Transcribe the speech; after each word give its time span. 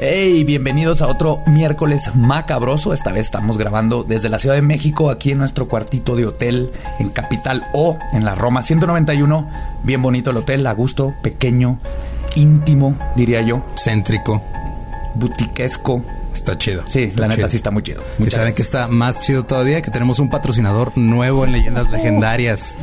Hey, 0.00 0.44
bienvenidos 0.44 1.02
a 1.02 1.08
otro 1.08 1.42
miércoles 1.46 2.14
macabroso. 2.14 2.92
Esta 2.92 3.10
vez 3.10 3.26
estamos 3.26 3.58
grabando 3.58 4.04
desde 4.04 4.28
la 4.28 4.38
Ciudad 4.38 4.54
de 4.54 4.62
México, 4.62 5.10
aquí 5.10 5.32
en 5.32 5.38
nuestro 5.38 5.66
cuartito 5.66 6.14
de 6.14 6.24
hotel 6.24 6.70
en 7.00 7.10
Capital 7.10 7.66
O, 7.72 7.98
en 8.12 8.24
la 8.24 8.36
Roma 8.36 8.62
191. 8.62 9.50
Bien 9.82 10.00
bonito 10.00 10.30
el 10.30 10.36
hotel, 10.36 10.64
a 10.68 10.72
gusto, 10.72 11.12
pequeño, 11.20 11.80
íntimo, 12.36 12.96
diría 13.16 13.42
yo. 13.42 13.64
Céntrico. 13.76 14.40
Butiquesco. 15.16 16.00
Está 16.32 16.56
chido. 16.56 16.84
Sí, 16.86 17.10
la 17.16 17.26
neta 17.26 17.50
sí 17.50 17.56
está 17.56 17.72
muy 17.72 17.82
chido. 17.82 18.04
y 18.20 18.30
saben 18.30 18.54
que 18.54 18.62
está 18.62 18.86
más 18.86 19.18
chido 19.18 19.46
todavía 19.46 19.82
que 19.82 19.90
tenemos 19.90 20.20
un 20.20 20.30
patrocinador 20.30 20.96
nuevo 20.96 21.44
en 21.44 21.50
Leyendas 21.50 21.90
Legendarias. 21.90 22.76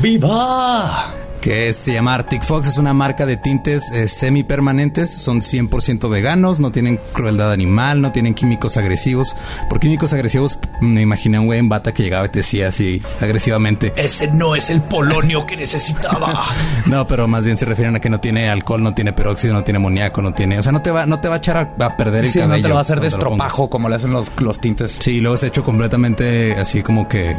¡Viva! 0.00 1.12
Que 1.46 1.72
se 1.72 1.92
llama 1.92 2.12
Arctic 2.12 2.42
Fox. 2.42 2.66
Es 2.66 2.76
una 2.76 2.92
marca 2.92 3.24
de 3.24 3.36
tintes 3.36 3.92
eh, 3.92 4.08
semipermanentes. 4.08 5.16
Son 5.16 5.42
100% 5.42 6.10
veganos, 6.10 6.58
no 6.58 6.72
tienen 6.72 6.98
crueldad 7.12 7.52
animal, 7.52 8.00
no 8.00 8.10
tienen 8.10 8.34
químicos 8.34 8.76
agresivos. 8.76 9.32
Por 9.68 9.78
químicos 9.78 10.12
agresivos, 10.12 10.58
me 10.80 11.02
imaginé 11.02 11.36
a 11.36 11.40
un 11.40 11.46
güey 11.46 11.60
en 11.60 11.68
bata 11.68 11.94
que 11.94 12.02
llegaba 12.02 12.26
y 12.26 12.30
te 12.30 12.40
decía 12.40 12.66
así 12.66 13.00
agresivamente. 13.20 13.92
Ese 13.96 14.26
no 14.26 14.56
es 14.56 14.70
el 14.70 14.82
polonio 14.82 15.46
que 15.46 15.56
necesitaba. 15.56 16.34
no, 16.86 17.06
pero 17.06 17.28
más 17.28 17.44
bien 17.44 17.56
se 17.56 17.64
refieren 17.64 17.94
a 17.94 18.00
que 18.00 18.10
no 18.10 18.18
tiene 18.18 18.50
alcohol, 18.50 18.82
no 18.82 18.92
tiene 18.92 19.12
peróxido, 19.12 19.54
no 19.54 19.62
tiene 19.62 19.76
amoníaco, 19.76 20.22
no 20.22 20.34
tiene... 20.34 20.58
O 20.58 20.64
sea, 20.64 20.72
no 20.72 20.82
te 20.82 20.90
va, 20.90 21.06
no 21.06 21.20
te 21.20 21.28
va 21.28 21.36
a 21.36 21.38
echar 21.38 21.76
a, 21.78 21.96
perder 21.96 22.24
el 22.24 22.32
sí, 22.32 22.40
cabello. 22.40 22.56
no 22.56 22.62
te 22.62 22.68
lo 22.70 22.74
va 22.74 22.80
a 22.80 22.82
hacer 22.82 22.98
de 22.98 23.06
estropajo 23.06 23.70
como 23.70 23.88
le 23.88 23.94
hacen 23.94 24.10
los, 24.10 24.32
los 24.40 24.60
tintes. 24.60 24.96
Sí, 24.98 25.20
luego 25.20 25.36
es 25.36 25.44
hecho 25.44 25.62
completamente 25.62 26.54
así 26.54 26.82
como 26.82 27.06
que 27.06 27.36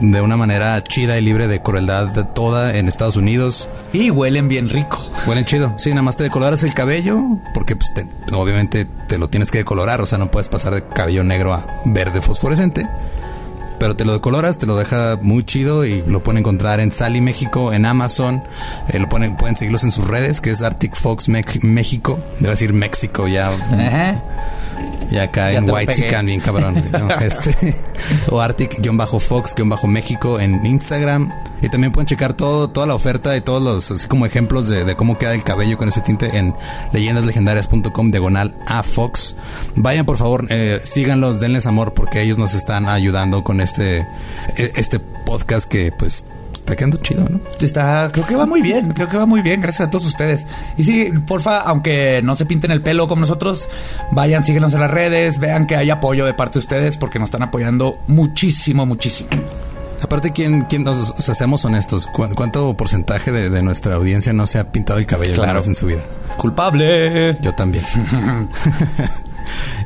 de 0.00 0.20
una 0.20 0.36
manera 0.36 0.82
chida 0.82 1.18
y 1.18 1.22
libre 1.22 1.48
de 1.48 1.62
crueldad 1.62 2.08
de 2.08 2.24
toda 2.24 2.76
en 2.76 2.88
Estados 2.88 3.16
Unidos. 3.16 3.68
Y 3.92 4.10
huelen 4.10 4.48
bien 4.48 4.68
rico. 4.68 4.98
Huelen 5.26 5.44
chido. 5.44 5.74
Sí, 5.78 5.90
nada 5.90 6.02
más 6.02 6.16
te 6.16 6.24
decoloras 6.24 6.62
el 6.62 6.74
cabello 6.74 7.20
porque 7.54 7.76
pues, 7.76 7.92
obviamente 8.32 8.86
te 9.08 9.18
lo 9.18 9.28
tienes 9.28 9.50
que 9.50 9.58
decolorar. 9.58 10.00
O 10.00 10.06
sea, 10.06 10.18
no 10.18 10.30
puedes 10.30 10.48
pasar 10.48 10.74
de 10.74 10.84
cabello 10.86 11.24
negro 11.24 11.54
a 11.54 11.66
verde 11.84 12.20
fosforescente. 12.20 12.88
Pero 13.78 13.94
te 13.94 14.06
lo 14.06 14.14
decoloras, 14.14 14.58
te 14.58 14.64
lo 14.64 14.74
deja 14.76 15.18
muy 15.20 15.44
chido 15.44 15.84
y 15.84 16.02
lo 16.06 16.22
pueden 16.22 16.38
encontrar 16.38 16.80
en 16.80 16.92
Sally 16.92 17.20
México, 17.20 17.74
en 17.74 17.84
Amazon. 17.84 18.42
Eh, 18.88 18.98
lo 18.98 19.08
pueden, 19.08 19.36
pueden 19.36 19.56
seguirlos 19.56 19.84
en 19.84 19.92
sus 19.92 20.06
redes, 20.06 20.40
que 20.40 20.50
es 20.50 20.62
Arctic 20.62 20.94
Fox 20.96 21.28
México. 21.28 22.18
Debe 22.38 22.50
decir 22.50 22.72
México 22.72 23.28
ya. 23.28 23.50
Y 25.10 25.18
acá 25.18 25.52
en 25.52 25.70
White 25.70 25.94
Chican, 25.94 26.26
bien 26.26 26.40
cabrón. 26.40 26.84
este, 27.20 27.76
o 28.30 28.40
Arctic-Fox-México 28.40 30.40
en 30.40 30.66
Instagram. 30.66 31.32
Y 31.62 31.68
también 31.68 31.92
pueden 31.92 32.06
checar 32.06 32.34
todo, 32.34 32.68
toda 32.68 32.86
la 32.86 32.94
oferta 32.94 33.34
y 33.36 33.40
todos 33.40 33.62
los, 33.62 33.90
así 33.90 34.06
como 34.06 34.26
ejemplos 34.26 34.68
de, 34.68 34.94
cómo 34.94 35.16
queda 35.16 35.34
el 35.34 35.42
cabello 35.42 35.78
con 35.78 35.88
ese 35.88 36.02
tinte 36.02 36.36
en 36.36 36.54
leyendaslegendarias.com 36.92 38.10
diagonal 38.10 38.54
a 38.66 38.82
Fox. 38.82 39.36
Vayan 39.74 40.04
por 40.04 40.18
favor, 40.18 40.46
eh, 40.50 40.80
síganlos, 40.84 41.40
denles 41.40 41.64
amor 41.66 41.94
porque 41.94 42.20
ellos 42.20 42.36
nos 42.36 42.52
están 42.52 42.88
ayudando 42.88 43.42
con 43.42 43.62
este, 43.62 44.00
e, 44.00 44.72
este 44.76 44.98
podcast 44.98 45.66
que 45.66 45.92
pues 45.92 46.26
está 46.66 46.74
quedando 46.74 46.96
chido, 46.96 47.24
¿no? 47.28 47.40
Está, 47.60 48.10
creo 48.12 48.26
que 48.26 48.34
va 48.34 48.44
muy 48.44 48.60
bien, 48.60 48.92
creo 48.92 49.08
que 49.08 49.16
va 49.16 49.24
muy 49.24 49.40
bien, 49.40 49.60
gracias 49.60 49.86
a 49.86 49.90
todos 49.90 50.04
ustedes. 50.04 50.46
Y 50.76 50.82
sí, 50.82 51.12
porfa, 51.24 51.60
aunque 51.60 52.20
no 52.22 52.34
se 52.34 52.44
pinten 52.44 52.72
el 52.72 52.82
pelo 52.82 53.06
como 53.06 53.20
nosotros, 53.20 53.68
vayan, 54.10 54.44
síguenos 54.44 54.74
en 54.74 54.80
las 54.80 54.90
redes, 54.90 55.38
vean 55.38 55.68
que 55.68 55.76
hay 55.76 55.90
apoyo 55.90 56.26
de 56.26 56.34
parte 56.34 56.54
de 56.54 56.58
ustedes 56.58 56.96
porque 56.96 57.20
nos 57.20 57.28
están 57.28 57.44
apoyando 57.44 57.96
muchísimo, 58.08 58.84
muchísimo. 58.84 59.30
Aparte, 60.02 60.32
¿quién, 60.32 60.62
quién 60.62 60.82
nos, 60.82 61.10
o 61.10 61.22
sea, 61.22 61.36
seamos 61.36 61.64
honestos, 61.64 62.08
¿cuánto 62.12 62.76
porcentaje 62.76 63.30
de, 63.30 63.62
nuestra 63.62 63.94
audiencia 63.94 64.32
no 64.32 64.48
se 64.48 64.58
ha 64.58 64.72
pintado 64.72 64.98
el 64.98 65.06
cabello 65.06 65.34
claro. 65.34 65.62
en 65.64 65.74
su 65.76 65.86
vida? 65.86 66.02
Culpable. 66.36 67.36
Yo 67.40 67.54
también. 67.54 67.84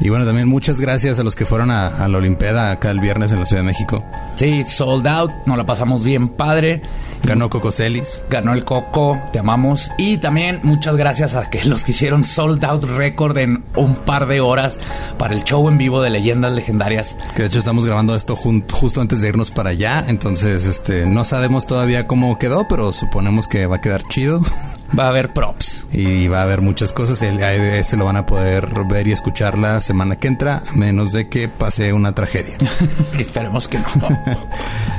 Y 0.00 0.08
bueno, 0.08 0.24
también 0.24 0.48
muchas 0.48 0.80
gracias 0.80 1.18
a 1.18 1.24
los 1.24 1.34
que 1.34 1.46
fueron 1.46 1.70
a, 1.70 2.08
la 2.08 2.18
Olimpiada 2.18 2.70
acá 2.70 2.90
el 2.90 3.00
viernes 3.00 3.32
en 3.32 3.40
la 3.40 3.46
Ciudad 3.46 3.62
de 3.62 3.66
México. 3.66 4.04
Sí, 4.36 4.64
sold 4.66 5.06
out, 5.06 5.32
nos 5.46 5.56
la 5.56 5.66
pasamos 5.66 6.04
bien 6.04 6.28
padre. 6.28 6.82
Ganó 7.22 7.50
Coco 7.50 7.70
Celis. 7.72 8.24
Ganó 8.30 8.52
el 8.52 8.64
Coco, 8.64 9.20
te 9.32 9.38
amamos. 9.38 9.90
Y 9.98 10.18
también 10.18 10.60
muchas 10.62 10.96
gracias 10.96 11.34
a 11.34 11.50
que 11.50 11.64
los 11.66 11.84
que 11.84 11.92
hicieron 11.92 12.24
sold 12.24 12.64
out 12.64 12.84
record 12.84 13.36
en 13.38 13.64
un 13.76 13.96
par 13.96 14.26
de 14.26 14.40
horas 14.40 14.78
para 15.18 15.34
el 15.34 15.44
show 15.44 15.68
en 15.68 15.78
vivo 15.78 16.02
de 16.02 16.10
leyendas 16.10 16.52
legendarias. 16.52 17.16
Que 17.34 17.42
de 17.42 17.48
hecho 17.48 17.58
estamos 17.58 17.84
grabando 17.86 18.14
esto 18.14 18.36
justo 18.36 19.00
antes 19.00 19.20
de 19.20 19.28
irnos 19.28 19.50
para 19.50 19.70
allá. 19.70 20.04
Entonces, 20.08 20.66
este, 20.66 21.06
no 21.06 21.24
sabemos 21.24 21.66
todavía 21.66 22.06
cómo 22.06 22.38
quedó, 22.38 22.66
pero 22.68 22.92
suponemos 22.92 23.48
que 23.48 23.66
va 23.66 23.76
a 23.76 23.80
quedar 23.80 24.02
chido. 24.08 24.42
Va 24.98 25.04
a 25.04 25.08
haber 25.10 25.32
props. 25.32 25.86
Y 25.92 26.28
va 26.28 26.40
a 26.40 26.42
haber 26.42 26.62
muchas 26.62 26.92
cosas. 26.92 27.22
El 27.22 27.38
se 27.84 27.96
lo 27.96 28.04
van 28.04 28.16
a 28.16 28.26
poder 28.26 28.84
ver 28.86 29.06
y 29.06 29.12
escuchar 29.12 29.56
la 29.56 29.80
semana 29.80 30.16
que 30.16 30.28
entra, 30.28 30.62
menos 30.74 31.12
de 31.12 31.28
que 31.28 31.48
pase 31.48 31.92
una 31.92 32.12
tragedia. 32.14 32.56
esperemos 33.18 33.68
que 33.68 33.78
no. 33.78 33.86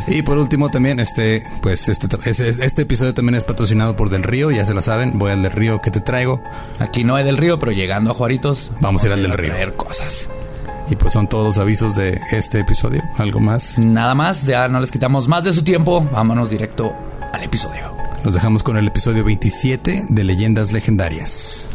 y 0.08 0.22
por 0.22 0.38
último 0.38 0.72
también, 0.72 1.00
este, 1.00 1.44
pues 1.62 1.90
este, 1.90 2.08
este 2.26 2.82
episodio 2.82 3.14
también 3.14 3.36
es 3.36 3.44
patrocinado 3.44 3.96
por 3.96 4.10
Del 4.10 4.24
Río, 4.24 4.52
ya 4.52 4.66
se 4.66 4.74
la 4.74 4.82
saben. 4.82 5.18
Voy 5.18 5.32
al 5.32 5.44
Del 5.44 5.52
Río 5.52 5.82
que 5.82 5.92
te 5.92 6.02
traigo. 6.02 6.42
Aquí 6.80 7.04
no 7.04 7.16
hay 7.16 7.24
Del 7.24 7.38
Río, 7.38 7.60
pero 7.60 7.72
llegando 7.72 8.12
a 8.12 8.14
Juaritos, 8.14 8.72
vamos, 8.80 9.04
a 9.04 9.08
ir 9.08 9.14
al 9.14 9.22
Del 9.22 9.34
Río. 9.34 9.54
A 9.54 9.72
cosas. 9.72 10.30
Y 10.90 10.96
pues 10.96 11.14
son 11.14 11.28
todos 11.28 11.48
los 11.48 11.58
avisos 11.58 11.96
de 11.96 12.20
este 12.32 12.60
episodio. 12.60 13.02
¿Algo 13.18 13.40
más? 13.40 13.80
Nada 13.80 14.14
más, 14.14 14.46
ya 14.46 14.68
no 14.68 14.80
les 14.80 14.92
quitamos 14.92 15.28
más 15.28 15.44
de 15.44 15.54
su 15.54 15.64
tiempo. 15.64 16.08
Vámonos 16.12 16.50
directo 16.50 16.94
al 17.32 17.44
episodio. 17.44 17.96
Nos 18.24 18.34
dejamos 18.34 18.64
con 18.64 18.78
el 18.78 18.88
episodio 18.88 19.24
27 19.24 20.06
de 20.10 20.24
Leyendas 20.24 20.72
Legendarias. 20.72 21.68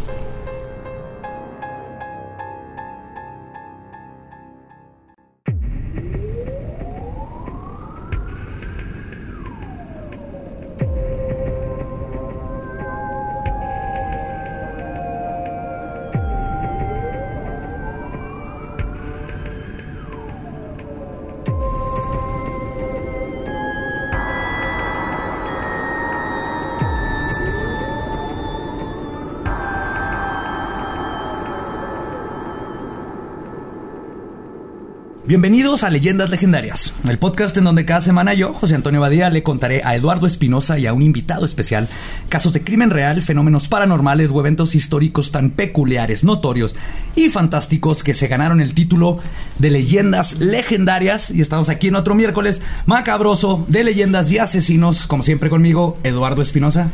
Bienvenidos 35.27 35.83
a 35.83 35.91
Leyendas 35.91 36.31
Legendarias, 36.31 36.95
el 37.09 37.19
podcast 37.19 37.57
en 37.57 37.65
donde 37.65 37.85
cada 37.85 38.01
semana 38.01 38.33
yo, 38.33 38.53
José 38.53 38.77
Antonio 38.77 39.01
Badía, 39.01 39.29
le 39.29 39.43
contaré 39.43 39.83
a 39.85 39.97
Eduardo 39.97 40.25
Espinosa 40.25 40.79
y 40.79 40.87
a 40.87 40.93
un 40.93 41.03
invitado 41.03 41.45
especial 41.45 41.89
casos 42.29 42.53
de 42.53 42.63
crimen 42.63 42.91
real, 42.91 43.21
fenómenos 43.23 43.67
paranormales 43.67 44.31
o 44.31 44.39
eventos 44.39 44.77
históricos 44.77 45.33
tan 45.33 45.51
peculiares, 45.51 46.23
notorios 46.23 46.77
y 47.17 47.29
fantásticos 47.29 48.05
que 48.05 48.15
se 48.15 48.29
ganaron 48.29 48.61
el 48.61 48.73
título 48.73 49.19
de 49.59 49.71
Leyendas 49.71 50.39
Legendarias. 50.39 51.33
Y 51.33 51.41
estamos 51.41 51.71
aquí 51.71 51.89
en 51.89 51.97
otro 51.97 52.15
miércoles 52.15 52.63
macabroso 52.87 53.65
de 53.67 53.83
leyendas 53.83 54.31
y 54.31 54.39
asesinos, 54.39 55.09
como 55.09 55.25
siempre 55.25 55.51
conmigo, 55.51 55.99
Eduardo 56.05 56.41
Espinosa. 56.41 56.89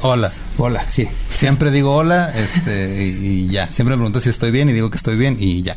Hola. 0.00 0.32
Hola, 0.56 0.88
sí. 0.88 1.08
Siempre 1.28 1.70
digo 1.70 1.94
hola, 1.94 2.32
este, 2.34 3.04
y 3.04 3.48
ya. 3.48 3.70
Siempre 3.70 3.96
me 3.96 4.00
pregunto 4.00 4.20
si 4.20 4.30
estoy 4.30 4.50
bien 4.50 4.70
y 4.70 4.72
digo 4.72 4.90
que 4.90 4.96
estoy 4.96 5.18
bien 5.18 5.36
y 5.38 5.60
ya. 5.60 5.76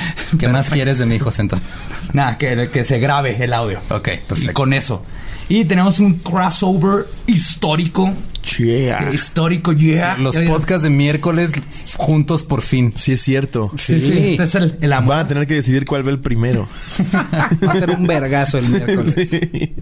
¿Qué 0.38 0.48
más 0.48 0.70
quieres 0.70 0.98
de 0.98 1.06
mi 1.06 1.16
hijo 1.16 1.30
entonces? 1.36 1.68
Nada, 2.12 2.38
que, 2.38 2.68
que 2.72 2.84
se 2.84 2.98
grabe 2.98 3.42
el 3.42 3.52
audio. 3.52 3.80
Ok, 3.90 4.08
perfecto. 4.26 4.50
Y 4.50 4.54
con 4.54 4.72
eso. 4.72 5.04
Y 5.48 5.64
tenemos 5.64 6.00
un 6.00 6.14
crossover 6.18 7.06
histórico 7.26 8.12
Yeah. 8.58 9.12
Histórico, 9.12 9.72
yeah. 9.72 10.16
Los 10.18 10.36
podcasts 10.38 10.84
de 10.84 10.90
miércoles 10.90 11.52
juntos 11.96 12.42
por 12.42 12.62
fin. 12.62 12.92
Sí, 12.94 13.12
es 13.12 13.20
cierto. 13.20 13.70
Sí, 13.76 14.00
sí. 14.00 14.30
Este 14.30 14.44
es 14.44 14.54
el, 14.54 14.78
el 14.80 14.92
amor. 14.92 15.16
Van 15.16 15.24
a 15.24 15.28
tener 15.28 15.46
que 15.46 15.54
decidir 15.54 15.84
cuál 15.84 16.06
va 16.06 16.10
el 16.10 16.20
primero. 16.20 16.68
va 17.14 17.72
a 17.72 17.78
ser 17.78 17.90
un 17.90 18.06
vergazo 18.06 18.58
el 18.58 18.68
miércoles. 18.68 19.16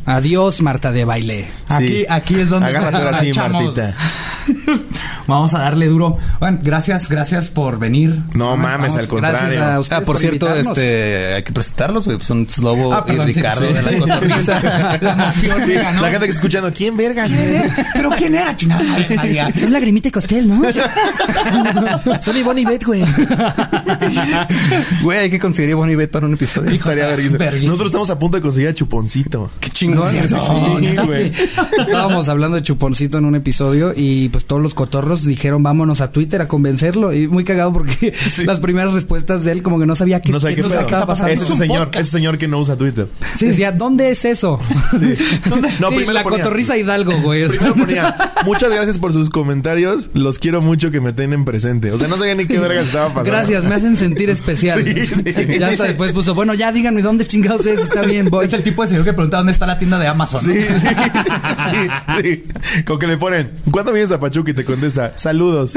Adiós, 0.07 0.63
Marta 0.63 0.93
de 0.93 1.05
baile. 1.05 1.47
Aquí, 1.69 2.07
aquí 2.09 2.41
es 2.41 2.49
donde 2.49 2.69
Agárrate 2.69 2.97
ahora 2.97 3.21
sí, 3.21 3.33
Martita. 3.33 3.95
Vamos 5.27 5.55
a 5.55 5.59
darle 5.59 5.87
duro. 5.87 6.19
Bueno, 6.39 6.59
gracias, 6.63 7.09
gracias 7.09 7.49
por 7.49 7.79
venir. 7.79 8.21
No 8.35 8.57
mames, 8.57 8.95
al 8.95 9.09
contrario. 9.09 9.63
A 9.63 9.77
ah, 9.77 10.01
por, 10.03 10.19
cierto, 10.19 10.55
este, 10.55 11.35
hay 11.35 11.43
que 11.43 11.53
presentarlos, 11.53 12.07
güey. 12.07 12.21
Son 12.21 12.49
Slobo 12.49 12.93
ah, 12.93 13.05
y 13.09 13.17
Ricardo 13.17 13.61
de 13.63 13.83
la 13.83 13.99
cotorriza. 13.99 14.61
la 15.01 15.17
La 15.17 15.33
gente 15.33 15.93
que 16.01 16.15
está 16.15 16.27
escuchando, 16.27 16.73
¿quién 16.73 16.97
verga? 16.97 17.27
¿Pero 17.95 18.11
quién 18.11 18.35
era? 18.35 18.54
La 18.55 18.57
chingada, 18.57 19.07
María. 19.17 19.53
Son 19.57 19.73
lagrimita 19.73 20.09
y 20.09 20.11
costel, 20.11 20.49
¿no? 20.49 20.63
Son 22.23 22.37
Ivonne 22.37 22.61
y 22.63 22.65
Beth, 22.65 22.85
güey. 22.85 23.03
Güey, 25.03 25.19
hay 25.19 25.31
que 25.31 25.39
conseguir 25.39 25.75
Bonnie 25.75 25.97
Bet 25.97 26.11
para 26.11 26.27
un 26.27 26.35
episodio. 26.35 26.71
Estaría 26.71 27.07
verguísima. 27.07 27.45
Nosotros 27.51 27.87
estamos 27.87 28.11
a 28.11 28.19
punto 28.19 28.37
de 28.37 28.43
conseguir 28.43 28.69
a 28.69 28.75
Chuponcito. 28.75 29.51
Qué 29.61 29.71
chingón. 29.71 30.13
Sí, 30.13 30.97
güey. 31.05 31.33
Estábamos 31.79 32.29
hablando 32.29 32.57
de 32.57 32.63
Chuponcito 32.63 33.19
en 33.19 33.25
un 33.25 33.35
episodio 33.35 33.93
y 33.95 34.29
pues 34.29 34.45
todos 34.45 34.63
los 34.63 34.75
cotorros 34.75 35.25
dijeron 35.25 35.63
vámonos 35.63 36.01
a 36.01 36.11
Twitter 36.11 36.41
a 36.43 36.49
convencerlo. 36.49 37.13
Y 37.13 37.29
muy 37.29 37.45
cagado 37.45 37.73
porque 37.73 38.15
las 38.45 38.61
primeras 38.61 38.93
respuestas 38.93 39.45
de 39.45 39.53
él 39.53 39.63
como 39.63 39.79
que 39.79 39.87
no 39.87 39.97
sabía 39.97 40.21
qué, 40.21 40.33
No 40.33 40.41
sé 40.41 40.51
qué 40.51 40.57
qué 40.57 40.69
pedo. 40.69 40.81
estaba 40.81 41.07
pasando. 41.07 41.33
Es 41.33 41.41
ese 41.43 41.55
señor, 41.57 41.91
ese 41.95 42.11
señor 42.11 42.39
que 42.39 42.49
no 42.49 42.59
usa 42.61 42.77
Twitter. 42.77 43.07
Sí, 43.37 43.47
decía, 43.47 43.73
¿dónde 43.73 44.11
es 44.11 44.25
eso? 44.25 44.61
No, 45.81 45.89
Sí, 45.91 45.95
primero 45.97 46.13
la 46.13 46.23
ponía- 46.23 46.39
cotorriza 46.45 46.77
Hidalgo, 46.77 47.13
güey. 47.21 47.49
Primero 47.49 47.75
ponía, 47.75 48.33
muchas 48.45 48.73
gracias 48.73 48.99
por 48.99 49.13
sus 49.13 49.31
comentarios, 49.31 50.11
los 50.15 50.39
quiero 50.39 50.61
mucho 50.61 50.91
que 50.91 51.01
me 51.01 51.13
tienen 51.13 51.45
presente. 51.45 51.93
O 51.93 51.99
sea, 51.99 52.09
no 52.09 52.17
sabía 52.17 52.35
ni 52.35 52.47
qué 52.47 52.59
verga 52.59 52.81
estaba 52.81 53.09
pasando. 53.09 53.31
Gracias, 53.31 53.65
me 53.65 53.75
hacen 53.75 53.97
sentir 53.97 54.31
especial. 54.31 54.85
Sí, 54.85 55.07
sí. 55.07 55.59
ya 55.59 55.69
hasta 55.69 55.85
después 55.85 56.13
puso, 56.13 56.35
bueno, 56.35 56.55
ya 56.55 56.73
díganme 56.73 57.03
dónde 57.03 57.27
chingados 57.27 57.67
es, 57.67 57.81
está 57.81 58.03
bien, 58.03 58.31
voy. 58.31 58.47
Es 58.47 58.53
el 58.53 58.63
tipo 58.63 58.83
de 58.83 58.89
señor 58.89 59.05
que 59.05 59.13
pregunta 59.13 59.39
dónde 59.39 59.53
está 59.53 59.67
la 59.67 59.79
tienda 59.79 59.99
de 59.99 60.07
Amazon. 60.09 60.41
Sí, 60.41 60.61
sí, 60.63 60.89
sí, 61.65 61.91
sí. 62.23 62.83
Con 62.85 62.99
que 62.99 63.07
le 63.07 63.17
ponen, 63.17 63.53
¿cuándo 63.71 63.93
vienes 63.93 64.13
a 64.13 64.21
Pachuca? 64.21 64.51
Y 64.51 64.55
te 64.55 64.65
contesta, 64.65 65.13
saludos. 65.17 65.75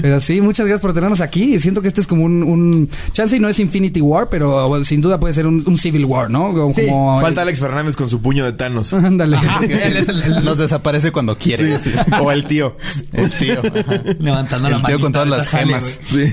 Pero 0.00 0.20
sí, 0.20 0.40
muchas 0.40 0.66
gracias 0.66 0.80
por 0.82 0.92
tenernos 0.92 1.20
aquí. 1.20 1.58
Siento 1.60 1.82
que 1.82 1.88
este 1.88 2.00
es 2.00 2.06
como 2.06 2.24
un, 2.24 2.42
un 2.42 2.88
chance 3.12 3.36
y 3.36 3.40
no 3.40 3.48
es 3.48 3.58
Infinity 3.58 4.00
War, 4.00 4.28
pero 4.28 4.68
bueno, 4.68 4.84
sin 4.84 5.00
duda 5.00 5.18
puede 5.20 5.34
ser 5.34 5.46
un, 5.46 5.62
un 5.66 5.78
Civil 5.78 6.04
War, 6.04 6.30
¿no? 6.30 6.52
Como, 6.52 6.72
Sí, 6.74 6.86
como- 6.86 7.20
Falta 7.20 7.42
Alex 7.42 7.60
Fernández 7.60 7.96
con 7.96 8.08
su 8.08 8.20
puño 8.20 8.44
de 8.44 8.52
Thanos. 8.52 8.92
Ándale. 8.92 9.38
El, 9.62 9.96
el- 9.96 10.44
Nos 10.44 10.58
desaparece 10.58 11.10
cuando 11.12 11.36
quiere. 11.36 11.78
Sí, 11.78 11.90
O 12.22 12.30
el 12.32 12.46
tío. 12.46 12.76
El 13.12 13.30
tío. 13.30 13.60
ajá. 13.60 14.02
levantando 14.18 14.68
la 14.68 14.76
El 14.76 14.82
mano. 14.82 14.94
tío 14.96 15.00
con 15.04 15.12
todas 15.12 15.28
las 15.28 15.48
gemas. 15.48 16.00
Sí. 16.04 16.32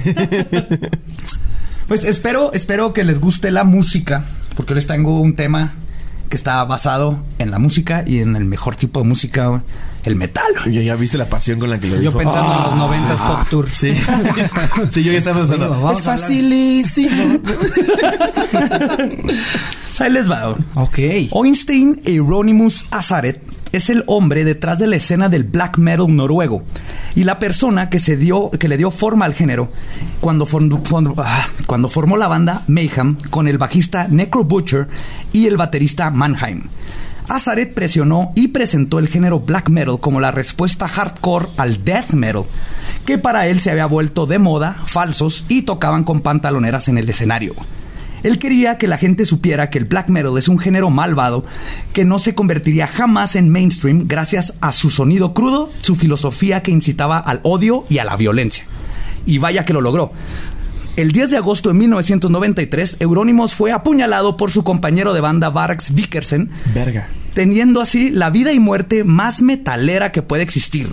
Pues 1.87 2.03
espero, 2.03 2.53
espero 2.53 2.93
que 2.93 3.03
les 3.03 3.19
guste 3.19 3.49
la 3.51 3.63
música, 3.63 4.23
porque 4.55 4.75
les 4.75 4.85
tengo 4.85 5.19
un 5.19 5.35
tema 5.35 5.73
que 6.29 6.35
está 6.35 6.63
basado 6.63 7.23
en 7.39 7.49
la 7.49 7.57
música 7.57 8.03
y 8.05 8.19
en 8.19 8.35
el 8.35 8.45
mejor 8.45 8.75
tipo 8.75 9.01
de 9.01 9.07
música, 9.07 9.63
el 10.05 10.15
metal. 10.15 10.43
Ya, 10.65 10.81
ya 10.81 10.95
viste 10.95 11.17
la 11.17 11.29
pasión 11.29 11.59
con 11.59 11.69
la 11.69 11.79
que 11.79 11.87
lo 11.87 11.95
Yo 11.95 12.01
dijo. 12.11 12.17
pensando 12.17 12.53
en 12.55 12.63
los 12.63 12.75
noventas 12.75 13.19
Pop 13.21 13.49
Tour. 13.49 13.69
Sí. 13.71 13.93
sí, 14.89 15.03
yo 15.03 15.11
ya 15.11 15.17
estaba 15.17 15.39
pensando. 15.45 15.91
Es 15.91 16.01
facilísimo. 16.01 17.39
Ahí 19.99 20.11
les 20.11 20.31
va. 20.31 20.55
Ok. 20.75 20.99
Oinstein 21.31 22.01
Euronymous 22.05 22.85
Azaret 22.89 23.41
es 23.73 23.89
el 23.89 24.03
hombre 24.07 24.45
detrás 24.45 24.79
de 24.79 24.87
la 24.87 24.95
escena 24.95 25.27
del 25.29 25.43
black 25.43 25.77
metal 25.77 26.07
noruego 26.15 26.63
y 27.15 27.23
la 27.25 27.37
persona 27.37 27.89
que 27.89 27.99
se 27.99 28.15
dio 28.17 28.49
que 28.49 28.67
le 28.69 28.77
dio 28.77 28.89
forma 28.91 29.25
al 29.25 29.33
género 29.35 29.71
cuando, 30.21 30.47
form- 30.47 30.81
form- 30.83 31.13
ah, 31.17 31.45
cuando 31.67 31.89
formó 31.89 32.15
la 32.17 32.27
banda 32.27 32.63
Mayhem 32.67 33.17
con 33.29 33.47
el 33.47 33.57
bajista 33.57 34.07
Necro 34.07 34.43
Butcher 34.45 34.87
y 35.33 35.45
el 35.47 35.57
baterista 35.57 36.09
Mannheim. 36.09 36.63
Azaret 37.29 37.75
presionó 37.75 38.31
y 38.33 38.47
presentó 38.49 38.97
el 38.97 39.07
género 39.07 39.39
black 39.39 39.69
metal 39.69 39.99
como 39.99 40.19
la 40.19 40.31
respuesta 40.31 40.87
hardcore 40.87 41.49
al 41.57 41.85
death 41.85 42.13
metal, 42.13 42.45
que 43.05 43.19
para 43.19 43.47
él 43.47 43.59
se 43.59 43.69
había 43.69 43.85
vuelto 43.85 44.25
de 44.25 44.39
moda, 44.39 44.81
falsos 44.87 45.45
y 45.47 45.61
tocaban 45.61 46.03
con 46.03 46.21
pantaloneras 46.21 46.87
en 46.87 46.97
el 46.97 47.07
escenario. 47.07 47.53
Él 48.23 48.39
quería 48.39 48.79
que 48.79 48.87
la 48.87 48.97
gente 48.97 49.25
supiera 49.25 49.69
que 49.69 49.77
el 49.77 49.85
black 49.85 50.09
metal 50.09 50.37
es 50.37 50.47
un 50.47 50.57
género 50.57 50.89
malvado 50.89 51.45
que 51.93 52.03
no 52.03 52.17
se 52.17 52.33
convertiría 52.35 52.87
jamás 52.87 53.35
en 53.35 53.49
mainstream 53.49 54.07
gracias 54.07 54.55
a 54.59 54.71
su 54.71 54.89
sonido 54.89 55.33
crudo, 55.35 55.71
su 55.81 55.95
filosofía 55.95 56.63
que 56.63 56.71
incitaba 56.71 57.19
al 57.19 57.41
odio 57.43 57.85
y 57.89 57.99
a 57.99 58.05
la 58.05 58.17
violencia. 58.17 58.65
Y 59.25 59.37
vaya 59.37 59.65
que 59.65 59.73
lo 59.73 59.81
logró. 59.81 60.11
El 60.99 61.13
10 61.13 61.29
de 61.29 61.37
agosto 61.37 61.69
de 61.69 61.75
1993, 61.75 62.97
Euronymous 62.99 63.55
fue 63.55 63.71
apuñalado 63.71 64.35
por 64.35 64.51
su 64.51 64.65
compañero 64.65 65.13
de 65.13 65.21
banda 65.21 65.49
Varx 65.49 65.93
Vikersen, 65.93 66.49
Verga. 66.73 67.07
teniendo 67.33 67.79
así 67.79 68.09
la 68.09 68.29
vida 68.29 68.51
y 68.51 68.59
muerte 68.59 69.05
más 69.05 69.41
metalera 69.41 70.11
que 70.11 70.21
puede 70.21 70.43
existir, 70.43 70.89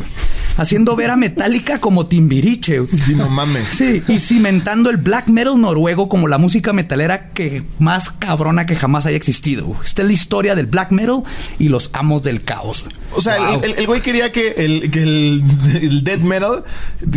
haciendo 0.56 0.96
ver 0.96 1.10
a 1.10 1.16
Metallica 1.16 1.78
como 1.80 2.06
Timbiriche. 2.06 2.86
Sí, 2.86 3.14
no 3.14 3.28
mames. 3.28 3.68
Sí, 3.70 4.02
y 4.08 4.18
cimentando 4.18 4.90
el 4.90 4.96
black 4.96 5.28
metal 5.28 5.60
noruego 5.60 6.08
como 6.08 6.28
la 6.28 6.38
música 6.38 6.72
metalera 6.72 7.30
que 7.30 7.62
más 7.78 8.10
cabrona 8.10 8.66
que 8.66 8.76
jamás 8.76 9.06
haya 9.06 9.16
existido. 9.16 9.74
Esta 9.84 10.02
es 10.02 10.08
la 10.08 10.14
historia 10.14 10.54
del 10.54 10.66
black 10.66 10.90
metal 10.92 11.22
y 11.58 11.68
los 11.68 11.90
amos 11.92 12.22
del 12.22 12.42
caos. 12.44 12.84
O 13.12 13.20
sea, 13.22 13.36
Wow. 13.38 13.60
el, 13.62 13.70
el- 13.72 13.78
el 13.80 13.86
güey 13.86 14.00
quería 14.00 14.32
que 14.32 14.50
el, 14.56 14.90
que 14.90 15.02
el, 15.02 15.42
el 15.80 16.04
death 16.04 16.20
metal, 16.20 16.64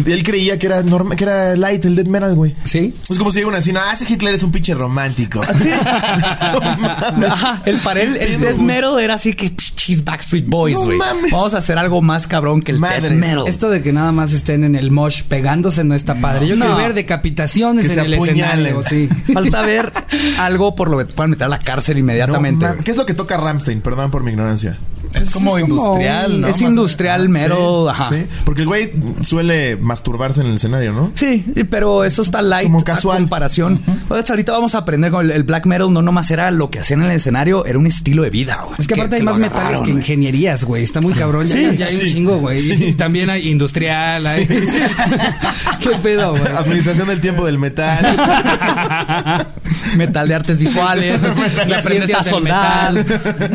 él 0.05 0.23
creía 0.23 0.57
que 0.59 0.65
era 0.67 0.83
norma, 0.83 1.15
que 1.15 1.23
era 1.23 1.55
light 1.55 1.83
el 1.85 1.95
death 1.95 2.07
metal, 2.07 2.35
güey. 2.35 2.55
Sí. 2.65 2.93
Es 3.09 3.17
como 3.17 3.31
si 3.31 3.39
llegan 3.39 3.55
así, 3.55 3.71
no, 3.73 3.79
ese 3.91 4.05
Hitler 4.11 4.33
es 4.33 4.43
un 4.43 4.51
pinche 4.51 4.73
romántico. 4.73 5.41
Ajá, 6.29 7.61
el 7.65 7.79
para 7.81 8.01
él, 8.01 8.15
el 8.17 8.27
Pedo, 8.37 8.39
death 8.39 8.57
metal 8.57 8.99
era 8.99 9.13
así 9.15 9.33
que 9.33 9.49
pichis 9.49 10.03
Backstreet 10.03 10.47
Boys, 10.47 10.75
No 10.77 10.85
güey. 10.85 10.97
mames. 10.97 11.31
Vamos 11.31 11.53
a 11.53 11.59
hacer 11.59 11.77
algo 11.77 12.01
más 12.01 12.27
cabrón 12.27 12.61
que 12.61 12.71
el 12.71 12.79
death 12.79 13.01
Madre. 13.01 13.15
Metal. 13.29 13.47
Esto 13.47 13.69
de 13.69 13.81
que 13.81 13.93
nada 13.93 14.11
más 14.11 14.33
estén 14.33 14.63
en 14.63 14.75
el 14.75 14.91
mosh 14.91 15.23
pegándose 15.23 15.83
no 15.83 15.95
está 15.95 16.15
padre. 16.15 16.47
Yo 16.47 16.55
No. 16.55 16.65
quiero 16.65 16.77
ver 16.77 16.93
decapitaciones 16.93 17.87
Que 17.87 17.93
en 17.93 17.99
el 17.99 18.13
apuñalen. 18.15 18.77
escenario. 18.77 18.83
Sí. 18.87 19.09
Falta 19.33 19.61
ver 19.61 19.91
algo 20.39 20.75
por 20.75 20.89
lo 20.89 20.97
que 20.97 21.05
te 21.05 21.13
puedan 21.13 21.31
meter 21.31 21.45
a 21.45 21.49
la 21.49 21.59
cárcel 21.59 21.97
inmediatamente. 21.97 22.67
No. 22.67 22.77
¿Qué 22.83 22.91
es 22.91 22.97
lo 22.97 23.05
que 23.05 23.13
toca 23.13 23.37
Ramstein? 23.37 23.81
Perdón 23.81 24.11
por 24.11 24.23
mi 24.23 24.31
ignorancia. 24.31 24.77
Es 25.13 25.31
como 25.31 25.57
Es 25.57 25.63
como 25.63 25.75
industrial, 25.81 26.39
¿no? 26.41 26.47
es 26.49 26.61
industrial 26.61 27.29
mero, 27.29 27.85
Sí, 27.87 27.89
ajá. 27.89 28.09
sí. 28.09 28.25
Porque 28.45 28.61
el 28.61 28.67
güey 28.67 28.91
suele 29.21 29.75
masturbarse 29.75 30.41
en 30.41 30.47
el 30.47 30.55
escenario, 30.55 30.93
¿no? 30.93 31.11
Sí, 31.15 31.43
pero 31.67 32.03
eso 32.03 32.21
está 32.21 32.43
light 32.43 32.67
Como 32.67 32.83
casual. 32.83 33.17
a 33.17 33.19
comparación. 33.21 33.81
Pues 34.07 34.29
ahorita 34.29 34.51
vamos 34.51 34.75
a 34.75 34.79
aprender 34.79 35.09
con 35.09 35.25
el, 35.25 35.31
el 35.31 35.43
black 35.43 35.65
metal, 35.65 35.91
no 35.91 36.03
nomás 36.03 36.29
era 36.29 36.51
lo 36.51 36.69
que 36.69 36.77
hacían 36.79 37.01
en 37.01 37.07
el 37.09 37.15
escenario, 37.15 37.65
era 37.65 37.79
un 37.79 37.87
estilo 37.87 38.21
de 38.21 38.29
vida. 38.29 38.61
güey. 38.65 38.75
Es 38.77 38.87
que 38.87 38.93
aparte 38.93 39.15
hay 39.15 39.23
más 39.23 39.37
metales 39.37 39.79
que 39.81 39.89
ingenierías, 39.89 40.63
güey. 40.63 40.83
Está 40.83 41.01
muy 41.01 41.13
cabrón. 41.13 41.47
Ya, 41.47 41.55
Sí, 41.55 41.77
ya 41.77 41.85
hay 41.87 41.95
un 41.95 42.01
sí. 42.01 42.07
chingo, 42.13 42.37
güey. 42.37 42.89
Y 42.89 42.93
también 43.19 43.29
hay 43.29 43.49
industrial. 43.49 44.25
hay- 44.27 44.47
¿Qué 45.79 45.89
pedo, 46.03 46.31
güey? 46.31 46.43
Administración 46.55 47.07
del 47.07 47.21
tiempo 47.21 47.45
del 47.45 47.57
metal. 47.57 47.99
Metal 49.95 50.27
de 50.27 50.35
artes 50.35 50.59
visuales, 50.59 51.19
le 51.67 51.75
aprendes 51.75 52.13
a 52.13 52.23
soldar, 52.23 52.93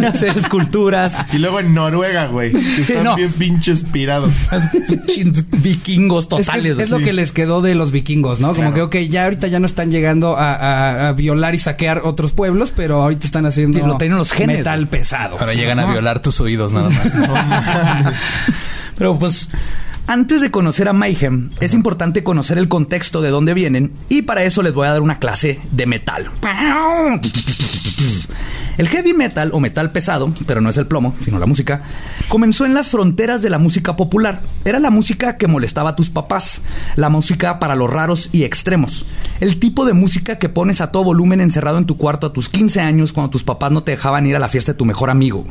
hacer 0.09 0.37
esculturas, 0.37 1.25
y 1.33 1.39
luego 1.39 1.61
en 1.61 1.75
Noruega, 1.75 2.27
güey. 2.27 2.51
Sí, 2.51 2.83
están 2.83 3.05
no. 3.05 3.15
bien 3.17 3.31
pinches 3.33 3.85
pirados. 3.85 4.33
Vikingos 5.53 6.25
Es, 6.25 6.29
que 6.29 6.45
totales. 6.45 6.65
es, 6.73 6.79
es 6.85 6.91
lo 6.91 6.99
que 6.99 7.13
les 7.13 7.31
quedó 7.33 7.63
de 7.63 7.75
los 7.75 7.93
vikingos, 7.93 8.41
¿no? 8.41 8.49
Como 8.49 8.73
Claro. 8.73 8.91
que, 8.91 9.05
ok, 9.05 9.11
ya 9.11 9.25
ahorita 9.25 9.47
ya 9.47 9.61
no 9.61 9.67
están 9.67 9.91
llegando 9.91 10.37
a, 10.37 10.55
a- 10.55 11.09
a 11.09 11.13
violar 11.13 11.55
y 11.55 11.59
saquear 11.59 12.01
otros 12.05 12.33
pueblos, 12.33 12.73
pero 12.75 13.03
ahorita 13.03 13.27
están 13.27 13.47
haciendo 13.47 13.79
Sí, 13.79 13.87
lo 13.87 13.97
tienen 13.97 14.19
los 14.19 14.33
genes, 14.33 14.59
metal 14.59 14.87
pesado. 14.89 15.39
Ahora 15.39 15.53
llegan 15.55 15.79
a 15.79 15.87
violar 15.87 16.21
tus 16.21 16.41
oídos 16.41 16.73
nada 16.73 16.89
más. 16.91 18.15
Pero 18.97 19.19
pues, 19.19 19.49
antes 20.07 20.43
de 20.43 20.51
conocer 20.51 20.89
a 20.89 20.93
Mayhem, 20.93 21.51
es 21.61 21.73
importante 21.73 22.23
conocer 22.23 22.59
el 22.59 22.69
contexto 22.69 23.23
de 23.23 23.31
dónde 23.31 23.55
vienen 23.55 23.93
y 24.11 24.23
para 24.23 24.45
eso 24.45 24.63
les 24.63 24.75
voy 24.75 24.87
a 24.87 24.91
dar 24.91 25.01
una 25.01 25.19
clase 25.19 25.61
de 25.71 25.87
metal. 25.87 26.31
El 28.77 28.89
heavy 28.89 29.15
metal 29.15 29.51
o 29.55 29.61
metal 29.61 29.93
pesado, 29.93 30.33
pero 30.47 30.61
no 30.61 30.69
es 30.69 30.77
el 30.77 30.87
plomo, 30.87 31.15
sino 31.21 31.39
la 31.39 31.47
música, 31.47 31.83
comenzó 32.29 32.67
en 32.67 32.75
las 32.75 32.91
fronteras 32.91 33.41
de 33.41 33.49
la 33.49 33.59
música 33.59 33.97
popular. 33.97 34.43
Era 34.65 34.81
la 34.81 34.91
música 34.91 35.39
que 35.39 35.47
molestaba 35.47 35.91
a 35.91 35.97
tus 35.97 36.11
papás, 36.11 36.61
la 36.97 37.09
música 37.09 37.59
para 37.59 37.77
los 37.77 37.89
raros 37.89 38.29
y 38.33 38.43
extremos. 38.43 39.07
El 39.41 39.59
tipo 39.59 39.87
de 39.87 39.95
música 39.95 40.39
que 40.39 40.49
pones 40.49 40.81
a 40.81 40.91
todo 40.91 41.05
volumen 41.05 41.41
encerrado 41.41 41.79
en 41.79 41.87
tu 41.87 41.97
cuarto 41.97 42.27
a 42.27 42.33
tus 42.33 42.49
15 42.49 42.81
años 42.81 43.13
cuando 43.13 43.31
tus 43.31 43.45
papás 43.45 43.71
no 43.71 43.85
te 43.85 43.93
dejaban 43.93 44.27
ir 44.27 44.37
a 44.37 44.41
la 44.41 44.49
fiesta 44.49 44.73
de 44.73 44.79
tu 44.79 44.85
mejor 44.85 45.09
amigo. 45.09 45.47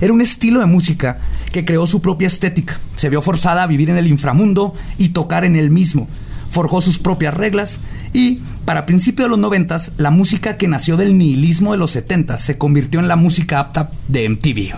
Era 0.00 0.12
un 0.12 0.20
estilo 0.20 0.60
de 0.60 0.66
música 0.66 1.18
que 1.52 1.64
creó 1.64 1.86
su 1.86 2.00
propia 2.00 2.26
estética. 2.26 2.80
Se 2.96 3.08
vio 3.08 3.22
forzada 3.22 3.62
a 3.62 3.66
vivir 3.66 3.90
en 3.90 3.96
el 3.96 4.06
inframundo 4.06 4.74
y 4.98 5.10
tocar 5.10 5.44
en 5.44 5.56
él 5.56 5.70
mismo. 5.70 6.08
Forjó 6.50 6.80
sus 6.80 6.98
propias 6.98 7.34
reglas 7.34 7.80
y, 8.12 8.40
para 8.64 8.86
principios 8.86 9.26
de 9.26 9.30
los 9.30 9.38
noventas, 9.38 9.92
la 9.96 10.10
música 10.10 10.56
que 10.56 10.68
nació 10.68 10.96
del 10.96 11.18
nihilismo 11.18 11.72
de 11.72 11.78
los 11.78 11.90
setentas 11.92 12.42
se 12.42 12.58
convirtió 12.58 13.00
en 13.00 13.08
la 13.08 13.16
música 13.16 13.58
apta 13.60 13.90
de 14.08 14.28
MTV. 14.28 14.74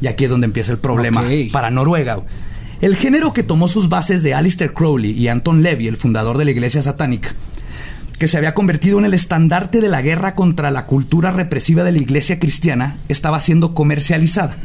Y 0.00 0.06
aquí 0.06 0.24
es 0.24 0.30
donde 0.30 0.46
empieza 0.46 0.72
el 0.72 0.78
problema 0.78 1.24
para 1.52 1.70
Noruega. 1.70 2.20
El 2.80 2.94
género 2.94 3.32
que 3.32 3.42
tomó 3.42 3.66
sus 3.66 3.88
bases 3.88 4.22
de 4.22 4.34
Aleister 4.34 4.72
Crowley 4.72 5.10
y 5.10 5.28
Anton 5.28 5.62
Levy, 5.62 5.88
el 5.88 5.96
fundador 5.96 6.38
de 6.38 6.44
la 6.44 6.52
iglesia 6.52 6.82
satánica, 6.82 7.34
que 8.18 8.28
se 8.28 8.36
había 8.36 8.54
convertido 8.54 8.98
en 8.98 9.04
el 9.04 9.14
estandarte 9.14 9.80
de 9.80 9.88
la 9.88 10.02
guerra 10.02 10.34
contra 10.34 10.70
la 10.70 10.86
cultura 10.86 11.30
represiva 11.30 11.84
de 11.84 11.92
la 11.92 11.98
iglesia 11.98 12.38
cristiana, 12.38 12.96
estaba 13.08 13.40
siendo 13.40 13.74
comercializada. 13.74 14.56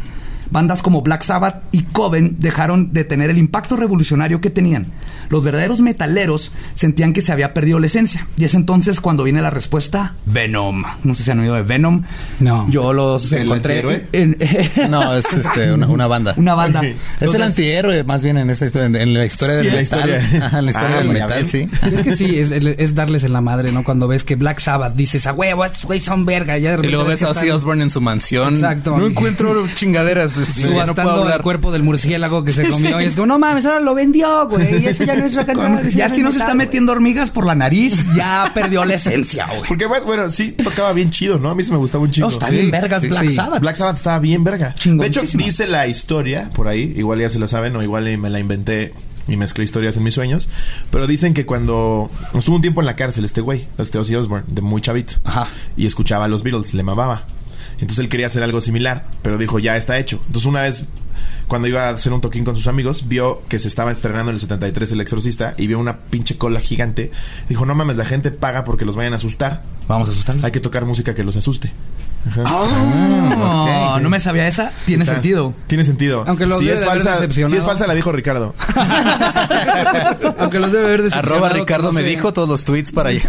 Bandas 0.53 0.81
como 0.81 1.01
Black 1.01 1.23
Sabbath 1.23 1.63
y 1.71 1.81
Coven 1.83 2.37
dejaron 2.39 2.93
de 2.93 3.03
tener 3.03 3.29
el 3.29 3.37
impacto 3.37 3.75
revolucionario 3.75 4.39
que 4.39 4.49
tenían. 4.49 4.85
Los 5.29 5.43
verdaderos 5.43 5.81
metaleros 5.81 6.51
sentían 6.75 7.11
que 7.11 7.21
se 7.21 7.31
había 7.31 7.53
perdido 7.53 7.79
la 7.79 7.87
esencia. 7.87 8.27
Y 8.37 8.45
es 8.45 8.53
entonces 8.53 9.01
cuando 9.01 9.23
viene 9.23 9.41
la 9.41 9.49
respuesta 9.49 10.13
Venom. 10.27 10.83
No 11.03 11.15
sé 11.15 11.23
si 11.23 11.31
han 11.31 11.39
oído 11.39 11.55
de 11.55 11.63
Venom. 11.63 12.03
No. 12.39 12.69
Yo 12.69 12.93
los 12.93 13.31
¿El 13.33 13.43
encontré 13.43 13.79
antihéroe? 13.79 14.07
en, 14.11 14.37
No, 14.91 15.15
es 15.15 15.25
este, 15.33 15.73
una, 15.73 15.87
una 15.87 16.07
banda. 16.07 16.35
una 16.37 16.53
banda. 16.53 16.81
Es 16.85 16.95
Entonces, 17.13 17.35
el 17.35 17.41
antihéroe, 17.43 18.03
más 18.03 18.21
bien 18.21 18.37
en 18.37 18.49
esta 18.51 18.65
historia, 18.67 18.85
en, 18.85 18.95
en 18.95 19.13
la 19.15 19.25
historia 19.25 19.59
Sí, 19.61 19.65
del 19.65 19.73
la 19.75 19.81
metal. 19.81 19.99
historia. 20.09 20.45
Ajá, 20.45 20.59
en 20.59 20.65
la 20.65 20.71
historia 20.71 20.95
Ah, 20.95 20.99
del 20.99 21.09
metal, 21.09 21.29
ven. 21.29 21.47
sí. 21.47 21.69
Es 21.91 22.01
que 22.03 22.15
sí, 22.15 22.37
es, 22.37 22.51
es 22.51 22.93
darles 22.93 23.23
en 23.23 23.33
la 23.33 23.41
madre, 23.41 23.71
¿no? 23.71 23.83
Cuando 23.83 24.07
ves 24.07 24.23
que 24.23 24.35
Black 24.35 24.59
Sabbath 24.59 24.93
dices, 24.95 25.25
a 25.25 25.33
huevo, 25.33 25.65
estos 25.65 25.85
güey 25.85 25.99
son 25.99 26.25
verga. 26.25 26.57
Ya 26.59 26.75
Y 26.75 26.87
luego 26.87 27.05
ves 27.05 27.23
a 27.23 27.29
Ozzy 27.31 27.49
Osbourne 27.49 27.81
en 27.83 27.89
su 27.89 28.01
mansión. 28.01 28.53
Exacto. 28.53 28.95
No 28.97 29.07
encuentro 29.07 29.65
chingaderas. 29.73 30.37
Este, 30.49 30.67
no 30.67 30.73
Subastando 30.73 31.33
el 31.33 31.41
cuerpo 31.41 31.71
del 31.71 31.83
murciélago 31.83 32.43
que 32.43 32.53
se 32.53 32.67
comió. 32.69 32.99
Y 33.01 33.05
es 33.05 33.15
como, 33.15 33.27
no 33.27 33.39
mames, 33.39 33.65
ahora 33.65 33.79
lo 33.79 33.93
vendió, 33.95 34.47
güey. 34.47 34.83
Y 34.83 34.87
eso 34.87 35.03
ya 35.03 35.15
no 35.15 35.25
es 35.25 35.35
rock 35.35 35.49
and 35.49 35.59
roll. 35.59 35.89
ya 35.89 36.09
no 36.09 36.15
si 36.15 36.23
no 36.23 36.31
se 36.31 36.39
está 36.39 36.53
metiendo 36.53 36.91
hormigas 36.91 37.31
por 37.31 37.45
la 37.45 37.55
nariz, 37.55 38.05
ya 38.15 38.51
perdió 38.53 38.85
la 38.85 38.95
esencia, 38.95 39.47
güey. 39.47 39.63
Porque, 39.67 39.85
bueno, 39.85 40.29
sí 40.29 40.51
tocaba 40.51 40.93
bien 40.93 41.11
chido, 41.11 41.39
¿no? 41.39 41.49
A 41.49 41.55
mí 41.55 41.63
sí 41.63 41.71
me 41.71 41.77
gustaba 41.77 42.03
un 42.03 42.09
No, 42.09 42.13
chingo. 42.13 42.29
está 42.29 42.47
Sí, 42.47 42.55
bien 42.55 42.71
vergas 42.71 43.01
sí, 43.01 43.07
Black 43.09 43.27
sí. 43.29 43.35
Sabbath. 43.35 43.61
Black 43.61 43.75
Sabbath 43.75 43.97
estaba 43.97 44.19
bien 44.19 44.43
verga. 44.43 44.75
De 44.83 45.07
hecho, 45.07 45.21
dice 45.33 45.67
la 45.67 45.87
historia 45.87 46.49
por 46.55 46.67
ahí, 46.67 46.93
igual 46.95 47.19
ya 47.19 47.29
se 47.29 47.39
la 47.39 47.47
saben, 47.47 47.75
o 47.75 47.83
igual 47.83 48.07
y 48.07 48.17
me 48.17 48.29
la 48.29 48.39
inventé 48.39 48.93
y 49.27 49.37
mezclé 49.37 49.63
historias 49.63 49.95
en 49.97 50.03
mis 50.03 50.13
sueños. 50.13 50.49
Pero 50.91 51.07
dicen 51.07 51.33
que 51.33 51.45
cuando 51.45 52.11
estuvo 52.33 52.57
un 52.57 52.61
tiempo 52.61 52.81
en 52.81 52.85
la 52.85 52.93
cárcel, 52.95 53.23
este 53.25 53.39
güey, 53.41 53.67
este 53.77 53.97
Ozzy 53.97 54.15
Osbourne, 54.15 54.45
de 54.49 54.61
muy 54.61 54.81
chavito, 54.81 55.15
Ajá. 55.23 55.47
y 55.77 55.85
escuchaba 55.85 56.25
a 56.25 56.27
los 56.27 56.43
Beatles, 56.43 56.73
le 56.73 56.83
mamaba. 56.83 57.25
Entonces 57.73 57.99
él 57.99 58.09
quería 58.09 58.27
hacer 58.27 58.43
algo 58.43 58.61
similar, 58.61 59.05
pero 59.21 59.37
dijo, 59.37 59.59
ya 59.59 59.75
está 59.77 59.97
hecho. 59.97 60.19
Entonces 60.27 60.45
una 60.45 60.61
vez, 60.61 60.83
cuando 61.47 61.67
iba 61.67 61.87
a 61.87 61.89
hacer 61.89 62.13
un 62.13 62.21
toquín 62.21 62.45
con 62.45 62.55
sus 62.55 62.67
amigos, 62.67 63.07
vio 63.07 63.41
que 63.49 63.59
se 63.59 63.67
estaba 63.67 63.91
estrenando 63.91 64.29
en 64.31 64.35
el 64.35 64.39
73 64.39 64.91
El 64.93 65.01
Exorcista 65.01 65.53
y 65.57 65.67
vio 65.67 65.79
una 65.79 65.97
pinche 65.99 66.37
cola 66.37 66.59
gigante. 66.59 67.11
Dijo, 67.49 67.65
no 67.65 67.75
mames, 67.75 67.97
la 67.97 68.05
gente 68.05 68.31
paga 68.31 68.63
porque 68.63 68.85
los 68.85 68.95
vayan 68.95 69.13
a 69.13 69.17
asustar. 69.17 69.61
Vamos 69.87 70.07
a 70.07 70.11
asustarlos. 70.11 70.45
Hay 70.45 70.51
que 70.51 70.59
tocar 70.59 70.85
música 70.85 71.13
que 71.13 71.23
los 71.23 71.35
asuste. 71.35 71.71
Ajá. 72.25 72.41
No, 72.43 73.95
ok. 73.95 74.01
no 74.01 74.09
me 74.09 74.17
sabía 74.19 74.47
esa. 74.47 74.71
Tiene 74.85 75.05
sentido. 75.05 75.53
Tiene 75.67 75.83
sentido. 75.83 76.23
Aunque 76.25 76.45
los 76.45 76.59
si 76.59 76.65
debe 76.65 76.75
es 76.75 76.79
de 76.81 76.87
falsa, 76.87 77.11
decepcionado. 77.15 77.51
si 77.51 77.57
es 77.57 77.65
falsa 77.65 77.85
la 77.85 77.93
dijo 77.95 78.13
Ricardo. 78.13 78.55
Aunque 80.39 80.59
los 80.59 80.71
debe 80.71 80.85
haber 80.85 81.03
decepcionado. 81.03 81.35
Arroba 81.35 81.49
Ricardo 81.49 81.91
me 81.91 82.01
dijo 82.03 82.31
todos 82.31 82.47
los 82.47 82.63
tweets 82.63 82.93
para 82.93 83.09
allá. 83.09 83.21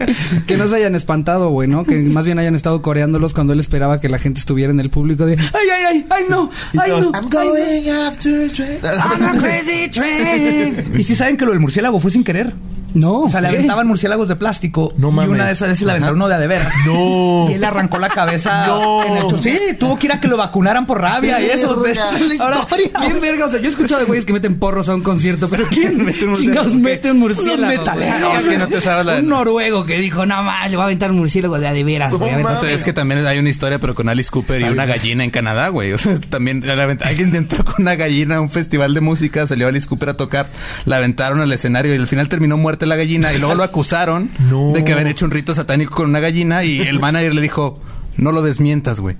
Que 0.46 0.56
no 0.56 0.68
se 0.68 0.76
hayan 0.76 0.94
espantado, 0.94 1.50
güey, 1.50 1.68
¿no? 1.68 1.84
Que 1.84 1.98
más 2.00 2.24
bien 2.24 2.38
hayan 2.38 2.54
estado 2.54 2.82
coreándolos 2.82 3.34
cuando 3.34 3.52
él 3.52 3.60
esperaba 3.60 4.00
que 4.00 4.08
la 4.08 4.18
gente 4.18 4.40
estuviera 4.40 4.72
en 4.72 4.80
el 4.80 4.90
público 4.90 5.26
de... 5.26 5.34
¡Ay, 5.34 5.68
ay, 5.72 5.84
ay! 5.88 6.06
¡Ay, 6.10 6.24
no! 6.28 6.50
¡Ay, 6.78 6.90
no! 6.90 6.96
I'm 6.98 7.14
ay, 7.14 7.22
no". 7.22 7.28
going 7.30 7.88
after 7.90 8.44
a 8.44 8.48
train. 8.52 8.78
I'm 8.82 9.22
a 9.22 9.40
crazy 9.40 9.88
train. 9.90 10.94
y 10.98 11.04
si 11.04 11.14
saben 11.14 11.36
que 11.36 11.44
lo 11.44 11.52
del 11.52 11.60
murciélago 11.60 12.00
fue 12.00 12.10
sin 12.10 12.24
querer. 12.24 12.52
No, 12.94 13.20
O 13.22 13.28
sea, 13.28 13.40
le 13.40 13.48
aventaban 13.48 13.86
murciélagos 13.86 14.28
de 14.28 14.36
plástico. 14.36 14.92
No 14.96 15.08
y 15.08 15.12
mames. 15.12 15.30
una 15.30 15.46
de 15.46 15.52
esas 15.52 15.68
veces 15.68 15.84
le 15.84 15.92
aventaron 15.92 16.16
uno 16.16 16.28
de 16.28 16.34
a 16.34 16.38
de 16.38 16.46
veras. 16.46 16.72
No. 16.86 17.46
Y 17.50 17.54
él 17.54 17.60
le 17.60 17.66
arrancó 17.66 17.98
la 17.98 18.08
cabeza. 18.08 18.66
No. 18.66 19.04
en 19.04 19.16
el 19.16 19.42
Sí, 19.42 19.58
tuvo 19.78 19.98
que 19.98 20.06
ir 20.06 20.12
a 20.12 20.20
que 20.20 20.28
lo 20.28 20.36
vacunaran 20.36 20.86
por 20.86 21.00
rabia 21.00 21.40
y 21.40 21.46
eso. 21.50 21.84
Esa 21.86 22.18
es 22.18 22.26
la 22.38 22.44
Ahora, 22.44 22.58
historia. 22.60 22.90
¿quién 23.00 23.20
verga? 23.20 23.46
O 23.46 23.48
sea, 23.48 23.60
yo 23.60 23.66
he 23.66 23.70
escuchado 23.70 24.00
de 24.00 24.06
güeyes 24.06 24.24
que 24.24 24.32
meten 24.32 24.58
porros 24.58 24.88
a 24.88 24.94
un 24.94 25.02
concierto, 25.02 25.48
pero 25.48 25.66
¿quién 25.70 26.04
Mete 26.04 26.26
un 26.26 26.34
chingados 26.34 26.72
murciélago? 26.74 26.78
mete 26.78 27.10
un 27.12 27.18
murciélago? 27.18 27.66
Metaleros, 27.66 28.38
es 28.38 28.44
que 28.46 28.58
no 28.58 28.68
te 28.68 28.80
sabes 28.80 29.06
la- 29.06 29.16
Un 29.16 29.28
noruego 29.28 29.84
que 29.84 29.98
dijo, 29.98 30.26
no 30.26 30.42
más, 30.42 30.70
le 30.70 30.76
va 30.76 30.84
a 30.84 30.86
aventar 30.86 31.10
un 31.10 31.18
murciélago 31.18 31.58
de 31.58 31.68
a 31.68 31.72
de 31.72 31.84
veras, 31.84 32.12
güey. 32.14 32.42
No. 32.42 32.62
Es 32.64 32.84
que 32.84 32.92
también 32.92 33.24
hay 33.26 33.38
una 33.38 33.48
historia, 33.50 33.78
pero 33.78 33.94
con 33.94 34.08
Alice 34.08 34.30
Cooper 34.30 34.60
y 34.62 34.64
una 34.64 34.86
gallina 34.86 35.24
en 35.24 35.30
Canadá, 35.30 35.68
güey. 35.68 35.92
O 35.92 35.98
sea, 35.98 36.18
también 36.28 36.62
alguien 37.04 37.34
entró 37.34 37.64
con 37.64 37.74
una 37.78 37.94
gallina 37.96 38.36
a 38.36 38.40
un 38.40 38.50
festival 38.50 38.94
de 38.94 39.00
música, 39.00 39.46
salió 39.46 39.68
Alice 39.68 39.86
Cooper 39.86 40.10
a 40.10 40.14
tocar, 40.16 40.50
la 40.84 40.96
aventaron 40.96 41.40
al 41.40 41.52
escenario 41.52 41.94
y 41.94 41.98
al 41.98 42.06
final 42.06 42.28
terminó 42.28 42.56
muerta 42.56 42.79
la 42.86 42.96
gallina 42.96 43.32
y 43.32 43.38
luego 43.38 43.54
lo 43.54 43.62
acusaron 43.62 44.30
No. 44.50 44.72
de 44.72 44.84
que 44.84 44.92
habían 44.92 45.06
hecho 45.08 45.24
un 45.24 45.30
rito 45.30 45.54
satánico 45.54 45.94
con 45.94 46.08
una 46.10 46.20
gallina 46.20 46.64
y 46.64 46.80
el 46.80 46.98
manager 47.00 47.34
le 47.34 47.40
dijo, 47.40 47.78
no 48.20 48.32
lo 48.32 48.42
desmientas, 48.42 49.00
güey. 49.00 49.16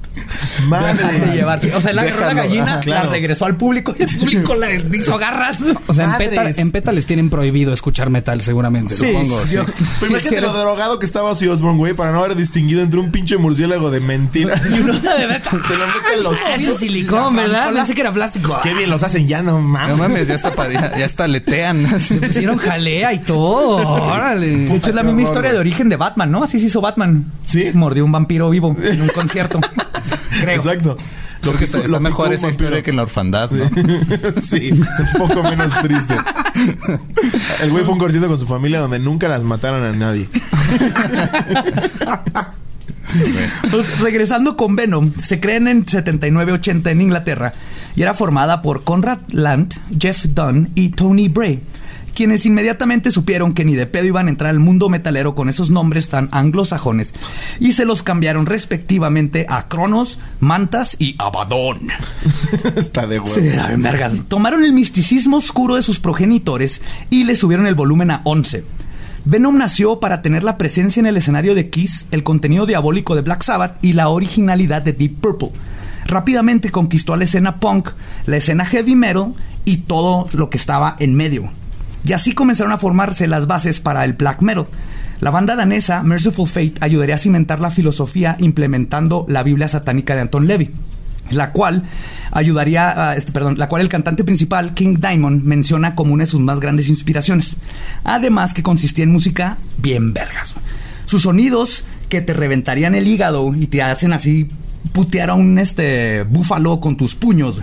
de 0.61 0.66
Madre. 0.66 1.33
llevarse. 1.35 1.75
O 1.75 1.80
sea, 1.80 1.90
él 1.90 1.99
agarró 1.99 2.26
la 2.26 2.35
gallina, 2.35 2.80
claro. 2.80 3.07
la 3.07 3.11
regresó 3.12 3.47
al 3.47 3.57
público 3.57 3.95
y 3.99 4.02
el 4.02 4.16
público 4.19 4.54
la 4.54 4.73
hizo 4.75 5.19
garras. 5.19 5.57
O 5.87 5.95
sea, 5.95 6.04
en. 6.04 6.19
Peta, 6.19 6.50
en 6.50 6.71
Peta 6.71 6.92
les 6.92 7.07
tienen 7.07 7.30
prohibido 7.30 7.73
escuchar 7.73 8.11
metal, 8.11 8.42
seguramente. 8.42 8.95
Sí, 8.95 9.07
supongo. 9.07 9.42
yo- 9.47 9.64
Pero 9.64 9.76
sí, 10.00 10.07
imagínate 10.09 10.28
sí, 10.37 10.40
lo 10.42 10.52
drogado 10.52 10.99
que 10.99 11.07
estaba 11.07 11.30
Ozzy 11.30 11.49
Osbourne, 11.49 11.78
güey, 11.78 11.95
para 11.95 12.12
no 12.12 12.19
haber 12.23 12.37
distinguido 12.37 12.83
entre 12.83 13.00
un 13.00 13.11
pinche 13.11 13.37
murciélago 13.38 13.90
de 13.90 14.00
mentira. 14.00 14.61
Y 14.71 14.80
uno 14.80 14.92
de 14.92 15.26
verdad. 15.26 15.42
Se 15.69 15.76
lo 15.76 15.87
mete 15.87 16.14
en 16.16 16.25
los 16.25 16.71
Es 16.71 16.76
silicón, 16.78 17.35
¿verdad? 17.37 17.73
Pensé 17.73 17.95
que 17.95 18.00
era 18.02 18.12
plástico. 18.12 18.59
Qué 18.62 18.75
bien 18.75 18.90
los 18.90 19.02
hacen 19.02 19.26
ya, 19.26 19.42
no 19.42 19.61
mames. 19.61 19.97
No 19.97 20.02
mames, 20.02 20.28
ya 20.28 20.35
está, 20.35 20.71
ya, 20.71 20.97
ya 20.97 21.07
hasta 21.07 21.26
letean. 21.26 21.83
Le 22.11 22.16
pusieron 22.28 22.59
jalea 22.59 23.12
y 23.12 23.19
todo. 23.21 23.76
Órale. 24.04 24.47
De 24.47 24.76
hecho, 24.76 24.90
es 24.90 24.95
la 24.95 25.02
misma 25.02 25.23
historia 25.23 25.52
de 25.52 25.59
origen 25.59 25.88
de 25.88 25.97
Batman, 25.97 26.30
¿no? 26.30 26.45
Así 26.45 26.59
se 26.61 26.66
hizo 26.66 26.80
Batman. 26.80 27.25
Sí. 27.45 27.71
Mordió 27.75 28.04
un 28.04 28.12
vampiro 28.12 28.50
vivo 28.50 28.76
en 28.90 29.02
un 29.02 29.09
concierto. 29.09 29.61
Creo. 30.40 30.56
Exacto. 30.56 30.97
Creo 31.40 31.56
que 31.56 31.64
está, 31.64 31.78
lo 31.78 32.00
mejor 32.00 32.32
esa 32.32 32.49
historia 32.49 32.82
que 32.82 32.90
en 32.90 32.97
la 32.97 33.02
orfandad, 33.04 33.50
¿no? 33.50 33.64
sí, 34.42 34.73
un 34.73 35.18
poco 35.18 35.42
menos 35.42 35.73
triste. 35.80 36.14
El 37.62 37.70
güey 37.70 37.82
fue 37.85 37.94
un 37.94 37.99
concierto 37.99 38.28
con 38.28 38.38
su 38.38 38.47
familia 38.47 38.80
donde 38.80 38.99
nunca 38.99 39.26
las 39.26 39.42
mataron 39.42 39.82
a 39.82 39.92
nadie. 39.92 40.28
Pues, 43.70 43.99
regresando 44.00 44.56
con 44.56 44.76
Venom, 44.76 45.12
se 45.23 45.40
creen 45.40 45.68
en 45.68 45.87
79-80 45.87 46.90
en 46.90 47.00
Inglaterra 47.00 47.54
y 47.97 48.02
era 48.02 48.14
formada 48.14 48.62
por 48.62 48.85
Conrad 48.85 49.18
Land, 49.30 49.75
Jeff 49.99 50.26
Dunn 50.26 50.70
y 50.75 50.90
Tony 50.90 51.28
Bray, 51.28 51.61
quienes 52.14 52.47
inmediatamente 52.47 53.11
supieron 53.11 53.52
que 53.52 53.64
ni 53.64 53.75
de 53.75 53.87
pedo 53.87 54.07
iban 54.07 54.26
a 54.26 54.31
entrar 54.31 54.50
al 54.50 54.59
mundo 54.59 54.88
metalero 54.88 55.35
con 55.35 55.49
esos 55.49 55.71
nombres 55.71 56.09
tan 56.09 56.29
anglosajones 56.33 57.14
y 57.59 57.73
se 57.73 57.85
los 57.85 58.02
cambiaron 58.02 58.47
respectivamente 58.47 59.47
a 59.49 59.69
Cronos, 59.69 60.19
Mantas 60.40 60.97
y 60.99 61.17
Abaddon. 61.19 61.88
Está 62.76 63.07
de 63.07 63.21
huevos. 63.21 63.35
Sí. 63.35 64.23
Tomaron 64.29 64.64
el 64.64 64.73
misticismo 64.73 65.38
oscuro 65.38 65.76
de 65.76 65.83
sus 65.83 66.00
progenitores 66.00 66.83
y 67.11 67.25
le 67.25 67.37
subieron 67.37 67.67
el 67.67 67.75
volumen 67.75 68.11
a 68.11 68.23
11. 68.25 68.64
Venom 69.25 69.59
nació 69.59 70.00
para 70.00 70.23
tener 70.23 70.43
la 70.43 70.57
presencia 70.57 71.00
en 71.00 71.07
el 71.07 71.17
escenario 71.17 71.55
de 71.55 71.69
Kiss, 71.69 72.07
el 72.11 72.23
contenido 72.23 72.64
diabólico 72.64 73.14
de 73.14 73.21
Black 73.21 73.43
Sabbath 73.43 73.76
y 73.83 73.93
la 73.93 74.09
originalidad 74.09 74.83
de 74.83 74.95
Deep 74.95 75.21
Purple. 75.21 75.50
Rápidamente 76.07 76.71
conquistó 76.71 77.12
a 77.12 77.17
la 77.17 77.25
escena 77.25 77.61
punk, 77.61 77.90
la 78.26 78.38
escena 78.38 78.64
heavy 78.64 78.97
metal 78.97 79.35
y 79.64 79.79
todo 79.79 80.29
lo 80.33 80.49
que 80.49 80.57
estaba 80.57 80.97
en 80.99 81.14
medio. 81.14 81.50
Y 82.04 82.12
así 82.12 82.33
comenzaron 82.33 82.73
a 82.73 82.78
formarse 82.78 83.26
las 83.26 83.47
bases 83.47 83.80
para 83.80 84.04
el 84.04 84.14
black 84.14 84.42
metal. 84.42 84.66
La 85.21 85.30
banda 85.30 85.54
danesa 85.54 86.02
Merciful 86.02 86.49
Fate 86.49 86.75
ayudaría 86.80 87.16
a 87.16 87.19
cimentar 87.19 87.61
la 87.61 87.71
filosofía 87.71 88.37
implementando 88.40 89.26
la 89.28 89.42
Biblia 89.42 89.69
satánica 89.69 90.14
de 90.14 90.23
Anton 90.23 90.47
Levy 90.47 90.71
la 91.30 91.52
cual 91.52 91.85
ayudaría, 92.33 93.14
este, 93.16 93.33
perdón, 93.33 93.59
la 93.59 93.69
cual 93.69 93.83
el 93.83 93.88
cantante 93.88 94.25
principal, 94.25 94.75
King 94.75 94.97
Diamond, 94.99 95.45
menciona 95.45 95.95
como 95.95 96.12
una 96.12 96.25
de 96.25 96.30
sus 96.30 96.40
más 96.40 96.61
grandes 96.61 96.88
inspiraciones. 96.88 97.57
Además 98.04 98.54
que 98.54 98.62
consistía 98.62 99.04
en 99.04 99.12
música 99.12 99.59
bien 99.78 100.12
vergas. 100.12 100.54
Sus 101.07 101.23
sonidos 101.23 101.85
que 102.09 102.21
te 102.21 102.35
reventarían 102.35 102.95
el 102.95 103.07
hígado 103.07 103.54
y 103.54 103.66
te 103.66 103.83
hacen 103.83 104.12
así 104.12 104.50
putear 104.93 105.31
a 105.31 105.35
un 105.35 105.59
este 105.59 106.23
búfalo 106.25 106.81
con 106.81 106.97
tus 106.97 107.15
puños. 107.15 107.63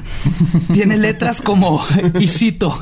Tiene 0.73 0.97
letras 0.97 1.41
como, 1.41 1.83
y 2.19 2.27
cito, 2.27 2.81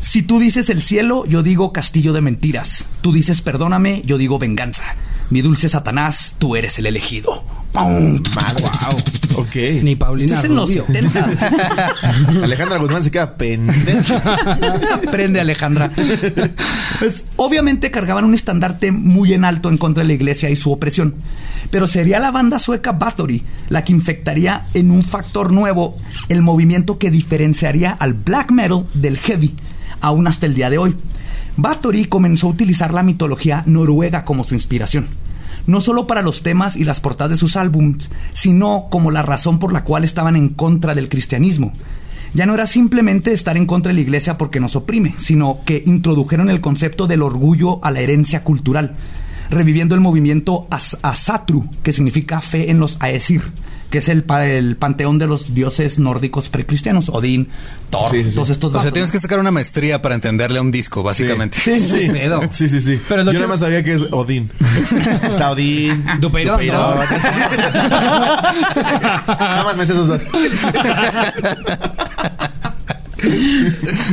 si 0.00 0.22
tú 0.22 0.38
dices 0.38 0.70
el 0.70 0.82
cielo, 0.82 1.24
yo 1.26 1.42
digo 1.42 1.72
castillo 1.72 2.12
de 2.12 2.20
mentiras. 2.20 2.86
Tú 3.00 3.12
dices 3.12 3.42
perdóname, 3.42 4.02
yo 4.04 4.18
digo 4.18 4.38
venganza. 4.38 4.96
Mi 5.30 5.42
dulce 5.42 5.68
Satanás, 5.68 6.36
tú 6.38 6.56
eres 6.56 6.78
el 6.78 6.86
elegido. 6.86 7.44
¡Pum! 7.72 8.22
Wow. 8.34 9.17
Ok. 9.38 9.54
Ni 9.82 9.94
Paulina 9.94 10.34
Esto 10.34 10.38
es 10.38 10.50
en 10.50 10.56
los 10.56 10.68
Rubio. 10.68 10.84
70. 10.86 11.48
Alejandra 12.42 12.78
Guzmán 12.78 13.04
se 13.04 13.10
queda 13.10 13.36
pendeja. 13.36 14.16
Aprende, 14.94 15.40
Alejandra. 15.40 15.92
Pues, 16.98 17.24
obviamente 17.36 17.90
cargaban 17.90 18.24
un 18.24 18.34
estandarte 18.34 18.90
muy 18.90 19.34
en 19.34 19.44
alto 19.44 19.68
en 19.68 19.78
contra 19.78 20.02
de 20.02 20.08
la 20.08 20.14
iglesia 20.14 20.50
y 20.50 20.56
su 20.56 20.72
opresión. 20.72 21.14
Pero 21.70 21.86
sería 21.86 22.18
la 22.18 22.32
banda 22.32 22.58
sueca 22.58 22.92
Bathory 22.92 23.44
la 23.68 23.84
que 23.84 23.92
infectaría 23.92 24.66
en 24.74 24.90
un 24.90 25.02
factor 25.02 25.52
nuevo 25.52 25.96
el 26.28 26.42
movimiento 26.42 26.98
que 26.98 27.10
diferenciaría 27.10 27.92
al 27.92 28.14
black 28.14 28.50
metal 28.50 28.86
del 28.94 29.18
heavy, 29.18 29.54
aún 30.00 30.26
hasta 30.26 30.46
el 30.46 30.54
día 30.54 30.70
de 30.70 30.78
hoy. 30.78 30.96
Bathory 31.56 32.06
comenzó 32.06 32.48
a 32.48 32.50
utilizar 32.50 32.92
la 32.92 33.02
mitología 33.02 33.62
noruega 33.66 34.24
como 34.24 34.44
su 34.44 34.54
inspiración 34.54 35.06
no 35.68 35.80
solo 35.80 36.08
para 36.08 36.22
los 36.22 36.42
temas 36.42 36.76
y 36.76 36.82
las 36.82 37.00
portadas 37.00 37.30
de 37.30 37.36
sus 37.36 37.56
álbums, 37.56 38.10
sino 38.32 38.88
como 38.90 39.12
la 39.12 39.22
razón 39.22 39.60
por 39.60 39.72
la 39.72 39.84
cual 39.84 40.02
estaban 40.02 40.34
en 40.34 40.48
contra 40.48 40.96
del 40.96 41.08
cristianismo. 41.08 41.72
Ya 42.34 42.44
no 42.44 42.54
era 42.54 42.66
simplemente 42.66 43.32
estar 43.32 43.56
en 43.56 43.64
contra 43.66 43.90
de 43.90 43.94
la 43.94 44.00
iglesia 44.00 44.36
porque 44.36 44.60
nos 44.60 44.74
oprime, 44.76 45.14
sino 45.18 45.60
que 45.64 45.82
introdujeron 45.86 46.50
el 46.50 46.60
concepto 46.60 47.06
del 47.06 47.22
orgullo 47.22 47.82
a 47.84 47.90
la 47.90 48.00
herencia 48.00 48.42
cultural, 48.44 48.96
reviviendo 49.50 49.94
el 49.94 50.00
movimiento 50.02 50.66
as- 50.70 50.98
Asatru, 51.02 51.64
que 51.82 51.92
significa 51.92 52.40
fe 52.40 52.70
en 52.70 52.80
los 52.80 52.98
Aesir, 53.00 53.42
que 53.90 53.98
es 53.98 54.08
el, 54.08 54.24
el 54.42 54.76
panteón 54.76 55.18
de 55.18 55.26
los 55.26 55.54
dioses 55.54 55.98
nórdicos 55.98 56.48
precristianos, 56.48 57.08
Odín, 57.08 57.48
Thor, 57.90 58.10
Sí, 58.10 58.22
sí, 58.24 58.30
sí. 58.30 58.34
todos 58.34 58.50
estos 58.50 58.74
O 58.74 58.82
sea, 58.82 58.92
tienes 58.92 59.10
que 59.10 59.18
sacar 59.18 59.38
una 59.38 59.50
maestría 59.50 60.02
para 60.02 60.14
entenderle 60.14 60.58
a 60.58 60.62
un 60.62 60.70
disco, 60.70 61.02
básicamente. 61.02 61.58
Sí, 61.58 61.78
sí. 61.80 62.10
Sí, 62.52 62.68
sí, 62.68 62.80
sí. 62.80 63.00
Pero 63.08 63.24
Yo 63.24 63.32
nada 63.32 63.46
más 63.46 63.60
sabía 63.60 63.82
que 63.82 63.94
es 63.94 64.02
Odín. 64.12 64.50
Está 65.22 65.52
Odín. 65.52 66.04
Dupeirón, 66.20 66.66
¿no? 66.66 66.94
nada 69.26 69.64
más 69.64 69.76
me 69.76 69.86
sé 69.86 69.92
esos 69.94 70.08
dos. 70.08 70.22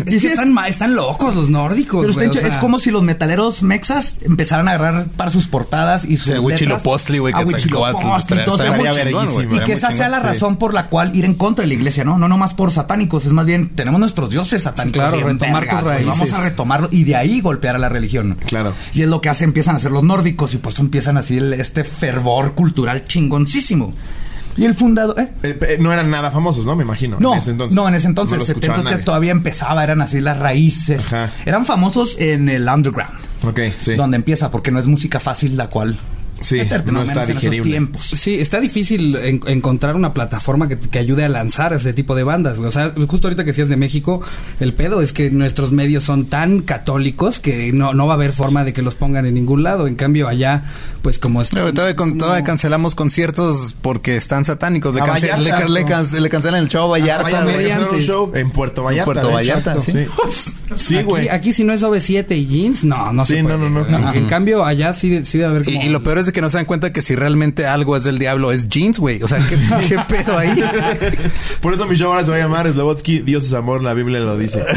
Es 0.06 0.22
que 0.22 0.34
están, 0.34 0.96
locos 0.96 1.36
los 1.36 1.50
nórdicos. 1.50 2.02
Pero 2.02 2.14
güey, 2.14 2.28
o 2.28 2.34
sea, 2.34 2.48
es 2.48 2.58
como 2.58 2.80
si 2.80 2.92
los 2.92 3.04
metaleros 3.04 3.62
mexas 3.64 4.18
empezaran 4.22 4.68
a 4.68 4.72
agarrar 4.72 5.06
para 5.16 5.30
sus 5.32 5.48
portadas 5.48 6.06
y 6.06 6.18
sus 6.18 6.38
Huitzilopochtli, 6.40 7.20
güey, 7.20 7.34
verguísima. 7.34 7.92
güey, 7.94 9.56
Y 9.56 9.60
que 9.66 9.74
esa 9.74 9.92
sea 9.92 10.10
la 10.10 10.20
sí. 10.20 10.26
razón 10.26 10.58
por 10.58 10.74
la 10.74 10.88
cual 10.88 11.16
ir 11.16 11.26
en 11.26 11.36
contra 11.36 11.64
de 11.64 11.68
la 11.68 11.74
iglesia, 11.76 12.04
¿no? 12.04 12.18
No 12.18 12.28
nomás 12.28 12.54
por 12.54 12.72
satánicos, 12.72 13.26
es 13.26 13.32
más 13.32 13.46
bien, 13.46 13.70
tenemos 13.70 14.00
nuestros 14.00 14.30
dioses 14.30 14.64
satánicos. 14.64 15.02
claro, 15.02 15.28
retomar 15.28 15.68
tus 15.70 15.82
raíces. 15.84 16.06
Vamos 16.08 16.34
a 16.34 16.44
retomarlo 16.44 16.90
y 16.92 17.04
de 17.04 17.16
ahí 17.16 17.42
golpear 17.42 17.76
a 17.76 17.80
la 17.80 17.90
religión. 17.90 18.38
Claro. 18.46 18.74
Y 18.94 19.02
es 19.02 19.08
lo 19.08 19.22
que 19.22 19.30
hace, 19.30 19.44
empiezan 19.44 19.76
a 19.76 19.78
hacer 19.78 19.92
los 19.92 20.04
nórdicos 20.04 20.54
y 20.54 20.58
pues 20.58 20.80
empiezan 20.80 21.18
así 21.18 21.38
el- 21.38 21.54
este 21.54 21.84
fervor 21.84 22.54
cultural 22.54 23.06
chingoncísimo. 23.06 23.94
Y 24.58 24.66
el 24.66 24.74
fundador... 24.74 25.20
¿eh? 25.20 25.30
Eh, 25.44 25.58
eh, 25.62 25.78
no 25.80 25.92
eran 25.92 26.10
nada 26.10 26.32
famosos, 26.32 26.66
¿no? 26.66 26.76
Me 26.76 26.84
imagino. 26.84 27.18
No, 27.20 27.34
en 27.34 27.40
ese 27.40 27.52
entonces. 27.52 27.76
no, 27.76 27.88
en 27.88 27.96
ese 27.96 28.08
entonces, 28.08 28.32
No 28.34 28.38
lo 28.40 28.44
escuchaba 28.46 28.76
70 28.78 28.92
nadie. 28.92 29.04
todavía 29.06 29.32
empezaba, 29.32 29.84
eran 29.84 30.02
así 30.02 30.22
las 30.22 30.40
raíces. 30.40 31.12
Ajá. 31.14 31.32
Eran 31.46 31.66
famosos 31.66 32.16
en 32.20 32.48
el 32.50 32.68
underground, 32.68 33.14
Ok, 33.44 33.60
sí. 33.80 33.96
donde 33.96 34.16
empieza, 34.18 34.52
porque 34.52 34.72
no 34.72 34.80
es 34.80 34.86
música 34.88 35.20
fácil 35.20 35.58
la 35.58 35.68
cual 35.70 35.98
Sí, 36.42 36.56
meterte, 36.56 36.92
no 36.92 37.00
¿no? 37.00 37.06
está 37.06 37.26
Menos 37.26 37.44
en 37.44 37.54
esos 37.54 37.64
tiempos. 37.66 38.06
Sí, 38.08 38.36
está 38.36 38.60
difícil 38.60 39.16
en- 39.16 39.42
encontrar 39.48 39.96
una 39.96 40.14
plataforma 40.14 40.68
que, 40.68 40.78
que 40.78 41.00
ayude 41.00 41.24
a 41.26 41.30
lanzar 41.30 41.74
ese 41.74 41.94
tipo 41.94 42.14
de 42.16 42.24
bandas. 42.24 42.58
güey. 42.58 42.68
O 42.70 42.72
sea, 42.72 42.94
justo 43.08 43.28
ahorita 43.28 43.44
que 43.44 43.52
decías 43.52 43.70
de 43.70 43.78
México, 43.78 44.22
el 44.60 44.74
pedo 44.74 45.02
es 45.02 45.14
que 45.14 45.30
nuestros 45.32 45.72
medios 45.72 46.04
son 46.04 46.26
tan 46.26 46.62
católicos 46.62 47.40
que 47.40 47.72
no, 47.74 47.94
no 47.94 48.06
va 48.08 48.14
a 48.14 48.16
haber 48.16 48.34
forma 48.34 48.64
de 48.64 48.74
que 48.74 48.82
los 48.82 48.96
pongan 48.96 49.26
en 49.26 49.34
ningún 49.34 49.64
lado. 49.64 49.88
En 49.88 49.96
cambio, 49.96 50.28
allá, 50.28 50.64
pues 51.02 51.20
como 51.20 51.42
es. 51.42 51.52
Luego, 51.54 51.74
todavía, 51.74 51.96
con- 51.96 52.18
todavía 52.18 52.44
cancelamos 52.44 52.96
conciertos 52.96 53.76
porque 53.82 54.16
están 54.18 54.46
satánicos. 54.46 54.94
Le, 54.94 55.02
A 55.02 55.06
cance- 55.06 55.30
Vallarta, 55.32 55.68
le, 55.68 55.84
le 55.84 56.22
le 56.22 56.30
cancelan 56.30 56.62
el 56.62 56.68
show 56.68 56.84
a 56.84 56.88
Vallarta. 57.00 57.24
vaya, 57.24 57.44
güey. 57.44 57.56
vaya 57.56 57.68
a 57.68 57.72
hacer 57.72 57.80
un 57.80 57.86
comediantes. 57.88 58.08
show 58.08 58.32
en 58.36 58.50
Puerto 58.52 58.84
Vallarta. 58.84 59.06
Puerto. 59.06 59.32
Vallarta, 59.32 59.80
sí. 59.82 59.94
Sí, 60.76 60.98
aquí, 60.98 61.06
güey. 61.06 61.30
aquí 61.30 61.54
si 61.54 61.64
no 61.64 61.72
es 61.74 61.84
OV7 61.84 62.36
y 62.36 62.48
jeans, 62.48 62.84
no, 62.84 63.14
no 63.14 63.24
Sí, 63.24 63.36
se 63.36 63.44
puede. 63.44 63.58
no, 63.58 63.70
no, 63.70 63.86
no. 63.86 64.14
En 64.14 64.26
cambio, 64.26 64.66
allá 64.66 64.94
sí, 64.94 65.24
sí 65.24 65.38
debe 65.38 65.50
haber 65.52 65.64
como... 65.64 65.82
Y, 65.82 65.86
y 65.86 65.90
lo 65.90 66.04
peor 66.04 66.18
es 66.18 66.25
de 66.26 66.34
que 66.34 66.42
no 66.42 66.50
se 66.50 66.58
dan 66.58 66.66
cuenta 66.66 66.92
que 66.94 67.02
si 67.02 67.16
realmente 67.16 67.66
algo 67.66 67.96
es 67.98 68.04
del 68.04 68.20
diablo 68.20 68.52
es 68.52 68.70
jeans, 68.70 69.00
güey. 69.00 69.22
O 69.24 69.28
sea, 69.28 69.40
¿qué, 69.48 69.58
qué 69.90 69.98
pedo 70.08 70.38
ahí? 70.38 70.62
Por 71.62 71.74
eso 71.74 71.86
mi 71.88 71.96
show 71.96 72.12
ahora 72.12 72.24
se 72.26 72.32
va 72.32 72.38
a 72.38 72.40
llamar 72.40 72.72
Slobotsky, 72.72 73.20
Dios 73.20 73.44
es 73.46 73.54
amor, 73.54 73.84
la 73.84 73.94
Biblia 73.94 74.20
lo 74.20 74.38
dice. 74.38 74.64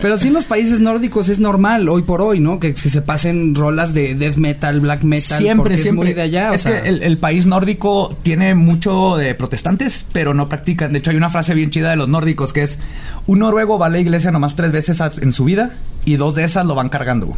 Pero 0.00 0.18
sí 0.18 0.28
en 0.28 0.34
los 0.34 0.44
países 0.44 0.80
nórdicos 0.80 1.28
es 1.28 1.38
normal, 1.38 1.88
hoy 1.88 2.02
por 2.02 2.22
hoy, 2.22 2.40
¿no? 2.40 2.58
Que, 2.58 2.74
que 2.74 2.90
se 2.90 3.02
pasen 3.02 3.54
rolas 3.54 3.94
de 3.94 4.16
death 4.16 4.34
metal, 4.34 4.80
black 4.80 5.04
metal. 5.04 5.38
Siempre, 5.38 5.70
porque 5.70 5.82
siempre. 5.82 6.10
Es 6.10 6.14
muy 6.14 6.14
de 6.14 6.22
allá, 6.22 6.50
o 6.50 6.54
es 6.54 6.62
sea, 6.62 6.82
que 6.82 6.88
el, 6.88 7.04
el 7.04 7.18
país 7.18 7.46
nórdico 7.46 8.16
tiene 8.22 8.56
mucho 8.56 9.16
de 9.16 9.34
protestantes, 9.36 10.04
pero 10.12 10.34
no 10.34 10.48
practican. 10.48 10.92
De 10.92 10.98
hecho, 10.98 11.12
hay 11.12 11.16
una 11.16 11.30
frase 11.30 11.54
bien 11.54 11.70
chida 11.70 11.90
de 11.90 11.96
los 11.96 12.08
nórdicos 12.08 12.52
que 12.52 12.64
es: 12.64 12.78
un 13.26 13.38
noruego 13.38 13.78
va 13.78 13.86
a 13.86 13.90
la 13.90 14.00
iglesia 14.00 14.32
nomás 14.32 14.56
tres 14.56 14.72
veces 14.72 15.00
en 15.20 15.32
su 15.32 15.44
vida 15.44 15.76
y 16.04 16.16
dos 16.16 16.34
de 16.34 16.44
esas 16.44 16.66
lo 16.66 16.74
van 16.74 16.88
cargando. 16.88 17.36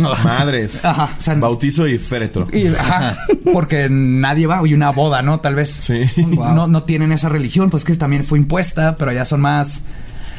Madres. 0.00 0.80
Ajá, 0.84 1.10
o 1.18 1.22
sea, 1.22 1.34
Bautizo 1.34 1.86
y 1.86 1.98
féretro. 1.98 2.48
y- 2.52 2.66
ajá, 2.68 3.18
porque 3.52 3.88
nadie 3.90 4.46
va, 4.46 4.66
y 4.66 4.74
una 4.74 4.90
boda, 4.90 5.22
¿no? 5.22 5.40
Tal 5.40 5.54
vez. 5.54 5.70
Sí. 5.70 6.02
Wow. 6.16 6.54
No, 6.54 6.66
no 6.66 6.82
tienen 6.84 7.12
esa 7.12 7.28
religión, 7.28 7.70
pues 7.70 7.84
que 7.84 7.94
también 7.96 8.24
fue 8.24 8.38
impuesta, 8.38 8.96
pero 8.96 9.10
allá 9.10 9.24
son 9.24 9.40
más. 9.40 9.82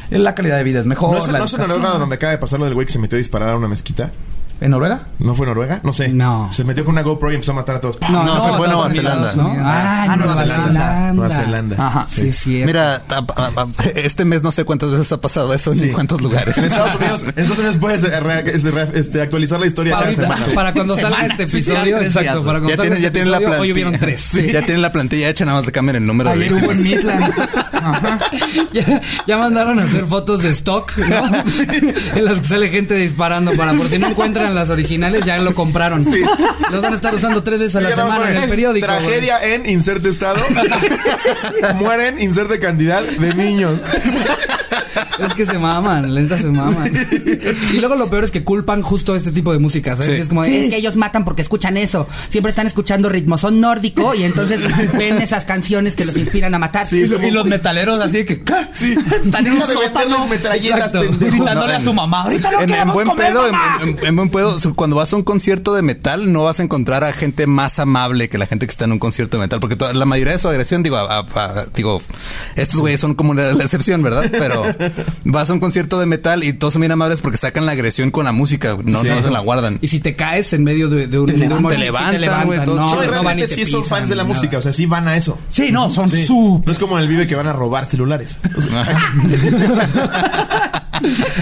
La 0.10 0.36
calidad 0.36 0.58
de 0.58 0.64
vida 0.64 0.80
es 0.80 0.86
mejor. 0.86 1.12
¿No 1.12 1.18
es, 1.20 1.28
la 1.28 1.40
no 1.40 1.46
es. 1.46 1.58
Noruega 1.58 1.98
donde 1.98 2.16
acaba 2.16 2.32
de 2.32 2.38
pasar 2.38 2.60
lo 2.60 2.66
del 2.66 2.74
güey 2.76 2.86
que 2.88 2.94
se 2.94 3.00
metió 3.00 3.18
a 3.18 3.20
disparar 3.20 3.50
a 3.50 3.58
una 3.58 3.68
mezquita? 3.68 4.12
¿En 4.60 4.72
Noruega? 4.72 5.02
¿No 5.20 5.36
fue 5.36 5.46
Noruega? 5.46 5.82
No 5.84 5.94
sé. 5.94 6.08
No. 6.10 6.50
Se 6.52 6.64
metió 6.64 6.84
con 6.84 6.94
una 6.94 7.04
GoPro 7.04 7.32
y 7.32 7.36
empezó 7.36 7.52
a 7.52 7.56
matar 7.56 7.76
a 7.76 7.82
todos. 7.82 8.00
No, 8.02 8.10
No, 8.10 8.24
no, 8.26 8.32
fue- 8.42 8.58
fue 8.58 8.68
Estados 8.68 8.70
Nueva 8.70 8.90
Zelanda. 8.90 9.34
¿no? 9.36 9.56
Ah, 9.64 10.06
Ah, 10.10 10.16
Nueva 10.18 10.34
Nueva 10.34 10.42
Zelanda. 10.48 10.64
Zelanda. 10.74 11.14
Nueva 11.14 11.30
Zelanda. 11.36 11.88
Ajá. 11.88 12.06
Sí, 12.10 12.34
sí. 12.34 12.64
Mira, 12.66 13.04
este 13.96 14.26
mes 14.26 14.42
no 14.44 14.52
sé 14.52 14.64
cuántas 14.66 14.92
veces 14.92 15.12
ha 15.12 15.22
pasado 15.22 15.54
eso 15.54 15.74
Sí. 15.76 15.86
en 15.86 15.94
cuántos 15.94 16.22
lugares. 16.22 16.58
En 16.58 16.66
Estados 16.66 16.96
Unidos, 16.96 17.22
en 17.24 17.30
Estados 17.30 17.58
Unidos 17.60 17.78
puedes 17.78 18.04
eh, 18.04 18.20
re- 18.20 18.52
este, 18.56 18.72
re- 18.72 19.00
este, 19.00 19.22
actualizar 19.22 19.60
la 19.60 19.68
historia 19.68 19.94
cada 20.00 20.14
semana. 20.16 20.46
para 20.56 20.74
cuando 20.74 20.98
salga 20.98 21.26
este 21.28 21.44
episodio, 21.44 22.02
exacto, 22.02 22.44
para 22.44 22.60
cuando 22.60 22.70
Ya 22.70 22.76
salga 22.78 22.96
este 22.96 23.12
tienen 23.12 23.32
la 23.32 23.38
episodio, 23.38 23.48
plantilla. 23.58 23.62
hoy 23.62 23.72
hubieron 23.74 24.00
tres. 24.00 24.32
Ya 24.52 24.62
tienen 24.62 24.82
la 24.82 24.92
plantilla 24.92 25.30
hecha, 25.30 25.46
nada 25.46 25.58
más 25.58 25.66
le 25.68 25.72
cambian 25.72 25.98
el 25.98 26.06
número 26.08 26.30
de 26.32 26.36
Ayer 26.36 26.54
hubo 26.54 26.72
en. 26.72 26.84
Midland. 26.84 27.34
Ajá. 27.74 28.20
ya, 28.74 29.02
ya 29.28 29.38
mandaron 29.38 29.80
a 29.80 29.84
hacer 29.84 30.06
fotos 30.06 30.42
de 30.44 30.50
stock, 30.52 30.92
¿no? 30.98 31.26
en 32.16 32.26
las 32.26 32.40
que 32.40 32.46
sale 32.48 32.70
gente 32.70 32.96
disparando 32.96 33.52
para 33.54 33.74
por 33.74 33.88
si 33.90 33.98
no 34.00 34.08
encuentran 34.08 34.47
las 34.56 34.70
originales, 34.70 35.26
ya 35.26 35.38
lo 35.40 35.54
compraron. 35.56 36.04
Los 36.72 36.82
van 36.82 36.94
a 36.94 36.96
estar 36.96 37.14
usando 37.14 37.44
tres 37.44 37.60
veces 37.60 37.76
a 37.78 37.82
la 37.82 37.90
semana 37.96 38.30
en 38.32 38.44
el 38.44 38.50
periódico. 38.50 38.88
güey. 38.88 39.00
Tragedia 39.00 39.40
en 39.44 39.66
inserte 39.70 40.10
estado. 40.10 40.40
Mueren 41.76 42.20
inserte 42.22 42.60
cantidad 42.60 43.02
de 43.04 43.34
niños. 43.34 43.80
Es 45.28 45.34
que 45.34 45.46
se 45.46 45.58
maman, 45.58 46.14
la 46.14 46.22
neta 46.22 46.38
se 46.38 46.48
maman. 46.48 46.92
Y 47.74 47.78
luego 47.78 47.96
lo 47.96 48.10
peor 48.10 48.24
es 48.24 48.32
que 48.32 48.44
culpan 48.44 48.82
justo 48.84 49.16
este 49.16 49.32
tipo 49.32 49.52
de 49.52 49.60
música, 49.60 49.98
¿sabes? 49.98 50.16
Sí. 50.16 50.22
Es 50.22 50.30
como, 50.30 50.46
Sí. 50.46 50.56
es 50.56 50.70
que 50.70 50.78
ellos 50.78 50.96
matan 50.96 51.26
porque 51.26 51.42
escuchan 51.42 51.76
eso. 51.78 52.08
Siempre 52.30 52.52
están 52.52 52.68
escuchando 52.68 53.10
ritmo, 53.10 53.38
son 53.38 53.60
nórdico 53.60 54.14
y 54.14 54.24
entonces 54.24 54.62
ven 54.98 55.20
esas 55.22 55.46
canciones 55.46 55.96
que 55.96 56.06
los 56.06 56.16
inspiran 56.18 56.54
a 56.54 56.60
matar. 56.60 56.86
Sí, 56.86 56.98
Y, 57.00 57.08
lo- 57.08 57.20
los 57.32 57.46
metaleros 57.48 58.02
así 58.02 58.18
de 58.20 58.26
que 58.26 58.44
¿qué? 58.44 58.54
Sí. 58.74 58.96
están 59.26 59.48
en 59.48 59.54
un 59.54 59.62
sótano 59.64 60.28
metralletas, 60.28 60.94
gritándole 60.94 61.74
No, 61.74 61.78
a 61.78 61.80
su 61.80 61.90
en- 61.90 61.96
mamá 61.96 62.22
ahorita 62.24 62.52
no 62.52 62.58
en, 62.58 62.64
en 62.64 62.70
queremos 62.70 62.94
buen 62.94 63.08
comer, 63.08 63.28
pedo, 63.28 63.46
en, 63.48 63.52
mamá". 63.52 63.80
en- 63.82 64.06
en 64.06 64.16
buen 64.16 64.30
pedo, 64.30 64.58
cuando 64.76 64.96
vas 64.96 65.12
a 65.14 65.16
un 65.16 65.24
concierto 65.24 65.74
de 65.74 65.82
metal, 65.82 66.32
no 66.32 66.44
vas 66.44 66.60
a 66.60 66.64
encontrar 66.64 67.04
a 67.04 67.12
gente 67.14 67.48
más 67.48 67.80
amable 67.80 68.30
que 68.30 68.38
la 68.38 68.46
gente 68.46 68.68
que 68.68 68.72
está 68.72 68.86
en 68.86 68.92
un 68.94 69.00
concierto 69.00 69.38
de 69.38 69.42
metal, 69.42 69.60
porque 69.60 69.76
toda- 69.76 69.94
la 69.94 70.06
mayoría 70.06 70.34
de 70.34 70.40
su 70.40 70.48
agresión, 70.48 70.84
digo, 70.84 70.98
a- 70.98 71.20
a- 71.20 71.66
digo, 71.76 72.02
estos 72.56 72.80
güeyes 72.80 73.00
son 73.00 73.16
como 73.16 73.34
la, 73.34 73.54
la 73.54 73.64
excepción, 73.64 74.02
¿verdad? 74.04 74.30
Pero 74.32 74.64
vas 75.26 75.50
a 75.50 75.54
un 75.54 75.60
concierto 75.60 76.00
de 76.00 76.06
metal 76.06 76.44
y 76.44 76.54
todos 76.54 76.74
son 76.74 76.82
bien 76.82 76.92
amables 76.92 77.22
porque 77.22 77.38
sacan 77.38 77.66
la 77.66 77.74
agresión 77.74 78.12
con 78.12 78.26
la 78.26 78.32
música, 78.32 78.78
no, 78.84 79.02
Sí. 79.02 79.10
no 79.10 79.22
se 79.22 79.32
la 79.32 79.40
guardan. 79.40 79.78
Y 79.82 79.88
si 79.88 80.00
te 80.00 80.16
caes 80.16 80.54
en 80.54 80.64
medio 80.64 80.90
de, 80.90 81.08
de 81.08 81.20
un, 81.20 81.28
Te 81.28 81.34
de 81.34 81.40
levantan, 81.40 81.70
te 81.70 81.76
sí 81.76 82.18
levantan, 82.20 82.66
no, 82.66 82.76
No, 82.76 83.04
y 83.04 83.08
no 83.08 83.24
van 83.24 83.40
y 83.40 83.42
te 83.44 83.48
sí 83.48 83.66
son 83.66 83.84
fans 83.86 84.10
de 84.10 84.16
la 84.16 84.24
nada. 84.24 84.34
música. 84.36 84.58
O 84.58 84.62
sea, 84.62 84.74
sí 84.74 84.86
van 84.86 85.08
a 85.08 85.16
eso. 85.18 85.38
Sí, 85.50 85.72
no, 85.72 85.90
son 85.92 86.10
Sí. 86.10 86.26
su 86.26 86.62
No 86.66 86.72
es 86.72 86.80
como 86.80 86.98
en 86.98 87.04
el 87.04 87.10
Vive 87.10 87.28
que 87.28 87.36
van 87.36 87.48
a 87.48 87.54
robar 87.54 87.86
celulares. 87.86 88.40
O 88.58 88.62
sea, 88.62 88.86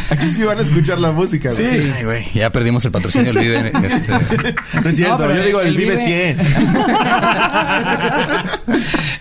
aquí 0.10 0.28
sí 0.28 0.44
van 0.44 0.60
a 0.60 0.62
escuchar 0.62 1.00
la 1.00 1.12
música. 1.12 1.52
güey. 1.52 1.92
Ay, 1.92 2.04
güey, 2.04 2.26
ya 2.34 2.52
perdimos 2.52 2.84
el 2.86 2.92
patrocinio 2.92 3.34
del 3.34 3.44
Vive. 3.44 3.72
este, 3.84 4.56
No 4.84 4.90
es 4.90 4.96
cierto, 4.96 5.28
No, 5.28 5.34
yo 5.36 5.44
digo 5.44 5.62
el, 5.62 5.68
el 5.68 5.78
Vive, 5.78 5.96
Vive- 5.96 6.36
100. 6.36 6.38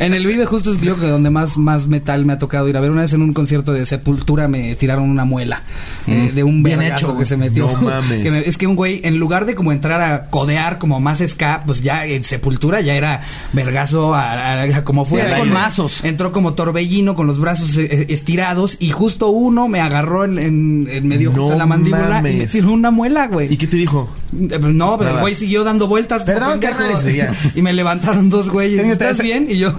En 0.01 0.13
el 0.13 0.27
Vive 0.27 0.45
justo 0.47 0.73
es 0.73 0.81
yo 0.81 0.99
que 0.99 1.07
donde 1.07 1.31
más, 1.31 1.57
más 1.57 1.87
metal 1.87 2.25
me 2.27 2.33
ha 2.35 2.39
tocado 2.39 2.69
ir 2.69 2.77
a 2.77 2.81
ver. 2.81 2.91
Una 2.91 3.03
vez 3.03 3.13
en 3.13 3.23
un 3.23 3.33
concierto 3.33 3.73
de 3.73 3.87
Sepultura 3.87 4.49
me 4.49 4.75
tiraron 4.75 5.09
una 5.09 5.25
muela 5.25 5.63
eh, 6.07 6.33
de 6.35 6.43
un 6.43 6.63
Bien 6.63 6.83
hecho, 6.83 7.17
que 7.17 7.25
se 7.25 7.37
metió. 7.37 7.67
No 7.69 7.81
mames. 7.81 8.23
Que 8.23 8.31
me- 8.31 8.41
es 8.41 8.59
que 8.59 8.67
un 8.67 8.75
güey, 8.77 9.01
en 9.05 9.19
lugar 9.19 9.47
de 9.47 9.55
como 9.55 9.73
entrar 9.73 10.01
a 10.01 10.27
codear 10.31 10.79
como 10.79 11.01
más 11.01 11.23
ska, 11.27 11.63
pues 11.65 11.83
ya 11.83 12.05
en 12.07 12.25
Sepultura 12.25 12.81
ya 12.81 12.95
era 12.95 13.23
vergazo 13.53 14.15
a, 14.15 14.33
a- 14.33 14.63
a- 14.65 14.85
como 14.85 15.05
fue. 15.05 15.27
Sí, 15.29 15.35
con 15.39 15.53
mazos. 15.53 16.05
Entró 16.05 16.33
como 16.33 16.55
torbellino 16.55 17.15
con 17.15 17.27
los 17.27 17.39
brazos 17.39 17.77
eh, 17.77 17.89
eh, 17.91 18.07
estirados 18.11 18.77
y 18.81 18.91
justo 18.91 19.29
uno 19.29 19.69
me 19.69 19.81
agarró 19.81 20.24
en, 20.25 20.39
en, 20.39 20.89
en 20.91 21.09
medio 21.09 21.31
No 21.31 21.37
justo 21.37 21.53
de 21.53 21.59
la 21.59 21.67
mandíbula 21.67 22.03
y 22.21 22.23
me 22.23 22.33
mames. 22.33 22.53
tiró 22.53 22.73
una 22.73 22.91
muela, 22.91 23.27
¿Y 23.31 23.33
güey. 23.33 23.57
qué 23.57 23.67
te 23.67 23.77
dijo? 23.77 24.09
Eh, 24.33 24.59
No, 24.59 24.59
pero 24.59 24.71
el 24.73 24.99
Nada. 24.99 25.21
güey 25.21 25.35
siguió 25.35 25.65
dando 25.65 25.87
vueltas. 25.89 26.25
Perdón, 26.25 26.59
carnal, 26.61 26.97
y. 26.97 27.35
Y 27.55 27.63
me 27.63 27.73
levantaron 27.73 28.31
dos 28.31 28.51
güeyes. 28.51 28.87
¿Estás 28.87 29.19
bien? 29.21 29.47
Y 29.49 29.59
yo 29.59 29.73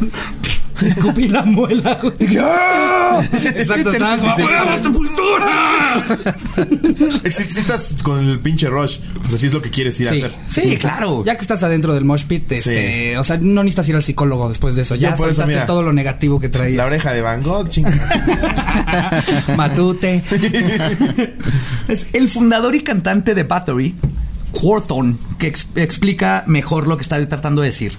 escupí 0.85 1.27
la 1.27 1.43
muela, 1.43 1.99
güey. 2.01 2.13
Exacto, 3.55 3.91
estaban 3.91 4.19
como, 4.19 4.35
"¡Fuera, 4.35 4.81
sepultura! 4.83 6.05
Si, 7.29 7.59
estás 7.59 7.95
con 8.03 8.27
el 8.27 8.39
pinche 8.39 8.67
rush, 8.69 8.97
o 9.25 9.29
sea, 9.29 9.37
sí 9.37 9.45
es 9.47 9.53
lo 9.53 9.61
que 9.61 9.69
quieres 9.69 9.99
ir 9.99 10.09
Sí. 10.09 10.13
a 10.21 10.25
hacer. 10.27 10.35
Sí, 10.47 10.77
claro. 10.77 11.23
Ya 11.25 11.35
que 11.35 11.41
estás 11.41 11.63
adentro 11.63 11.93
del 11.93 12.03
mosh 12.05 12.25
pit, 12.25 12.51
este, 12.51 13.17
o 13.17 13.23
sea, 13.23 13.37
no 13.37 13.63
necesitas 13.63 13.89
ir 13.89 13.95
al 13.95 14.03
psicólogo 14.03 14.47
después 14.49 14.75
de 14.75 14.81
eso. 14.83 14.95
Ya 14.95 15.11
Yo 15.11 15.15
por 15.15 15.29
eso, 15.29 15.45
mira, 15.47 15.65
todo 15.65 15.81
lo 15.83 15.93
negativo 15.93 16.39
que 16.39 16.47
La 16.47 16.51
traías. 16.53 16.85
oreja 16.85 17.13
de 17.13 17.21
Van 17.21 17.41
Gogh, 17.41 17.69
chingas. 17.69 17.99
Matute. 19.57 20.23
Es 21.87 22.07
el 22.13 22.27
fundador 22.29 22.75
y 22.75 22.81
cantante 22.81 23.33
de 23.35 23.43
Battery, 23.43 23.95
Quorthon, 24.51 25.17
que 25.37 25.47
ex- 25.47 25.67
explica 25.75 26.43
mejor 26.47 26.87
lo 26.87 26.97
que 26.97 27.03
está 27.03 27.25
tratando 27.27 27.61
de 27.61 27.67
decir. 27.69 27.93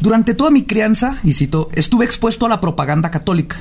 Durante 0.00 0.32
toda 0.32 0.50
mi 0.50 0.62
crianza, 0.64 1.18
y 1.22 1.34
cito, 1.34 1.68
estuve 1.74 2.06
expuesto 2.06 2.46
a 2.46 2.48
la 2.48 2.60
propaganda 2.60 3.10
católica. 3.10 3.60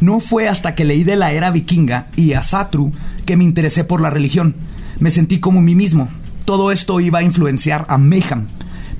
No 0.00 0.20
fue 0.20 0.46
hasta 0.46 0.74
que 0.74 0.84
leí 0.84 1.02
de 1.02 1.16
la 1.16 1.32
era 1.32 1.50
vikinga 1.50 2.08
y 2.14 2.34
a 2.34 2.42
Satru 2.42 2.92
que 3.24 3.38
me 3.38 3.44
interesé 3.44 3.84
por 3.84 4.02
la 4.02 4.10
religión. 4.10 4.54
Me 5.00 5.10
sentí 5.10 5.40
como 5.40 5.62
mí 5.62 5.74
mismo. 5.74 6.08
Todo 6.44 6.72
esto 6.72 7.00
iba 7.00 7.20
a 7.20 7.22
influenciar 7.22 7.86
a 7.88 7.96
Mayhem. 7.96 8.48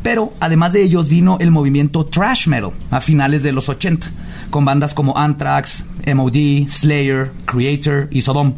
Pero 0.03 0.33
además 0.41 0.73
de 0.73 0.83
ellos 0.83 1.09
vino 1.09 1.37
el 1.41 1.51
movimiento 1.51 2.07
thrash 2.07 2.47
metal 2.47 2.73
a 2.91 3.03
finales 3.03 3.43
de 3.43 3.53
los 3.53 3.69
80, 3.69 4.11
con 4.49 4.65
bandas 4.65 4.95
como 4.95 5.17
Anthrax, 5.19 5.85
MOD, 6.15 6.69
Slayer, 6.69 7.33
Creator 7.45 8.09
y 8.11 8.23
Sodom, 8.23 8.55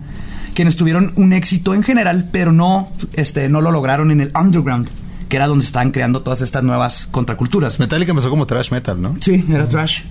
quienes 0.55 0.77
tuvieron 0.77 1.13
un 1.17 1.33
éxito 1.33 1.75
en 1.75 1.83
general, 1.83 2.29
pero 2.31 2.53
no, 2.53 2.93
este, 3.15 3.49
no 3.49 3.61
lo 3.61 3.73
lograron 3.73 4.11
en 4.11 4.21
el 4.21 4.33
underground, 4.39 4.89
que 5.31 5.37
era 5.37 5.47
donde 5.47 5.65
estaban 5.65 5.93
creando 5.93 6.21
todas 6.23 6.43
estas 6.43 6.63
nuevas 6.63 7.07
contraculturas. 7.11 7.79
Metallica 7.79 8.11
empezó 8.11 8.29
como 8.29 8.47
trash 8.47 8.71
metal, 8.71 9.01
¿no? 9.01 9.15
Sí, 9.21 9.47
era 9.49 9.67
thrash. 9.69 10.03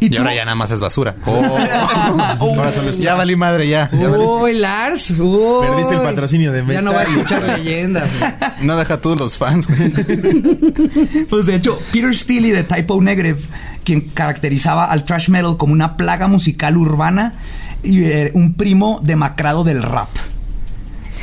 Y, 0.00 0.16
ahora 0.16 0.34
ya 0.34 0.44
nada 0.44 0.54
más 0.56 0.70
es 0.70 0.80
basura. 0.80 1.14
Oh. 1.26 2.56
Ya 2.64 2.92
trash. 2.92 3.16
valí 3.16 3.36
madre, 3.36 3.68
ya. 3.68 3.88
ya 3.92 4.08
valí. 4.08 4.24
Uy, 4.24 4.54
Lars. 4.54 5.10
Uy. 5.10 5.66
Perdiste 5.66 5.94
el 5.94 6.00
patrocinio 6.00 6.50
de 6.52 6.64
Ya 6.66 6.80
no 6.82 6.92
va 6.92 7.02
a 7.02 7.04
Metallica. 7.04 7.34
escuchar 7.36 7.58
leyendas. 7.58 8.10
güey. 8.18 8.32
No 8.66 8.76
deja 8.76 8.94
a 8.94 9.00
todos 9.00 9.18
los 9.18 9.36
fans, 9.38 9.66
güey. 9.66 9.92
Pues 11.28 11.46
de 11.46 11.54
hecho, 11.56 11.78
Peter 11.92 12.14
Steele 12.14 12.52
de 12.52 12.64
Typo 12.64 13.00
Negative, 13.00 13.38
quien 13.84 14.00
caracterizaba 14.10 14.86
al 14.86 15.04
thrash 15.04 15.28
metal 15.28 15.56
como 15.56 15.72
una 15.72 15.96
plaga 15.96 16.26
musical 16.26 16.76
urbana 16.76 17.34
y 17.82 18.04
eh, 18.04 18.30
un 18.34 18.54
primo 18.54 19.00
demacrado 19.02 19.62
del 19.64 19.82
rap. 19.82 20.08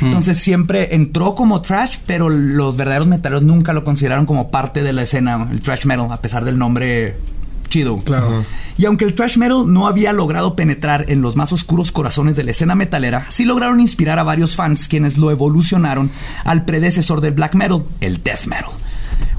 Entonces 0.02 0.38
siempre 0.38 0.94
entró 0.94 1.34
como 1.34 1.62
trash, 1.62 1.98
pero 2.06 2.28
los 2.28 2.76
verdaderos 2.76 3.06
metaleros 3.06 3.42
nunca 3.42 3.72
lo 3.72 3.84
consideraron 3.84 4.26
como 4.26 4.50
parte 4.50 4.82
de 4.82 4.92
la 4.92 5.02
escena, 5.02 5.48
el 5.50 5.60
thrash 5.60 5.84
metal, 5.84 6.10
a 6.10 6.20
pesar 6.20 6.44
del 6.44 6.58
nombre 6.58 7.16
chido. 7.68 7.98
Claro. 7.98 8.44
Y 8.76 8.84
aunque 8.84 9.04
el 9.04 9.14
thrash 9.14 9.36
metal 9.36 9.64
no 9.72 9.86
había 9.86 10.12
logrado 10.12 10.56
penetrar 10.56 11.06
en 11.08 11.22
los 11.22 11.36
más 11.36 11.52
oscuros 11.52 11.92
corazones 11.92 12.36
de 12.36 12.44
la 12.44 12.50
escena 12.50 12.74
metalera, 12.74 13.26
sí 13.28 13.44
lograron 13.44 13.80
inspirar 13.80 14.18
a 14.18 14.22
varios 14.22 14.56
fans 14.56 14.88
quienes 14.88 15.18
lo 15.18 15.30
evolucionaron 15.30 16.10
al 16.44 16.64
predecesor 16.64 17.20
del 17.20 17.32
black 17.32 17.54
metal, 17.54 17.84
el 18.00 18.22
death 18.22 18.46
metal. 18.46 18.70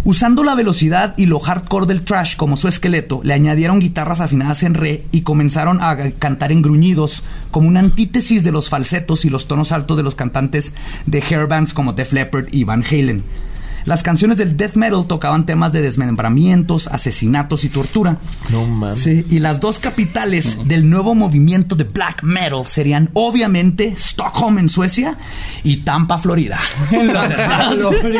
Usando 0.06 0.44
la 0.44 0.54
velocidad 0.54 1.14
y 1.16 1.28
lo 1.28 1.40
hardcore 1.40 1.86
del 1.86 2.04
thrash 2.04 2.36
como 2.36 2.58
su 2.58 2.68
esqueleto, 2.68 3.22
le 3.24 3.34
añadieron 3.34 3.80
guitarras 3.80 4.20
afinadas 4.20 4.64
en 4.64 4.74
re 4.74 5.06
y 5.14 5.22
comenzaron 5.22 5.82
a 5.82 5.96
cantar 6.20 6.52
en 6.52 6.62
gruñidos, 6.62 7.24
como 7.52 7.70
una 7.70 7.80
antítesis 7.80 8.44
de 8.44 8.52
los 8.52 8.68
falsetos 8.68 9.24
y 9.24 9.30
los 9.30 9.48
tonos 9.48 9.72
altos 9.72 9.96
de 9.96 10.04
los 10.04 10.16
cantantes 10.16 10.74
de 11.06 11.22
hair 11.22 11.48
bands 11.48 11.74
como 11.74 11.94
Def 11.94 12.12
Leppard 12.12 12.48
y 12.52 12.66
Van 12.66 12.84
Halen. 12.84 13.24
Las 13.86 14.04
canciones 14.04 14.38
del 14.38 14.56
death 14.58 14.76
metal 14.76 15.06
tocaban 15.08 15.46
temas 15.46 15.74
de 15.74 15.82
desmembramientos, 15.82 16.88
asesinatos 16.88 17.64
y 17.64 17.70
tortura. 17.70 18.18
No 18.50 18.66
mames. 18.66 19.00
Sí, 19.00 19.26
y 19.30 19.40
las 19.40 19.60
dos 19.60 19.80
capitales 19.80 20.58
del 20.66 20.90
nuevo 20.90 21.16
movimiento 21.16 21.76
de 21.76 21.84
black 21.84 22.24
metal 22.24 22.66
serían 22.66 23.10
obviamente 23.14 23.94
Stockholm 23.98 24.60
en 24.60 24.70
Suecia 24.70 25.18
y 25.64 25.78
Tampa, 25.78 26.18
Florida. 26.18 26.60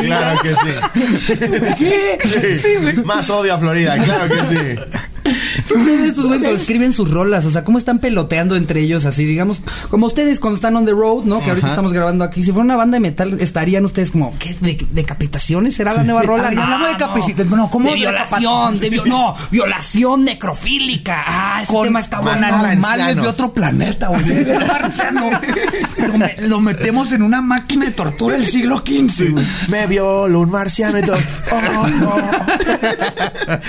Claro 0.04 0.40
que 0.42 0.52
sí. 0.52 1.34
¿Qué? 1.78 2.58
Sí, 2.62 2.68
güey. 2.80 2.96
Más 3.04 3.28
odio 3.30 3.54
a 3.54 3.58
Florida, 3.58 3.96
claro 4.02 4.28
que 4.28 4.56
sí. 4.56 4.98
Estos 5.24 5.74
güeyes 6.26 6.42
cuando 6.42 6.50
escriben 6.50 6.92
sus 6.92 7.10
rolas, 7.10 7.44
o 7.46 7.50
sea, 7.50 7.64
cómo 7.64 7.78
están 7.78 7.98
peloteando 7.98 8.56
entre 8.56 8.80
ellos, 8.82 9.04
así, 9.06 9.24
digamos, 9.24 9.60
como 9.90 10.06
ustedes 10.06 10.40
cuando 10.40 10.56
están 10.56 10.76
on 10.76 10.84
the 10.84 10.92
road, 10.92 11.24
¿no? 11.24 11.42
Que 11.42 11.50
ahorita 11.50 11.68
estamos 11.68 11.92
grabando 11.92 12.24
aquí. 12.24 12.44
Si 12.44 12.50
fuera 12.52 12.64
una 12.64 12.76
banda 12.76 12.96
de 12.96 13.00
metal, 13.00 13.36
estarían 13.40 13.84
ustedes 13.84 14.10
como, 14.10 14.36
¿qué? 14.38 14.54
¿De- 14.60 14.86
¿Decapitaciones? 14.90 15.74
¿Será 15.74 15.94
la 15.94 16.04
nueva 16.04 16.22
rola? 16.22 16.48
Ah, 16.48 16.50
de 16.50 17.44
no. 17.44 17.70
¿cómo 17.70 17.88
De 17.90 17.94
violación, 17.94 18.78
de 18.80 18.90
vio- 18.90 19.04
no, 19.06 19.34
violación 19.50 20.24
necrofílica. 20.24 21.22
Ah, 21.26 21.62
ese 21.62 21.72
tema 21.82 22.00
está 22.00 22.20
bueno. 22.20 22.46
animales 22.46 23.16
de 23.16 23.28
otro 23.28 23.52
planeta, 23.52 24.08
güey. 24.08 24.24
Lo, 24.44 26.12
me- 26.18 26.36
lo 26.48 26.60
metemos 26.60 27.12
en 27.12 27.22
una 27.22 27.40
máquina 27.40 27.86
de 27.86 27.92
tortura 27.92 28.36
del 28.36 28.46
siglo 28.46 28.78
XV. 28.78 29.34
Me 29.68 29.86
violó 29.86 30.40
un 30.40 30.50
marciano 30.50 30.98
y 30.98 31.02
todo. 31.02 31.16
Oh, 31.54 31.86
oh. 32.06 32.20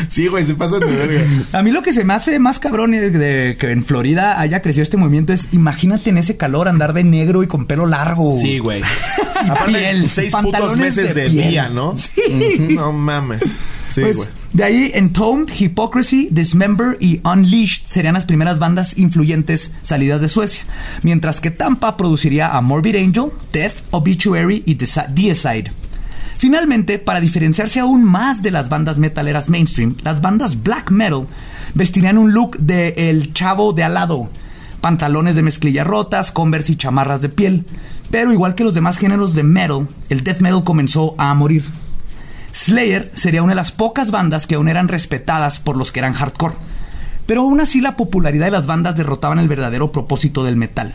Sí, 0.10 0.28
güey, 0.28 0.46
se 0.46 0.56
pasan 0.56 0.80
de 0.80 0.86
verga. 0.88 1.22
A 1.54 1.62
mí 1.62 1.72
lo 1.72 1.82
que 1.82 1.94
se 1.94 2.04
me 2.04 2.14
hace 2.14 2.38
más 2.40 2.60
cabrón 2.60 2.92
de, 2.92 3.10
de 3.12 3.58
que 3.58 3.72
en 3.72 3.86
Florida 3.86 4.40
haya 4.40 4.62
crecido 4.62 4.84
este 4.84 4.98
movimiento 4.98 5.34
es, 5.34 5.48
imagínate 5.52 6.10
en 6.10 6.18
ese 6.18 6.38
calor 6.38 6.68
andar 6.68 6.94
de 6.94 7.04
negro 7.04 7.44
y 7.44 7.48
con 7.48 7.66
pelo 7.66 7.86
largo. 7.86 8.38
Sí, 8.38 8.60
güey. 8.60 8.82
Aparte, 9.50 9.72
piel, 9.74 10.10
seis 10.10 10.34
putos 10.36 10.76
meses 10.78 11.14
de 11.16 11.24
de, 11.24 11.30
día, 11.30 11.70
¿no? 11.70 11.96
Sí. 12.16 12.76
No 12.76 12.92
mames. 12.92 13.42
Sí, 13.88 14.02
Pues, 14.02 14.18
güey. 14.18 14.30
de 14.54 14.64
ahí, 14.64 14.92
Entombed, 14.96 15.54
Hypocrisy, 15.54 16.28
Dismember 16.32 16.98
y 17.00 17.22
Unleashed 17.24 17.84
serían 17.86 18.16
las 18.16 18.26
primeras 18.26 18.58
bandas 18.60 18.98
influyentes 18.98 19.72
salidas 19.84 20.22
de 20.22 20.28
Suecia. 20.28 20.64
Mientras 21.04 21.40
que 21.40 21.52
Tampa 21.52 21.96
produciría 21.96 22.50
a 22.56 22.62
Morbid 22.62 22.96
Angel, 22.96 23.26
Death, 23.54 23.76
Obituary 23.92 24.64
y 24.66 24.74
Deicide. 24.76 25.72
Finalmente, 26.38 27.00
para 27.00 27.22
diferenciarse 27.22 27.80
aún 27.80 28.04
más 28.04 28.42
de 28.42 28.52
las 28.52 28.70
bandas 28.70 28.98
metaleras 28.98 29.50
mainstream, 29.50 29.96
las 30.04 30.22
bandas 30.22 30.64
black 30.64 30.92
metal 30.92 31.28
vestirían 31.74 32.18
un 32.18 32.34
look 32.34 32.58
de 32.58 32.94
el 33.10 33.34
chavo 33.34 33.74
de 33.74 33.84
al 33.84 33.94
lado. 33.94 34.30
Pantalones 34.82 35.36
de 35.36 35.42
mezclilla 35.42 35.84
rotas, 35.84 36.32
converse 36.32 36.74
y 36.74 36.76
chamarras 36.76 37.22
de 37.22 37.30
piel. 37.30 37.66
Pero 38.12 38.34
igual 38.34 38.54
que 38.54 38.64
los 38.64 38.74
demás 38.74 38.98
géneros 38.98 39.34
de 39.34 39.44
metal, 39.44 39.88
el 40.10 40.24
death 40.24 40.42
metal 40.42 40.64
comenzó 40.64 41.16
a 41.18 41.34
morir. 41.34 41.64
Slayer 42.52 43.12
sería 43.16 43.42
una 43.42 43.52
de 43.52 43.58
las 43.58 43.72
pocas 43.72 44.12
bandas 44.12 44.46
que 44.46 44.56
aún 44.56 44.68
eran 44.68 44.88
respetadas 44.88 45.60
por 45.60 45.76
los 45.76 45.92
que 45.92 46.00
eran 46.00 46.14
hardcore. 46.14 46.56
Pero 47.26 47.42
aún 47.42 47.60
así 47.60 47.82
la 47.82 47.96
popularidad 47.96 48.46
de 48.46 48.52
las 48.52 48.68
bandas 48.68 48.96
derrotaban 48.96 49.40
el 49.40 49.48
verdadero 49.48 49.92
propósito 49.92 50.44
del 50.44 50.56
metal. 50.56 50.94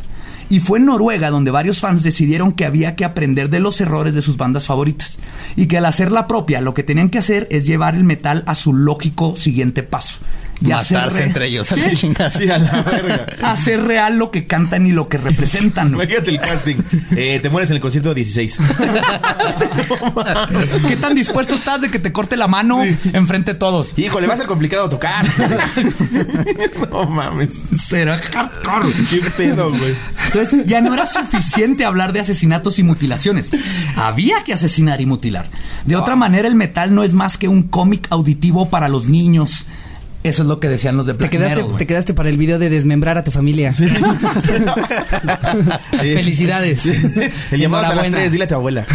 Y 0.51 0.59
fue 0.59 0.81
en 0.81 0.87
Noruega 0.87 1.31
donde 1.31 1.53
varios 1.53 1.79
fans 1.79 2.03
decidieron 2.03 2.51
que 2.51 2.65
había 2.65 2.97
que 2.97 3.05
aprender 3.05 3.51
de 3.51 3.61
los 3.61 3.81
errores 3.81 4.17
de 4.17 4.21
sus 4.21 4.37
bandas 4.37 4.67
favoritas. 4.67 5.21
Y 5.55 5.67
que 5.67 5.79
al 5.79 5.87
hacer 5.87 6.11
la 6.11 6.27
propia 6.27 6.61
lo 6.61 6.75
que 6.75 6.83
tenían 6.83 7.09
que 7.09 7.19
hacer 7.19 7.47
es 7.53 7.67
llevar 7.67 7.95
el 7.95 8.03
metal 8.03 8.43
a 8.47 8.57
su 8.57 8.75
lógico 8.75 9.37
siguiente 9.37 9.85
paso. 9.85 10.19
Y 10.63 10.67
Matarse 10.69 11.21
re- 11.21 11.25
entre 11.25 11.47
ellos 11.47 11.73
a 11.73 11.77
la 11.77 11.91
chingada. 11.93 12.31
Sí, 12.31 12.51
a 12.51 12.59
la 12.59 12.83
verga. 12.83 13.27
Hacer 13.45 13.83
real 13.83 14.19
lo 14.19 14.31
que 14.31 14.47
cantan 14.47 14.87
y 14.87 14.93
lo 14.93 15.09
que 15.09 15.17
representan. 15.19 15.89
Imagínate 15.95 16.31
el 16.31 16.39
casting. 16.39 16.77
Eh, 17.17 17.39
te 17.43 17.49
mueres 17.49 17.71
en 17.71 17.77
el 17.77 17.83
concierto 17.83 18.13
16. 18.13 18.59
¿Qué 20.89 20.97
tan 20.97 21.15
dispuesto 21.15 21.55
estás 21.55 21.81
de 21.81 21.91
que 21.91 21.99
te 21.99 22.13
corte 22.13 22.37
la 22.37 22.47
mano 22.47 22.83
enfrente 23.13 23.53
de 23.55 23.59
todos? 23.59 23.99
Híjole, 23.99 24.27
va 24.27 24.35
a 24.35 24.37
ser 24.37 24.47
complicado 24.47 24.89
tocar. 24.89 25.25
no 26.91 27.05
mames. 27.07 27.51
Será 27.79 28.19
hardcore. 28.19 28.93
Qué 29.09 29.21
pedo, 29.37 29.71
güey. 29.71 29.95
Entonces 30.27 30.65
ya 30.67 30.81
no 30.81 30.95
era 30.95 31.07
suficiente 31.07 31.85
hablar 31.85 32.13
de 32.13 32.21
asesinatos 32.21 32.79
y 32.79 32.83
mutilaciones. 32.83 33.51
Había 33.97 34.45
que 34.45 34.53
asesinar 34.53 35.01
y 35.01 35.07
mutilar. 35.07 35.49
De 35.85 35.97
otra 35.97 36.17
manera, 36.17 36.49
el 36.49 36.55
metal 36.55 36.95
no 36.95 37.03
es 37.03 37.15
más 37.15 37.37
que 37.39 37.49
un 37.49 37.65
cómic 37.65 38.07
auditivo 38.11 38.71
para 38.71 38.89
los 38.89 39.09
niños. 39.09 39.67
Eso 40.23 40.43
es 40.43 40.49
lo 40.49 40.61
que 40.61 40.69
decían 40.69 40.97
los 40.99 41.07
de 41.07 41.15
Te 41.15 41.19
Black 41.19 41.31
quedaste, 41.31 41.55
Metal, 41.57 41.65
güey. 41.71 41.79
te 41.79 41.87
quedaste 41.87 42.13
para 42.15 42.29
el 42.29 42.37
video 42.37 42.59
de 42.59 42.69
desmembrar 42.69 43.17
a 43.17 43.25
tu 43.25 43.31
familia. 43.31 43.73
Felicidades. 45.93 46.85
El 47.51 47.61
llamado 47.61 47.87
a 47.87 47.95
las 47.95 48.07
Enhorabuena. 48.07 48.17
3, 48.19 48.33
dile 48.33 48.45
a 48.45 48.49
tu 48.49 48.55
abuela. 48.55 48.87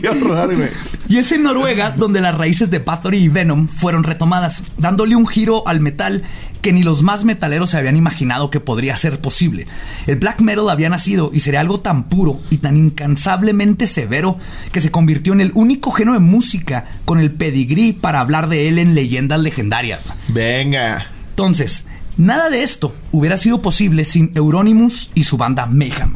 Qué 0.00 0.08
horror, 0.08 0.54
güey. 0.56 0.68
Y 1.08 1.18
es 1.18 1.32
en 1.32 1.42
Noruega 1.42 1.90
donde 1.96 2.20
las 2.20 2.36
raíces 2.36 2.70
de 2.70 2.78
Bathory 2.80 3.18
y 3.18 3.28
Venom 3.28 3.66
fueron 3.68 4.04
retomadas, 4.04 4.62
dándole 4.76 5.16
un 5.16 5.26
giro 5.26 5.66
al 5.66 5.80
metal 5.80 6.22
que 6.60 6.72
ni 6.72 6.82
los 6.82 7.02
más 7.02 7.24
metaleros 7.24 7.70
se 7.70 7.78
habían 7.78 7.96
imaginado 7.96 8.50
que 8.50 8.60
podría 8.60 8.96
ser 8.96 9.20
posible. 9.20 9.66
El 10.06 10.16
black 10.16 10.40
metal 10.40 10.70
había 10.70 10.88
nacido 10.88 11.30
y 11.32 11.40
sería 11.40 11.60
algo 11.60 11.80
tan 11.80 12.08
puro 12.08 12.40
y 12.50 12.58
tan 12.58 12.76
incansablemente 12.76 13.86
severo 13.86 14.38
que 14.72 14.80
se 14.80 14.90
convirtió 14.90 15.32
en 15.32 15.40
el 15.40 15.52
único 15.54 15.90
género 15.90 16.14
de 16.14 16.24
música 16.24 16.86
con 17.04 17.20
el 17.20 17.30
pedigrí 17.30 17.92
para 17.92 18.20
hablar 18.20 18.48
de 18.48 18.68
él 18.68 18.78
en 18.78 18.94
leyendas 18.94 19.40
legendarias. 19.40 20.00
Venga. 20.28 21.06
Entonces, 21.30 21.86
nada 22.16 22.50
de 22.50 22.62
esto 22.62 22.94
hubiera 23.12 23.36
sido 23.36 23.62
posible 23.62 24.04
sin 24.04 24.32
Euronymous 24.34 25.10
y 25.14 25.24
su 25.24 25.36
banda 25.36 25.66
Mayhem. 25.66 26.14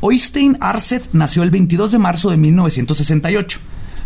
Oystein 0.00 0.58
Arset 0.60 1.08
nació 1.12 1.44
el 1.44 1.50
22 1.50 1.92
de 1.92 1.98
marzo 1.98 2.30
de 2.30 2.36
1968. 2.36 3.58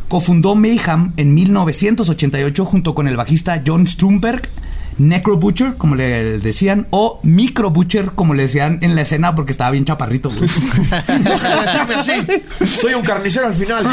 Cofundó 0.07 0.55
Mayhem 0.55 1.13
en 1.17 1.35
1988 1.35 2.65
junto 2.65 2.95
con 2.95 3.09
el 3.09 3.17
bajista 3.17 3.61
John 3.67 3.87
Strumberg, 3.87 4.49
Necro 4.99 5.37
Butcher, 5.37 5.75
como 5.77 5.95
le 5.95 6.39
decían, 6.39 6.87
o 6.91 7.21
Micro 7.23 7.71
Butcher, 7.71 8.13
como 8.15 8.35
le 8.35 8.45
decían 8.45 8.79
en 8.83 8.95
la 8.95 9.03
escena 9.03 9.35
porque 9.35 9.53
estaba 9.53 9.71
bien 9.71 9.85
chaparrito. 9.85 10.31
güey. 10.31 10.49
Soy 12.67 12.95
un 12.95 13.03
carnicero 13.03 13.47
al 13.47 13.55
final. 13.55 13.85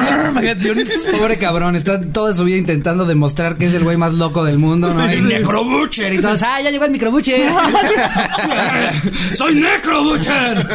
Pobre 1.18 1.38
cabrón, 1.38 1.76
está 1.76 2.02
toda 2.02 2.34
su 2.34 2.44
vida 2.44 2.58
intentando 2.58 3.06
demostrar 3.06 3.58
que 3.58 3.68
es 3.68 3.74
el 3.74 3.84
güey 3.84 3.98
más 3.98 4.14
loco 4.14 4.44
del 4.44 4.60
mundo, 4.60 4.94
¿no? 4.94 5.06
El 5.06 5.28
Necrobutcher. 5.28 6.14
Y 6.14 6.20
todos, 6.20 6.42
ah, 6.44 6.62
ya 6.62 6.72
llegó 6.72 6.86
el 6.86 6.92
Microbutcher. 6.92 7.50
¡Soy 9.36 9.56
Necro 9.56 10.04
Butcher! 10.04 10.68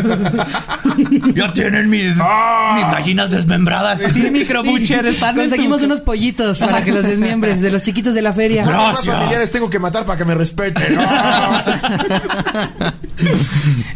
ya 1.34 1.52
tienen 1.52 1.90
mis, 1.90 2.10
mis 2.10 2.90
gallinas 2.90 3.30
desmembradas. 3.30 4.00
Sí, 4.12 4.30
Micro 4.30 4.62
Butcher, 4.62 5.06
están 5.06 5.36
Conseguimos 5.36 5.82
unos 5.82 6.00
pollitos 6.00 6.58
para 6.58 6.82
que 6.82 6.92
los 6.92 7.02
desmiembres 7.02 7.60
de 7.60 7.70
los 7.70 7.82
chiquitos 7.82 8.14
de 8.14 8.22
la 8.22 8.32
feria. 8.32 8.64
¿Cuántos 8.64 9.06
familiares 9.06 9.50
tengo 9.50 9.68
que 9.68 9.78
matar 9.78 10.04
para 10.04 10.18
que 10.20 10.24
me 10.26 10.34
respeten? 10.34 10.98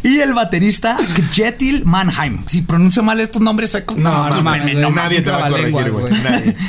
Y 0.02 0.20
el 0.20 0.34
baterista 0.34 0.98
Kjetil 1.32 1.86
Mannheim. 1.86 2.44
Si 2.46 2.60
pronuncio 2.60 3.02
mal 3.02 3.20
estos 3.20 3.40
nombres 3.40 3.70
suecos, 3.70 3.96
No, 3.96 4.28
no 4.28 4.42
mames, 4.42 4.74
no. 4.74 4.90
Nadie 4.90 5.22
te 5.22 5.30
va 5.30 5.46
a 5.46 5.48
corregir, 5.48 5.90
güey. 5.92 6.12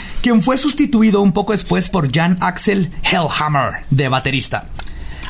quien 0.22 0.42
fue 0.42 0.58
sustituido 0.58 1.22
un 1.22 1.34
poco 1.34 1.52
después 1.52 1.90
por 1.90 2.10
Jan 2.10 2.38
Axel 2.40 2.92
Hellhammer 3.04 3.86
de 3.90 4.08
baterista. 4.08 4.70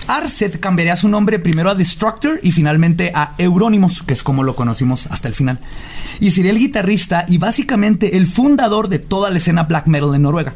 Arset 0.08 0.60
cambiaría 0.60 0.96
su 0.96 1.10
nombre 1.10 1.40
primero 1.40 1.72
a 1.72 1.76
Destructor 1.76 2.40
y 2.44 2.52
finalmente 2.52 3.12
a 3.16 3.34
Euronymous, 3.40 4.04
que 4.04 4.14
es 4.14 4.22
como 4.22 4.44
lo 4.44 4.56
conocimos 4.56 5.08
hasta 5.08 5.28
el 5.28 5.34
final. 5.34 5.60
Y 6.20 6.30
sería 6.30 6.52
el 6.52 6.60
guitarrista 6.60 7.26
y 7.28 7.40
básicamente 7.40 8.18
el 8.18 8.28
fundador 8.28 8.88
de 8.88 9.00
toda 9.00 9.32
la 9.32 9.38
escena 9.38 9.64
black 9.64 9.88
metal 9.88 10.14
en 10.14 10.22
Noruega. 10.22 10.54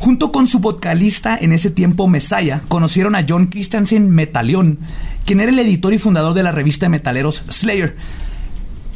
Junto 0.00 0.32
con 0.32 0.46
su 0.46 0.60
vocalista 0.60 1.36
en 1.38 1.52
ese 1.52 1.70
tiempo 1.70 2.08
Messiah, 2.08 2.62
conocieron 2.68 3.14
a 3.14 3.24
John 3.28 3.48
Christensen 3.48 4.10
Metalion, 4.10 4.78
quien 5.26 5.40
era 5.40 5.52
el 5.52 5.58
editor 5.58 5.92
y 5.92 5.98
fundador 5.98 6.32
de 6.32 6.42
la 6.42 6.52
revista 6.52 6.86
de 6.86 6.90
metaleros 6.90 7.44
Slayer. 7.50 7.96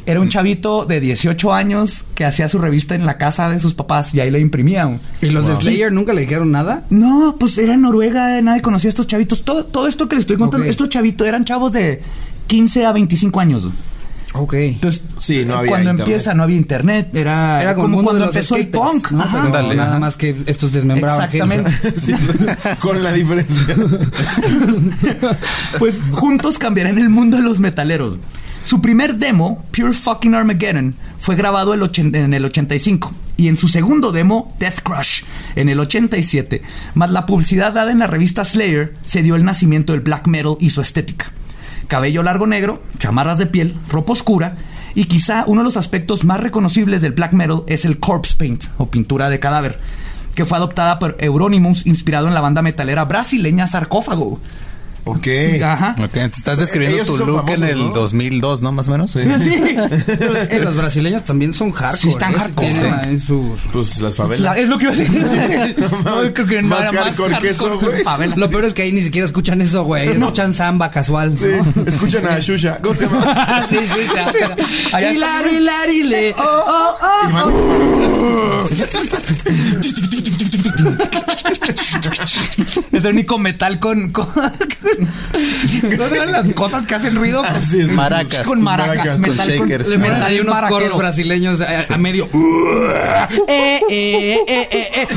Era 0.07 0.19
un 0.19 0.29
chavito 0.29 0.85
de 0.85 0.99
18 0.99 1.53
años 1.53 2.05
que 2.15 2.25
hacía 2.25 2.49
su 2.49 2.57
revista 2.57 2.95
en 2.95 3.05
la 3.05 3.19
casa 3.19 3.49
de 3.51 3.59
sus 3.59 3.75
papás 3.75 4.15
y 4.15 4.19
ahí 4.19 4.31
la 4.31 4.39
imprimía. 4.39 4.99
¿Y 5.21 5.27
los 5.27 5.47
de. 5.47 5.55
Slayer 5.55 5.91
nunca 5.91 6.11
le 6.11 6.21
dijeron 6.21 6.51
nada? 6.51 6.85
No, 6.89 7.35
pues 7.39 7.59
era 7.59 7.75
en 7.75 7.81
Noruega, 7.81 8.41
nadie 8.41 8.63
conocía 8.63 8.87
a 8.87 8.89
estos 8.89 9.05
chavitos. 9.05 9.45
Todo, 9.45 9.65
todo 9.65 9.87
esto 9.87 10.09
que 10.09 10.15
les 10.15 10.23
estoy 10.23 10.37
contando, 10.37 10.65
estos 10.65 10.89
chavitos 10.89 11.27
eran 11.27 11.45
chavos 11.45 11.71
de 11.71 12.01
15 12.47 12.83
a 12.83 12.91
25 12.91 13.39
años. 13.39 13.67
Ok. 14.37 14.53
Entonces, 14.53 15.01
Sí, 15.17 15.43
no 15.45 15.55
había 15.57 15.69
cuando 15.69 15.91
internet. 15.91 16.13
empieza 16.13 16.33
no 16.33 16.43
había 16.43 16.57
internet, 16.57 17.09
era, 17.15 17.61
Era 17.61 17.75
como, 17.75 18.03
cuando 18.03 18.13
de 18.13 18.19
los 18.27 18.35
empezó 18.35 18.55
el 18.55 18.67
punk. 18.69 19.11
¿no? 19.11 19.21
Ajá. 19.23 19.31
Pero 19.33 19.45
Ándale, 19.45 19.75
nada 19.75 19.89
ajá. 19.91 19.99
más 19.99 20.17
que 20.17 20.35
estos 20.45 20.71
desmembraban. 20.71 21.23
Exactamente. 21.25 21.71
Sí, 21.99 22.13
con 22.79 23.01
la 23.03 23.11
diferencia. 23.13 23.65
pues 25.79 25.99
juntos 26.11 26.57
cambiarán 26.57 26.97
el 26.97 27.09
mundo 27.09 27.37
de 27.37 27.43
los 27.43 27.59
metaleros. 27.59 28.17
Su 28.65 28.81
primer 28.81 29.17
demo, 29.17 29.63
Pure 29.71 29.93
Fucking 29.93 30.33
Armageddon, 30.33 30.95
fue 31.19 31.35
grabado 31.35 31.73
el 31.73 31.83
en 32.15 32.33
el 32.33 32.45
85 32.45 33.13
y 33.37 33.47
en 33.47 33.57
su 33.57 33.67
segundo 33.67 34.11
demo, 34.11 34.55
Death 34.59 34.79
Crush, 34.81 35.21
en 35.55 35.69
el 35.69 35.79
87. 35.79 36.61
Más 36.95 37.11
la 37.11 37.25
publicidad 37.25 37.73
dada 37.73 37.91
en 37.91 37.99
la 37.99 38.07
revista 38.07 38.43
Slayer 38.43 38.95
se 39.05 39.21
dio 39.21 39.35
el 39.35 39.45
nacimiento 39.45 39.93
del 39.93 40.01
black 40.01 40.27
metal 40.27 40.55
y 40.59 40.71
su 40.71 40.81
estética. 40.81 41.31
Cabello 41.87 42.23
largo 42.23 42.47
negro, 42.47 42.81
chamarras 42.97 43.37
de 43.37 43.45
piel, 43.45 43.77
ropa 43.89 44.13
oscura 44.13 44.57
y 44.95 45.05
quizá 45.05 45.43
uno 45.47 45.61
de 45.61 45.65
los 45.65 45.77
aspectos 45.77 46.23
más 46.23 46.39
reconocibles 46.39 47.01
del 47.01 47.13
black 47.13 47.33
metal 47.33 47.63
es 47.67 47.85
el 47.85 47.99
corpse 47.99 48.35
paint 48.37 48.65
o 48.77 48.89
pintura 48.89 49.29
de 49.29 49.39
cadáver, 49.39 49.79
que 50.35 50.45
fue 50.45 50.57
adoptada 50.57 50.99
por 50.99 51.17
Euronymous 51.19 51.85
inspirado 51.85 52.27
en 52.27 52.33
la 52.33 52.41
banda 52.41 52.61
metalera 52.61 53.05
brasileña 53.05 53.67
Sarcófago. 53.67 54.39
Ok. 55.07 55.27
Ajá. 55.63 55.95
Ok, 55.99 56.11
te 56.11 56.25
estás 56.25 56.57
describiendo 56.57 56.97
Ellos 56.97 57.07
tu 57.15 57.25
look 57.25 57.37
famosos, 57.45 57.61
en 57.61 57.69
el 57.69 57.77
¿no? 57.77 57.89
2002, 57.93 58.61
¿no? 58.63 58.71
Más 58.71 58.87
o 58.87 58.91
menos. 58.91 59.11
Sí. 59.11 59.19
Eh, 59.21 60.59
los 60.63 60.75
brasileños 60.75 61.23
también 61.23 61.53
son 61.53 61.71
hardcore. 61.71 62.01
Sí, 62.01 62.09
están 62.09 62.33
hardcore, 62.33 62.71
sí. 62.73 62.79
ahí 63.01 63.19
su- 63.19 63.55
Pues 63.71 64.01
las 64.01 64.17
La- 64.17 64.23
favelas. 64.23 64.57
es 64.57 64.67
lo 64.67 64.77
que 64.79 64.85
iba 64.85 64.93
a 64.93 64.95
decir. 64.95 65.75
No, 66.05 66.33
creo 66.33 66.47
que 66.47 66.61
más 66.63 66.91
era 66.91 67.03
hardcore 67.03 67.37
que 67.39 67.49
eso, 67.51 67.65
hardcore 67.69 67.91
güey. 67.91 68.03
favelas. 68.03 68.37
Lo 68.37 68.49
peor 68.49 68.65
es 68.65 68.73
que 68.73 68.81
ahí 68.81 68.91
ni 68.91 69.03
siquiera 69.03 69.25
escuchan 69.27 69.61
eso, 69.61 69.83
güey. 69.83 70.09
Escuchan 70.09 70.53
samba 70.55 70.89
casual. 70.89 71.37
Sí, 71.37 71.45
¿no? 71.75 71.83
escuchan 71.85 72.25
a 72.27 72.39
Shusha. 72.45 72.79
¿Cómo 72.81 72.95
se 72.95 73.05
llama? 73.05 73.67
sí, 73.69 73.77
sí, 73.77 73.85
sí. 73.87 74.39
Está. 74.85 75.11
Hilari, 75.11 75.49
hilari, 75.57 76.03
le. 76.03 76.33
Oh, 76.33 76.63
oh, 76.67 76.95
oh. 77.01 78.67
Y 82.91 82.95
Es 82.97 83.05
el 83.05 83.13
único 83.13 83.37
metal 83.37 83.79
con. 83.79 84.11
con, 84.11 84.25
con- 84.25 85.97
¿No 85.97 86.05
eran 86.07 86.31
las 86.31 86.53
cosas 86.53 86.85
que 86.85 86.95
hacen 86.95 87.15
ruido? 87.15 87.43
Así 87.43 87.81
es. 87.81 87.91
Maracas. 87.91 88.45
Con 88.45 88.61
maracas. 88.61 88.95
maracas, 88.97 89.13
con 89.13 89.21
metal 89.21 89.47
shakers. 89.49 89.87
Le 89.87 89.97
meten 89.97 90.15
ahí 90.23 90.33
metal 90.33 90.41
unos 90.41 90.55
maraquero. 90.55 90.81
coros 90.81 90.97
brasileños 90.97 91.61
a, 91.61 91.93
a 91.93 91.97
medio. 91.97 92.27
Eh, 93.47 93.79
eh, 93.89 94.39
eh, 94.47 94.67
eh, 94.71 94.89
eh. 94.93 95.07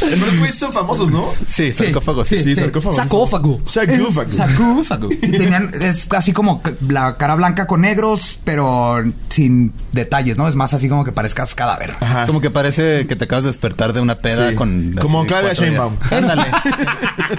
En 0.00 0.52
son 0.52 0.72
famosos, 0.72 1.10
¿no? 1.10 1.26
Sí, 1.46 1.72
sarcófago, 1.72 2.24
sí. 2.24 2.38
Sí, 2.42 2.54
sarcófago. 2.54 2.96
Sarcófago. 2.96 3.60
Sarcófago. 3.64 4.32
Sarcófago. 4.32 5.08
Y 5.10 5.16
tenían, 5.32 5.70
es 5.80 6.06
así 6.10 6.32
como 6.32 6.62
la 6.88 7.16
cara 7.16 7.34
blanca 7.34 7.66
con 7.66 7.80
negros, 7.82 8.38
pero 8.44 9.02
sin 9.28 9.72
detalles, 9.92 10.38
¿no? 10.38 10.48
Es 10.48 10.54
más 10.54 10.72
así 10.74 10.87
como 10.88 11.04
que 11.04 11.12
parezcas 11.12 11.54
cadáver. 11.54 11.94
Ajá. 12.00 12.26
Como 12.26 12.40
que 12.40 12.50
parece 12.50 13.06
que 13.06 13.16
te 13.16 13.24
acabas 13.24 13.44
de 13.44 13.50
despertar 13.50 13.92
de 13.92 14.00
una 14.00 14.16
peda 14.16 14.50
Sí. 14.50 14.54
con... 14.54 14.92
Como 15.00 15.24
Claudia. 15.26 15.52
Sheinbaum. 15.52 15.96
Ándale. 16.10 16.46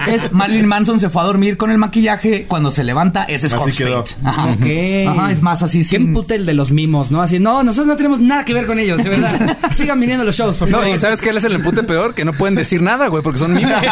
Es 0.06 0.30
Marilyn 0.32 0.66
Manson 0.66 1.00
se 1.00 1.10
fue 1.10 1.20
a 1.22 1.24
dormir 1.24 1.56
con 1.56 1.70
el 1.72 1.78
maquillaje. 1.78 2.46
Cuando 2.46 2.70
se 2.70 2.84
levanta, 2.84 3.24
ese 3.24 3.48
es 3.48 3.52
Así 3.52 3.72
quedó. 3.72 4.04
Ajá. 4.24 4.44
Ok. 4.46 4.66
Ajá, 5.08 5.32
es 5.32 5.42
más 5.42 5.62
así. 5.64 5.78
¿Qué 5.80 5.84
sin- 5.98 6.12
puta 6.14 6.34
el 6.36 6.46
de 6.46 6.54
los 6.54 6.70
mimos, 6.70 7.10
no? 7.10 7.20
Así, 7.20 7.40
no, 7.40 7.62
nosotros 7.64 7.88
no 7.88 7.96
tenemos 7.96 8.20
nada 8.20 8.44
que 8.44 8.54
ver 8.54 8.66
con 8.66 8.78
ellos, 8.78 8.98
de 9.02 9.08
verdad. 9.10 9.58
Sigan 9.76 9.98
viniendo 9.98 10.22
a 10.22 10.26
los 10.26 10.36
shows, 10.36 10.56
por 10.58 10.68
No, 10.70 10.78
favor. 10.78 10.94
y 10.94 10.98
¿sabes 10.98 11.20
qué? 11.20 11.30
Él 11.30 11.38
es 11.38 11.44
el 11.44 11.54
empute 11.54 11.82
peor, 11.82 12.14
que 12.14 12.24
no 12.24 12.32
pueden 12.32 12.54
decir 12.54 12.80
nada, 12.82 13.08
güey, 13.08 13.22
porque 13.22 13.38
son 13.40 13.52
mimos. 13.52 13.82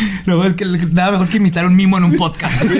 No, 0.26 0.44
es 0.44 0.54
que 0.54 0.64
nada 0.64 1.12
mejor 1.12 1.28
que 1.28 1.36
imitar 1.38 1.66
un 1.66 1.76
mimo 1.76 1.98
en 1.98 2.04
un 2.04 2.16
podcast. 2.16 2.54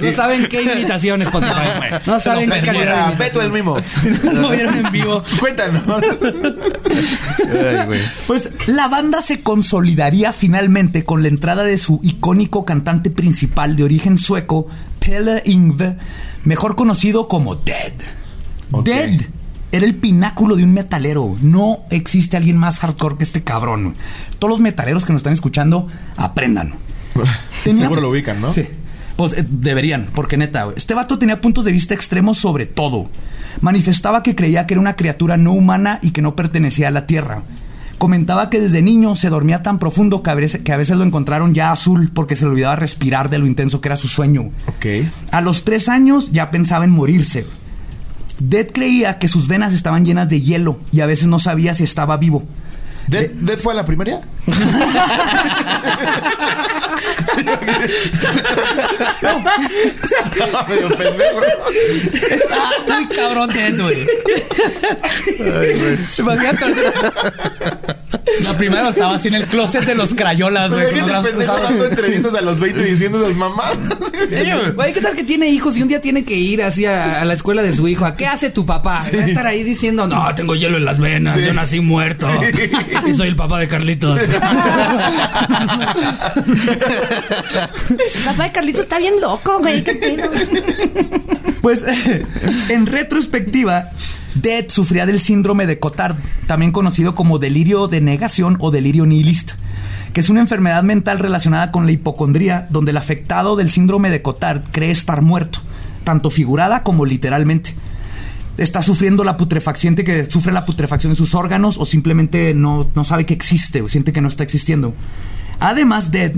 No 0.00 0.12
saben 0.12 0.46
qué 0.48 0.62
imitación 0.62 1.22
Spotify. 1.22 1.96
No 2.06 2.20
saben 2.20 2.50
qué 2.50 2.60
calidad. 2.60 3.16
Beto 3.18 3.42
el 3.42 3.50
mismo. 3.50 3.76
Lo 4.32 4.50
vieron 4.52 4.76
en 4.76 4.92
vivo. 4.92 5.22
Cuéntanos. 5.40 5.82
Ay, 7.38 7.86
güey. 7.86 8.00
Pues 8.26 8.50
la 8.66 8.88
banda 8.88 9.22
se 9.22 9.42
consolidaría 9.42 10.32
finalmente 10.32 11.04
con 11.04 11.22
la 11.22 11.28
entrada 11.28 11.64
de 11.64 11.78
su 11.78 12.00
icónico 12.02 12.64
cantante 12.64 13.10
principal 13.10 13.76
de 13.76 13.84
origen 13.84 14.18
sueco, 14.18 14.68
Pelle 15.00 15.42
Ingve, 15.46 15.96
mejor 16.44 16.76
conocido 16.76 17.28
como 17.28 17.56
Dead. 17.56 17.92
Dead 18.84 19.20
era 19.76 19.86
el 19.86 19.94
pináculo 19.96 20.56
de 20.56 20.64
un 20.64 20.72
metalero. 20.72 21.36
No 21.42 21.80
existe 21.90 22.36
alguien 22.36 22.56
más 22.56 22.78
hardcore 22.78 23.16
que 23.16 23.24
este 23.24 23.42
cabrón. 23.42 23.94
Todos 24.38 24.50
los 24.50 24.60
metaleros 24.60 25.04
que 25.04 25.12
nos 25.12 25.20
están 25.20 25.32
escuchando, 25.32 25.88
aprendan. 26.16 26.74
Tenía- 27.64 27.82
Seguro 27.82 28.00
lo 28.00 28.10
ubican, 28.10 28.40
¿no? 28.40 28.52
Sí. 28.52 28.66
Pues 29.16 29.32
eh, 29.34 29.44
deberían, 29.48 30.06
porque 30.14 30.36
neta, 30.36 30.66
este 30.76 30.92
vato 30.94 31.18
tenía 31.18 31.40
puntos 31.40 31.64
de 31.64 31.70
vista 31.72 31.94
extremos 31.94 32.38
sobre 32.38 32.66
todo. 32.66 33.08
Manifestaba 33.60 34.22
que 34.24 34.34
creía 34.34 34.66
que 34.66 34.74
era 34.74 34.80
una 34.80 34.96
criatura 34.96 35.36
no 35.36 35.52
humana 35.52 36.00
y 36.02 36.10
que 36.10 36.20
no 36.22 36.34
pertenecía 36.34 36.88
a 36.88 36.90
la 36.90 37.06
Tierra. 37.06 37.42
Comentaba 37.98 38.50
que 38.50 38.58
desde 38.60 38.82
niño 38.82 39.14
se 39.14 39.30
dormía 39.30 39.62
tan 39.62 39.78
profundo 39.78 40.22
que 40.22 40.30
a 40.30 40.34
veces, 40.34 40.62
que 40.62 40.72
a 40.72 40.76
veces 40.76 40.96
lo 40.96 41.04
encontraron 41.04 41.54
ya 41.54 41.70
azul 41.70 42.10
porque 42.12 42.34
se 42.34 42.44
le 42.44 42.50
olvidaba 42.50 42.74
respirar 42.74 43.30
de 43.30 43.38
lo 43.38 43.46
intenso 43.46 43.80
que 43.80 43.88
era 43.88 43.96
su 43.96 44.08
sueño. 44.08 44.50
Ok. 44.66 44.86
A 45.30 45.40
los 45.40 45.64
tres 45.64 45.88
años 45.88 46.32
ya 46.32 46.50
pensaba 46.50 46.84
en 46.84 46.90
morirse. 46.90 47.46
Dead 48.38 48.66
creía 48.72 49.18
que 49.18 49.28
sus 49.28 49.48
venas 49.48 49.72
estaban 49.72 50.04
llenas 50.04 50.28
de 50.28 50.40
hielo 50.40 50.78
y 50.92 51.00
a 51.00 51.06
veces 51.06 51.26
no 51.26 51.38
sabía 51.38 51.74
si 51.74 51.84
estaba 51.84 52.16
vivo. 52.16 52.44
¿Dead, 53.06 53.30
Dead 53.30 53.58
fue 53.58 53.72
a 53.72 53.76
la 53.76 53.84
primaria? 53.84 54.20
Estaba 60.02 60.66
medio 60.68 60.88
pendejo. 60.96 61.40
Está 62.30 63.00
muy 63.00 63.08
cabrón 63.08 63.50
Dead, 63.50 63.80
güey. 63.80 64.06
Imagínate. 66.18 66.74
La 68.44 68.56
primera 68.56 68.88
estaba 68.88 69.14
así 69.16 69.28
en 69.28 69.34
el 69.34 69.44
closet 69.46 69.84
de 69.84 69.94
los 69.94 70.14
crayolas, 70.14 70.70
güey. 70.70 70.92
¿qué 70.92 71.00
con 71.00 71.00
los 71.00 71.06
te 71.06 71.10
brazos 71.12 71.28
pendejo 71.30 71.52
cruzados. 71.52 71.70
dando 71.70 71.86
entrevistas 71.86 72.34
a 72.34 72.40
los 72.40 72.60
20 72.60 72.84
diciendo 72.84 73.18
esas 73.24 73.36
mamadas? 73.36 73.76
Güey, 74.74 74.92
¿qué 74.92 75.00
tal 75.00 75.14
que 75.16 75.24
tiene 75.24 75.48
hijos 75.48 75.76
y 75.76 75.82
un 75.82 75.88
día 75.88 76.00
tiene 76.00 76.24
que 76.24 76.34
ir 76.34 76.62
así 76.62 76.84
a, 76.86 77.20
a 77.20 77.24
la 77.24 77.34
escuela 77.34 77.62
de 77.62 77.74
su 77.74 77.86
hijo? 77.88 78.04
¿A 78.04 78.14
qué 78.16 78.26
hace 78.26 78.50
tu 78.50 78.64
papá? 78.66 78.98
Va 78.98 79.22
a 79.22 79.26
estar 79.26 79.46
ahí 79.46 79.62
diciendo, 79.62 80.06
no, 80.06 80.34
tengo 80.34 80.54
hielo 80.54 80.76
en 80.76 80.84
las 80.84 80.98
venas, 80.98 81.34
Sí. 81.34 81.44
yo 81.44 81.52
nací 81.54 81.80
muerto. 81.80 82.28
Y 83.06 83.14
soy 83.14 83.28
el 83.28 83.36
papá 83.36 83.58
de 83.58 83.68
Carlitos. 83.68 84.20
Papá 88.24 88.44
de 88.44 88.52
Carlitos 88.52 88.82
está 88.82 88.98
bien 88.98 89.20
loco, 89.20 89.58
güey. 89.58 89.82
¿Qué 89.84 89.94
pedo? 89.94 90.30
Pues 91.60 91.84
en 92.68 92.86
retrospectiva, 92.86 93.90
Dead 94.34 94.64
sufría 94.68 95.06
del 95.06 95.20
síndrome 95.20 95.66
de 95.66 95.78
Cotard, 95.78 96.16
también 96.46 96.72
conocido 96.72 97.14
como 97.14 97.38
delirio 97.38 97.86
de 97.86 98.00
negación 98.00 98.56
o 98.60 98.70
delirio 98.70 99.06
nihilista, 99.06 99.56
que 100.12 100.20
es 100.20 100.28
una 100.28 100.40
enfermedad 100.40 100.82
mental 100.82 101.18
relacionada 101.20 101.70
con 101.70 101.86
la 101.86 101.92
hipocondría, 101.92 102.66
donde 102.70 102.90
el 102.90 102.96
afectado 102.96 103.56
del 103.56 103.70
síndrome 103.70 104.10
de 104.10 104.22
Cotard 104.22 104.62
cree 104.72 104.90
estar 104.90 105.22
muerto, 105.22 105.60
tanto 106.04 106.30
figurada 106.30 106.82
como 106.82 107.06
literalmente. 107.06 107.74
Está 108.56 108.82
sufriendo 108.82 109.24
la 109.24 109.36
putrefacción, 109.36 109.96
que 109.96 110.26
sufre 110.30 110.52
la 110.52 110.64
putrefacción 110.64 111.12
de 111.12 111.16
sus 111.16 111.34
órganos 111.34 111.76
o 111.78 111.86
simplemente 111.86 112.54
no, 112.54 112.88
no 112.94 113.04
sabe 113.04 113.26
que 113.26 113.34
existe 113.34 113.82
o 113.82 113.88
siente 113.88 114.12
que 114.12 114.20
no 114.20 114.28
está 114.28 114.44
existiendo. 114.44 114.94
Además, 115.58 116.10
Dead, 116.12 116.32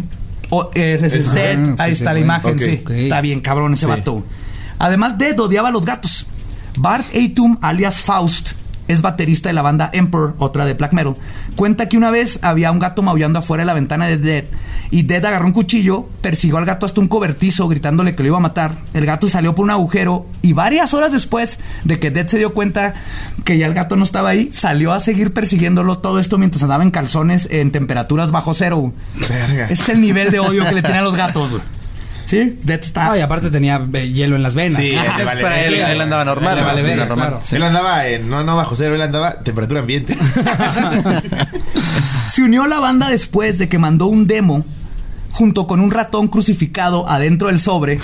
o, 0.49 0.71
eh, 0.75 0.99
es- 1.03 1.33
Dead, 1.33 1.59
ah, 1.79 1.83
ahí 1.85 1.95
sí, 1.95 1.99
está 1.99 2.13
la 2.15 2.21
imagen, 2.21 2.59
sí. 2.59 2.83
Está 2.89 3.21
bien 3.21 3.41
cabrón 3.41 3.75
ese 3.75 3.85
Sí. 3.85 3.89
vato. 3.91 4.25
Además, 4.79 5.19
Dead 5.19 5.39
odiaba 5.39 5.69
a 5.69 5.73
los 5.73 5.85
gatos. 5.85 6.27
Bart 6.77 7.07
Aitum, 7.15 7.59
alias 7.61 8.01
Faust, 8.01 8.53
es 8.89 9.03
baterista 9.03 9.49
de 9.49 9.55
la 9.55 9.63
banda 9.63 9.91
Emperor, 9.93 10.35
otra 10.39 10.65
de 10.65 10.75
black 10.75 10.93
metal, 10.93 11.17
cuenta 11.57 11.89
que 11.89 11.97
una 11.97 12.11
vez 12.11 12.39
había 12.43 12.71
un 12.71 12.79
gato 12.79 13.03
maullando 13.03 13.39
afuera 13.39 13.63
de 13.63 13.67
la 13.67 13.75
ventana 13.75 14.07
de 14.07 14.19
Dead 14.19 14.45
y 14.91 15.03
Dead 15.03 15.25
agarró 15.25 15.47
un 15.47 15.53
cuchillo, 15.53 16.09
persiguió 16.21 16.59
al 16.59 16.65
gato 16.65 16.87
hasta 16.87 17.01
un 17.01 17.09
cobertizo 17.09 17.67
gritándole 17.67 18.15
que 18.15 18.23
lo 18.23 18.29
iba 18.29 18.37
a 18.37 18.41
matar. 18.41 18.79
El 18.95 19.05
gato 19.05 19.29
salió 19.29 19.55
por 19.55 19.65
un 19.65 19.73
agujero 19.73 20.27
y 20.43 20.53
varias 20.53 20.95
horas 20.95 21.13
después 21.13 21.59
de 21.85 21.99
que 21.99 22.11
Dead 22.11 22.29
se 22.29 22.39
dio 22.39 22.55
cuenta 22.55 22.95
que 23.45 23.59
ya 23.59 23.67
el 23.67 23.75
gato 23.75 23.97
no 23.97 24.05
estaba 24.05 24.29
ahí, 24.29 24.51
salió 24.53 24.93
a 24.93 25.01
seguir 25.01 25.33
persiguiéndolo 25.33 25.99
todo 25.99 26.21
esto 26.21 26.39
mientras 26.39 26.63
andaba 26.63 26.85
en 26.85 26.91
calzones 26.91 27.49
en 27.51 27.73
temperaturas 27.73 28.31
bajo 28.31 28.55
cero. 28.55 28.93
Verga. 29.29 29.65
Ese 29.65 29.83
es 29.83 29.89
el 29.89 30.01
nivel 30.01 30.31
de 30.31 30.39
odio 30.39 30.65
que 30.65 30.75
le 30.75 30.83
tienen 30.83 31.01
a 31.01 31.05
los 31.05 31.17
gatos. 31.17 31.51
güey. 31.51 31.63
Sí, 32.27 32.59
Dead 32.63 32.81
está. 32.81 33.13
Ah, 33.13 33.19
y 33.19 33.21
aparte 33.21 33.51
tenía 33.51 33.81
eh, 33.93 34.13
hielo 34.13 34.37
en 34.37 34.43
las 34.43 34.55
venas. 34.55 34.83
Sí, 34.83 34.95
vale 35.25 35.43
Para 35.43 35.65
él, 35.65 36.01
andaba 36.01 36.25
normal. 36.25 36.57
Le 36.57 36.63
vale 36.63 36.83
sí, 36.83 36.89
verga, 36.89 37.07
normal. 37.07 37.29
claro. 37.29 37.43
Sí. 37.45 37.57
Él 37.57 37.63
andaba 37.63 38.07
en, 38.07 38.29
no, 38.29 38.43
no 38.43 38.57
bajo 38.57 38.77
cero, 38.77 38.95
él 38.95 39.03
andaba 39.03 39.43
temperatura 39.43 39.81
ambiente. 39.81 40.17
Se 42.29 42.43
unió 42.43 42.65
a 42.65 42.69
la 42.69 42.81
banda 42.81 43.09
después 43.09 43.59
de 43.59 43.69
que 43.69 43.79
mandó 43.79 44.07
un 44.07 44.27
demo 44.27 44.65
junto 45.37 45.67
con 45.67 45.81
un 45.81 45.91
ratón 45.91 46.29
crucificado 46.29 47.07
adentro 47.09 47.49
del 47.49 47.61
sobre 47.61 47.99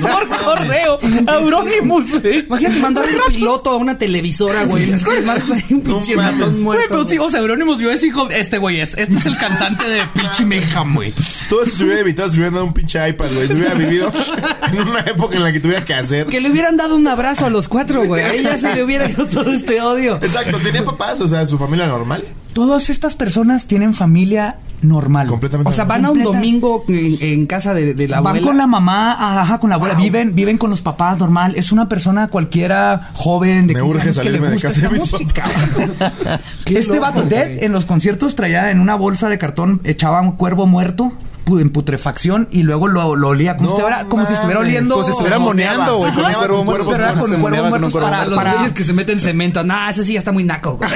por 0.00 0.28
correo 0.44 0.98
a 1.26 1.34
Euronymous. 1.40 2.20
güey. 2.20 2.40
Imagínate 2.40 2.80
mandar 2.80 3.04
un 3.06 3.32
piloto 3.34 3.70
a 3.70 3.76
una 3.76 3.96
televisora, 3.96 4.64
güey. 4.64 4.86
Les 4.86 5.06
les 5.06 5.24
mandas 5.24 5.50
ahí 5.50 5.64
un 5.70 5.80
pinche 5.80 6.14
ratón 6.14 6.50
Güey, 6.50 6.62
muerto. 6.62 6.84
pero 6.90 7.08
sí, 7.08 7.16
güey. 7.16 7.28
o 7.28 7.30
sea, 7.30 7.40
Euronymous 7.40 7.78
vio 7.78 7.90
ese 7.90 8.08
hijo. 8.08 8.28
Este 8.30 8.58
güey 8.58 8.80
es. 8.80 8.94
Este 8.98 9.16
es 9.16 9.24
el 9.26 9.36
cantante 9.38 9.88
de 9.88 10.02
Pinche 10.14 10.44
Mayhem, 10.44 10.94
güey. 10.94 11.14
Todo 11.48 11.62
eso 11.62 11.76
se 11.76 11.84
hubiera 11.84 12.00
evitado 12.00 12.28
si 12.28 12.36
hubieran 12.36 12.54
dado 12.54 12.66
un 12.66 12.74
pinche 12.74 13.08
iPad, 13.08 13.32
güey. 13.32 13.48
Se 13.48 13.54
hubiera 13.54 13.74
vivido 13.74 14.12
en 14.70 14.80
una 14.88 15.00
época 15.00 15.36
en 15.36 15.44
la 15.44 15.52
que 15.52 15.60
tuviera 15.60 15.82
que 15.84 15.94
hacer. 15.94 16.26
Que 16.26 16.40
le 16.42 16.50
hubieran 16.50 16.76
dado 16.76 16.94
un 16.96 17.08
abrazo 17.08 17.46
a 17.46 17.50
los 17.50 17.68
cuatro, 17.68 18.04
güey. 18.04 18.22
A 18.22 18.32
ella 18.34 18.58
se 18.58 18.74
le 18.74 18.84
hubiera 18.84 19.08
ido 19.08 19.24
todo 19.26 19.50
este 19.52 19.80
odio. 19.80 20.16
Exacto, 20.22 20.58
tenía 20.58 20.84
papás, 20.84 21.20
o 21.22 21.28
sea, 21.28 21.46
su 21.46 21.56
familia 21.58 21.86
normal. 21.86 22.22
Todas 22.52 22.90
estas 22.90 23.14
personas 23.14 23.66
tienen 23.66 23.94
familia 23.94 24.56
normal. 24.82 25.26
Completamente. 25.28 25.70
O 25.70 25.72
sea, 25.72 25.84
van 25.84 26.04
a 26.04 26.10
un 26.10 26.22
domingo 26.22 26.84
en, 26.88 27.18
en 27.20 27.46
casa 27.46 27.72
de, 27.74 27.94
de 27.94 28.08
la 28.08 28.20
Van 28.20 28.28
abuela. 28.36 28.46
con 28.46 28.56
la 28.58 28.66
mamá, 28.66 29.40
ajá, 29.42 29.58
con 29.58 29.70
la 29.70 29.76
abuela. 29.76 29.94
Viven, 29.94 30.34
viven 30.34 30.58
con 30.58 30.70
los 30.70 30.82
papás 30.82 31.18
normal. 31.18 31.54
Es 31.56 31.72
una 31.72 31.88
persona 31.88 32.28
cualquiera 32.28 33.10
joven 33.14 33.66
de 33.66 33.74
Me 33.74 33.80
15 33.80 33.84
urge 33.96 34.02
años 34.02 34.18
que 34.18 34.30
le 34.30 34.38
salirme 34.38 34.46
de 34.48 34.52
gusta 34.54 34.68
casa 34.68 34.80
de 34.80 34.88
mis 34.90 35.12
música. 35.12 35.44
Este 36.66 36.94
loco, 36.96 37.00
vato 37.00 37.22
Dead 37.22 37.62
en 37.64 37.72
los 37.72 37.84
conciertos 37.84 38.34
traía 38.34 38.70
en 38.70 38.80
una 38.80 38.94
bolsa 38.94 39.28
de 39.28 39.38
cartón, 39.38 39.80
echaba 39.84 40.20
un 40.22 40.32
cuervo 40.32 40.66
muerto 40.66 41.12
en 41.58 41.70
putrefacción 41.70 42.48
y 42.50 42.62
luego 42.62 42.88
lo, 42.88 43.16
lo 43.16 43.28
olía 43.28 43.56
como, 43.56 43.70
No 43.70 43.76
si 43.76 43.82
estuviera, 43.82 44.08
como 44.08 44.26
si 44.26 44.32
estuviera 44.32 44.60
oliendo 44.60 44.94
Como 44.94 45.04
si 45.04 45.10
estuviera 45.10 45.38
moneando, 45.38 45.96
güey, 45.98 46.12
con 46.12 46.32
cuervo 46.32 46.64
muerto. 46.64 46.84
con 46.86 47.40
cuervo 47.40 47.90
para, 47.90 48.24
Para 48.24 48.26
los 48.26 48.42
güeyes 48.42 48.72
que 48.72 48.84
se 48.84 48.92
meten 48.92 49.20
cemento. 49.20 49.62
Nah, 49.64 49.90
ese 49.90 50.04
sí 50.04 50.14
ya 50.14 50.20
está 50.20 50.32
muy 50.32 50.44
naco, 50.44 50.76
güey. 50.78 50.90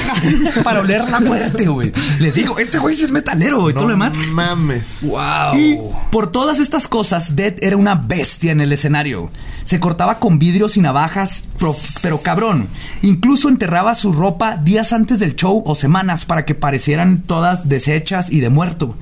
para 0.65 0.81
oler 0.81 1.09
la 1.11 1.21
muerte, 1.21 1.67
güey. 1.67 1.93
Les 2.21 2.35
digo, 2.35 2.59
este 2.59 2.79
güey 2.79 2.95
sí 2.95 3.05
es 3.05 3.11
metalero, 3.11 3.61
güey. 3.61 3.75
todo 3.75 3.85
lo 3.85 3.91
demás. 3.91 4.17
mames. 4.33 4.99
Wow. 5.03 5.57
Y 5.57 5.79
por 6.11 6.31
todas 6.31 6.59
estas 6.59 6.89
cosas, 6.89 7.37
Dead 7.37 7.55
era 7.61 7.77
una 7.77 7.95
bestia 7.95 8.53
en 8.53 8.61
el 8.61 8.73
escenario. 8.73 9.31
Se 9.65 9.81
cortaba 9.81 10.19
con 10.19 10.39
vidrios 10.39 10.77
y 10.77 10.81
navajas, 10.81 11.45
pero, 11.59 11.75
pero 12.03 12.19
cabrón. 12.23 12.69
Incluso 13.03 13.49
enterraba 13.49 13.95
su 13.95 14.13
ropa 14.13 14.57
días 14.57 14.93
antes 14.93 15.19
del 15.19 15.37
show 15.37 15.63
o 15.67 15.75
semanas 15.75 16.25
para 16.25 16.45
que 16.45 16.55
parecieran 16.55 17.23
todas 17.23 17.69
deshechas 17.69 18.31
y 18.31 18.41
de 18.41 18.49
muerto. 18.49 18.97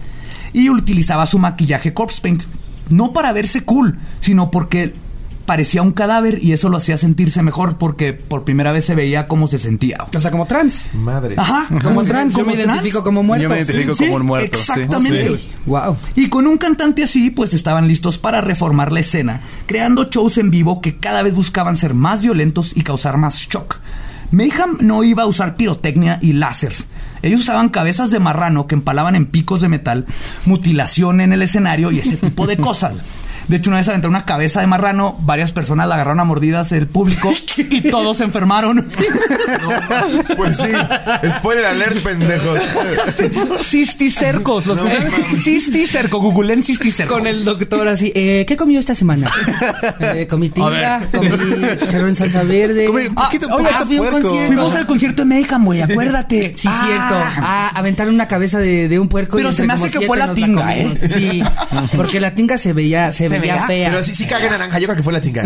Y 0.54 0.70
utilizaba 0.70 1.26
su 1.26 1.38
maquillaje 1.38 1.92
corpse 1.92 2.22
paint. 2.22 2.44
No 2.88 3.12
para 3.12 3.32
verse 3.32 3.62
cool, 3.64 3.98
sino 4.20 4.50
porque 4.50 4.94
parecía 5.46 5.82
un 5.82 5.90
cadáver 5.92 6.42
y 6.42 6.52
eso 6.52 6.70
lo 6.70 6.78
hacía 6.78 6.96
sentirse 6.96 7.42
mejor 7.42 7.76
porque 7.76 8.14
por 8.14 8.44
primera 8.44 8.72
vez 8.72 8.86
se 8.86 8.94
veía 8.94 9.28
cómo 9.28 9.46
se 9.46 9.58
sentía. 9.58 9.98
O 10.16 10.20
sea, 10.20 10.30
como 10.30 10.46
trans. 10.46 10.88
Madre. 10.94 11.34
Ajá, 11.36 11.66
Como 11.82 12.02
trans. 12.04 12.32
Yo 12.32 12.38
como 12.38 12.50
me 12.50 12.54
trans. 12.56 12.68
identifico 12.68 13.04
como 13.04 13.22
muerto. 13.22 13.42
Yo 13.42 13.48
me 13.50 13.56
identifico 13.56 13.94
Sí, 13.94 14.04
como 14.04 14.16
un 14.16 14.26
muerto. 14.26 14.56
Exactamente. 14.56 15.36
Sí. 15.36 15.48
Wow. 15.66 15.96
Y 16.16 16.28
con 16.30 16.46
un 16.46 16.56
cantante 16.56 17.02
así, 17.02 17.28
pues 17.28 17.52
estaban 17.52 17.86
listos 17.88 18.16
para 18.16 18.40
reformar 18.40 18.90
la 18.90 19.00
escena, 19.00 19.40
creando 19.66 20.04
shows 20.08 20.38
en 20.38 20.50
vivo 20.50 20.80
que 20.80 20.96
cada 20.96 21.22
vez 21.22 21.34
buscaban 21.34 21.76
ser 21.76 21.92
más 21.92 22.22
violentos 22.22 22.72
y 22.74 22.80
causar 22.82 23.18
más 23.18 23.36
shock. 23.36 23.76
Mayhem 24.30 24.78
no 24.80 25.04
iba 25.04 25.24
a 25.24 25.26
usar 25.26 25.56
pirotecnia 25.56 26.18
y 26.22 26.32
láseres. 26.32 26.86
Ellos 27.24 27.40
usaban 27.40 27.70
cabezas 27.70 28.10
de 28.10 28.20
marrano 28.20 28.66
que 28.66 28.74
empalaban 28.74 29.16
en 29.16 29.24
picos 29.24 29.62
de 29.62 29.70
metal, 29.70 30.04
mutilación 30.44 31.22
en 31.22 31.32
el 31.32 31.40
escenario 31.40 31.90
y 31.90 31.98
ese 31.98 32.18
tipo 32.18 32.46
de 32.46 32.58
cosas. 32.58 32.96
De 33.48 33.56
hecho, 33.56 33.70
una 33.70 33.78
vez 33.78 33.88
aventaron 33.88 34.14
una 34.14 34.24
cabeza 34.24 34.60
de 34.60 34.66
marrano, 34.66 35.16
varias 35.20 35.52
personas 35.52 35.86
la 35.88 35.94
agarraron 35.96 36.20
a 36.20 36.24
mordidas 36.24 36.72
el 36.72 36.86
público 36.88 37.32
y 37.56 37.90
todos 37.90 38.18
se 38.18 38.24
enfermaron. 38.24 38.90
Pues 40.36 40.56
sí. 40.58 40.68
Spoiler 41.30 41.64
alert, 41.66 41.96
pendejos. 42.02 42.60
Cisticercos, 43.60 44.66
los 44.66 44.78
No, 44.82 44.84
que. 44.88 45.36
Cisticerco, 45.36 46.20
googleen 46.20 46.62
cisticerco. 46.62 47.14
Con 47.14 47.26
el 47.26 47.44
doctor 47.44 47.86
así, 47.88 48.12
eh, 48.14 48.44
¿qué 48.46 48.56
comió 48.56 48.80
esta 48.80 48.94
semana? 48.94 49.30
Eh, 50.00 50.26
comí 50.28 50.50
tinga, 50.50 51.00
comí 51.12 51.28
chicharrón 51.78 52.10
en 52.10 52.16
salsa 52.16 52.42
verde. 52.44 52.86
Comí 52.86 53.06
un 53.06 53.14
Ah, 53.16 53.24
poquito 53.24 53.48
oye, 53.54 53.68
fui 53.86 53.98
un 53.98 54.08
concierto. 54.08 54.46
Fuimos 54.46 54.74
al 54.74 54.86
concierto 54.86 55.22
de 55.22 55.28
Mayhem, 55.28 55.64
güey, 55.64 55.82
acuérdate. 55.92 56.54
Sí, 56.56 56.68
Ah. 56.70 56.84
cierto. 56.86 57.14
Ah, 57.46 57.70
aventaron 57.74 58.14
una 58.14 58.28
cabeza 58.28 58.58
de, 58.58 58.88
de 58.88 58.98
un 58.98 59.08
puerco. 59.08 59.36
Pero 59.36 59.50
y 59.50 59.54
se 59.54 59.66
me 59.66 59.72
hace 59.74 59.90
que 59.90 60.00
fue 60.02 60.16
la 60.18 60.34
tinga, 60.34 60.62
comimos. 60.66 61.02
¿eh? 61.02 61.08
Sí, 61.08 61.42
porque 61.96 62.20
la 62.20 62.34
tinga 62.34 62.58
se 62.58 62.72
veía, 62.72 63.12
se, 63.12 63.28
veía, 63.38 63.54
veía? 63.54 63.66
fea. 63.66 63.90
Pero 63.90 64.02
sí, 64.02 64.14
sí 64.14 64.26
caga 64.26 64.46
en 64.46 64.52
naranja. 64.52 64.78
Yo 64.78 64.86
creo 64.86 64.96
que 64.96 65.02
fue 65.02 65.12
la 65.12 65.20
tinga. 65.20 65.44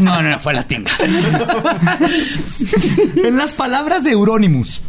No, 0.00 0.22
no, 0.22 0.30
no, 0.30 0.40
fue 0.40 0.54
la 0.54 0.64
tinga. 0.64 0.90
en 3.24 3.36
las 3.36 3.52
palabras 3.52 4.04
de 4.04 4.12
Euronymous, 4.12 4.82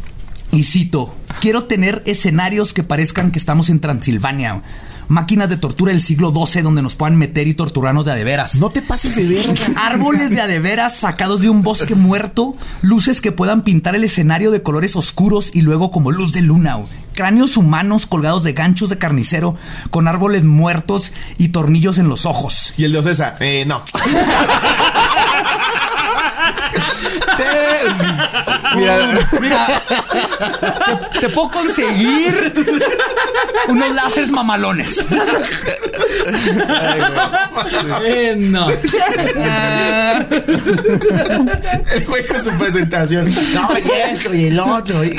y 0.51 0.63
cito, 0.63 1.15
quiero 1.39 1.63
tener 1.63 2.03
escenarios 2.05 2.73
que 2.73 2.83
parezcan 2.83 3.31
que 3.31 3.39
estamos 3.39 3.69
en 3.69 3.79
Transilvania. 3.79 4.61
Máquinas 5.11 5.49
de 5.49 5.57
tortura 5.57 5.91
del 5.91 6.01
siglo 6.01 6.31
XII 6.33 6.61
donde 6.61 6.81
nos 6.81 6.95
puedan 6.95 7.17
meter 7.17 7.45
y 7.45 7.53
torturarnos 7.53 8.05
de 8.05 8.13
a 8.13 8.15
de 8.15 8.23
veras. 8.23 8.55
No 8.55 8.69
te 8.69 8.81
pases 8.81 9.13
de 9.17 9.27
verga. 9.27 9.53
Árboles 9.75 10.29
de 10.29 10.39
adeveras 10.39 10.95
sacados 10.95 11.41
de 11.41 11.49
un 11.49 11.63
bosque 11.63 11.95
muerto, 11.95 12.55
luces 12.81 13.19
que 13.19 13.33
puedan 13.33 13.63
pintar 13.63 13.93
el 13.93 14.05
escenario 14.05 14.51
de 14.51 14.63
colores 14.63 14.95
oscuros 14.95 15.51
y 15.53 15.63
luego 15.63 15.91
como 15.91 16.13
luz 16.13 16.31
de 16.31 16.41
luna. 16.41 16.75
güey. 16.75 16.87
Cráneos 17.13 17.57
humanos 17.57 18.05
colgados 18.05 18.45
de 18.45 18.53
ganchos 18.53 18.89
de 18.89 18.97
carnicero 18.97 19.57
con 19.89 20.07
árboles 20.07 20.45
muertos 20.45 21.11
y 21.37 21.49
tornillos 21.49 21.97
en 21.97 22.07
los 22.07 22.25
ojos. 22.25 22.73
Y 22.77 22.85
el 22.85 22.93
de 22.93 22.99
Ocesa, 22.99 23.35
eh, 23.41 23.65
no. 23.67 23.83
Mira, 28.75 28.97
Mira, 29.41 29.81
te, 31.13 31.19
te 31.19 31.29
puedo 31.29 31.49
conseguir 31.51 32.53
unos 33.67 33.95
láseres 33.95 34.31
mamalones. 34.31 35.03
Eh, 38.03 38.35
no. 38.37 38.69
El 38.69 38.77
güey 42.05 42.25
con 42.25 42.43
su 42.43 42.51
presentación. 42.51 43.25
No, 43.53 43.69
y 43.77 44.11
esto 44.13 44.33
y 44.33 44.45
el 44.45 44.59
otro. 44.59 45.03
y- 45.03 45.15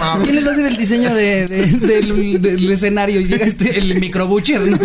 mames. 0.00 0.24
¿Quién 0.24 0.36
les 0.36 0.46
hace 0.46 0.66
el 0.68 0.76
diseño 0.76 1.14
de, 1.14 1.46
de- 1.46 1.66
del, 1.86 2.42
del 2.42 2.72
escenario? 2.72 3.20
Y 3.20 3.26
llega 3.26 3.44
este, 3.46 3.78
el 3.78 3.94
microbucher, 4.00 4.60
¿no? 4.60 4.78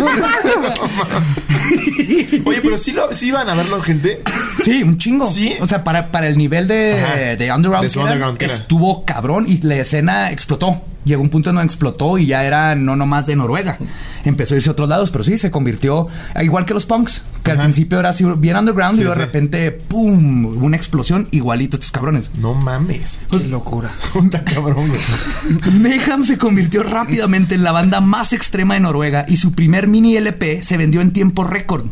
Oye, 2.44 2.60
pero 2.62 2.78
sí, 2.78 2.92
lo, 2.92 3.12
sí 3.12 3.28
iban 3.28 3.48
a 3.48 3.54
verlo 3.54 3.80
gente. 3.82 4.20
Sí, 4.64 4.82
un 4.82 4.98
chingo. 4.98 5.30
Sí. 5.30 5.54
O 5.60 5.66
sea, 5.66 5.84
para, 5.84 6.10
para 6.10 6.26
el 6.28 6.38
nivel 6.38 6.66
de, 6.68 7.36
de 7.38 7.52
underground, 7.52 8.32
De 8.32 8.38
que 8.38 8.46
estuvo 8.46 9.04
cabrón 9.04 9.46
y 9.48 9.58
la 9.62 9.76
escena 9.76 10.30
explotó. 10.30 10.82
Llegó 11.02 11.22
un 11.22 11.30
punto 11.30 11.48
en 11.48 11.56
donde 11.56 11.66
explotó 11.66 12.18
y 12.18 12.26
ya 12.26 12.44
era 12.44 12.74
no 12.74 12.94
nomás 12.94 13.26
de 13.26 13.34
Noruega. 13.34 13.78
Empezó 14.22 14.52
a 14.52 14.58
irse 14.58 14.68
a 14.68 14.72
otros 14.72 14.86
lados, 14.86 15.10
pero 15.10 15.24
sí, 15.24 15.38
se 15.38 15.50
convirtió 15.50 16.08
igual 16.42 16.66
que 16.66 16.74
los 16.74 16.84
punks, 16.84 17.22
que 17.42 17.52
al 17.52 17.58
principio 17.58 17.98
era 17.98 18.10
así 18.10 18.22
bien 18.36 18.56
underground 18.56 18.96
Sí, 18.96 19.00
y 19.00 19.04
luego 19.04 19.18
de 19.18 19.22
sí. 19.22 19.26
repente, 19.26 19.70
¡pum! 19.70 20.62
Una 20.62 20.76
explosión 20.76 21.26
igualito 21.30 21.76
estos 21.76 21.90
cabrones. 21.90 22.30
No 22.36 22.52
mames. 22.52 23.20
Qué 23.30 23.38
locura. 23.48 23.90
Junta 24.12 24.44
cabrón. 24.44 24.92
Mayhem 25.80 26.24
se 26.24 26.36
convirtió 26.36 26.82
rápidamente 26.82 27.54
en 27.54 27.64
la 27.64 27.72
banda 27.72 28.02
más 28.02 28.34
extrema 28.34 28.74
de 28.74 28.80
Noruega 28.80 29.24
y 29.26 29.36
su 29.36 29.52
primer 29.52 29.88
mini 29.88 30.16
LP 30.16 30.62
se 30.62 30.76
vendió 30.76 31.00
en 31.00 31.12
tiempo 31.12 31.44
récord. 31.44 31.86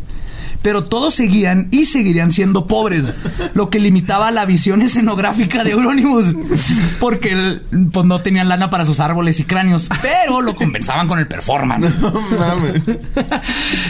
Pero 0.61 0.83
todos 0.83 1.15
seguían 1.15 1.67
y 1.71 1.85
seguirían 1.85 2.31
siendo 2.31 2.67
pobres, 2.67 3.05
lo 3.53 3.69
que 3.69 3.79
limitaba 3.79 4.29
la 4.31 4.45
visión 4.45 4.81
escenográfica 4.81 5.63
de 5.63 5.71
Euronymous, 5.71 6.25
porque 6.99 7.31
el- 7.31 7.61
pues, 7.91 8.05
no 8.05 8.21
tenían 8.21 8.49
lana 8.49 8.69
para 8.69 8.83
sus 8.85 8.99
árboles 8.99 9.39
y 9.39 9.45
cráneos, 9.45 9.87
pero 10.01 10.41
lo 10.41 10.55
compensaban 10.55 11.07
con 11.07 11.17
el 11.19 11.27
performance. 11.27 11.89
No 11.99 12.11
mames. 12.37 12.81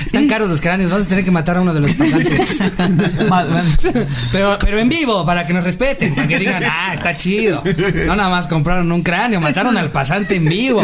Están 0.05 0.27
caros 0.27 0.49
los 0.49 0.61
cráneos. 0.61 0.91
Vamos 0.91 1.05
a 1.05 1.09
tener 1.09 1.23
que 1.25 1.31
matar 1.31 1.57
a 1.57 1.61
uno 1.61 1.73
de 1.73 1.79
los 1.81 1.93
pasantes. 1.93 2.59
Pero, 4.31 4.57
pero 4.59 4.79
en 4.79 4.89
vivo, 4.89 5.25
para 5.25 5.45
que 5.45 5.53
nos 5.53 5.63
respeten. 5.63 6.13
Para 6.15 6.27
que 6.27 6.39
digan, 6.39 6.63
ah, 6.69 6.93
está 6.93 7.15
chido. 7.15 7.63
No 8.05 8.15
nada 8.15 8.29
más 8.29 8.47
compraron 8.47 8.91
un 8.91 9.01
cráneo, 9.01 9.39
mataron 9.41 9.77
al 9.77 9.91
pasante 9.91 10.35
en 10.35 10.45
vivo. 10.45 10.81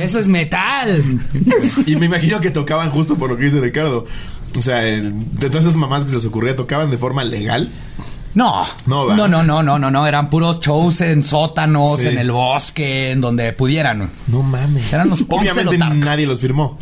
Eso 0.00 0.18
es 0.18 0.26
metal. 0.26 1.02
Y 1.86 1.96
me 1.96 2.06
imagino 2.06 2.40
que 2.40 2.50
tocaban 2.50 2.90
justo 2.90 3.16
por 3.16 3.30
lo 3.30 3.36
que 3.36 3.44
dice 3.44 3.60
Ricardo. 3.60 4.06
O 4.56 4.62
sea, 4.62 4.86
el- 4.86 5.12
de 5.38 5.48
todas 5.50 5.64
esas 5.66 5.76
mamás 5.76 6.04
que 6.04 6.10
se 6.10 6.16
les 6.16 6.24
ocurría, 6.26 6.54
¿tocaban 6.56 6.90
de 6.90 6.98
forma 6.98 7.24
legal? 7.24 7.70
No, 8.34 8.64
No, 8.86 9.14
no, 9.14 9.28
no, 9.28 9.42
no, 9.44 9.62
no, 9.62 9.78
no, 9.78 9.90
no, 9.92 10.06
eran 10.08 10.28
puros 10.28 10.58
shows 10.60 11.00
en 11.02 11.22
sótanos, 11.22 12.00
Sí. 12.00 12.08
en 12.08 12.18
el 12.18 12.32
bosque, 12.32 13.12
en 13.12 13.20
donde 13.20 13.52
pudieran. 13.52 14.10
No 14.26 14.42
mames. 14.42 14.92
Eran 14.92 15.08
los 15.08 15.24
Obviamente 15.28 15.78
nadie 15.78 16.26
los 16.26 16.40
firmó. 16.40 16.76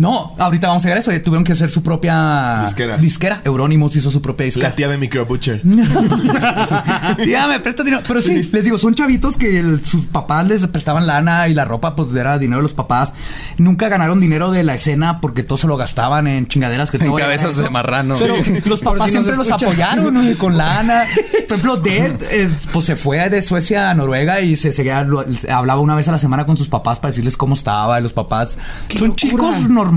No, 0.00 0.34
ahorita 0.38 0.66
vamos 0.68 0.82
a 0.82 0.88
llegar 0.88 0.96
a 0.96 1.00
eso. 1.02 1.10
Tuvieron 1.22 1.44
que 1.44 1.52
hacer 1.52 1.70
su 1.70 1.82
propia 1.82 2.62
Disquera. 2.64 2.96
disquera. 2.96 3.42
Euronymous 3.44 3.94
hizo 3.96 4.10
su 4.10 4.22
propia 4.22 4.46
disquera. 4.46 4.70
La 4.70 4.74
tía 4.74 4.88
de 4.88 4.96
Micro 4.96 5.26
Butcher. 5.26 5.60
Tía, 7.22 7.46
me 7.46 7.60
presta 7.60 7.82
dinero. 7.82 8.02
Pero 8.08 8.20
sí, 8.22 8.48
les 8.52 8.64
digo, 8.64 8.78
son 8.78 8.94
chavitos 8.94 9.36
que 9.36 9.58
el- 9.60 9.84
sus 9.84 10.06
papás 10.06 10.48
les 10.48 10.66
prestaban 10.68 11.06
lana 11.06 11.48
y 11.48 11.54
la 11.54 11.64
ropa, 11.64 11.94
pues 11.94 12.14
era 12.14 12.38
dinero 12.38 12.58
de 12.58 12.62
los 12.62 12.72
papás. 12.72 13.12
Nunca 13.58 13.88
ganaron 13.88 14.20
dinero 14.20 14.50
de 14.50 14.64
la 14.64 14.74
escena 14.74 15.20
porque 15.20 15.42
todo 15.42 15.58
se 15.58 15.66
lo 15.66 15.76
gastaban 15.76 16.26
en 16.26 16.46
chingaderas 16.48 16.90
que 16.90 16.96
En 16.96 17.06
todo 17.06 17.16
cabezas 17.16 17.56
de 17.56 17.68
marrano. 17.68 18.16
Pero 18.18 18.36
los 18.64 18.80
papás 18.80 19.04
si 19.06 19.10
siempre 19.12 19.36
los 19.36 19.50
apoyaron 19.50 20.14
¿no? 20.14 20.38
con 20.38 20.56
lana. 20.56 21.04
Por 21.48 21.58
ejemplo, 21.58 21.76
Dead, 21.76 22.22
eh, 22.30 22.50
pues 22.72 22.86
se 22.86 22.96
fue 22.96 23.28
de 23.28 23.42
Suecia 23.42 23.90
a 23.90 23.94
Noruega 23.94 24.40
y 24.40 24.56
se 24.56 24.72
seguía, 24.72 25.02
lo- 25.04 25.24
hablaba 25.52 25.80
una 25.80 25.94
vez 25.94 26.08
a 26.08 26.12
la 26.12 26.18
semana 26.18 26.46
con 26.46 26.56
sus 26.56 26.68
papás 26.68 26.98
para 26.98 27.10
decirles 27.10 27.36
cómo 27.36 27.54
estaba. 27.54 27.98
Y 28.00 28.02
los 28.02 28.12
papás 28.14 28.56
son 28.88 29.08
locura! 29.08 29.14
chicos 29.16 29.60
normales. 29.68 29.89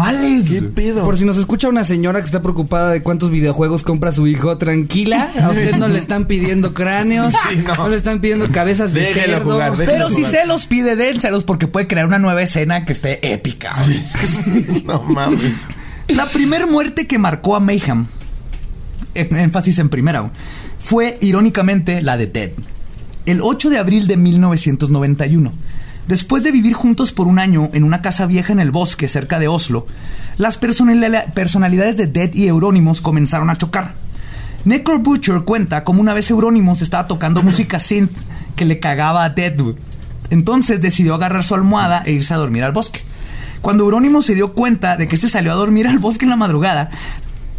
¿Qué 0.47 0.61
pedo? 0.61 1.03
Por 1.03 1.17
si 1.17 1.25
nos 1.25 1.37
escucha 1.37 1.69
una 1.69 1.85
señora 1.85 2.19
que 2.19 2.25
está 2.25 2.41
preocupada 2.41 2.91
de 2.91 3.03
cuántos 3.03 3.29
videojuegos 3.31 3.83
compra 3.83 4.11
su 4.11 4.27
hijo, 4.27 4.57
tranquila. 4.57 5.31
A 5.41 5.49
usted 5.49 5.75
no 5.77 5.87
le 5.87 5.99
están 5.99 6.25
pidiendo 6.25 6.73
cráneos, 6.73 7.33
Sí, 7.49 7.57
no. 7.65 7.75
no. 7.75 7.89
le 7.89 7.97
están 7.97 8.19
pidiendo 8.21 8.49
cabezas 8.51 8.93
de 8.93 9.01
Déjelo 9.01 9.33
cerdo. 9.37 9.51
jugar, 9.53 9.73
Pero 9.77 10.09
si 10.09 10.23
jugar. 10.23 10.31
se 10.31 10.45
los 10.45 10.65
pide, 10.67 10.95
dénselos 10.95 11.43
porque 11.43 11.67
puede 11.67 11.87
crear 11.87 12.05
una 12.07 12.19
nueva 12.19 12.41
escena 12.41 12.85
que 12.85 12.93
esté 12.93 13.33
épica. 13.33 13.73
no 14.85 15.03
mames. 15.03 15.53
La 16.07 16.29
primer 16.31 16.67
muerte 16.67 17.07
que 17.07 17.17
marcó 17.17 17.55
a 17.55 17.59
Mayhem, 17.59 18.05
en- 19.15 19.35
énfasis 19.35 19.79
en 19.79 19.89
primera, 19.89 20.31
fue 20.79 21.17
irónicamente 21.21 22.01
la 22.01 22.17
de 22.17 22.27
Ted. 22.27 22.51
El 23.25 23.39
8 23.41 23.69
de 23.69 23.77
abril 23.77 24.07
de 24.07 24.17
1991. 24.17 25.53
Después 26.07 26.43
de 26.43 26.51
vivir 26.51 26.73
juntos 26.73 27.11
por 27.13 27.27
un 27.27 27.39
año 27.39 27.69
en 27.73 27.83
una 27.83 28.01
casa 28.01 28.25
vieja 28.25 28.51
en 28.51 28.59
el 28.59 28.71
bosque 28.71 29.07
cerca 29.07 29.39
de 29.39 29.47
Oslo, 29.47 29.85
las 30.37 30.59
personalidad- 30.59 31.31
personalidades 31.33 31.95
de 31.97 32.07
Dead 32.07 32.33
y 32.33 32.47
Euronymous 32.47 33.01
comenzaron 33.01 33.49
a 33.49 33.57
chocar. 33.57 33.95
Necro 34.65 34.99
Butcher 34.99 35.41
cuenta 35.41 35.83
como 35.83 36.01
una 36.01 36.13
vez 36.13 36.29
Euronymous 36.29 36.81
estaba 36.81 37.07
tocando 37.07 37.41
música 37.43 37.79
synth 37.79 38.11
que 38.55 38.65
le 38.65 38.79
cagaba 38.79 39.23
a 39.23 39.29
Dead. 39.29 39.55
Entonces 40.29 40.81
decidió 40.81 41.15
agarrar 41.15 41.43
su 41.43 41.55
almohada 41.55 42.03
e 42.05 42.11
irse 42.11 42.33
a 42.33 42.37
dormir 42.37 42.63
al 42.63 42.71
bosque. 42.73 43.01
Cuando 43.61 43.85
Euronymous 43.85 44.25
se 44.25 44.35
dio 44.35 44.53
cuenta 44.53 44.97
de 44.97 45.07
que 45.07 45.15
se 45.15 45.29
salió 45.29 45.53
a 45.53 45.55
dormir 45.55 45.87
al 45.87 45.99
bosque 45.99 46.25
en 46.25 46.29
la 46.31 46.35
madrugada, 46.35 46.89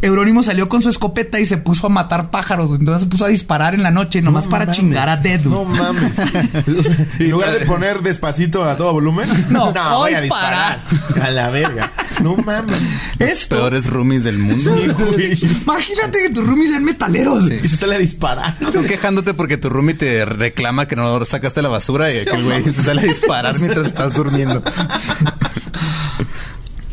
Euronymous 0.05 0.47
salió 0.47 0.69
con 0.69 0.83
su 0.83 0.91
escopeta 0.91 1.41
y 1.41 1.47
se 1.47 1.57
puso 1.57 1.87
a 1.87 1.91
matar 1.91 2.31
pájaros. 2.31 2.69
güey. 2.69 2.81
Entonces 2.81 3.05
se 3.05 3.09
puso 3.11 3.25
a 3.25 3.29
disparar 3.29 3.75
en 3.75 3.83
la 3.83 3.91
noche 3.91 4.21
nomás 4.21 4.45
No 4.45 4.51
para 4.51 4.65
mames. 4.67 4.77
chingar 4.77 5.09
a 5.09 5.17
Dead. 5.17 5.41
güey. 5.43 5.55
No 5.55 5.65
mames. 5.65 6.13
O 6.79 6.83
sea, 6.83 7.07
en 7.19 7.31
lugar 7.31 7.51
de 7.59 7.65
poner 7.67 8.03
despacito 8.03 8.65
a 8.65 8.77
todo 8.77 8.93
volumen, 8.93 9.29
No, 9.51 9.73
voy 9.73 10.13
a 10.15 10.21
disparar. 10.21 10.79
A 11.23 11.31
la 11.31 11.49
verga. 11.51 11.91
No 12.23 12.37
mames. 12.37 12.77
Esto. 13.19 13.57
Peores 13.57 13.87
roomies 13.87 14.25
del 14.25 14.39
mundo. 14.39 14.77
Sí. 15.17 15.47
Imagínate 15.63 16.19
que 16.23 16.31
tus 16.31 16.47
roomies 16.47 16.71
sean 16.71 16.85
metaleros. 16.85 17.51
Y 17.51 17.67
se 17.69 17.77
sale 17.77 17.97
a 17.97 17.99
disparar. 17.99 18.57
Tú 18.73 18.83
quejándote 18.83 19.33
porque 19.35 19.57
tu 19.57 19.71
roomie 19.71 19.95
te 19.95 20.25
reclama 20.25 20.87
que 20.87 20.97
no 20.97 21.25
sacaste 21.25 21.63
la 21.63 21.69
basura 21.69 22.13
y 22.13 22.19
aquel 22.19 22.45
güey 22.45 22.63
se 22.65 22.83
sale 22.83 23.01
a 23.01 23.05
disparar 23.05 23.59
mientras 23.59 23.87
estás 23.87 24.13
durmiendo. 24.13 24.63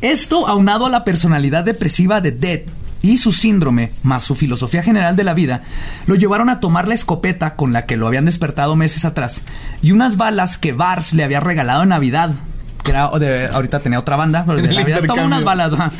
Esto, 0.01 0.47
aunado 0.47 0.85
a 0.85 0.89
la 0.89 1.03
personalidad 1.03 1.63
depresiva 1.63 2.21
de 2.21 2.31
Dead 2.31 2.61
y 3.01 3.17
su 3.17 3.31
síndrome, 3.31 3.91
más 4.03 4.23
su 4.23 4.35
filosofía 4.35 4.83
general 4.83 5.15
de 5.15 5.23
la 5.23 5.33
vida, 5.33 5.61
lo 6.05 6.15
llevaron 6.15 6.49
a 6.49 6.59
tomar 6.59 6.87
la 6.87 6.93
escopeta 6.93 7.55
con 7.55 7.73
la 7.73 7.85
que 7.85 7.97
lo 7.97 8.07
habían 8.07 8.25
despertado 8.25 8.75
meses 8.75 9.05
atrás 9.05 9.41
y 9.81 9.91
unas 9.91 10.17
balas 10.17 10.57
que 10.57 10.73
Bars 10.73 11.13
le 11.13 11.23
había 11.23 11.39
regalado 11.39 11.83
en 11.83 11.89
Navidad. 11.89 12.31
Que 12.83 12.91
era 12.91 13.09
de, 13.19 13.47
ahorita 13.47 13.79
tenía 13.79 13.99
otra 13.99 14.15
banda, 14.15 14.43
pero 14.45 14.61
de 14.61 14.73
Navidad 14.73 15.01
toma 15.05 15.25
unas 15.25 15.43
balas. 15.43 15.73
ajá. 15.73 15.91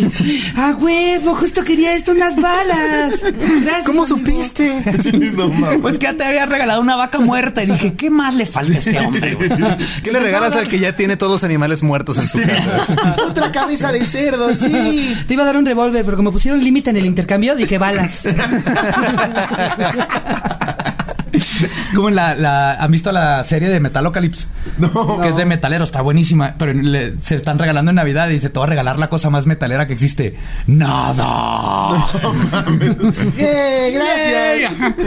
¡Ah, 0.56 0.74
huevo! 0.78 1.34
Justo 1.34 1.62
quería 1.64 1.94
esto, 1.94 2.12
unas 2.12 2.36
balas. 2.36 3.20
Gracias, 3.22 3.86
¿Cómo 3.86 4.02
amigo. 4.02 4.18
supiste? 4.18 4.82
No. 5.30 5.50
Pues 5.80 5.98
que 5.98 6.04
ya 6.06 6.14
te 6.14 6.24
había 6.24 6.46
regalado 6.46 6.80
una 6.80 6.96
vaca 6.96 7.20
muerta 7.20 7.62
y 7.62 7.66
dije, 7.66 7.94
¿qué 7.94 8.10
más 8.10 8.34
le 8.34 8.46
falta 8.46 8.74
a 8.74 8.78
este 8.78 8.98
hombre? 8.98 9.34
güey? 9.34 9.50
¿Qué 10.02 10.10
le 10.12 10.20
regalas 10.20 10.54
al 10.56 10.68
que 10.68 10.78
ya 10.78 10.94
tiene 10.94 11.16
todos 11.16 11.32
los 11.32 11.44
animales 11.44 11.82
muertos 11.82 12.18
en 12.18 12.26
su 12.28 12.38
casa? 12.40 13.16
Otra 13.26 13.52
cabeza 13.52 13.92
de 13.92 14.04
cerdo, 14.04 14.54
sí. 14.54 15.16
Te 15.26 15.34
iba 15.34 15.42
a 15.42 15.46
dar 15.46 15.56
un 15.56 15.66
revólver, 15.66 16.04
pero 16.04 16.16
como 16.16 16.32
pusieron 16.32 16.62
límite 16.62 16.90
en 16.90 16.96
el 16.96 17.06
intercambio, 17.06 17.54
dije 17.56 17.78
balas. 17.78 18.10
Como 21.94 22.08
en 22.08 22.14
la, 22.14 22.34
la- 22.34 22.74
¿Han 22.74 22.90
visto 22.90 23.12
la 23.12 23.42
serie 23.44 23.68
de 23.68 23.80
Metalocalypse? 23.80 24.46
No. 24.78 25.20
Que 25.20 25.28
es 25.28 25.36
de 25.36 25.44
metalero, 25.44 25.84
está 25.84 26.00
buenísima. 26.02 26.54
Pero 26.58 26.72
le- 26.72 27.14
se 27.22 27.34
están 27.36 27.58
regalando 27.58 27.90
en 27.90 27.96
Navidad 27.96 28.28
y 28.28 28.34
dice, 28.34 28.50
te 28.50 28.58
voy 28.58 28.66
a 28.66 28.70
regalar 28.70 28.98
la 28.98 29.08
cosa 29.08 29.30
más 29.30 29.46
metalera 29.46 29.86
que 29.86 29.92
existe. 29.94 30.36
¡Nada! 30.66 32.06
¡Eh, 33.38 33.90
gracias! 34.68 34.94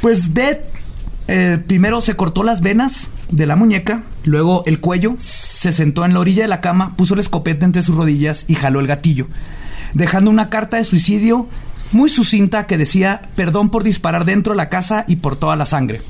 Pues 0.00 0.32
Dead 0.32 0.58
eh, 1.26 1.58
primero 1.66 2.00
se 2.00 2.14
cortó 2.14 2.42
las 2.44 2.60
venas 2.60 3.08
de 3.30 3.46
la 3.46 3.56
muñeca, 3.56 4.04
luego 4.24 4.62
el 4.66 4.80
cuello, 4.80 5.16
se 5.18 5.72
sentó 5.72 6.04
en 6.04 6.14
la 6.14 6.20
orilla 6.20 6.42
de 6.42 6.48
la 6.48 6.60
cama, 6.60 6.94
puso 6.96 7.14
la 7.16 7.20
escopeta 7.20 7.66
entre 7.66 7.82
sus 7.82 7.96
rodillas 7.96 8.44
y 8.46 8.54
jaló 8.54 8.78
el 8.80 8.86
gatillo, 8.86 9.26
dejando 9.94 10.30
una 10.30 10.50
carta 10.50 10.76
de 10.76 10.84
suicidio 10.84 11.48
muy 11.92 12.08
sucinta 12.08 12.66
que 12.66 12.76
decía 12.76 13.22
perdón 13.36 13.68
por 13.70 13.84
disparar 13.84 14.24
dentro 14.24 14.52
de 14.52 14.58
la 14.58 14.68
casa 14.68 15.04
y 15.08 15.16
por 15.16 15.36
toda 15.36 15.56
la 15.56 15.66
sangre. 15.66 16.02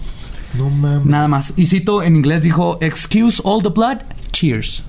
No 0.54 0.70
mames. 0.70 1.06
Nada 1.06 1.28
más. 1.28 1.52
Y 1.56 1.66
cito 1.66 2.02
en 2.02 2.16
inglés 2.16 2.42
dijo, 2.42 2.78
excuse 2.80 3.40
all 3.44 3.62
the 3.62 3.68
blood, 3.68 3.98
cheers. 4.32 4.82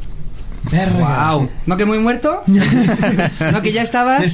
Verga. 0.72 1.32
Wow. 1.32 1.50
¿No 1.66 1.78
que 1.78 1.86
muy 1.86 2.00
muerto? 2.00 2.42
¿No 3.52 3.62
que 3.62 3.72
ya 3.72 3.82
estabas? 3.82 4.26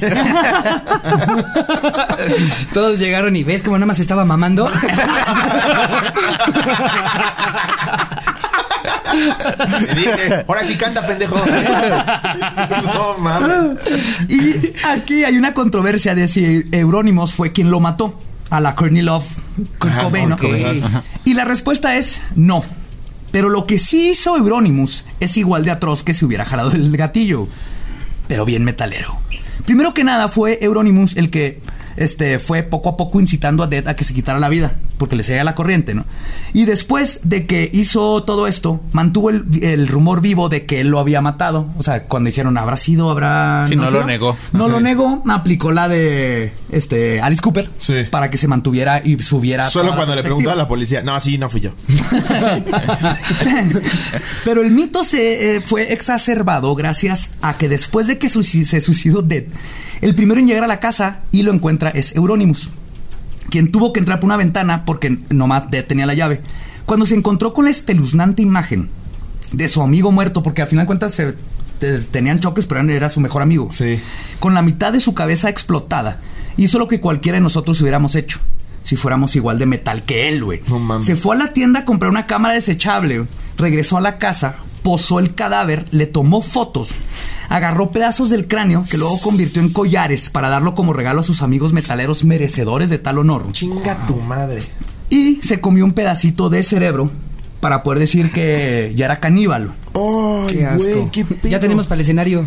Todos 2.74 2.98
llegaron 2.98 3.36
y 3.36 3.44
ves 3.44 3.62
como 3.62 3.76
nada 3.78 3.86
más 3.86 4.00
estaba 4.00 4.24
mamando. 4.24 4.68
Dije, 9.94 10.44
ahora 10.46 10.64
sí 10.64 10.76
canta, 10.76 11.06
pendejo. 11.06 11.36
no 12.84 13.18
mames. 13.18 13.80
Y 14.28 14.72
aquí 14.86 15.24
hay 15.24 15.36
una 15.36 15.54
controversia 15.54 16.14
de 16.14 16.28
si 16.28 16.68
Euronymous 16.72 17.32
fue 17.32 17.52
quien 17.52 17.70
lo 17.70 17.80
mató 17.80 18.18
a 18.50 18.60
la 18.60 18.74
Courtney 18.74 19.02
Love 19.02 19.26
Kurt. 19.78 19.92
Y 21.24 21.34
la 21.34 21.44
respuesta 21.44 21.96
es 21.96 22.20
no. 22.34 22.64
Pero 23.30 23.48
lo 23.48 23.66
que 23.66 23.78
sí 23.78 24.10
hizo 24.10 24.36
Euronymous 24.36 25.04
es 25.20 25.36
igual 25.36 25.64
de 25.64 25.70
atroz 25.70 26.02
que 26.02 26.14
si 26.14 26.24
hubiera 26.24 26.44
jalado 26.44 26.72
el 26.72 26.96
gatillo. 26.96 27.48
Pero 28.28 28.44
bien 28.44 28.64
metalero. 28.64 29.18
Primero 29.64 29.94
que 29.94 30.04
nada 30.04 30.28
fue 30.28 30.58
Euronymous 30.62 31.16
el 31.16 31.30
que 31.30 31.60
este, 31.96 32.38
fue 32.38 32.62
poco 32.62 32.90
a 32.90 32.96
poco 32.96 33.20
incitando 33.20 33.62
a 33.62 33.66
Dead 33.66 33.86
a 33.88 33.96
que 33.96 34.04
se 34.04 34.14
quitara 34.14 34.38
la 34.38 34.48
vida, 34.48 34.74
porque 34.98 35.16
le 35.16 35.22
seguía 35.22 35.44
la 35.44 35.54
corriente, 35.54 35.94
¿no? 35.94 36.04
Y 36.52 36.64
después 36.64 37.20
de 37.24 37.46
que 37.46 37.70
hizo 37.72 38.22
todo 38.24 38.46
esto, 38.46 38.80
mantuvo 38.92 39.30
el, 39.30 39.44
el 39.62 39.88
rumor 39.88 40.20
vivo 40.20 40.48
de 40.48 40.66
que 40.66 40.80
él 40.80 40.88
lo 40.88 40.98
había 40.98 41.20
matado. 41.20 41.68
O 41.78 41.82
sea, 41.82 42.04
cuando 42.04 42.28
dijeron, 42.28 42.56
¿habrá 42.58 42.76
sido? 42.76 43.10
¿Habrá...? 43.10 43.66
Sí, 43.68 43.76
no 43.76 43.84
lo 43.84 43.90
sido?". 43.90 44.06
negó. 44.06 44.36
No 44.52 44.68
lo 44.68 44.80
negó, 44.80 45.22
aplicó 45.28 45.72
la 45.72 45.88
de 45.88 46.52
este 46.70 47.20
Alice 47.20 47.42
Cooper 47.42 47.70
Sí. 47.78 47.94
para 48.10 48.30
que 48.30 48.38
se 48.38 48.48
mantuviera 48.48 49.00
y 49.04 49.18
subiera. 49.22 49.68
Solo 49.70 49.94
cuando 49.94 50.14
le 50.14 50.22
preguntó 50.22 50.50
a 50.50 50.54
la 50.54 50.68
policía, 50.68 51.02
no, 51.02 51.18
sí, 51.20 51.38
no 51.38 51.48
fui 51.50 51.60
yo. 51.60 51.70
Pero 54.44 54.62
el 54.62 54.70
mito 54.70 55.04
se 55.04 55.56
eh, 55.56 55.60
fue 55.60 55.92
exacerbado 55.92 56.74
gracias 56.74 57.32
a 57.42 57.56
que 57.56 57.68
después 57.68 58.06
de 58.06 58.18
que 58.18 58.28
se 58.28 58.80
suicidó 58.80 59.22
Dead, 59.22 59.44
el 60.00 60.14
primero 60.14 60.40
en 60.40 60.46
llegar 60.46 60.64
a 60.64 60.68
la 60.68 60.80
casa 60.80 61.20
y 61.32 61.42
lo 61.42 61.52
encuentra 61.52 61.85
es 61.90 62.14
Euronymous, 62.16 62.70
quien 63.50 63.70
tuvo 63.72 63.92
que 63.92 64.00
entrar 64.00 64.20
por 64.20 64.26
una 64.28 64.36
ventana 64.36 64.84
porque 64.84 65.18
nomás 65.30 65.64
tenía 65.70 66.06
la 66.06 66.14
llave. 66.14 66.40
Cuando 66.84 67.06
se 67.06 67.14
encontró 67.16 67.52
con 67.52 67.64
la 67.64 67.70
espeluznante 67.70 68.42
imagen 68.42 68.88
de 69.52 69.68
su 69.68 69.82
amigo 69.82 70.12
muerto, 70.12 70.42
porque 70.42 70.62
al 70.62 70.68
final 70.68 70.84
de 70.84 70.86
cuentas 70.86 71.14
se, 71.14 71.34
te- 71.78 72.00
tenían 72.00 72.40
choques, 72.40 72.66
pero 72.66 72.80
era 72.88 73.08
su 73.08 73.20
mejor 73.20 73.42
amigo. 73.42 73.68
Sí. 73.70 73.98
Con 74.40 74.54
la 74.54 74.62
mitad 74.62 74.92
de 74.92 75.00
su 75.00 75.14
cabeza 75.14 75.48
explotada, 75.48 76.20
hizo 76.56 76.78
lo 76.78 76.88
que 76.88 77.00
cualquiera 77.00 77.36
de 77.36 77.42
nosotros 77.42 77.80
hubiéramos 77.80 78.14
hecho. 78.14 78.38
Si 78.86 78.94
fuéramos 78.94 79.34
igual 79.34 79.58
de 79.58 79.66
metal 79.66 80.04
que 80.04 80.28
él, 80.28 80.44
güey. 80.44 80.60
No 80.68 80.78
mames. 80.78 81.06
Se 81.06 81.16
fue 81.16 81.34
a 81.34 81.38
la 81.40 81.52
tienda 81.52 81.80
a 81.80 81.84
comprar 81.84 82.08
una 82.08 82.26
cámara 82.26 82.54
desechable, 82.54 83.26
regresó 83.58 83.96
a 83.96 84.00
la 84.00 84.18
casa, 84.18 84.58
posó 84.84 85.18
el 85.18 85.34
cadáver, 85.34 85.86
le 85.90 86.06
tomó 86.06 86.40
fotos, 86.40 86.90
agarró 87.48 87.90
pedazos 87.90 88.30
del 88.30 88.46
cráneo 88.46 88.84
que 88.88 88.96
luego 88.96 89.20
convirtió 89.20 89.60
en 89.60 89.72
collares 89.72 90.30
para 90.30 90.50
darlo 90.50 90.76
como 90.76 90.92
regalo 90.92 91.22
a 91.22 91.24
sus 91.24 91.42
amigos 91.42 91.72
metaleros 91.72 92.22
merecedores 92.22 92.88
de 92.88 92.98
tal 92.98 93.18
honor. 93.18 93.50
Chinga 93.50 94.06
tu 94.06 94.14
madre. 94.18 94.62
Y 95.10 95.40
se 95.42 95.60
comió 95.60 95.84
un 95.84 95.90
pedacito 95.90 96.48
de 96.48 96.62
cerebro 96.62 97.10
para 97.58 97.82
poder 97.82 97.98
decir 97.98 98.30
que 98.30 98.92
ya 98.94 99.06
era 99.06 99.18
caníbal. 99.18 99.74
Ay, 99.96 100.54
Qué 100.54 100.66
asco. 100.66 100.84
güey, 100.84 101.10
qué 101.10 101.24
pedo. 101.24 101.38
ya 101.50 101.60
tenemos 101.60 101.86
para 101.86 101.96
el 101.96 102.00
escenario. 102.02 102.46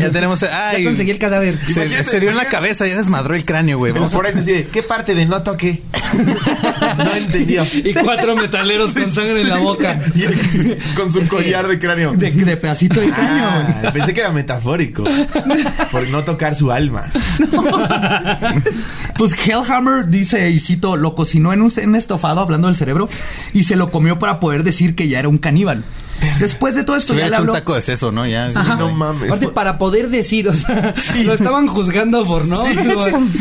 Ya 0.00 0.10
tenemos. 0.10 0.42
Ay, 0.42 0.82
ya 0.82 0.88
conseguí 0.90 1.10
el 1.10 1.18
cadáver. 1.18 1.56
se, 1.66 2.20
dio 2.20 2.30
en 2.30 2.36
la 2.36 2.46
cabeza, 2.46 2.86
ya 2.86 2.96
desmadró 2.96 3.34
el 3.34 3.44
cráneo, 3.44 3.78
güey. 3.78 3.92
Vamos 3.92 4.12
a- 4.14 4.16
forense 4.16 4.40
así 4.40 4.52
de, 4.52 4.66
¿qué 4.68 4.82
parte 4.82 5.14
de 5.14 5.26
no 5.26 5.42
toqué? 5.42 5.82
no 6.98 7.14
entendió. 7.14 7.64
Y 7.72 7.92
cuatro 7.94 8.36
metaleros 8.36 8.94
con 8.94 9.12
sangre 9.12 9.42
en 9.42 9.48
la 9.48 9.58
boca. 9.58 10.00
Y 10.14 10.22
el- 10.24 10.78
con 10.94 11.12
su 11.12 11.26
collar 11.28 11.68
de 11.68 11.78
cráneo. 11.78 12.12
De, 12.12 12.30
de 12.30 12.56
pedacito 12.56 13.00
de 13.00 13.10
cráneo. 13.10 13.44
Ah, 13.46 13.90
pensé 13.92 14.14
que 14.14 14.20
era 14.20 14.30
metafórico. 14.32 15.04
Por 15.90 16.08
no 16.08 16.24
tocar 16.24 16.54
su 16.56 16.70
alma. 16.72 17.10
Pues 19.16 19.32
Hellhammer 19.34 20.06
dice, 20.08 20.50
y 20.50 20.58
cito, 20.58 20.96
lo 20.96 21.14
cocinó 21.14 21.52
en 21.52 21.62
un, 21.62 21.72
en 21.76 21.88
un 21.90 21.96
estofado 21.96 22.40
hablando 22.40 22.68
del 22.68 22.76
cerebro 22.76 23.08
y 23.52 23.64
se 23.64 23.76
lo 23.76 23.90
comió 23.90 24.18
para 24.18 24.40
poder 24.40 24.62
decir 24.62 24.94
que 24.94 25.08
ya 25.08 25.18
era 25.18 25.28
un 25.28 25.38
caníbal. 25.38 25.65
animal 25.68 26.05
Después 26.38 26.74
de 26.74 26.84
todo 26.84 26.96
Se 26.96 27.00
esto 27.00 27.14
ya 27.14 27.18
hubiera 27.20 27.28
le 27.30 27.34
hecho 27.34 27.42
un 27.42 27.48
habló... 27.50 27.52
taco 27.60 27.74
de 27.74 27.80
seso, 27.82 28.12
¿no? 28.12 28.26
Ya. 28.26 28.52
sí, 28.52 28.58
No 28.78 28.90
mames. 28.92 29.28
Aparte, 29.28 29.48
para 29.48 29.78
poder 29.78 30.08
decir, 30.08 30.48
o 30.48 30.52
sea, 30.52 30.94
lo 31.24 31.34
estaban 31.34 31.66
juzgando 31.66 32.24
por 32.24 32.44
no. 32.46 32.64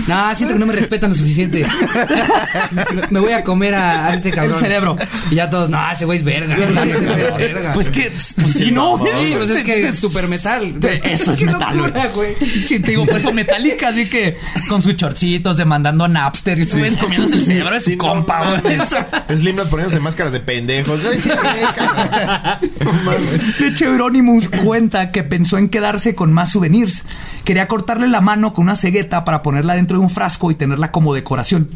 No, 0.08 0.36
siento 0.36 0.54
que 0.54 0.60
no 0.60 0.66
me 0.66 0.74
respetan 0.74 1.10
lo 1.12 1.16
suficiente. 1.16 1.66
Me 3.10 3.20
voy 3.20 3.32
a 3.34 3.44
comer 3.44 3.76
a, 3.76 4.08
a 4.08 4.14
este 4.16 4.32
cabrón. 4.32 4.56
El 4.56 4.60
cerebro. 4.60 4.96
Y 5.30 5.36
ya 5.36 5.50
todos, 5.50 5.70
no, 5.70 5.80
ese 5.92 6.06
güey 6.06 6.20
es 6.20 6.26
verga. 6.26 6.54
ese 6.56 6.66
güey 6.74 6.90
es 6.92 7.38
verga". 7.38 7.74
Pues 7.74 7.90
que, 7.90 8.12
pues 8.36 8.54
sí, 8.54 8.72
no. 8.72 8.98
Sí, 9.06 9.34
pues 9.38 9.50
es 9.50 9.64
que 9.64 9.88
es 9.88 10.00
super 10.00 10.28
metal. 10.28 10.74
Eso 11.04 11.34
es 11.34 11.42
metal, 11.42 11.92
güey. 12.14 12.36
Sí, 12.66 12.80
te 12.80 12.92
digo, 12.92 13.06
por 13.06 13.18
eso 13.18 13.32
metálica, 13.34 13.90
así 13.90 14.08
que 14.10 14.38
con 14.70 14.82
sus 14.82 14.96
chorcitos 14.96 15.58
demandando 15.58 16.06
a 16.06 16.08
Napster 16.08 16.58
y 16.60 16.62
estuvieras 16.64 16.98
comiéndose 16.98 17.36
el 17.36 17.44
cerebro 17.44 17.74
de 17.76 17.80
su 17.82 17.90
Sí, 17.92 17.98
compa, 17.98 18.60
güey. 18.62 18.78
Slipknot 19.38 19.70
poniéndose 19.70 20.00
máscaras 20.00 20.34
de 20.34 20.40
pendejos. 20.40 21.00
De 23.60 23.68
hecho, 23.68 23.86
Euronymous 23.86 24.50
cuenta 24.50 25.12
que 25.12 25.24
pensó 25.24 25.58
en 25.58 25.70
quedarse 25.70 26.16
con 26.16 26.34
más 26.34 26.52
souvenirs. 26.52 27.04
Quería 27.44 27.68
cortarle 27.68 28.08
la 28.08 28.22
mano 28.22 28.54
con 28.54 28.66
una 28.66 28.76
cegueta 28.76 29.24
para 29.24 29.42
ponerla 29.42 29.76
dentro 29.76 29.98
de 29.98 30.04
un 30.04 30.10
frasco 30.10 30.52
y 30.52 30.56
tenerla 30.56 30.92
como 30.92 31.14
decoración. 31.14 31.70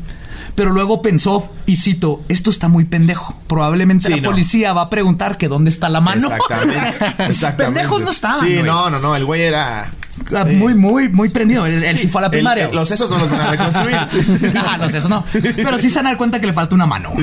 Pero 0.55 0.71
luego 0.71 1.01
pensó, 1.01 1.49
y 1.65 1.75
cito, 1.77 2.21
esto 2.27 2.49
está 2.49 2.67
muy 2.67 2.85
pendejo. 2.85 3.35
Probablemente 3.47 4.07
Sí, 4.07 4.15
la 4.15 4.21
no. 4.21 4.29
policía 4.31 4.73
va 4.73 4.83
a 4.83 4.89
preguntar 4.89 5.37
que 5.37 5.47
dónde 5.47 5.69
está 5.69 5.89
la 5.89 6.01
mano. 6.01 6.27
Exactamente. 6.29 7.05
Exactamente. 7.29 7.79
Pendejos 7.79 8.01
no 8.01 8.11
estaban, 8.11 8.39
Sí, 8.41 8.53
güey. 8.55 8.63
no, 8.63 8.89
no, 8.89 8.99
no. 8.99 9.15
El 9.15 9.25
güey 9.25 9.41
era. 9.43 9.91
Ah, 10.35 10.43
Muy, 10.45 10.75
muy, 10.75 11.07
muy 11.07 11.29
prendido. 11.29 11.65
Él, 11.65 11.81
él 11.81 11.97
sí 11.97 12.09
fue 12.09 12.19
a 12.19 12.23
la 12.23 12.31
primaria. 12.31 12.65
el- 12.67 12.75
los 12.75 12.87
sesos 12.89 13.09
no 13.09 13.17
los 13.17 13.31
van 13.31 13.39
a 13.41 13.51
reconstruir. 13.51 13.95
ah, 14.57 14.77
no 14.77 14.89
sé, 14.89 14.97
eso 14.97 15.07
no. 15.07 15.23
Pero 15.31 15.77
sí 15.77 15.89
se 15.89 15.95
van 15.99 16.07
a 16.07 16.09
dar 16.09 16.17
cuenta 16.17 16.41
que 16.41 16.47
le 16.47 16.51
falta 16.53 16.75
una 16.75 16.85
mano. 16.85 17.13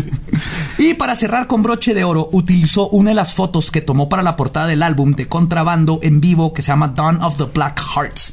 Y 0.79 0.95
para 0.95 1.15
cerrar 1.15 1.47
con 1.47 1.63
broche 1.63 1.93
de 1.93 2.05
oro, 2.05 2.31
utilizó 2.33 2.89
una 2.89 3.11
de 3.11 3.15
las 3.17 3.35
fotos 3.35 3.71
que 3.71 3.83
tomó 3.83 4.09
para 4.09 4.23
la 4.23 4.35
portada 4.37 4.67
del 4.67 4.83
álbum 4.83 5.13
de 5.13 5.29
contrabando 5.29 6.01
en 6.03 6.21
vivo 6.23 6.55
que 6.55 6.63
se 6.63 6.69
llama 6.69 6.89
Dawn 6.89 7.23
of 7.23 7.37
the 7.37 7.45
Black 7.45 7.83
Hearts. 7.95 8.33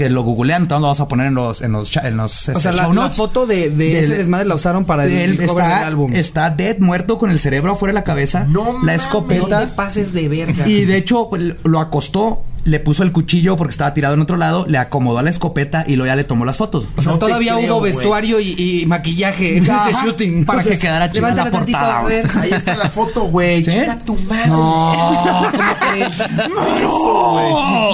Que 0.00 0.08
lo 0.10 0.22
googlean, 0.22 0.62
entonces 0.62 0.80
lo 0.80 0.86
vamos 0.86 1.00
a 1.00 1.08
poner 1.08 1.26
en 1.26 1.34
los, 1.34 1.60
en 1.60 1.72
los, 1.72 1.94
en 1.96 2.16
los 2.16 2.48
O 2.48 2.52
este, 2.52 2.62
sea, 2.62 2.72
la, 2.72 2.84
show 2.84 2.92
la 2.94 3.02
notes. 3.02 3.16
foto 3.18 3.46
de, 3.46 3.68
de 3.68 4.00
ese 4.00 4.16
desmadre 4.16 4.46
la 4.46 4.54
usaron 4.54 4.86
para 4.86 5.04
de 5.04 5.24
él 5.24 5.32
el 5.32 5.40
está, 5.42 5.78
del 5.78 5.86
álbum. 5.88 6.12
está 6.14 6.48
dead, 6.50 6.78
muerto 6.78 7.18
con 7.18 7.30
el 7.30 7.38
cerebro 7.38 7.72
afuera 7.72 7.92
de 7.92 7.98
la 8.00 8.04
cabeza. 8.04 8.44
No 8.48 8.64
la 8.64 8.72
mames. 8.72 9.02
escopeta. 9.02 9.60
No 9.60 9.66
te 9.66 9.74
pases 9.74 10.12
de 10.14 10.28
verga. 10.28 10.66
Y 10.66 10.86
de 10.86 10.96
hecho, 10.96 11.28
pues, 11.28 11.42
lo 11.64 11.80
acostó, 11.80 12.42
le 12.64 12.78
puso 12.80 13.02
el 13.02 13.12
cuchillo 13.12 13.56
porque 13.56 13.72
estaba 13.72 13.92
tirado 13.94 14.14
en 14.14 14.20
otro 14.20 14.36
lado, 14.38 14.64
le 14.68 14.78
acomodó 14.78 15.20
la 15.22 15.28
escopeta 15.30 15.84
y 15.86 15.96
luego 15.96 16.06
ya 16.12 16.16
le 16.16 16.24
tomó 16.24 16.44
las 16.46 16.56
fotos. 16.56 16.86
O 16.96 17.02
sea, 17.02 17.12
No 17.12 17.18
todavía 17.18 17.56
creo, 17.56 17.74
hubo 17.76 17.80
vestuario 17.82 18.40
y, 18.40 18.54
y 18.82 18.86
maquillaje 18.86 19.58
en 19.58 19.64
ese 19.64 19.92
shooting. 20.02 20.44
para 20.46 20.62
que 20.62 20.78
quedara 20.78 21.10
chida 21.12 21.34
la 21.34 21.50
portada, 21.50 21.98
a. 22.00 22.40
Ahí 22.40 22.50
está 22.52 22.76
la 22.76 22.88
foto, 22.88 23.24
güey. 23.24 23.62
¿Sí? 23.64 23.70
Chinga 23.70 23.98
tu 23.98 24.14
madre. 24.16 24.48
No, 24.48 25.50
¿cómo 25.52 25.90
crees? 25.90 26.18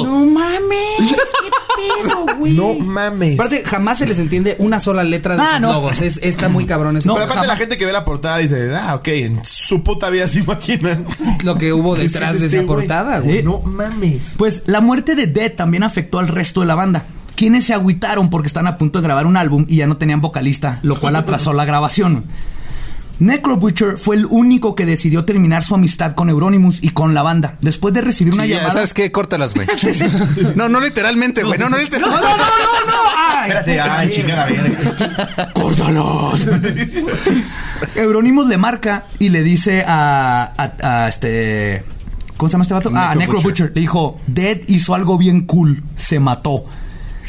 No 0.05 0.27
mames. 0.27 0.57
¿Qué 0.99 1.15
pedo, 1.77 2.27
güey? 2.39 2.53
No 2.55 2.75
mames. 2.75 3.35
Aparte, 3.35 3.63
jamás 3.65 3.99
se 3.99 4.07
les 4.07 4.19
entiende 4.19 4.57
una 4.59 4.81
sola 4.81 5.05
letra 5.05 5.37
de 5.37 5.43
Ah, 5.43 5.53
sus 5.53 5.61
no. 5.61 5.73
logos. 5.73 6.01
Es, 6.03 6.19
está 6.23 6.49
muy 6.49 6.67
cabrón 6.67 6.97
eso. 6.97 7.09
No, 7.09 7.15
Pero 7.15 7.25
aparte 7.27 7.43
jamás. 7.43 7.49
la 7.49 7.57
gente 7.57 7.77
que 7.79 7.87
ve 7.87 7.93
la 7.93 8.05
portada 8.05 8.39
dice, 8.39 8.75
ah, 8.77 8.95
ok, 8.97 9.09
en 9.09 9.45
su 9.45 9.83
puta 9.83 10.11
vida 10.11 10.29
se 10.29 10.41
imaginan. 10.41 11.05
lo 11.45 11.57
que 11.57 11.73
hubo 11.73 11.95
¿Qué 11.95 12.05
es 12.05 12.13
detrás 12.13 12.33
de 12.39 12.47
este 12.47 12.59
esa 12.59 12.67
portada, 12.67 13.19
güey. 13.21 13.43
No 13.43 13.61
mames. 13.61 14.35
Pues 14.37 14.63
la 14.67 14.81
muerte 14.81 15.15
de 15.15 15.27
Dead 15.27 15.53
también 15.53 15.83
afectó 15.83 16.19
al 16.19 16.29
resto 16.29 16.61
de 16.61 16.67
la 16.67 16.75
banda. 16.75 17.05
Quienes 17.35 17.65
se 17.67 17.75
agüitaron 17.75 18.31
porque 18.31 18.47
están 18.47 18.67
a 18.67 18.79
punto 18.79 18.99
de 19.01 19.05
grabar 19.05 19.27
un 19.27 19.37
álbum 19.37 19.67
y 19.69 19.77
ya 19.77 19.87
no 19.87 19.99
tenían 19.99 20.23
vocalista, 20.23 20.79
lo 20.83 20.99
cual 20.99 21.17
atrasó 21.17 21.53
la 21.53 21.67
grabación. 21.67 22.25
Necro 23.19 23.57
Butcher 23.57 23.97
fue 23.97 24.17
el 24.17 24.27
único 24.27 24.75
que 24.75 24.85
decidió 24.85 25.25
terminar 25.25 25.65
su 25.65 25.75
amistad 25.75 26.15
con 26.15 26.29
Euronymous 26.29 26.83
y 26.83 26.91
con 26.91 27.15
la 27.15 27.23
banda. 27.23 27.57
Después 27.63 27.95
de 27.95 28.03
recibir 28.03 28.35
una 28.35 28.43
Sí, 28.45 28.51
ya, 28.51 28.57
llamada. 28.57 28.75
¿sabes 28.75 28.93
qué? 28.95 29.11
Córtalas, 29.11 29.55
güey. 29.55 29.67
No, 30.55 30.69
no 30.69 30.81
literalmente, 30.81 31.43
güey. 31.43 31.59
No, 31.59 31.69
no 31.71 31.79
literalmente. 31.79 32.23
no, 32.23 32.31
no, 32.31 32.37
no, 32.37 32.45
no. 32.87 32.93
Ay, 33.19 33.51
Espérate, 33.51 33.81
ay, 33.81 34.11
chingada. 34.11 34.49
¡Córtalos! 35.55 36.47
Euronymous 37.95 38.47
le 38.49 38.59
marca 38.59 39.05
y 39.19 39.29
le 39.31 39.43
dice 39.43 39.85
a, 39.87 40.53
a- 40.57 41.05
a 41.05 41.09
este. 41.09 41.83
¿Cómo 42.37 42.49
se 42.51 42.53
llama 42.53 42.63
este 42.63 42.75
vato? 42.75 42.91
Ah, 42.95 43.13
a 43.13 43.15
Necro 43.15 43.35
Necro 43.35 43.43
Butcher. 43.43 43.67
Butcher. 43.69 43.73
Le 43.75 43.81
dijo: 43.81 44.21
Dead 44.27 44.59
hizo 44.69 44.95
algo 44.95 45.17
bien 45.19 45.43
cool. 45.47 45.83
Se 45.97 46.21
mató. 46.21 46.65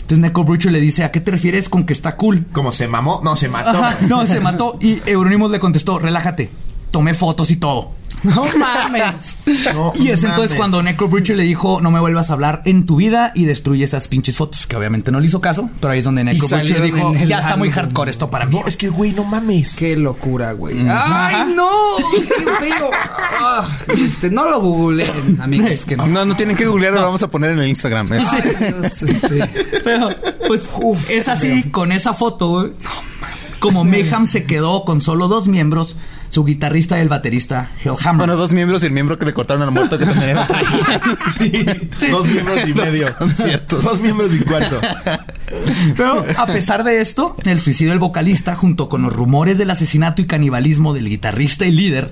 Entonces 0.08 0.22
Necro 0.22 0.46
Butcher 0.46 0.72
le 0.72 0.80
dice: 0.80 1.04
¿A 1.04 1.12
qué 1.12 1.20
te 1.20 1.32
refieres 1.32 1.68
con 1.68 1.84
que 1.84 1.92
está 1.92 2.16
cool? 2.16 2.46
¿Cómo 2.54 2.72
se 2.72 2.88
mamó? 2.88 3.20
No, 3.26 3.36
se 3.36 3.50
mató. 3.50 3.72
Ajá, 3.72 3.98
no, 4.08 4.26
se 4.26 4.40
mató. 4.40 4.78
Y 4.80 5.02
Euronymous 5.06 5.52
le 5.52 5.60
contestó: 5.60 6.00
Relájate. 6.00 6.50
Tomé 6.92 7.14
fotos 7.14 7.52
y 7.52 7.58
todo. 7.58 7.92
No 8.24 8.46
mames. 8.58 9.04
No 9.74 9.94
Y 9.96 10.10
es 10.10 10.26
entonces 10.26 10.58
cuando 10.58 10.84
Necro 10.84 11.10
le 11.10 11.44
dijo: 11.44 11.80
No 11.82 11.90
me 11.90 12.02
vuelvas 12.02 12.30
a 12.30 12.34
hablar 12.34 12.64
en 12.66 12.86
tu 12.86 12.98
vida 12.98 13.32
y 13.34 13.46
destruye 13.46 13.86
esas 13.86 14.10
pinches 14.10 14.36
fotos. 14.36 14.68
Que 14.68 14.76
obviamente 14.76 15.10
no 15.10 15.22
le 15.22 15.28
hizo 15.28 15.40
caso, 15.40 15.70
pero 15.80 15.94
ahí 15.94 16.00
es 16.00 16.06
donde 16.06 16.26
Necro 16.26 16.50
salieron 16.50 16.84
dijo: 16.84 17.14
Ya 17.26 17.40
está 17.40 17.56
muy 17.56 17.72
hardcore 17.72 18.12
esto 18.12 18.30
para 18.30 18.46
mí. 18.46 18.60
No, 18.60 18.68
es 18.68 18.76
que, 18.76 18.90
güey, 18.90 19.14
no 19.14 19.24
mames. 19.24 19.76
Qué 19.78 19.96
locura, 19.96 20.52
güey. 20.52 20.76
¡Ay, 20.90 21.54
no! 21.56 21.70
¡Qué 22.12 22.44
feo! 22.60 22.90
Ah, 23.40 23.66
este, 23.88 24.30
no 24.30 24.50
lo 24.50 24.60
googleen, 24.60 25.40
amigos. 25.42 25.86
Que 25.86 25.96
no. 25.96 26.08
No, 26.08 26.26
no 26.26 26.36
tienen 26.36 26.58
que 26.58 26.66
googlear, 26.66 26.94
lo 26.94 27.02
vamos 27.02 27.24
a 27.24 27.32
poner 27.32 27.52
en 27.52 27.60
el 27.60 27.68
Instagram. 27.70 28.12
Ay, 28.12 28.20
Dios, 28.60 29.04
este. 29.04 29.48
Pero, 29.84 30.10
pues, 30.48 30.70
es 31.10 31.30
así, 31.30 31.64
con 31.72 31.94
esa 31.94 32.14
foto, 32.14 32.50
güey, 32.50 32.72
como 33.60 33.84
Mayhem 33.84 34.28
se 34.28 34.44
quedó 34.44 34.84
con 34.84 35.02
solo 35.02 35.28
dos 35.28 35.48
miembros, 35.48 35.96
su 36.30 36.44
guitarrista 36.44 36.98
y 36.98 37.02
el 37.02 37.10
baterista, 37.10 37.72
Hellhammer. 37.84 38.18
Bueno, 38.28 38.36
dos 38.36 38.52
miembros 38.52 38.84
y 38.84 38.88
el 38.88 38.92
miembro 38.92 39.18
que 39.18 39.26
le 39.26 39.34
cortaron 39.34 39.64
al 39.64 39.72
muerto 39.72 39.98
que 39.98 40.06
también 40.08 40.30
era. 40.32 40.48
Sí, 41.38 41.66
Dos 42.12 42.28
miembros 42.28 42.68
y 42.68 42.74
medio. 42.74 43.16
conciertos. 43.18 43.84
Dos 43.84 44.02
miembros 44.02 44.34
y 44.34 44.40
cuarto. 44.40 44.80
Pero, 45.96 46.26
a 46.38 46.46
pesar 46.48 46.84
de 46.84 47.00
esto, 47.00 47.36
el 47.46 47.60
suicidio 47.60 47.92
del 47.92 48.00
vocalista, 48.00 48.56
junto 48.56 48.90
con 48.90 49.02
los 49.02 49.14
rumores 49.14 49.58
del 49.58 49.70
asesinato 49.72 50.22
y 50.22 50.26
canibalismo 50.26 50.94
del 50.94 51.10
guitarrista 51.10 51.66
y 51.66 51.72
líder, 51.72 52.12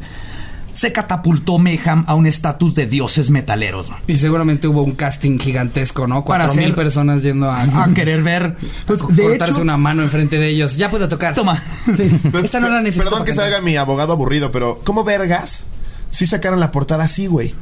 se 0.76 0.92
catapultó 0.92 1.58
Mayhem 1.58 2.04
a 2.06 2.16
un 2.16 2.28
estatus 2.28 2.76
de 2.76 2.86
dioses 2.86 3.32
metaleros. 3.32 3.88
Y 4.08 4.18
seguramente 4.18 4.68
hubo 4.68 4.84
un 4.84 4.92
casting 4.92 5.40
gigantesco, 5.40 6.06
¿no? 6.06 6.26
Para 6.26 6.46
Cuatro 6.46 6.62
mil 6.62 6.76
personas 6.76 7.24
yendo 7.24 7.50
a, 7.50 7.62
A 7.62 7.94
querer 7.94 8.22
ver. 8.22 8.58
Pues, 8.86 9.00
de 9.16 9.24
cortarse 9.24 9.54
hecho, 9.54 9.62
una 9.62 9.78
mano 9.78 10.04
enfrente 10.04 10.38
de 10.38 10.50
ellos. 10.50 10.76
Ya 10.76 10.92
puedo 10.92 11.08
tocar. 11.08 11.34
Toma. 11.34 11.64
Esta 12.44 12.60
no 12.60 12.70
la 12.70 12.82
necesito 12.82 13.06
Perdón 13.06 13.24
que 13.24 13.32
cantar. 13.32 13.46
salga 13.46 13.62
mi 13.62 13.78
abogado 13.78 14.12
aburrido, 14.12 14.52
pero 14.52 14.82
¿cómo 14.84 15.06
vergas? 15.06 15.64
Sí 16.12 16.26
sacaron 16.26 16.60
la 16.60 16.72
portada 16.72 17.06
así, 17.06 17.28
güey. 17.28 17.56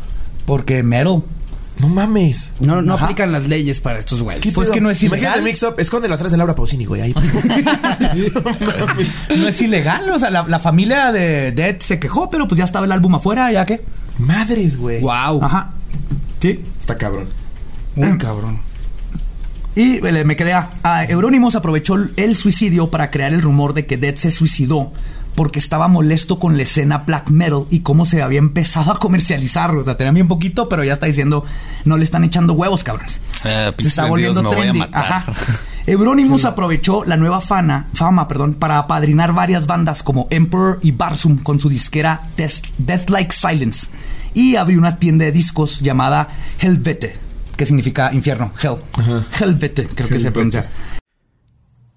Porque 0.47 0.81
metal. 0.81 1.21
No 1.79 1.89
mames. 1.89 2.51
No, 2.59 2.81
no 2.81 2.93
Ajá. 2.93 3.05
aplican 3.05 3.31
las 3.31 3.47
leyes 3.47 3.81
para 3.81 3.99
estos 3.99 4.21
güeyes. 4.23 4.41
¿Qué 4.43 4.51
Pues 4.51 4.67
pedo? 4.67 4.73
que 4.75 4.81
no 4.81 4.89
es 4.91 5.01
Imagínate 5.03 5.39
ilegal. 5.39 5.43
Mix 5.43 5.63
Up, 5.63 5.75
escóndelo 5.79 6.13
atrás 6.15 6.31
de 6.31 6.37
Laura 6.37 6.53
Pausini, 6.55 6.85
güey. 6.85 7.01
Ahí. 7.01 7.15
no 8.33 8.41
mames. 8.41 9.07
No 9.37 9.47
es 9.47 9.61
ilegal. 9.61 10.09
O 10.11 10.19
sea, 10.19 10.29
la, 10.29 10.43
la 10.47 10.59
familia 10.59 11.11
de 11.11 11.51
Dead 11.51 11.77
se 11.79 11.99
quejó, 11.99 12.29
pero 12.29 12.47
pues 12.47 12.59
ya 12.59 12.65
estaba 12.65 12.85
el 12.85 12.91
álbum 12.91 13.15
afuera, 13.15 13.51
ya 13.51 13.65
que. 13.65 13.81
Madres, 14.19 14.77
güey. 14.77 15.01
Wow. 15.01 15.43
Ajá. 15.43 15.71
Sí. 16.39 16.61
Está 16.79 16.97
cabrón. 16.97 17.27
Muy 17.95 18.17
cabrón. 18.17 18.59
Y 19.75 20.05
eh, 20.05 20.23
me 20.23 20.35
quedé 20.35 20.53
a, 20.53 20.69
a 20.83 21.05
Euronymous 21.05 21.55
aprovechó 21.55 21.95
el 22.15 22.35
suicidio 22.35 22.91
para 22.91 23.09
crear 23.09 23.33
el 23.33 23.41
rumor 23.41 23.73
de 23.73 23.87
que 23.87 23.97
Dead 23.97 24.15
se 24.15 24.29
suicidó 24.29 24.91
porque 25.35 25.59
estaba 25.59 25.87
molesto 25.87 26.39
con 26.39 26.57
la 26.57 26.63
escena 26.63 26.99
black 26.99 27.29
metal 27.29 27.65
y 27.69 27.79
cómo 27.79 28.05
se 28.05 28.21
había 28.21 28.39
empezado 28.39 28.91
a 28.91 28.99
comercializar. 28.99 29.75
O 29.75 29.83
sea, 29.83 29.97
tenía 29.97 30.11
bien 30.11 30.27
poquito, 30.27 30.69
pero 30.69 30.83
ya 30.83 30.93
está 30.93 31.05
diciendo, 31.05 31.45
no 31.85 31.97
le 31.97 32.03
están 32.03 32.23
echando 32.23 32.53
huevos, 32.53 32.83
cabrones. 32.83 33.21
Eh, 33.43 33.71
Se 33.77 33.87
está 33.87 34.05
volviendo 34.05 34.47
trendy. 34.49 34.83
Ajá. 34.91 35.25
Euronymous 35.85 36.45
aprovechó 36.45 37.03
la 37.03 37.17
nueva 37.17 37.41
fana, 37.41 37.89
fama 37.93 38.27
perdón, 38.29 38.53
para 38.53 38.77
apadrinar 38.77 39.33
varias 39.33 39.67
bandas 39.67 40.01
como 40.01 40.27
Emperor 40.29 40.79
y 40.81 40.91
Barsum 40.91 41.37
con 41.37 41.59
su 41.59 41.67
disquera 41.67 42.29
Death, 42.37 42.67
Death 42.77 43.09
Like 43.09 43.33
Silence 43.33 43.87
y 44.33 44.55
abrió 44.55 44.77
una 44.79 44.97
tienda 44.97 45.25
de 45.25 45.33
discos 45.33 45.81
llamada 45.81 46.29
Helvete, 46.59 47.17
que 47.57 47.65
significa 47.65 48.13
infierno, 48.13 48.51
Hell. 48.61 48.77
Helvete, 49.39 49.87
creo 49.93 50.07
que 50.09 50.19
se 50.19 50.31
pronuncia. 50.31 50.69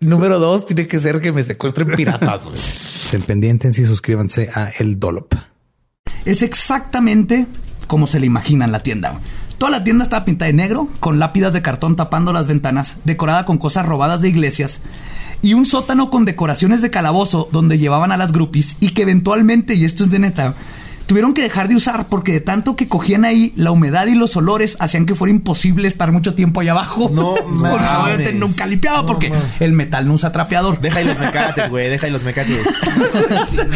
Número 0.00 0.38
dos, 0.38 0.66
tiene 0.66 0.86
que 0.86 0.98
ser 0.98 1.20
que 1.20 1.32
me 1.32 1.42
secuestren 1.42 1.88
piratas. 1.88 2.48
Estén 3.04 3.22
pendientes 3.22 3.78
y 3.78 3.86
suscríbanse 3.86 4.50
a 4.54 4.70
El 4.78 5.00
Dollop. 5.00 5.34
Es 6.24 6.42
exactamente 6.42 7.46
como 7.88 8.06
se 8.06 8.20
le 8.20 8.26
imagina 8.26 8.64
en 8.64 8.72
la 8.72 8.82
tienda. 8.82 9.20
Toda 9.56 9.72
la 9.72 9.82
tienda 9.82 10.04
estaba 10.04 10.24
pintada 10.24 10.46
de 10.46 10.52
negro, 10.52 10.88
con 11.00 11.18
lápidas 11.18 11.52
de 11.52 11.62
cartón 11.62 11.96
tapando 11.96 12.32
las 12.32 12.46
ventanas, 12.46 12.98
decorada 13.04 13.44
con 13.44 13.58
cosas 13.58 13.86
robadas 13.86 14.20
de 14.20 14.28
iglesias, 14.28 14.82
y 15.42 15.54
un 15.54 15.66
sótano 15.66 16.10
con 16.10 16.24
decoraciones 16.24 16.80
de 16.80 16.90
calabozo 16.90 17.48
donde 17.50 17.78
llevaban 17.78 18.12
a 18.12 18.16
las 18.16 18.30
groupies 18.30 18.76
y 18.78 18.90
que 18.90 19.02
eventualmente, 19.02 19.74
y 19.74 19.84
esto 19.84 20.04
es 20.04 20.10
de 20.10 20.20
neta, 20.20 20.54
tuvieron 21.08 21.32
que 21.34 21.42
dejar 21.42 21.66
de 21.68 21.74
usar 21.74 22.08
porque 22.08 22.32
de 22.32 22.40
tanto 22.40 22.76
que 22.76 22.86
cogían 22.86 23.24
ahí, 23.24 23.52
la 23.56 23.72
humedad 23.72 24.06
y 24.06 24.14
los 24.14 24.36
olores 24.36 24.76
hacían 24.78 25.06
que 25.06 25.14
fuera 25.16 25.32
imposible 25.32 25.88
estar 25.88 26.12
mucho 26.12 26.34
tiempo 26.34 26.60
allá 26.60 26.72
abajo. 26.72 27.10
No 27.12 27.34
mames. 27.48 28.34
nunca 28.34 28.66
limpiaba 28.66 28.98
No 28.98 29.06
porque 29.06 29.30
mames. 29.30 29.44
el 29.60 29.72
metal 29.72 30.06
no 30.06 30.14
usa 30.14 30.30
trapeador. 30.30 30.80
Deja 30.80 30.98
ahí 31.00 31.06
los 31.06 31.18
mecates, 31.18 31.70
güey. 31.70 31.88
Deja 31.88 32.06
ahí 32.06 32.12
los 32.12 32.22
mecates. 32.22 32.56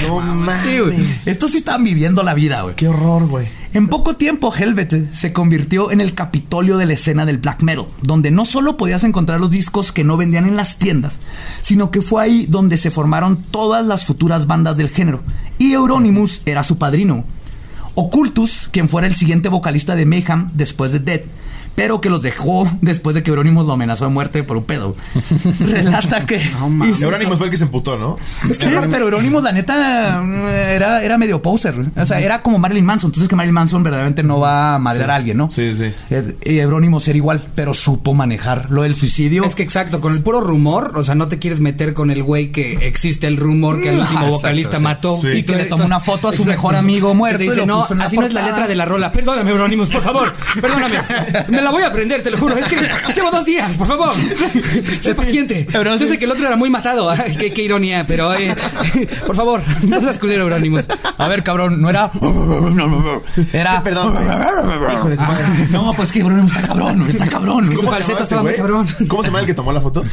no 0.09 0.21
Sí, 0.63 0.79
mames. 0.79 1.27
Estos 1.27 1.51
sí 1.53 1.59
estaban 1.59 1.83
viviendo 1.83 2.23
la 2.23 2.35
vida, 2.35 2.63
güey. 2.63 2.75
Qué 2.77 2.87
horror, 2.89 3.27
güey. 3.27 3.47
En 3.75 3.89
poco 3.89 4.17
tiempo, 4.17 4.53
Helvet 4.55 5.15
se 5.15 5.33
convirtió 5.33 5.91
en 5.93 6.03
el 6.03 6.13
capitolio 6.13 6.77
de 6.77 6.85
la 6.85 6.93
escena 6.93 7.25
del 7.25 7.39
black 7.39 7.63
metal, 7.63 7.87
donde 8.03 8.31
no 8.31 8.45
solo 8.45 8.77
podías 8.77 9.03
encontrar 9.03 9.41
los 9.41 9.51
discos 9.51 9.93
que 9.93 10.05
no 10.05 10.19
vendían 10.19 10.47
en 10.47 10.57
las 10.57 10.77
tiendas, 10.77 11.19
sino 11.63 11.91
que 11.91 12.03
fue 12.03 12.23
ahí 12.23 12.47
donde 12.47 12.77
se 12.77 12.91
formaron 12.91 13.45
todas 13.51 13.87
las 13.87 14.05
futuras 14.05 14.47
bandas 14.47 14.77
del 14.77 14.91
género. 14.91 15.23
Y 15.57 15.73
Euronymous 15.73 16.43
era 16.45 16.65
su 16.65 16.77
padrino. 16.77 17.25
Occultus, 17.95 18.69
quien 18.71 18.91
fuera 18.91 19.07
el 19.07 19.15
siguiente 19.15 19.49
vocalista 19.49 19.95
de 19.95 20.05
Mayhem 20.05 20.51
después 20.53 20.93
de 20.93 20.99
Dead, 20.99 21.23
pero 21.75 22.01
que 22.01 22.11
los 22.11 22.23
dejó 22.23 22.69
después 22.81 23.15
de 23.15 23.23
que 23.23 23.31
Euronymous 23.31 23.67
lo 23.67 23.73
amenazó 23.73 24.05
de 24.07 24.11
muerte 24.11 24.43
por 24.45 24.57
un 24.57 24.65
pedo. 24.65 24.95
Relata 25.61 26.27
que... 26.27 26.37
y- 26.37 27.03
Euronymous 27.03 27.39
fue 27.39 27.47
el 27.47 27.51
que 27.51 27.57
se 27.57 27.65
emputó, 27.65 27.97
¿no? 27.99 28.17
es 28.51 28.59
que, 28.59 28.67
pero 28.69 29.05
Euronymous, 29.05 29.43
la 29.43 29.53
neta, 29.53 30.21
mm, 30.23 30.47
era, 30.75 31.03
era 31.03 31.19
medio 31.19 31.41
poser. 31.43 31.75
O 31.97 32.05
sea, 32.05 32.21
era 32.21 32.43
como 32.43 32.59
Marilyn 32.59 32.85
Manson. 32.85 33.09
Entonces 33.09 33.29
que 33.29 33.37
Marilyn 33.37 33.55
Manson 33.55 33.83
verdaderamente 33.83 34.23
no 34.23 34.41
va 34.41 34.75
a 34.75 34.79
madrear 34.79 35.11
a 35.11 35.15
alguien, 35.17 35.37
¿no? 35.37 35.51
Sí, 35.51 35.73
sí. 35.75 35.93
Y 36.45 36.59
Euronymous 36.59 37.09
era 37.09 37.17
igual, 37.17 37.43
pero 37.55 37.75
supo 37.75 38.15
manejar 38.15 38.71
lo 38.71 38.83
del 38.83 38.95
suicidio. 38.95 39.45
Es 39.45 39.55
que 39.55 39.63
exacto, 39.63 40.01
con 40.01 40.13
el 40.13 40.23
puro 40.23 40.41
rumor, 40.41 40.93
o 40.97 41.05
sea, 41.05 41.15
no 41.15 41.29
te 41.29 41.39
quieres 41.39 41.61
meter 41.61 41.95
con 41.95 42.11
el 42.11 42.23
güey 42.23 42.53
que 42.53 42.87
existe 42.87 43.27
el 43.27 43.37
rumor 43.37 43.81
que 43.83 43.89
el 43.91 43.99
último 44.01 44.19
Exacto, 44.21 44.37
vocalista 44.37 44.77
sí. 44.79 44.83
mató. 44.83 45.17
Sí. 45.21 45.29
Y 45.29 45.43
que 45.45 45.57
le 45.57 45.65
tomó 45.67 45.85
una 45.85 46.01
foto 46.01 46.29
a 46.29 46.33
su 46.33 46.45
mejor 46.45 46.77
amigo 46.77 47.15
muerto 47.15 47.43
y 47.43 47.49
dice, 47.49 47.67
no, 47.67 47.83
así 47.85 47.95
no 47.95 48.05
es 48.27 48.33
la 48.33 48.41
portada". 48.41 48.47
letra 48.47 48.69
de 48.69 48.75
la 48.75 48.85
rola. 48.85 49.11
Perdóname, 49.13 49.51
Euronymous, 49.51 49.89
por 49.91 50.03
favor. 50.03 50.33
Perdóname. 50.61 50.97
Me 51.49 51.62
la 51.63 51.71
voy 51.71 51.83
a 51.83 51.87
aprender, 51.89 52.23
te 52.23 52.31
lo 52.31 52.39
juro. 52.39 52.57
Es 52.57 52.67
que 52.67 52.77
llevo 53.15 53.31
dos 53.31 53.45
días, 53.45 53.73
por 53.77 53.87
favor. 53.87 54.13
Sé 55.01 55.15
paciente. 55.15 55.67
Yo 55.73 55.99
sé 56.09 56.19
que 56.19 56.25
el 56.25 56.31
otro 56.31 56.47
era 56.47 56.57
muy 56.57 56.71
matado. 56.71 57.11
Ay, 57.11 57.37
qué, 57.37 57.53
qué 57.53 57.63
ironía, 57.63 58.05
pero 58.07 58.33
eh, 58.35 58.55
por 59.27 59.37
favor, 59.37 59.63
no 59.83 60.01
seas 60.01 60.19
culero, 60.19 60.43
Euronymous. 60.45 60.85
A 61.19 61.29
ver, 61.29 61.43
cabrón, 61.43 61.81
no 61.81 61.91
era. 61.91 62.11
Era. 63.53 63.83
Perdón, 63.83 64.15
güey. 64.15 64.95
Hijo 64.95 65.09
de 65.09 65.17
tu 65.17 65.23
madre. 65.23 65.45
No, 65.71 65.93
pues 65.93 66.13
que 66.13 66.21
Euronymous 66.21 66.53
está 66.53 66.67
cabrón, 66.67 67.07
está 67.09 67.27
cabrón. 67.27 67.67
Su 67.67 67.73
¿Cómo 67.77 67.83
se 67.83 67.87
falseta 67.99 68.03
llamaba 68.03 68.13
este 68.13 68.23
estaba 68.23 68.43
muy 68.43 68.55
cabrón. 68.55 69.09
¿Cómo 69.09 69.23
se 69.23 69.29
llama 69.29 69.41
el 69.41 69.47
que 69.47 69.55
tomó 69.55 69.73
la 69.73 69.81
foto? 69.81 70.05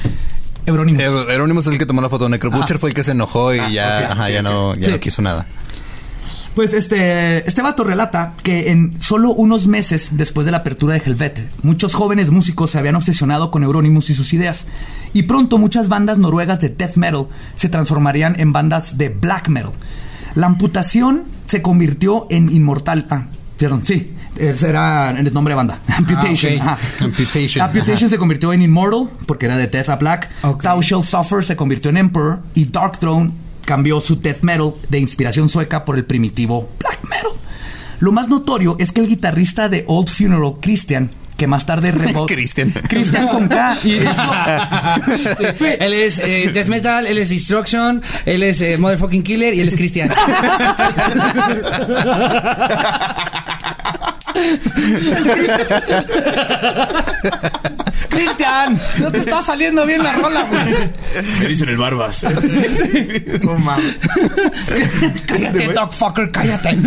Euronymous. 0.65 1.01
Eh, 1.01 1.33
Euronymous 1.33 1.67
es 1.67 1.73
el 1.73 1.79
que 1.79 1.85
tomó 1.85 2.01
la 2.01 2.09
foto. 2.09 2.29
Necrobutcher 2.29 2.79
fue 2.79 2.89
el 2.89 2.95
que 2.95 3.03
se 3.03 3.11
enojó 3.11 3.53
y 3.53 3.73
ya, 3.73 4.11
ajá, 4.11 4.29
ya 4.29 4.41
no, 4.41 4.75
ya 4.75 4.85
Sí. 4.85 4.91
no 4.91 4.99
quiso 4.99 5.21
nada. 5.21 5.45
Pues 6.59 6.73
este, 6.73 7.47
este 7.47 7.61
vato 7.61 7.85
relata 7.85 8.33
que 8.43 8.69
en 8.71 9.01
solo 9.01 9.31
unos 9.31 9.67
meses 9.67 10.09
después 10.11 10.43
de 10.43 10.51
la 10.51 10.57
apertura 10.57 10.93
de 10.93 10.99
Helvet, 10.99 11.49
muchos 11.63 11.95
jóvenes 11.95 12.31
músicos 12.31 12.71
se 12.71 12.77
habían 12.77 12.95
obsesionado 12.95 13.49
con 13.49 13.63
Euronymous 13.63 14.09
y 14.09 14.13
sus 14.13 14.33
ideas. 14.33 14.65
Y 15.13 15.23
pronto 15.23 15.57
muchas 15.57 15.87
bandas 15.87 16.17
noruegas 16.17 16.59
de 16.59 16.67
death 16.67 16.97
metal 16.97 17.27
se 17.55 17.69
transformarían 17.69 18.37
en 18.41 18.51
bandas 18.51 18.97
de 18.97 19.07
black 19.07 19.47
metal. 19.47 19.71
La 20.35 20.47
amputación 20.47 21.23
se 21.47 21.61
convirtió 21.61 22.27
en 22.29 22.51
inmortal. 22.51 23.07
Ah, 23.09 23.27
perdón, 23.57 23.85
sí. 23.85 24.13
Ese 24.35 24.67
era 24.67 25.11
el 25.11 25.33
nombre 25.33 25.53
de 25.53 25.55
banda. 25.55 25.79
Amputation. 25.97 26.55
ok. 26.55 26.61
ajá. 26.61 26.77
Amputation. 27.05 27.65
Amputation 27.65 28.09
se 28.09 28.17
convirtió 28.17 28.51
en 28.51 28.63
Immortal 28.63 29.07
porque 29.25 29.45
era 29.45 29.55
de 29.55 29.67
Death 29.67 29.87
a 29.87 29.95
Black. 29.95 30.29
Ok. 30.41 30.61
Thou 30.61 30.81
Shall 30.81 31.05
Suffer 31.05 31.41
se 31.45 31.55
convirtió 31.55 31.89
en 31.89 31.95
Emperor. 31.95 32.41
Y 32.53 32.65
Dark 32.65 32.99
Throne 32.99 33.31
cambió 33.69 34.01
su 34.01 34.19
death 34.19 34.41
metal 34.41 34.73
de 34.89 34.97
inspiración 34.97 35.47
sueca 35.47 35.85
por 35.85 35.95
el 35.95 36.03
primitivo 36.03 36.71
black 36.79 37.03
metal. 37.03 37.33
Lo 37.99 38.11
más 38.11 38.27
notorio 38.27 38.75
es 38.79 38.91
que 38.91 38.99
el 38.99 39.07
guitarrista 39.07 39.69
de 39.69 39.83
Old 39.85 40.09
Funeral, 40.09 40.53
Christian, 40.59 41.11
que 41.37 41.45
más 41.45 41.67
tarde 41.67 41.93
Christian. 42.27 42.71
Christian 42.71 43.27
con 43.27 43.47
K. 43.47 43.77
Y 43.83 43.91
Él 45.79 45.93
es 45.93 46.17
eh, 46.17 46.49
Death 46.51 46.67
Metal, 46.67 47.05
él 47.05 47.19
es 47.19 47.29
Destruction, 47.29 48.01
él 48.25 48.41
es 48.41 48.59
eh, 48.61 48.75
Motherfucking 48.79 49.21
Killer 49.21 49.53
y 49.53 49.61
él 49.61 49.69
es 49.69 49.75
Cristian. 58.09 58.77
Christian, 58.77 58.81
no 59.03 59.11
te 59.11 59.17
está 59.19 59.41
saliendo 59.41 59.85
bien 59.85 60.03
la 60.03 60.13
rola, 60.13 60.43
güey. 60.43 60.75
Me 61.41 61.47
dicen 61.47 61.69
el 61.69 61.77
Barbas. 61.77 62.23
no 63.43 63.55
mames. 63.59 63.95
Cállate, 65.25 65.67
dogfucker, 65.73 66.31
cállate. 66.31 66.77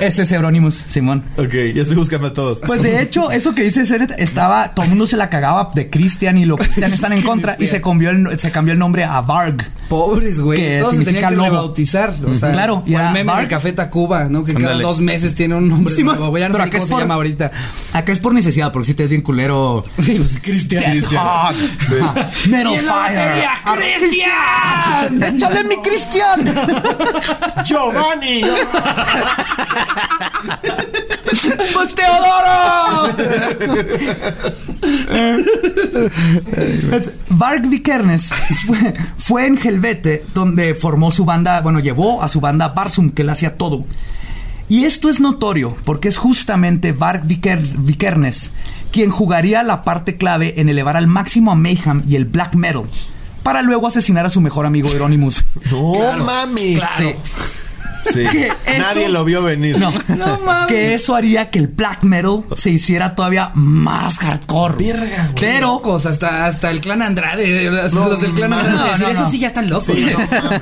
Ese 0.00 0.22
es 0.22 0.32
Euronymous, 0.32 0.74
Simón. 0.74 1.22
Ok, 1.36 1.52
ya 1.74 1.82
estoy 1.82 1.96
buscando 1.96 2.28
a 2.28 2.32
todos. 2.34 2.60
Pues 2.66 2.82
de 2.82 3.00
hecho, 3.02 3.30
eso 3.30 3.54
que 3.54 3.62
dice 3.62 3.84
Seret 3.86 4.12
estaba, 4.18 4.68
todo 4.74 4.84
el 4.84 4.90
mundo 4.90 5.06
se 5.06 5.16
la 5.16 5.28
cagaba 5.30 5.70
de 5.74 5.90
Christian 5.90 6.38
y 6.38 6.44
los 6.44 6.58
Christian 6.58 6.92
están 6.92 7.12
en 7.12 7.22
contra 7.22 7.56
y 7.58 7.66
se 7.66 7.80
cambió 7.80 8.10
el, 8.10 8.38
se 8.38 8.50
cambió 8.50 8.72
el 8.72 8.78
nombre 8.78 9.04
a 9.04 9.20
Varg. 9.20 9.64
Pobres, 9.88 10.36
Que 10.36 10.42
güey. 10.42 10.78
Todos 10.80 10.96
se 10.96 11.04
tenían 11.04 11.28
que 11.30 11.36
lobo. 11.36 11.48
rebautizar. 11.48 12.14
O 12.26 12.34
sea, 12.34 12.52
Claro, 12.52 12.82
y 12.86 12.94
el 12.94 13.02
meme 13.12 13.24
Bark. 13.24 13.42
de 13.42 13.48
Café 13.48 13.72
Tacuba, 13.72 14.24
¿no? 14.24 14.42
Que 14.44 14.54
cada 14.54 14.66
Ándale. 14.68 14.82
dos 14.84 15.00
meses 15.00 15.34
tiene 15.34 15.54
un 15.54 15.68
nombre 15.68 15.94
Sí, 15.94 16.02
nuevo. 16.02 16.36
Ya 16.38 16.48
no 16.48 16.54
pero 16.54 16.64
sé 16.64 16.68
acá 16.70 16.78
cómo 16.78 16.84
es 16.84 16.88
se 16.88 16.92
por- 16.92 17.00
llama 17.02 17.14
ahorita. 17.14 17.50
Acá 17.92 18.12
es 18.12 18.18
por 18.18 18.32
necesidad, 18.32 18.72
porque 18.72 18.88
si 18.88 18.94
te 18.94 19.04
es 19.04 19.10
bien 19.10 19.22
culero. 19.22 19.84
Sí, 19.98 20.11
pues 20.16 20.38
Cristian. 20.40 21.02
Hog. 21.04 21.14
Ajá. 21.16 22.30
Metal 22.48 22.86
batería, 22.86 23.50
Fire. 23.64 23.98
¡Cristian! 23.98 25.22
¡Échale 25.36 25.64
mi 25.64 25.76
Cristian! 25.78 26.40
Giovanni. 27.64 28.42
¡Pues 31.72 31.94
Teodoro! 31.94 33.14
Varg 37.30 37.68
Vikernes 37.68 38.28
fue, 38.66 38.94
fue 39.16 39.46
en 39.46 39.58
Helvete 39.62 40.24
donde 40.34 40.74
formó 40.74 41.10
su 41.10 41.24
banda, 41.24 41.60
bueno, 41.60 41.80
llevó 41.80 42.22
a 42.22 42.28
su 42.28 42.40
banda 42.40 42.68
Barsum, 42.68 43.10
que 43.10 43.24
le 43.24 43.32
hacía 43.32 43.56
todo. 43.56 43.84
Y 44.72 44.86
esto 44.86 45.10
es 45.10 45.20
notorio 45.20 45.76
porque 45.84 46.08
es 46.08 46.16
justamente 46.16 46.94
Viker- 46.96 47.74
Vikernes 47.76 48.52
quien 48.90 49.10
jugaría 49.10 49.62
la 49.62 49.84
parte 49.84 50.16
clave 50.16 50.54
en 50.62 50.70
elevar 50.70 50.96
al 50.96 51.06
máximo 51.08 51.52
a 51.52 51.54
Mayhem 51.54 52.02
y 52.08 52.16
el 52.16 52.24
black 52.24 52.54
metal 52.54 52.84
para 53.42 53.60
luego 53.60 53.86
asesinar 53.86 54.24
a 54.24 54.30
su 54.30 54.40
mejor 54.40 54.64
amigo 54.64 54.88
Euronymous. 54.90 55.44
No 56.18 56.24
mames. 56.24 56.80
Sí. 56.96 57.14
Sí. 58.10 58.24
Que 58.30 58.46
eso- 58.66 58.78
Nadie 58.78 59.08
lo 59.08 59.24
vio 59.24 59.42
venir. 59.42 59.78
No, 59.78 59.92
Que 60.66 60.94
eso 60.94 61.14
haría 61.14 61.50
que 61.50 61.58
el 61.60 61.68
black 61.68 62.02
metal 62.02 62.44
se 62.56 62.70
hiciera 62.70 63.14
todavía 63.14 63.50
más 63.54 64.18
hardcore. 64.18 64.74
Verga, 64.76 65.28
güey. 65.32 65.34
Pero 65.40 65.66
Locos, 65.74 66.06
hasta, 66.06 66.46
hasta 66.46 66.70
el 66.70 66.80
clan 66.80 67.02
Andrade. 67.02 67.70
Los, 67.70 67.92
No, 67.92 68.08
los 68.08 68.20
del 68.20 68.32
clan 68.34 68.50
no, 68.50 68.56
Andrade. 68.58 68.78
no, 68.78 68.96
no, 68.98 69.08
Esos 69.08 69.22
no. 69.24 69.30
sí 69.30 69.38
ya 69.38 69.48
están 69.48 69.68
locos. 69.70 69.86
Sí, 69.86 70.04
¿no? 70.06 70.18
no 70.18 70.42
mames. 70.42 70.60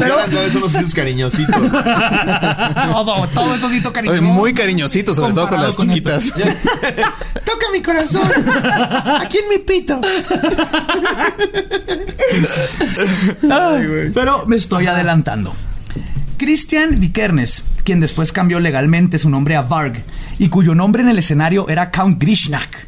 Pero 0.00 0.20
Andrade 0.20 0.52
son 0.52 0.60
los 0.62 0.74
hijos 0.74 0.94
cariñositos. 0.94 1.56
todo, 1.72 3.28
todo 3.28 3.54
eso 3.54 3.70
sí 3.70 3.80
toca 3.80 4.00
Oye, 4.00 4.20
muy 4.20 4.52
cariñosito, 4.54 5.14
sobre 5.14 5.32
todo 5.32 5.48
con 5.48 5.62
las 5.62 5.74
con 5.74 5.88
chiquitas. 5.88 6.24
Tócame 7.44 7.72
mi 7.78 7.82
corazón. 7.82 8.22
Aquí 9.20 9.38
en 9.38 9.48
mi 9.48 9.58
pito. 9.58 10.00
Ay, 13.50 14.10
Pero 14.14 14.46
me 14.46 14.56
estoy 14.56 14.86
adelantando. 14.86 15.54
Christian 16.40 16.98
Vikernes, 16.98 17.64
quien 17.84 18.00
después 18.00 18.32
cambió 18.32 18.60
legalmente 18.60 19.18
su 19.18 19.28
nombre 19.28 19.56
a 19.56 19.60
Varg 19.60 20.02
y 20.38 20.48
cuyo 20.48 20.74
nombre 20.74 21.02
en 21.02 21.10
el 21.10 21.18
escenario 21.18 21.68
era 21.68 21.90
Count 21.90 22.18
Grishnak, 22.18 22.86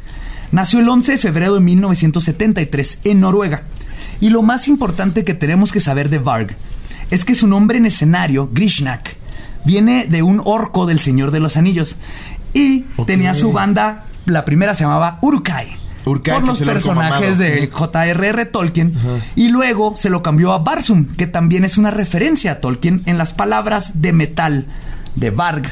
nació 0.51 0.79
el 0.79 0.89
11 0.89 1.11
de 1.11 1.17
febrero 1.19 1.53
de 1.53 1.59
1973 1.59 3.01
en 3.03 3.19
Noruega. 3.19 3.61
Y 4.19 4.29
lo 4.31 4.41
más 4.41 4.67
importante 4.67 5.23
que 5.23 5.35
tenemos 5.35 5.71
que 5.71 5.81
saber 5.81 6.09
de 6.09 6.17
Varg 6.17 6.55
es 7.11 7.25
que 7.25 7.35
su 7.35 7.45
nombre 7.45 7.77
en 7.77 7.85
escenario, 7.85 8.49
Grishnak, 8.51 9.17
viene 9.65 10.07
de 10.09 10.23
un 10.23 10.41
orco 10.43 10.87
del 10.87 10.97
Señor 10.97 11.29
de 11.29 11.39
los 11.39 11.55
Anillos 11.55 11.97
y 12.55 12.85
tenía 13.05 13.35
su 13.35 13.51
banda, 13.51 14.05
la 14.25 14.45
primera 14.45 14.73
se 14.73 14.83
llamaba 14.83 15.19
Urukai. 15.21 15.82
Por 16.39 16.47
los 16.47 16.59
personajes 16.73 17.37
de 17.37 17.67
J.R.R. 17.71 18.45
Tolkien 18.45 18.93
y 19.35 19.47
luego 19.49 19.95
se 19.97 20.09
lo 20.09 20.21
cambió 20.21 20.51
a 20.53 20.59
Barsum, 20.59 21.07
que 21.15 21.27
también 21.27 21.63
es 21.63 21.77
una 21.77 21.91
referencia 21.91 22.51
a 22.53 22.59
Tolkien 22.59 23.03
en 23.05 23.17
las 23.17 23.33
palabras 23.33 24.01
de 24.01 24.11
metal 24.13 24.65
de 25.15 25.29
Varg. 25.29 25.63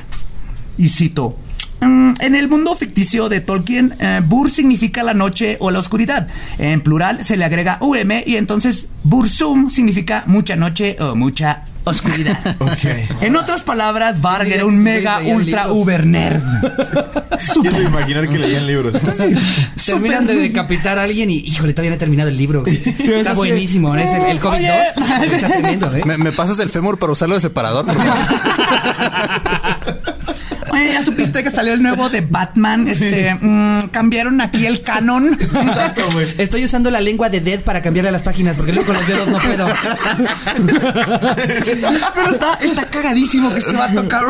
Y 0.78 0.88
cito. 0.90 1.38
"Mm, 1.82 2.14
En 2.20 2.36
el 2.36 2.48
mundo 2.48 2.76
ficticio 2.76 3.28
de 3.30 3.42
Tolkien, 3.42 3.96
eh, 4.00 4.22
Bur 4.24 4.50
significa 4.52 5.02
la 5.04 5.14
noche 5.14 5.58
o 5.60 5.72
la 5.72 5.80
oscuridad. 5.80 6.28
En 6.60 6.82
plural 6.82 7.26
se 7.26 7.36
le 7.38 7.44
agrega 7.46 7.78
UM 7.82 8.24
y 8.26 8.36
entonces 8.36 8.88
Bursum 9.04 9.70
significa 9.70 10.24
mucha 10.28 10.56
noche 10.56 10.96
o 11.00 11.16
mucha 11.16 11.64
oscuridad. 11.84 12.40
Ok. 12.60 13.22
En 13.22 13.36
otras 13.36 13.62
palabras, 13.62 14.22
Varg 14.22 14.48
era 14.48 14.66
un 14.66 14.78
mega 14.78 15.20
ultra 15.20 15.64
libros. 15.64 15.82
uber 15.84 16.06
nerd. 16.06 16.42
Quiero 17.62 17.82
imaginar 17.82 18.28
que 18.28 18.38
leían 18.38 18.68
libros. 18.68 18.94
Terminan 19.86 20.28
de 20.28 20.36
decapitar 20.36 21.00
a 21.00 21.04
alguien 21.04 21.30
y, 21.32 21.38
híjole, 21.40 21.74
todavía 21.74 21.92
no 21.92 21.96
he 21.96 22.00
terminado 22.00 22.30
el 22.30 22.38
libro. 22.38 22.62
güey. 22.62 22.76
Está 23.00 23.34
buenísimo, 23.34 23.94
¿no? 23.96 24.00
Es 24.02 24.12
el, 24.14 24.22
el 24.24 24.40
COVID-2. 24.40 24.56
Oye. 24.56 25.36
Está 25.36 25.48
tremendo, 25.48 25.96
¿eh? 25.96 26.04
¿Me, 26.06 26.18
me 26.18 26.32
pasas 26.32 26.60
el 26.60 26.70
fémur 26.70 26.98
para 27.00 27.14
usarlo 27.14 27.36
de 27.36 27.42
separador? 27.42 27.86
Ya 30.91 31.03
supiste 31.03 31.43
que 31.43 31.49
salió 31.51 31.74
el 31.74 31.82
nuevo 31.84 32.09
de 32.09 32.22
Batman. 32.22 32.88
Este, 32.88 33.34
mm, 33.39 33.89
cambiaron 33.91 34.41
aquí 34.41 34.65
el 34.65 34.82
canon. 34.82 35.38
Exacto, 35.39 36.01
güey. 36.13 36.34
Estoy 36.38 36.65
usando 36.65 36.89
la 36.91 37.01
lengua 37.01 37.30
de 37.30 37.41
Dead 37.41 37.61
para 37.61 37.82
cambiarle 37.82 38.11
las 38.11 38.22
páginas 38.22 38.55
porque 38.57 38.72
luego 38.74 38.88
con 38.88 38.95
los 38.97 39.07
dedos 39.07 39.28
no 39.28 39.39
puedo. 39.39 39.65
Pero 42.15 42.32
está, 42.32 42.53
está 42.61 42.86
cagadísimo 42.86 43.51
que 43.53 43.59
este 43.59 43.74
va 43.74 43.86
a 43.86 43.93
tocar. 43.93 44.22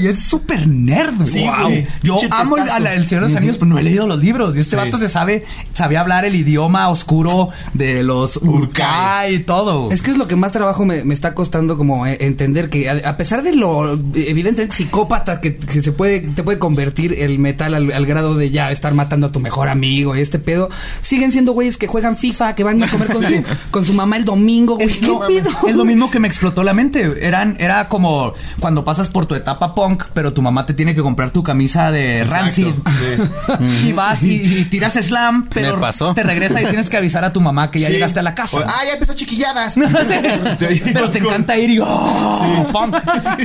Y 0.00 0.06
es 0.08 0.18
súper 0.20 0.66
nerd. 0.66 1.26
Sí, 1.26 1.40
wow. 1.44 1.62
güey. 1.64 1.86
Yo 2.02 2.18
amo 2.30 2.56
el, 2.56 2.62
tetazo. 2.64 2.76
a 2.76 2.80
la- 2.80 2.94
el 2.94 3.06
Señor 3.08 3.24
de 3.24 3.28
los 3.30 3.36
Anillos, 3.36 3.56
pero 3.58 3.68
no 3.70 3.78
he 3.78 3.82
leído 3.82 4.06
los 4.06 4.18
libros. 4.18 4.56
Y 4.56 4.60
este 4.60 4.70
Sí. 4.70 4.76
vato 4.76 4.98
se 4.98 5.08
sabe, 5.08 5.44
sabía 5.74 6.00
hablar 6.00 6.24
el 6.24 6.34
idioma 6.34 6.88
oscuro 6.88 7.50
de 7.74 8.02
los 8.02 8.36
Urkai 8.36 9.34
y 9.34 9.38
todo. 9.40 9.90
Es 9.90 10.02
que 10.02 10.10
es 10.12 10.16
lo 10.16 10.28
que 10.28 10.36
más 10.36 10.52
trabajo 10.52 10.84
me, 10.84 11.04
me 11.04 11.14
está 11.14 11.34
costando 11.34 11.76
como 11.76 12.06
eh, 12.06 12.18
entender 12.20 12.70
que 12.70 12.88
a, 12.88 13.08
a 13.08 13.16
pesar 13.16 13.42
de 13.42 13.54
lo 13.54 13.94
evidentemente 14.14 14.74
psicópata 14.76 15.40
que, 15.40 15.56
que 15.56 15.79
se 15.82 15.92
puede 15.92 16.20
te 16.20 16.42
puede 16.42 16.58
convertir 16.58 17.14
el 17.18 17.38
metal 17.38 17.74
al, 17.74 17.92
al 17.92 18.06
grado 18.06 18.34
de 18.34 18.50
ya 18.50 18.70
estar 18.70 18.94
matando 18.94 19.26
a 19.28 19.32
tu 19.32 19.40
mejor 19.40 19.68
amigo 19.68 20.16
y 20.16 20.20
este 20.20 20.38
pedo, 20.38 20.68
siguen 21.02 21.32
siendo 21.32 21.52
güeyes 21.52 21.76
que 21.76 21.86
juegan 21.86 22.16
FIFA, 22.16 22.54
que 22.54 22.64
van 22.64 22.82
a 22.82 22.88
comer 22.88 23.08
con, 23.08 23.22
su, 23.24 23.42
con 23.70 23.84
su 23.84 23.92
mamá 23.94 24.16
el 24.16 24.24
domingo, 24.24 24.74
güey. 24.76 24.88
¿Qué 24.88 25.06
No, 25.06 25.20
pedo? 25.20 25.50
es 25.66 25.74
lo 25.76 25.84
mismo 25.84 26.10
que 26.10 26.18
me 26.20 26.28
explotó 26.28 26.62
la 26.62 26.74
mente. 26.74 27.26
Eran, 27.26 27.56
era 27.58 27.88
como 27.88 28.32
cuando 28.60 28.84
pasas 28.84 29.08
por 29.08 29.26
tu 29.26 29.34
etapa 29.34 29.74
punk, 29.74 30.04
pero 30.14 30.32
tu 30.32 30.42
mamá 30.42 30.66
te 30.66 30.74
tiene 30.74 30.94
que 30.94 31.02
comprar 31.02 31.30
tu 31.30 31.42
camisa 31.42 31.90
de 31.92 32.20
Exacto, 32.22 32.44
Rancid. 32.44 32.66
sí. 32.66 33.86
Y 33.88 33.92
vas 33.92 34.22
y, 34.22 34.34
y 34.60 34.64
tiras 34.66 34.94
slam, 34.94 35.48
pero 35.52 35.78
pasó. 35.80 36.14
te 36.14 36.22
regresa 36.22 36.60
y 36.62 36.66
tienes 36.66 36.88
que 36.90 36.96
avisar 36.96 37.24
a 37.24 37.32
tu 37.32 37.40
mamá 37.40 37.70
que 37.70 37.80
ya 37.80 37.86
Sí. 37.88 37.94
llegaste 37.94 38.20
a 38.20 38.22
la 38.22 38.34
casa. 38.34 38.56
O- 38.58 38.64
ah, 38.66 38.80
ya 38.86 38.94
empezó 38.94 39.14
chiquilladas. 39.14 39.74
pero 40.92 41.08
te 41.08 41.18
encanta 41.18 41.58
ir 41.58 41.70
y 41.70 41.78
oh, 41.80 42.68
punk. 42.72 42.96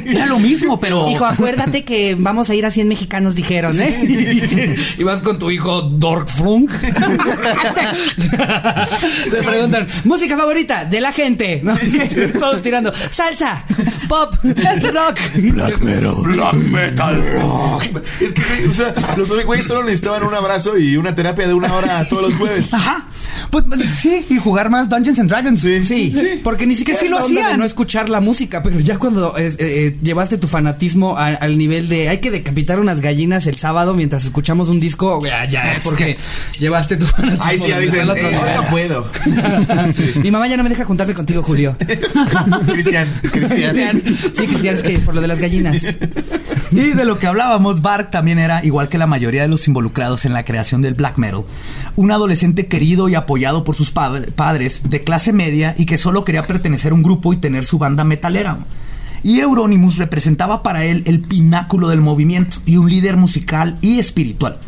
Era 0.06 0.26
lo 0.28 0.40
mismo, 0.40 0.80
pero 0.80 1.10
Hijo, 1.10 1.26
acuérdate 1.26 1.84
que 1.84 2.16
vamos 2.26 2.50
a 2.50 2.56
ir 2.56 2.66
a 2.66 2.72
100 2.72 2.88
mexicanos, 2.88 3.36
dijeron, 3.36 3.80
¿eh? 3.80 4.76
y 4.98 5.04
vas 5.04 5.22
con 5.22 5.38
tu 5.38 5.52
hijo 5.52 5.84
Dork 5.84 6.28
Flunk. 6.28 6.72
Te 9.30 9.44
preguntan, 9.44 9.88
música 10.04 10.36
favorita 10.36 10.86
de 10.86 11.02
la 11.02 11.14
gente. 11.14 11.62
¿no? 11.64 11.78
Todos 12.40 12.62
tirando, 12.64 12.92
salsa, 13.12 13.64
pop, 14.10 14.34
rock. 14.44 15.20
Black 15.36 15.80
metal. 16.72 17.24
Es 18.20 18.34
que, 18.34 18.42
o 18.70 18.74
sea, 18.74 18.94
los 19.18 19.30
güeyes 19.46 19.66
solo 19.68 19.84
necesitaban 19.84 20.24
un 20.24 20.34
abrazo 20.34 20.78
y 20.78 20.98
una 20.98 21.14
terapia 21.16 21.48
de 21.48 21.54
una 21.54 21.72
hora 21.74 22.08
todos 22.08 22.24
los 22.24 22.36
jueves. 22.36 22.74
Ajá. 22.74 23.06
Pues 23.52 23.64
sí, 23.98 24.26
y 24.30 24.38
jugar 24.38 24.70
más 24.72 24.90
Dungeons 24.90 25.20
and 25.20 25.30
Dragons. 25.30 25.62
Sí, 25.62 26.42
porque 26.44 26.66
ni 26.66 26.76
siquiera 26.76 27.00
sí 27.00 27.08
lo 27.08 27.18
onda 27.18 27.28
de 27.30 27.42
hacían. 27.42 27.60
no 27.60 27.66
escuchar 27.66 28.10
la 28.10 28.20
música, 28.20 28.62
pero 28.64 28.80
ya 28.80 28.98
cuando 28.98 29.38
eh, 29.38 29.54
eh, 29.60 29.98
llevaste 30.02 30.38
tu 30.38 30.48
fanatismo 30.48 31.18
a- 31.18 31.28
al 31.28 31.58
nivel 31.58 31.88
de 31.88 32.10
hay 32.16 32.22
que 32.22 32.32
decapitar 32.32 32.80
unas 32.80 33.02
gallinas 33.02 33.46
el 33.48 33.56
sábado 33.58 33.94
mientras 33.94 34.24
escuchamos 34.26 34.70
un 34.70 34.80
disco, 34.80 35.24
ya, 35.26 35.46
ya 35.46 35.72
es 35.74 35.80
porque 35.82 36.18
llevaste 36.60 36.98
tu. 36.98 37.06
Ahí 37.40 37.58
sí 37.58 37.68
ya 37.70 37.80
dicen, 37.80 38.08
eh, 38.10 38.38
hoy 38.42 38.50
no 38.56 38.68
puedo. 38.70 39.10
Mi 40.22 40.32
mamá 40.32 40.48
ya 40.48 40.58
no 40.58 40.64
me 40.64 40.70
deja 40.70 40.86
juntarme 40.86 41.14
contigo, 41.14 41.44
Julio. 41.44 41.76
Cristian. 42.68 43.08
Cristian. 43.32 44.02
Sí, 44.36 44.48
Cristian, 44.48 44.76
es 44.78 44.84
que 44.84 45.00
por 45.00 45.16
lo 45.16 45.22
de 45.22 45.28
las 45.28 45.40
gallinas. 45.40 45.82
Y 46.72 46.80
de 46.94 47.06
lo 47.06 47.20
que 47.20 47.28
hablábamos, 47.28 47.82
Bark 47.82 48.10
también 48.12 48.40
era, 48.40 48.64
igual 48.66 48.90
que 48.90 48.98
la 48.98 49.08
mayoría 49.08 49.44
de 49.44 49.48
los 49.48 49.68
involucrados 49.68 50.26
en 50.26 50.34
la 50.34 50.44
creación 50.44 50.82
del 50.82 50.94
black 50.96 51.18
metal, 51.18 51.44
un 51.96 52.12
adolescente 52.12 52.68
querido 52.68 53.08
y 53.10 53.16
apoyado 53.16 53.64
por 53.64 53.76
sus 53.76 53.92
pa- 53.92 54.20
padres 54.36 54.82
de 54.90 55.04
clase 55.04 55.32
media 55.34 55.76
y 55.78 55.86
que 55.86 55.98
solo 55.98 56.26
quería 56.26 56.48
pertenecer 56.48 56.92
a 56.92 56.96
un 56.96 57.04
grupo 57.04 57.34
y 57.34 57.38
tener 57.38 57.66
su 57.66 57.78
banda 57.78 58.04
metalera. 58.04 58.58
Y 59.26 59.40
Euronymous 59.40 59.98
representaba 59.98 60.62
para 60.62 60.86
él 60.86 61.02
el 61.08 61.20
pináculo 61.20 61.88
del 61.88 62.00
movimiento 62.00 62.58
y 62.64 62.78
un 62.78 62.92
líder 62.92 63.18
musical 63.18 63.80
y 63.82 63.98
espiritual. 63.98 64.60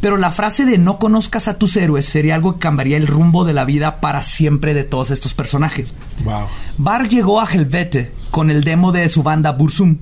Pero 0.00 0.16
la 0.16 0.30
frase 0.30 0.64
de 0.64 0.78
no 0.78 1.00
conozcas 1.00 1.48
a 1.48 1.58
tus 1.58 1.76
héroes 1.76 2.04
sería 2.04 2.36
algo 2.36 2.52
que 2.54 2.60
cambiaría 2.60 2.98
el 2.98 3.08
rumbo 3.08 3.44
de 3.44 3.52
la 3.52 3.64
vida 3.64 4.00
para 4.00 4.22
siempre 4.22 4.74
de 4.74 4.84
todos 4.84 5.10
estos 5.10 5.34
personajes. 5.34 5.92
Wow. 6.22 6.46
Bar 6.78 7.08
llegó 7.08 7.40
a 7.40 7.46
Helvete 7.46 8.12
con 8.30 8.48
el 8.48 8.62
demo 8.62 8.92
de 8.92 9.08
su 9.08 9.24
banda 9.24 9.50
Bursum 9.50 9.96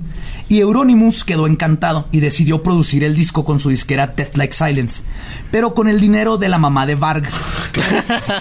y 0.48 0.60
Euronymous 0.60 1.24
quedó 1.24 1.46
encantado 1.46 2.06
y 2.12 2.20
decidió 2.20 2.62
producir 2.62 3.02
el 3.04 3.14
disco 3.14 3.44
con 3.44 3.60
su 3.60 3.70
disquera 3.70 4.06
Death 4.08 4.36
Like 4.36 4.52
Silence, 4.54 5.02
pero 5.50 5.74
con 5.74 5.88
el 5.88 6.00
dinero 6.00 6.36
de 6.36 6.48
la 6.48 6.58
mamá 6.58 6.86
de 6.86 6.94
Varg. 6.94 7.24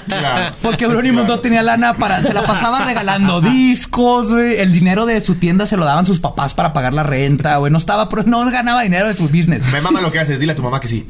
Claro. 0.07 0.55
Porque 0.61 0.85
Euronymous 0.85 1.27
no 1.27 1.39
tenía 1.39 1.63
lana 1.63 1.93
para... 1.95 2.21
Se 2.23 2.33
la 2.33 2.45
pasaba 2.45 2.85
regalando 2.85 3.41
discos, 3.41 4.31
güey. 4.31 4.59
El 4.59 4.71
dinero 4.71 5.05
de 5.05 5.21
su 5.21 5.35
tienda 5.35 5.65
se 5.65 5.77
lo 5.77 5.85
daban 5.85 6.05
sus 6.05 6.19
papás 6.19 6.53
para 6.53 6.73
pagar 6.73 6.93
la 6.93 7.03
renta, 7.03 7.57
güey. 7.57 7.71
No 7.71 7.77
estaba... 7.77 8.09
pero 8.09 8.23
No 8.23 8.49
ganaba 8.51 8.81
dinero 8.83 9.07
de 9.07 9.13
su 9.13 9.23
business. 9.29 9.61
Me 9.71 9.81
mama 9.81 10.01
lo 10.01 10.11
que 10.11 10.19
haces. 10.19 10.39
Dile 10.39 10.53
a 10.53 10.55
tu 10.55 10.61
mamá 10.63 10.79
que 10.79 10.87
sí. 10.87 11.05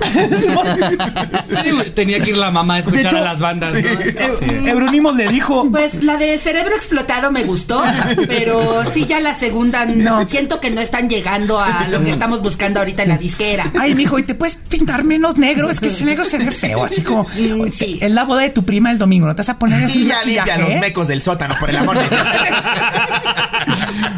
Sí, 1.64 1.72
güey, 1.72 1.94
Tenía 1.94 2.20
que 2.20 2.32
ir 2.32 2.38
la 2.38 2.52
mamá 2.52 2.76
a 2.76 2.80
escuchar 2.80 3.06
hecho, 3.06 3.18
a 3.18 3.22
las 3.22 3.39
bandas. 3.39 3.72
¿no? 3.74 3.80
Eu- 3.80 4.68
Euronymous 4.68 5.16
le 5.16 5.28
dijo... 5.28 5.68
Pues 5.72 6.04
la 6.04 6.18
de 6.18 6.38
cerebro 6.38 6.76
explotado 6.76 7.32
me 7.32 7.44
gustó, 7.44 7.82
pero 8.28 8.84
sí 8.94 9.06
ya 9.06 9.20
la 9.20 9.38
segunda 9.38 9.86
no. 9.86 10.28
Siento 10.28 10.60
que 10.60 10.72
no 10.72 10.82
están 10.94 11.10
llegando 11.10 11.60
a 11.60 11.88
lo 11.88 12.04
que 12.04 12.12
estamos 12.12 12.44
buscando 12.44 12.80
ahorita 12.80 13.02
en 13.02 13.10
la 13.10 13.18
disquera. 13.18 13.64
Ay, 13.80 13.96
mijo, 13.96 14.20
¿y 14.20 14.24
te 14.24 14.36
puedes 14.36 14.58
pintar 14.58 15.04
menos 15.04 15.39
negro? 15.39 15.72
Es 15.72 15.80
que 15.80 15.88
ese 15.88 16.06
negro 16.06 16.24
se 16.24 16.38
ve 16.38 16.52
feo, 16.52 16.84
así 16.84 17.02
como... 17.02 17.26
Sí. 17.72 17.98
Es 18.00 18.12
la 18.12 18.26
boda 18.26 18.41
de 18.41 18.52
tu 18.52 18.64
prima 18.64 18.91
el 18.91 19.00
domingo, 19.00 19.26
¿no 19.26 19.34
te 19.34 19.39
vas 19.39 19.50
a 19.50 19.58
poner 19.58 19.86
así 19.86 20.04
Y 20.04 20.06
ya 20.06 20.24
limpia 20.24 20.56
los 20.60 20.76
mecos 20.76 21.08
del 21.08 21.20
sótano, 21.20 21.56
por 21.60 21.72
el 21.72 21.78
amor 21.78 21.98
de 21.98 22.08
Dios. 22.08 22.22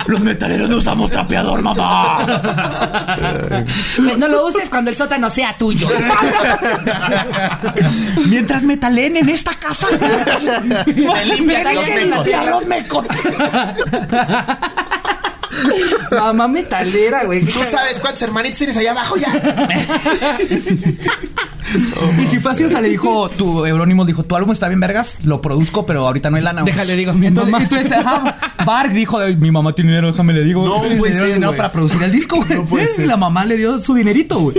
Los 0.08 0.22
metaleros 0.22 0.70
no 0.70 0.78
usamos 0.78 1.10
trapeador, 1.10 1.62
mamá. 1.62 3.66
Pues 3.98 4.18
no 4.18 4.28
lo 4.28 4.46
uses 4.46 4.70
cuando 4.70 4.92
el 4.92 4.96
sótano 4.96 5.30
sea 5.30 5.56
tuyo. 5.56 5.88
Mientras 8.28 8.64
metalen 8.64 9.18
en 9.18 9.30
esta 9.30 9.54
casa. 9.56 9.88
Me 10.86 11.26
limpias 11.26 11.74
los 11.74 11.88
mecos. 11.88 12.28
los 12.46 12.68
mecos. 12.68 13.08
Mamá 16.12 16.48
metalera, 16.48 17.24
güey. 17.26 17.44
¿Tú 17.46 17.60
sabes 17.70 18.00
cuántos 18.00 18.22
hermanitos 18.22 18.58
tienes 18.58 18.78
allá 18.78 18.92
abajo 18.92 19.16
ya? 19.18 19.32
Y 22.22 22.26
si 22.28 22.40
fue 22.40 22.52
así, 22.52 22.64
o 22.64 22.70
sea, 22.70 22.80
le 22.80 22.90
dijo, 22.90 23.28
tu 23.30 23.66
Eurónimo 23.66 24.06
dijo, 24.06 24.24
tu 24.24 24.36
álbum 24.36 24.52
está 24.54 24.68
bien 24.70 24.80
vergas, 24.80 25.18
lo 25.26 25.42
produzco, 25.42 25.86
pero 25.86 26.06
ahorita 26.06 26.30
no 26.30 26.38
hay 26.38 26.44
lana. 26.44 26.62
Déjale, 26.64 26.96
digo 26.96 27.12
mi 27.14 27.26
Entonces- 27.28 27.52
mamá. 27.52 27.64
Entonces, 27.64 27.92
ajá, 27.92 28.38
Bark 28.66 28.92
dijo, 28.94 29.20
mi 29.40 29.52
mamá 29.52 29.74
tiene 29.74 29.92
dinero, 29.92 30.08
déjame 30.12 30.32
le 30.34 30.44
digo. 30.44 30.64
No 30.66 30.82
ser, 30.84 31.26
dinero 31.26 31.48
güey. 31.48 31.58
para 31.58 31.72
producir 31.72 32.02
el 32.04 32.12
disco, 32.12 32.38
güey. 32.38 32.50
No 32.60 32.66
puede 32.66 32.86
Eh, 32.86 32.88
ser. 32.88 33.08
La 33.08 33.18
mamá 33.18 33.44
le 33.46 33.58
dio 33.58 33.80
su 33.82 33.94
dinerito, 33.96 34.40
güey. 34.40 34.56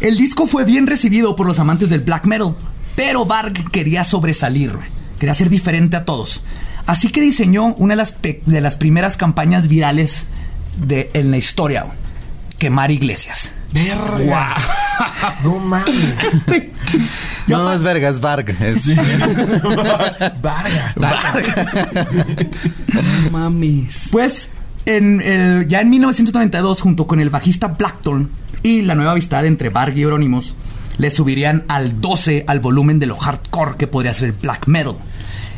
El 0.00 0.16
disco 0.16 0.46
fue 0.46 0.64
bien 0.64 0.86
recibido 0.86 1.34
por 1.36 1.46
los 1.46 1.58
amantes 1.58 1.90
del 1.90 2.00
black 2.00 2.24
metal, 2.26 2.54
pero 2.94 3.26
Bark 3.26 3.70
quería 3.70 4.04
sobresalir, 4.04 4.72
güey. 4.74 4.86
Quería 5.18 5.34
ser 5.34 5.50
diferente 5.50 5.96
a 5.96 6.04
todos. 6.04 6.40
Así 6.86 7.08
que 7.08 7.20
diseñó 7.20 7.74
una 7.74 7.92
de 7.92 7.96
las, 7.96 8.14
de 8.22 8.60
las 8.60 8.76
primeras 8.76 9.16
campañas 9.16 9.68
virales 9.68 10.26
de, 10.78 11.10
en 11.14 11.30
la 11.30 11.36
historia, 11.36 11.86
quemar 12.58 12.90
iglesias. 12.90 13.52
Verga. 13.72 14.54
No 15.42 15.58
mames. 15.58 16.14
No, 17.48 17.72
es 17.72 17.82
verga, 17.82 18.08
es 18.08 18.20
Varg. 18.20 18.48
Es- 18.60 18.88
Varga. 20.42 20.94
No 23.24 23.30
mames. 23.30 24.08
Pues 24.10 24.48
en 24.84 25.20
el- 25.22 25.66
ya 25.68 25.80
en 25.80 25.90
1992, 25.90 26.80
junto 26.80 27.06
con 27.06 27.20
el 27.20 27.30
bajista 27.30 27.68
Blackthorn 27.68 28.30
y 28.62 28.82
la 28.82 28.94
nueva 28.94 29.12
amistad 29.12 29.44
entre 29.46 29.68
Varg 29.68 29.96
y 29.96 30.02
Euronymous, 30.02 30.54
le 30.98 31.10
subirían 31.10 31.64
al 31.68 32.00
12 32.00 32.44
al 32.46 32.60
volumen 32.60 32.98
de 32.98 33.06
lo 33.06 33.16
hardcore 33.16 33.76
que 33.76 33.86
podría 33.86 34.12
ser 34.14 34.28
el 34.28 34.32
black 34.34 34.66
metal. 34.66 34.96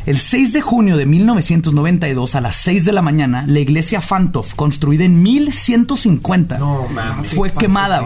El 0.05 0.17
6 0.17 0.53
de 0.53 0.61
junio 0.61 0.97
de 0.97 1.05
1992 1.05 2.33
a 2.35 2.41
las 2.41 2.55
6 2.55 2.85
de 2.85 2.91
la 2.93 3.01
mañana, 3.03 3.43
la 3.47 3.59
iglesia 3.59 4.01
Fantov, 4.01 4.55
construida 4.55 5.03
en 5.05 5.21
1150, 5.21 6.57
No 6.57 6.87
mames. 6.87 7.31
fue 7.31 7.51
quemada. 7.51 8.05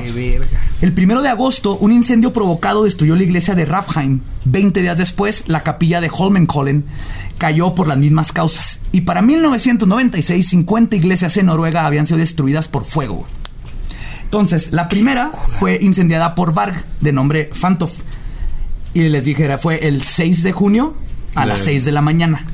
El 0.82 0.94
primero 0.94 1.22
de 1.22 1.30
agosto, 1.30 1.78
un 1.78 1.94
incendio 1.94 2.34
provocado 2.34 2.84
destruyó 2.84 3.16
la 3.16 3.24
iglesia 3.24 3.56
de 3.56 3.66
Rafheim. 3.66 4.20
Veinte 4.44 4.82
días 4.82 4.98
después, 4.98 5.46
la 5.48 5.64
capilla 5.64 6.02
de 6.02 6.10
Holmenkollen 6.12 6.84
cayó 7.38 7.74
por 7.74 7.88
las 7.88 7.98
mismas 7.98 8.34
causas. 8.34 8.80
Y 8.92 9.02
para 9.02 9.22
1996, 9.22 10.50
50 10.50 10.96
iglesias 10.98 11.38
en 11.38 11.46
Noruega 11.46 11.86
habían 11.86 12.06
sido 12.06 12.20
destruidas 12.20 12.68
por 12.68 12.84
fuego. 12.84 13.26
Entonces, 14.26 14.74
la 14.74 14.90
primera 14.90 15.32
fue 15.60 15.78
incendiada 15.82 16.36
por 16.36 16.54
Varg, 16.54 16.84
de 17.00 17.14
nombre 17.14 17.50
Fantov. 17.54 17.92
Y 18.94 19.08
les 19.10 19.24
dije, 19.24 19.58
fue 19.58 19.88
el 19.88 20.04
6 20.04 20.44
de 20.44 20.52
junio 20.52 20.96
a 21.36 21.46
las 21.46 21.62
6 21.62 21.86
de 21.86 21.92
la 21.92 22.02
mañana. 22.02 22.46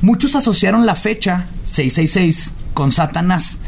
Muchos 0.00 0.34
asociaron 0.34 0.86
la 0.86 0.94
fecha 0.94 1.46
666 1.72 2.52
con 2.74 2.92
Satanás. 2.92 3.58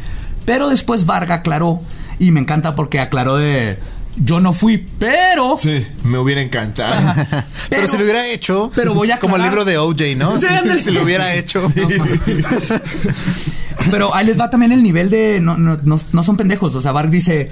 Pero 0.45 0.69
después 0.69 1.05
Varg 1.05 1.31
aclaró, 1.31 1.81
y 2.19 2.31
me 2.31 2.39
encanta 2.39 2.75
porque 2.75 2.99
aclaró 2.99 3.37
de... 3.37 3.77
Yo 4.17 4.41
no 4.41 4.51
fui, 4.51 4.85
pero... 4.99 5.57
Sí, 5.57 5.87
me 6.03 6.17
hubiera 6.17 6.41
encantado. 6.41 7.13
Pero, 7.69 7.87
si 7.87 7.97
lo 7.97 8.03
hubiera 8.03 8.27
hecho, 8.27 8.69
pero 8.75 8.93
voy 8.93 9.09
a 9.09 9.19
como 9.19 9.37
el 9.37 9.41
libro 9.41 9.63
de 9.63 9.77
OJ, 9.77 10.17
¿no? 10.17 10.37
Sí, 10.37 10.47
Si, 10.83 10.91
lo 10.91 11.03
hubiera 11.03 11.33
hecho. 11.33 11.71
Pero 13.89 14.13
ahí 14.13 14.25
les 14.25 14.37
va 14.37 14.49
también 14.49 14.73
el 14.73 14.83
nivel 14.83 15.09
de... 15.09 15.39
No, 15.39 15.57
no, 15.57 15.77
no, 15.81 15.99
no 16.11 16.23
son 16.23 16.35
pendejos. 16.35 16.75
O 16.75 16.81
sea, 16.81 16.91
Varg 16.91 17.09
dice... 17.09 17.51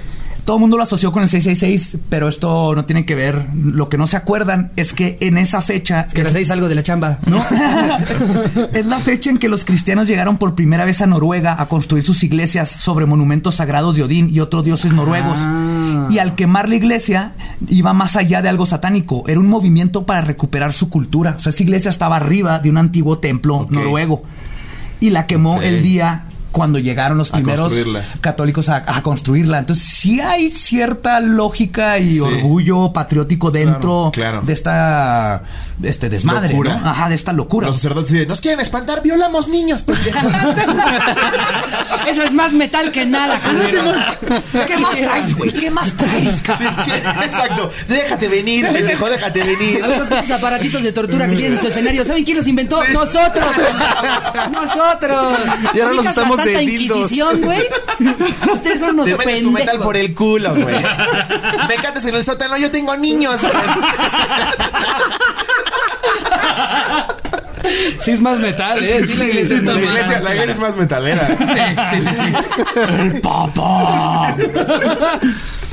Todo 0.50 0.56
el 0.56 0.62
mundo 0.62 0.78
lo 0.78 0.82
asoció 0.82 1.12
con 1.12 1.22
el 1.22 1.28
666, 1.28 1.98
pero 2.08 2.26
esto 2.26 2.74
no 2.74 2.84
tiene 2.84 3.04
que 3.04 3.14
ver. 3.14 3.46
Lo 3.54 3.88
que 3.88 3.96
no 3.96 4.08
se 4.08 4.16
acuerdan 4.16 4.72
es 4.74 4.92
que 4.92 5.16
en 5.20 5.38
esa 5.38 5.60
fecha... 5.60 6.08
Que 6.12 6.24
le 6.24 6.30
hacéis 6.30 6.50
algo 6.50 6.68
de 6.68 6.74
la 6.74 6.82
chamba. 6.82 7.20
¿no? 7.26 7.38
es 8.72 8.84
la 8.86 8.98
fecha 8.98 9.30
en 9.30 9.38
que 9.38 9.48
los 9.48 9.64
cristianos 9.64 10.08
llegaron 10.08 10.38
por 10.38 10.56
primera 10.56 10.84
vez 10.84 11.02
a 11.02 11.06
Noruega 11.06 11.54
a 11.56 11.66
construir 11.66 12.02
sus 12.02 12.24
iglesias 12.24 12.68
sobre 12.68 13.06
monumentos 13.06 13.54
sagrados 13.54 13.94
de 13.94 14.02
Odín 14.02 14.28
y 14.28 14.40
otros 14.40 14.64
dioses 14.64 14.92
noruegos. 14.92 15.36
Ah. 15.38 16.08
Y 16.10 16.18
al 16.18 16.34
quemar 16.34 16.68
la 16.68 16.74
iglesia 16.74 17.34
iba 17.68 17.92
más 17.92 18.16
allá 18.16 18.42
de 18.42 18.48
algo 18.48 18.66
satánico, 18.66 19.22
era 19.28 19.38
un 19.38 19.46
movimiento 19.46 20.04
para 20.04 20.20
recuperar 20.20 20.72
su 20.72 20.90
cultura. 20.90 21.36
O 21.38 21.40
sea, 21.40 21.50
esa 21.50 21.62
iglesia 21.62 21.90
estaba 21.90 22.16
arriba 22.16 22.58
de 22.58 22.70
un 22.70 22.78
antiguo 22.78 23.20
templo 23.20 23.68
noruego 23.70 24.24
y 24.98 25.10
la 25.10 25.28
quemó 25.28 25.62
el 25.62 25.80
día 25.84 26.24
cuando 26.52 26.78
llegaron 26.78 27.18
los 27.18 27.30
primeros 27.30 27.72
católicos 28.20 28.68
a, 28.68 28.76
a 28.86 29.02
construirla. 29.02 29.58
Entonces 29.58 29.84
sí 29.84 30.20
hay 30.20 30.50
cierta 30.50 31.20
lógica 31.20 31.98
y 31.98 32.10
Sí. 32.12 32.20
orgullo 32.20 32.92
patriótico 32.92 33.50
dentro 33.50 34.10
Claro, 34.12 34.40
claro. 34.40 34.42
de 34.42 34.52
esta 34.52 35.42
este 35.82 36.08
desmadre. 36.08 36.54
¿no? 36.54 36.70
Ajá, 36.70 37.08
de 37.08 37.14
esta 37.14 37.32
locura. 37.32 37.66
Los 37.68 37.76
sacerdotes 37.76 38.12
dicen, 38.12 38.28
nos 38.28 38.40
quieren 38.40 38.60
espantar, 38.60 39.02
violamos 39.02 39.48
niños, 39.48 39.82
pendeja". 39.82 40.20
Eso 42.08 42.22
es 42.22 42.32
más 42.32 42.52
metal 42.52 42.90
que 42.92 43.06
nada. 43.06 43.38
¿Qué 44.66 44.76
más 44.78 44.90
traes, 44.96 45.34
güey? 45.36 45.52
¿Qué 45.52 45.70
más 45.70 45.92
traes? 45.92 46.34
Sí, 46.58 46.64
exacto. 47.24 47.70
Déjate 47.88 48.28
venir, 48.28 48.66
pendejo, 48.68 49.08
déjate 49.08 49.40
venir. 49.42 49.82
A 49.84 49.86
ver, 49.86 50.08
pinches 50.08 50.30
aparatitos 50.30 50.82
de 50.82 50.92
tortura 50.92 51.28
que 51.28 51.36
tienen 51.36 51.52
en 51.56 51.60
su 51.60 51.68
escenario. 51.68 52.04
¿Saben 52.04 52.24
quién 52.24 52.36
los 52.38 52.46
inventó? 52.46 52.82
¡Nosotros! 52.92 53.46
¡Nosotros! 54.52 55.38
Y 55.74 55.80
ahora 55.80 55.92
los 55.92 55.98
¿Ubicas 56.00 56.16
estamos 56.16 56.39
de 56.44 56.52
Santa 56.54 56.70
dildos. 56.70 56.96
Inquisición, 56.98 57.40
güey? 57.42 57.60
Ustedes 58.54 58.80
son 58.80 58.90
unos 58.90 59.06
Te 59.06 59.16
metes 59.16 59.42
tu 59.42 59.50
metal 59.50 59.78
por 59.80 59.96
el 59.96 60.14
culo, 60.14 60.54
güey. 60.54 60.76
Me 61.68 61.74
cates 61.76 62.04
en 62.06 62.14
el 62.14 62.24
sótano, 62.24 62.56
yo 62.56 62.70
tengo 62.70 62.96
niños. 62.96 63.40
güey. 63.40 63.52
Sí 68.00 68.12
es 68.12 68.20
más 68.20 68.38
metal, 68.40 68.82
¿eh? 68.82 69.04
Sí, 69.06 69.14
la 69.16 69.24
iglesia 69.26 69.56
está 69.56 69.72
La 69.74 69.80
más- 69.80 69.84
iglesia, 69.90 70.20
la 70.20 70.30
iglesia 70.30 70.52
es 70.52 70.58
más 70.58 70.76
metalera. 70.76 71.28
Sí, 71.92 72.00
sí, 72.00 72.10
sí. 72.14 72.32
El 72.98 73.20
papá. 73.20 74.34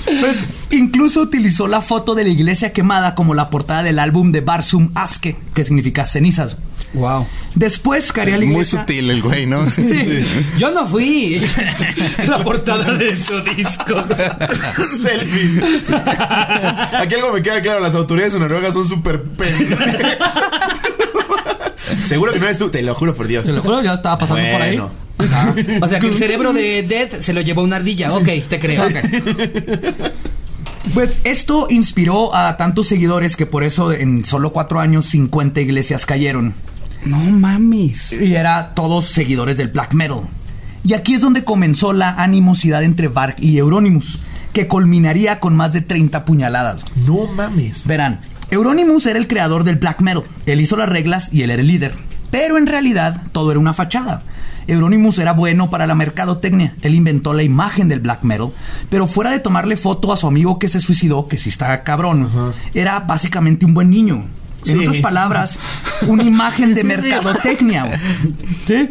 Pues, 0.06 0.36
incluso 0.72 1.22
utilizó 1.22 1.68
la 1.68 1.82
foto 1.82 2.14
de 2.16 2.24
la 2.24 2.30
iglesia 2.30 2.72
quemada 2.74 3.16
como 3.16 3.34
la 3.34 3.50
portada 3.50 3.84
del 3.84 4.00
álbum 4.00 4.32
de 4.32 4.42
Barsum 4.42 4.92
Aske, 4.96 5.38
que 5.54 5.64
significa 5.64 6.06
cenizas. 6.06 6.58
Wow. 6.94 7.28
Después 7.54 8.12
caería 8.12 8.38
la 8.38 8.46
Muy 8.46 8.54
iglesia. 8.54 8.80
sutil 8.80 9.10
el 9.10 9.22
güey, 9.22 9.46
¿no? 9.46 9.66
Yo 10.58 10.72
no 10.72 10.88
fui. 10.88 11.42
la 12.28 12.44
portada 12.44 12.94
de 12.94 13.16
su 13.16 13.40
disco. 13.42 13.96
Selfie. 15.02 15.62
Aquí 16.98 17.16
algo 17.16 17.34
me 17.34 17.42
queda 17.42 17.62
claro, 17.62 17.80
las 17.82 17.94
autoridades 17.96 18.34
de 18.34 18.40
Noruega 18.40 18.72
son 18.72 18.88
súper. 18.88 19.22
Seguro 22.04 22.32
que 22.34 22.40
no 22.40 22.46
eres 22.46 22.58
tú, 22.58 22.70
te 22.70 22.82
lo 22.82 22.94
juro 22.96 23.14
por 23.14 23.28
Dios. 23.28 23.44
Te 23.46 23.52
lo 23.52 23.62
juro, 23.62 23.82
ya 23.84 23.96
estaba 23.96 24.18
pasando 24.18 24.44
por 24.52 24.62
ahí. 24.62 24.78
Bueno. 24.78 24.92
O 25.82 25.88
sea 25.88 26.00
que 26.00 26.08
el 26.08 26.14
cerebro 26.14 26.54
de 26.54 26.84
Dead 26.84 27.22
se 27.22 27.34
lo 27.34 27.42
llevó 27.42 27.64
una 27.64 27.78
ardilla. 27.78 28.12
Ok, 28.14 28.30
te 28.48 28.60
creo. 28.60 28.86
Pues 30.94 31.18
esto 31.26 31.68
inspiró 31.70 32.34
a 32.34 32.56
tantos 32.58 32.88
seguidores 32.88 33.36
que 33.36 33.46
por 33.46 33.64
eso 33.64 33.92
en 33.92 34.26
solo 34.26 34.52
cuatro 34.52 34.80
años 34.80 35.06
50 35.08 35.60
iglesias 35.62 36.06
cayeron. 36.06 36.54
No 37.06 37.18
mames. 37.18 38.14
Y 38.14 38.36
era 38.36 38.74
todos 38.74 39.06
seguidores 39.06 39.58
del 39.58 39.70
black 39.70 39.94
metal. 39.94 40.22
Y 40.84 40.94
aquí 40.94 41.16
es 41.16 41.22
donde 41.22 41.44
comenzó 41.44 41.94
la 41.94 42.12
animosidad 42.12 42.84
entre 42.84 43.08
Varg 43.08 43.36
y 43.40 43.58
Euronymous, 43.58 44.20
que 44.54 44.68
culminaría 44.68 45.40
con 45.40 45.56
más 45.56 45.74
de 45.74 45.82
30 45.82 46.26
puñaladas. 46.26 46.80
No 46.96 47.28
mames. 47.28 47.86
Verán, 47.86 48.22
Euronymous 48.50 49.06
era 49.06 49.20
el 49.20 49.28
creador 49.28 49.64
del 49.64 49.76
black 49.76 50.02
metal. 50.02 50.24
Él 50.46 50.62
hizo 50.62 50.78
las 50.78 50.88
reglas 50.88 51.30
y 51.34 51.44
él 51.44 51.52
era 51.52 51.62
el 51.62 51.68
líder. 51.68 51.94
Pero 52.32 52.58
en 52.58 52.68
realidad 52.68 53.22
todo 53.32 53.52
era 53.52 53.60
una 53.60 53.74
fachada. 53.74 54.24
Euronymous 54.68 55.18
era 55.20 55.34
bueno 55.34 55.70
para 55.70 55.88
la 55.88 55.96
mercadotecnia. 55.96 56.76
Él 56.82 56.96
inventó 56.96 57.34
la 57.34 57.44
imagen 57.44 57.88
del 57.88 58.00
black 58.00 58.24
metal. 58.24 58.52
Pero 58.90 59.08
fuera 59.08 59.32
de 59.32 59.40
tomarle 59.40 59.78
foto 59.78 60.12
a 60.12 60.18
su 60.18 60.28
amigo 60.28 60.60
que 60.60 60.68
se 60.68 60.80
suicidó, 60.80 61.28
que 61.28 61.38
sí 61.38 61.50
está 61.50 61.84
cabrón, 61.84 62.30
era 62.74 63.00
básicamente 63.02 63.66
un 63.66 63.74
buen 63.74 63.90
niño. 63.90 64.26
En 64.68 64.80
otras 64.80 64.98
palabras, 64.98 65.60
una 66.08 66.24
imagen 66.24 66.76
de 66.76 66.84
mercadotecnia. 66.84 68.00
¿Sí? 68.68 68.90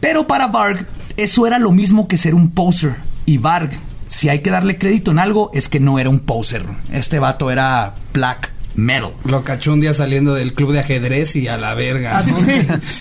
Pero 0.00 0.26
para 0.26 0.46
Varg, 0.46 0.86
eso 1.16 1.46
era 1.46 1.58
lo 1.58 1.72
mismo 1.72 2.08
que 2.08 2.16
ser 2.16 2.34
un 2.34 2.50
poser. 2.50 2.96
Y 3.26 3.38
Varg, 3.38 3.70
si 4.06 4.28
hay 4.28 4.40
que 4.40 4.50
darle 4.50 4.78
crédito 4.78 5.10
en 5.10 5.18
algo, 5.18 5.50
es 5.54 5.68
que 5.68 5.80
no 5.80 5.98
era 5.98 6.08
un 6.08 6.20
poser. 6.20 6.64
Este 6.92 7.18
vato 7.18 7.50
era 7.50 7.94
black 8.12 8.50
metal. 8.74 9.12
Lo 9.24 9.44
cachó 9.44 9.72
un 9.72 9.80
día 9.80 9.94
saliendo 9.94 10.34
del 10.34 10.54
club 10.54 10.72
de 10.72 10.80
ajedrez 10.80 11.36
y 11.36 11.48
a 11.48 11.58
la 11.58 11.74
verga. 11.74 12.18
Ah, 12.18 12.24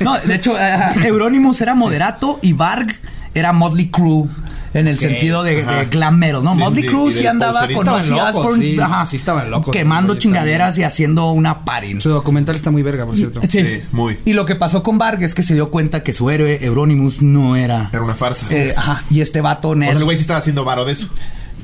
¿no? 0.01 0.19
de 0.19 0.35
hecho, 0.35 0.59
eh, 0.59 1.07
Euronymous 1.07 1.61
era 1.61 1.75
moderato 1.75 2.39
y 2.41 2.53
Varg 2.53 2.95
era 3.33 3.53
Motley 3.53 3.89
Crue. 3.89 4.27
En 4.73 4.87
el 4.87 4.99
sentido 4.99 5.43
de, 5.43 5.65
de 5.65 5.85
glam 5.85 6.17
metal, 6.17 6.43
¿no? 6.43 6.53
Sí, 6.53 6.59
Motley 6.59 6.89
sí, 7.13 7.25
andaba 7.25 7.61
poserista. 7.61 7.83
con 7.91 7.99
Estaban 7.99 8.01
Ozzy 8.01 8.09
locos, 8.11 8.35
Osbourne, 8.35 8.65
sí. 8.65 8.79
ajá, 8.79 9.05
Sí 9.07 9.15
estaban 9.15 9.49
locos. 9.51 9.71
Quemando 9.73 10.13
Sí, 10.13 10.19
chingaderas 10.19 10.77
y 10.77 10.83
haciendo 10.83 11.31
una 11.31 11.65
party. 11.65 11.99
Su 12.01 12.09
documental 12.09 12.55
está 12.55 12.69
muy 12.71 12.83
verga, 12.83 13.05
por 13.05 13.15
cierto. 13.17 13.41
Sí. 13.49 13.61
Sí, 13.63 13.81
muy. 13.91 14.19
Y 14.25 14.33
lo 14.33 14.45
que 14.45 14.55
pasó 14.55 14.83
con 14.83 14.97
Varg 14.97 15.23
es 15.23 15.33
que 15.33 15.43
se 15.43 15.53
dio 15.55 15.71
cuenta 15.71 16.03
que 16.03 16.13
su 16.13 16.29
héroe, 16.29 16.59
Euronymous, 16.63 17.21
no 17.21 17.55
era. 17.55 17.89
Era 17.91 18.03
una 18.03 18.13
farsa. 18.15 18.45
Eh, 18.51 18.73
ajá, 18.77 19.03
y 19.09 19.21
este 19.21 19.41
vato 19.41 19.69
o 19.69 19.73
sea, 19.73 19.79
nerd, 19.79 19.97
el 19.97 20.03
güey 20.03 20.17
sí 20.17 20.21
estaba 20.21 20.39
haciendo 20.39 20.63
varo 20.63 20.85
de 20.85 20.93
eso. 20.93 21.09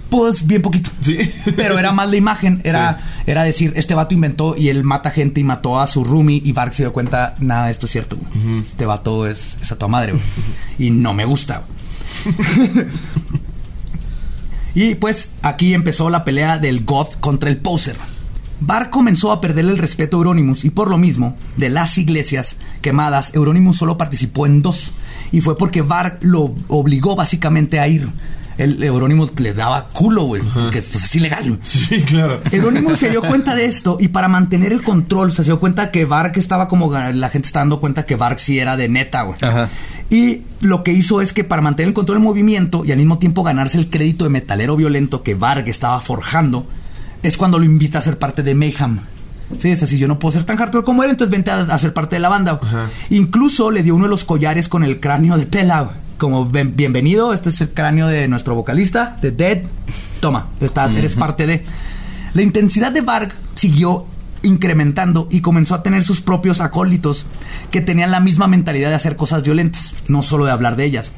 pues 0.09 0.45
bien 0.47 0.61
poquito. 0.61 0.89
Sí. 1.01 1.17
Pero 1.55 1.77
era 1.77 1.91
más 1.91 2.09
la 2.09 2.15
imagen, 2.15 2.61
era, 2.63 3.01
era 3.27 3.43
decir, 3.43 3.73
este 3.75 3.93
vato 3.95 4.13
inventó 4.15 4.55
y 4.57 4.69
él 4.69 4.83
mata 4.83 5.11
gente 5.11 5.39
y 5.41 5.43
mató 5.43 5.79
a 5.79 5.87
su 5.87 6.03
roomie 6.03 6.41
y 6.43 6.51
Varg 6.53 6.73
se 6.73 6.83
dio 6.83 6.93
cuenta, 6.93 7.35
nada 7.39 7.65
de 7.67 7.71
esto 7.71 7.85
es 7.85 7.91
cierto. 7.91 8.17
güey. 8.17 8.59
Este 8.65 8.85
vato 8.85 9.27
es, 9.27 9.57
es 9.61 9.71
a 9.71 9.75
toda 9.77 9.89
madre, 9.89 10.13
güey. 10.13 10.23
Y 10.79 10.91
no 10.91 11.13
me 11.13 11.25
gusta. 11.25 11.57
güey. 11.65 11.74
y 14.75 14.95
pues 14.95 15.31
aquí 15.41 15.73
empezó 15.73 16.09
la 16.09 16.23
pelea 16.23 16.57
del 16.57 16.85
goth 16.85 17.19
contra 17.19 17.49
el 17.49 17.57
poser. 17.57 17.97
Varg 18.61 18.89
comenzó 18.89 19.31
a 19.31 19.41
perderle 19.41 19.71
el 19.71 19.77
respeto 19.77 20.17
a 20.17 20.19
Euronymous 20.19 20.63
y 20.63 20.69
por 20.69 20.89
lo 20.89 20.97
mismo, 20.97 21.35
de 21.57 21.69
las 21.69 21.97
iglesias 21.97 22.55
quemadas, 22.81 23.35
Euronymous 23.35 23.77
solo 23.77 23.97
participó 23.97 24.45
en 24.45 24.61
dos. 24.61 24.93
Y 25.31 25.41
fue 25.41 25.57
porque 25.57 25.81
Varg 25.81 26.19
lo 26.21 26.55
obligó 26.67 27.15
básicamente 27.15 27.79
a 27.79 27.87
ir. 27.87 28.07
El 28.57 28.81
Euronymous 28.81 29.37
le 29.39 29.53
daba 29.53 29.89
culo, 29.89 30.23
güey, 30.23 30.41
porque 30.41 30.81
pues, 30.81 31.03
es 31.03 31.15
ilegal. 31.15 31.59
Sí, 31.61 32.01
claro. 32.03 32.39
Euronymous 32.51 32.99
se 32.99 33.09
dio 33.09 33.21
cuenta 33.21 33.55
de 33.55 33.65
esto 33.65 33.97
y 33.99 34.07
para 34.07 34.27
mantener 34.27 34.71
el 34.71 34.81
control 34.81 35.33
se 35.33 35.43
dio 35.43 35.59
cuenta 35.59 35.91
que 35.91 36.05
Varg 36.05 36.37
estaba 36.37 36.67
como 36.67 36.91
la 36.91 37.29
gente 37.29 37.47
está 37.47 37.59
dando 37.59 37.79
cuenta 37.79 38.05
que 38.05 38.15
Varg 38.15 38.39
sí 38.39 38.59
era 38.59 38.77
de 38.77 38.87
neta, 38.87 39.23
güey. 39.23 39.37
Ajá. 39.41 39.69
Y 40.09 40.41
lo 40.61 40.83
que 40.83 40.93
hizo 40.93 41.21
es 41.21 41.33
que 41.33 41.43
para 41.43 41.61
mantener 41.61 41.89
el 41.89 41.93
control 41.93 42.17
del 42.19 42.23
movimiento 42.23 42.85
y 42.85 42.91
al 42.91 42.97
mismo 42.97 43.17
tiempo 43.17 43.43
ganarse 43.43 43.77
el 43.77 43.89
crédito 43.89 44.23
de 44.23 44.29
metalero 44.29 44.75
violento 44.75 45.23
que 45.23 45.35
Varg 45.35 45.67
estaba 45.67 45.99
forjando, 45.99 46.65
es 47.23 47.37
cuando 47.37 47.59
lo 47.59 47.65
invita 47.65 47.99
a 47.99 48.01
ser 48.01 48.17
parte 48.17 48.43
de 48.43 48.55
Mayhem. 48.55 48.99
Sí, 49.57 49.69
es 49.69 49.83
así, 49.83 49.97
yo 49.97 50.07
no 50.07 50.17
puedo 50.17 50.31
ser 50.31 50.43
tan 50.43 50.57
hardcore 50.57 50.83
como 50.83 51.03
él, 51.03 51.11
entonces 51.11 51.31
vente 51.31 51.51
a, 51.51 51.59
a 51.59 51.77
ser 51.77 51.93
parte 51.93 52.15
de 52.15 52.19
la 52.19 52.29
banda. 52.29 52.59
Ajá. 52.61 52.89
Incluso 53.09 53.69
le 53.69 53.83
dio 53.83 53.95
uno 53.95 54.05
de 54.05 54.09
los 54.09 54.25
collares 54.25 54.69
con 54.69 54.83
el 54.83 54.99
cráneo 54.99 55.37
de 55.37 55.45
Pela. 55.45 55.91
Como 56.17 56.45
"Ven- 56.47 56.75
bienvenido, 56.75 57.33
este 57.33 57.49
es 57.49 57.59
el 57.61 57.69
cráneo 57.71 58.07
de 58.07 58.27
nuestro 58.27 58.55
vocalista, 58.55 59.17
de 59.21 59.31
Dead. 59.31 59.63
Toma, 60.21 60.47
estás, 60.61 60.93
eres 60.95 61.15
parte 61.15 61.45
de. 61.45 61.63
La 62.33 62.41
intensidad 62.41 62.91
de 62.91 63.01
Varg 63.01 63.31
siguió 63.53 64.05
incrementando 64.41 65.27
y 65.31 65.41
comenzó 65.41 65.75
a 65.75 65.83
tener 65.83 66.03
sus 66.03 66.21
propios 66.21 66.61
acólitos 66.61 67.25
que 67.71 67.81
tenían 67.81 68.11
la 68.11 68.19
misma 68.19 68.47
mentalidad 68.47 68.89
de 68.89 68.95
hacer 68.95 69.15
cosas 69.17 69.41
violentas, 69.43 69.93
no 70.07 70.21
solo 70.21 70.45
de 70.45 70.51
hablar 70.51 70.75
de 70.75 70.85
ellas. 70.85 71.11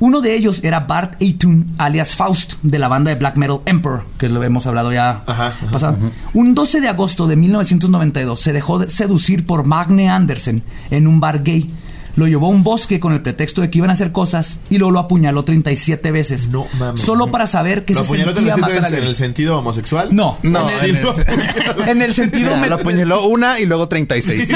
Uno 0.00 0.20
de 0.20 0.34
ellos 0.34 0.62
era 0.64 0.80
Bart 0.80 1.20
Eitun, 1.20 1.72
alias 1.78 2.14
Faust, 2.16 2.54
de 2.62 2.78
la 2.78 2.88
banda 2.88 3.10
de 3.10 3.16
black 3.16 3.36
metal 3.36 3.60
Emperor, 3.64 4.04
que 4.18 4.28
lo 4.28 4.42
hemos 4.42 4.66
hablado 4.66 4.92
ya 4.92 5.22
Ajá, 5.26 5.46
ajá. 5.48 5.66
pasado. 5.70 5.96
Un 6.34 6.54
12 6.54 6.80
de 6.80 6.88
agosto 6.88 7.26
de 7.26 7.36
1992 7.36 8.38
se 8.40 8.52
dejó 8.52 8.78
de 8.80 8.90
seducir 8.90 9.46
por 9.46 9.64
Magne 9.64 10.10
Andersen 10.10 10.62
en 10.90 11.06
un 11.06 11.20
bar 11.20 11.42
gay. 11.42 11.70
Lo 12.16 12.26
llevó 12.28 12.46
a 12.46 12.50
un 12.50 12.62
bosque 12.62 13.00
con 13.00 13.12
el 13.12 13.22
pretexto 13.22 13.60
de 13.60 13.70
que 13.70 13.78
iban 13.78 13.90
a 13.90 13.94
hacer 13.94 14.12
cosas 14.12 14.60
y 14.70 14.78
luego 14.78 14.92
lo 14.92 15.00
apuñaló 15.00 15.42
37 15.44 16.12
veces. 16.12 16.48
No 16.48 16.66
mames. 16.78 17.00
Solo 17.00 17.26
para 17.28 17.46
saber 17.46 17.84
que 17.84 17.94
¿Lo 17.94 18.00
se 18.00 18.06
apuñaló 18.06 18.34
sentía 18.34 18.56
matar 18.56 18.84
a 18.84 18.88
en 18.98 19.04
el 19.04 19.16
sentido 19.16 19.58
homosexual? 19.58 20.08
No, 20.14 20.38
No, 20.42 20.68
Sí, 20.68 20.90
en 20.90 20.96
el- 20.96 21.02
lo- 21.02 21.14
en 21.86 22.02
el 22.02 22.14
sentido 22.14 22.56
me- 22.56 22.68
lo 22.68 22.76
apuñaló 22.76 23.24
una 23.26 23.58
y 23.58 23.66
luego 23.66 23.88
36. 23.88 24.48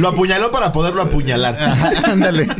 Lo 0.00 0.08
apuñaló 0.08 0.50
para 0.50 0.72
poderlo 0.72 1.02
apuñalar. 1.02 1.56
Ándale. 2.04 2.46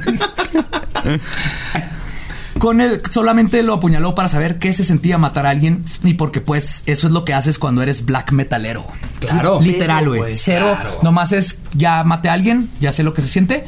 con 2.58 2.80
el 2.80 3.00
solamente 3.10 3.62
lo 3.62 3.74
apuñaló 3.74 4.14
para 4.14 4.28
saber 4.28 4.58
qué 4.58 4.72
se 4.72 4.84
sentía 4.84 5.18
matar 5.18 5.46
a 5.46 5.50
alguien 5.50 5.84
y 6.02 6.14
porque 6.14 6.40
pues 6.40 6.82
eso 6.86 7.06
es 7.06 7.12
lo 7.12 7.24
que 7.24 7.34
haces 7.34 7.58
cuando 7.58 7.82
eres 7.82 8.04
black 8.04 8.32
metalero. 8.32 8.86
Claro. 9.20 9.60
Literal, 9.60 10.08
güey. 10.08 10.20
güey, 10.20 10.34
Cero. 10.34 10.76
Nomás 11.02 11.32
es 11.32 11.56
ya 11.74 12.04
maté 12.04 12.28
a 12.28 12.34
alguien, 12.34 12.70
ya 12.80 12.92
sé 12.92 13.02
lo 13.02 13.14
que 13.14 13.22
se 13.22 13.28
siente. 13.28 13.64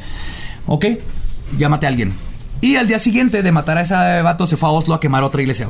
Ok, 0.66 0.86
ya 1.58 1.68
maté 1.68 1.86
a 1.86 1.88
alguien. 1.88 2.14
Y 2.60 2.76
al 2.76 2.86
día 2.86 2.98
siguiente 2.98 3.42
de 3.42 3.52
matar 3.52 3.78
a 3.78 3.82
ese 3.82 4.22
vato 4.22 4.46
se 4.46 4.56
fue 4.56 4.68
a 4.68 4.72
Oslo 4.72 4.94
a 4.94 5.00
quemar 5.00 5.22
otra 5.22 5.40
iglesia. 5.40 5.68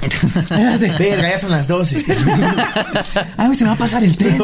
Verga, 0.98 1.28
ya 1.30 1.38
son 1.38 1.50
las 1.50 1.66
12. 1.68 2.04
Ay, 3.36 3.46
güey, 3.46 3.58
se 3.58 3.64
me 3.64 3.70
va 3.70 3.74
a 3.76 3.78
pasar 3.78 4.04
el 4.04 4.16
tren. 4.16 4.38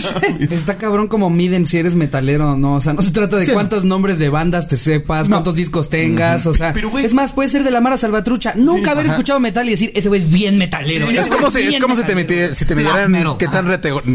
Está 0.50 0.76
cabrón 0.76 1.08
como 1.08 1.30
miden 1.30 1.66
si 1.66 1.78
eres 1.78 1.94
metalero 1.94 2.52
o 2.52 2.56
no. 2.56 2.74
O 2.74 2.80
sea, 2.80 2.92
no 2.92 3.02
se 3.02 3.10
trata 3.10 3.36
de 3.36 3.46
Sí. 3.46 3.52
cuántos 3.52 3.84
nombres 3.84 4.18
de 4.18 4.28
bandas 4.28 4.66
te 4.68 4.76
sepas, 4.76 5.28
No. 5.28 5.36
cuántos 5.36 5.54
discos 5.54 5.88
tengas. 5.90 6.46
O 6.46 6.54
sea, 6.54 6.72
Pero, 6.72 6.96
es 6.98 7.12
más, 7.14 7.32
puede 7.32 7.48
ser 7.48 7.62
de 7.64 7.70
la 7.70 7.80
Mara 7.80 7.96
Salvatrucha. 7.98 8.52
Nunca 8.56 8.90
haber 8.92 9.04
ajá. 9.06 9.14
escuchado 9.14 9.38
metal 9.40 9.66
y 9.68 9.72
decir, 9.72 9.92
ese 9.94 10.08
güey 10.08 10.22
es 10.22 10.30
bien 10.30 10.58
metalero. 10.58 11.08
Es 11.10 11.28
como 11.28 11.50
si, 11.50 11.60
es 11.60 11.80
como 11.80 11.94
si 11.96 12.02
te, 12.02 12.14
metalero. 12.14 12.48
meti- 12.50 12.54
si 12.54 12.64
te 12.64 12.74
Black 12.74 12.86
midieran 12.86 13.10
metal. 13.12 13.36
qué 13.38 13.48
tan 13.48 13.66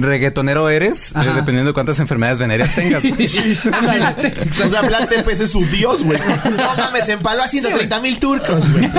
reggaetonero 0.04 0.70
eres, 0.70 1.12
eh, 1.12 1.20
dependiendo 1.36 1.70
de 1.70 1.74
cuántas 1.74 2.00
enfermedades 2.00 2.40
venéreas 2.40 2.74
tengas. 2.76 3.04
O 3.06 4.70
sea, 4.70 4.82
Black 4.82 5.12
es 5.40 5.52
su 5.52 5.66
dios, 5.66 6.04
güey. 6.04 6.20
No 6.20 6.76
mames, 6.78 7.06
se 7.06 7.14
empaló 7.14 7.44
a 7.44 7.48
130 7.48 8.00
mil 8.02 8.20
turcos, 8.20 8.70
güey. 8.72 8.90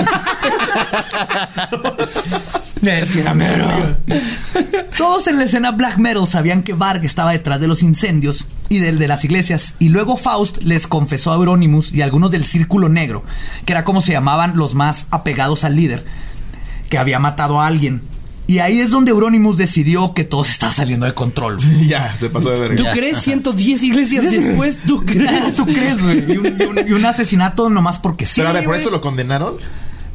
Todos 4.97 5.27
en 5.27 5.37
la 5.37 5.43
escena 5.45 5.71
black 5.71 5.97
metal 5.97 6.27
sabían 6.27 6.63
que 6.63 6.73
Varg 6.73 7.05
estaba 7.05 7.31
detrás 7.31 7.59
de 7.59 7.67
los 7.67 7.81
incendios 7.83 8.45
y 8.69 8.79
del 8.79 8.99
de 8.99 9.07
las 9.07 9.23
iglesias. 9.23 9.75
Y 9.79 9.89
luego 9.89 10.17
Faust 10.17 10.57
les 10.61 10.87
confesó 10.87 11.31
a 11.31 11.35
Euronymous 11.35 11.91
y 11.93 12.01
a 12.01 12.05
algunos 12.05 12.31
del 12.31 12.43
Círculo 12.45 12.89
Negro, 12.89 13.23
que 13.65 13.73
era 13.73 13.83
como 13.85 14.01
se 14.01 14.11
llamaban 14.11 14.55
los 14.57 14.75
más 14.75 15.07
apegados 15.11 15.63
al 15.63 15.75
líder, 15.75 16.05
que 16.89 16.97
había 16.97 17.19
matado 17.19 17.61
a 17.61 17.67
alguien. 17.67 18.01
Y 18.45 18.59
ahí 18.59 18.81
es 18.81 18.89
donde 18.91 19.11
Euronymous 19.11 19.55
decidió 19.57 20.13
que 20.13 20.25
todo 20.25 20.43
se 20.43 20.51
estaba 20.51 20.73
saliendo 20.73 21.05
de 21.05 21.13
control. 21.13 21.57
Ya, 21.87 22.13
se 22.19 22.29
pasó 22.29 22.49
de 22.49 22.75
¿Tú 22.75 22.83
verga. 22.83 22.91
crees 22.91 23.21
110 23.21 23.83
iglesias 23.83 24.29
después? 24.29 24.77
¿Tú 24.85 25.01
crees? 25.05 25.53
¿Tú 25.55 25.65
crees, 25.65 26.01
güey? 26.01 26.29
Y 26.33 26.37
un, 26.37 26.45
y 26.59 26.63
un- 26.63 26.87
y 26.89 26.91
un 26.91 27.05
asesinato 27.05 27.69
nomás 27.69 27.99
porque 27.99 28.25
sí. 28.25 28.33
Pero 28.41 28.49
a 28.49 28.51
ver, 28.51 28.65
¿por 28.65 28.75
esto 28.75 28.89
lo 28.89 28.99
condenaron? 28.99 29.53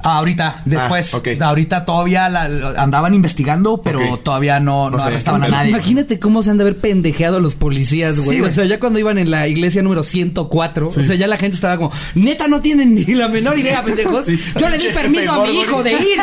Ah, 0.02 0.18
ahorita, 0.18 0.62
después. 0.64 1.12
ok. 1.14 1.28
Ahorita 1.40 1.84
todavía 1.84 2.28
la- 2.28 2.48
la- 2.48 2.80
andaban 2.82 3.14
investigando, 3.14 3.80
pero 3.82 4.00
todavía 4.18 4.60
no, 4.60 4.84
no, 4.90 4.96
No 4.96 4.98
sé, 5.00 5.06
arrestaban 5.06 5.42
a 5.44 5.48
nadie. 5.48 5.70
Imagínate 5.70 6.18
cómo 6.18 6.42
se 6.42 6.50
han 6.50 6.58
de 6.58 6.62
haber 6.64 6.78
pendejeado 6.78 7.40
los 7.40 7.54
policías, 7.56 8.18
güey. 8.20 8.38
Sí, 8.38 8.42
o 8.42 8.52
sea, 8.52 8.64
ya 8.64 8.78
cuando 8.80 8.98
iban 8.98 9.18
en 9.18 9.30
la 9.30 9.48
iglesia 9.48 9.82
número 9.82 10.02
104, 10.04 10.88
o 10.88 10.92
sea, 10.92 11.14
ya 11.16 11.26
la 11.26 11.36
gente 11.36 11.56
estaba 11.56 11.76
como, 11.76 11.92
neta, 12.14 12.46
no 12.48 12.60
tienen 12.60 12.94
ni 12.94 13.04
la 13.14 13.28
menor 13.28 13.58
idea, 13.58 13.82
pendejos. 13.82 14.26
Sí. 14.26 14.38
Yo 14.58 14.68
le 14.68 14.78
di 14.78 14.88
permiso 14.88 15.32
a 15.32 15.46
mi 15.46 15.60
hijo 15.60 15.82
de 15.82 15.92
ir. 15.92 16.18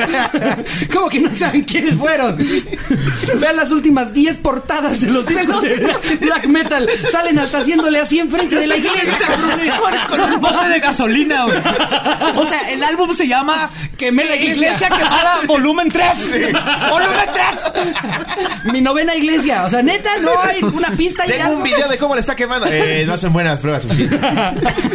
¿Cómo 0.92 1.08
que 1.08 1.20
no 1.20 1.34
saben 1.34 1.62
quiénes 1.64 1.94
fueron? 1.96 2.36
Vean 3.40 3.56
las 3.56 3.70
últimas 3.70 4.12
10 4.12 4.36
portadas 4.38 5.00
de 5.00 5.08
los 5.08 5.26
discos 5.26 5.62
de 5.62 5.76
black 6.20 6.46
metal. 6.46 6.88
Salen 7.10 7.38
hasta 7.38 7.58
haciéndole 7.58 7.98
así 8.00 8.18
enfrente 8.18 8.56
de 8.56 8.66
la 8.66 8.76
iglesia. 8.76 9.02
con, 10.08 10.18
con 10.18 10.32
un 10.34 10.40
bote 10.40 10.68
de 10.68 10.80
gasolina, 10.80 11.44
güey. 11.44 11.58
O 12.36 12.44
sea, 12.46 12.70
el 12.72 12.82
álbum 12.82 13.09
se 13.14 13.26
llama 13.26 13.70
Quemé 13.96 14.24
la 14.24 14.36
iglesia. 14.36 14.88
Quemada 14.88 15.40
Volumen 15.46 15.88
3. 15.88 16.08
Volumen 16.90 17.28
3. 18.62 18.72
Mi 18.72 18.80
novena 18.80 19.14
iglesia. 19.14 19.64
O 19.64 19.70
sea, 19.70 19.82
neta, 19.82 20.10
no 20.22 20.40
hay 20.40 20.62
una 20.62 20.90
pista 20.90 21.24
y 21.26 21.30
Tengo 21.32 21.44
ya. 21.44 21.50
un 21.50 21.62
video 21.62 21.88
de 21.88 21.98
cómo 21.98 22.14
le 22.14 22.20
está 22.20 22.34
quemando. 22.36 22.66
Eh, 22.70 23.04
no 23.06 23.14
hacen 23.14 23.32
buenas 23.32 23.58
pruebas 23.58 23.82
suficientes. 23.82 24.20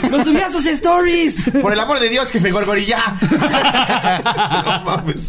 Lo 0.09 0.23
subí 0.23 0.39
a 0.39 0.51
sus 0.51 0.65
stories. 0.65 1.35
Por 1.61 1.73
el 1.73 1.79
amor 1.79 1.99
de 1.99 2.09
Dios, 2.09 2.31
jefe 2.31 2.51
Gorgori, 2.51 2.85
ya. 2.85 3.03
No 4.65 4.81
mames. 4.83 5.27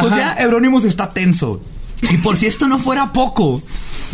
Pues 0.00 0.16
ya 0.16 0.36
Euronymous 0.38 0.84
está 0.84 1.12
tenso. 1.12 1.62
Y 2.02 2.16
por 2.18 2.36
si 2.36 2.46
esto 2.46 2.66
no 2.66 2.78
fuera 2.78 3.12
poco, 3.12 3.62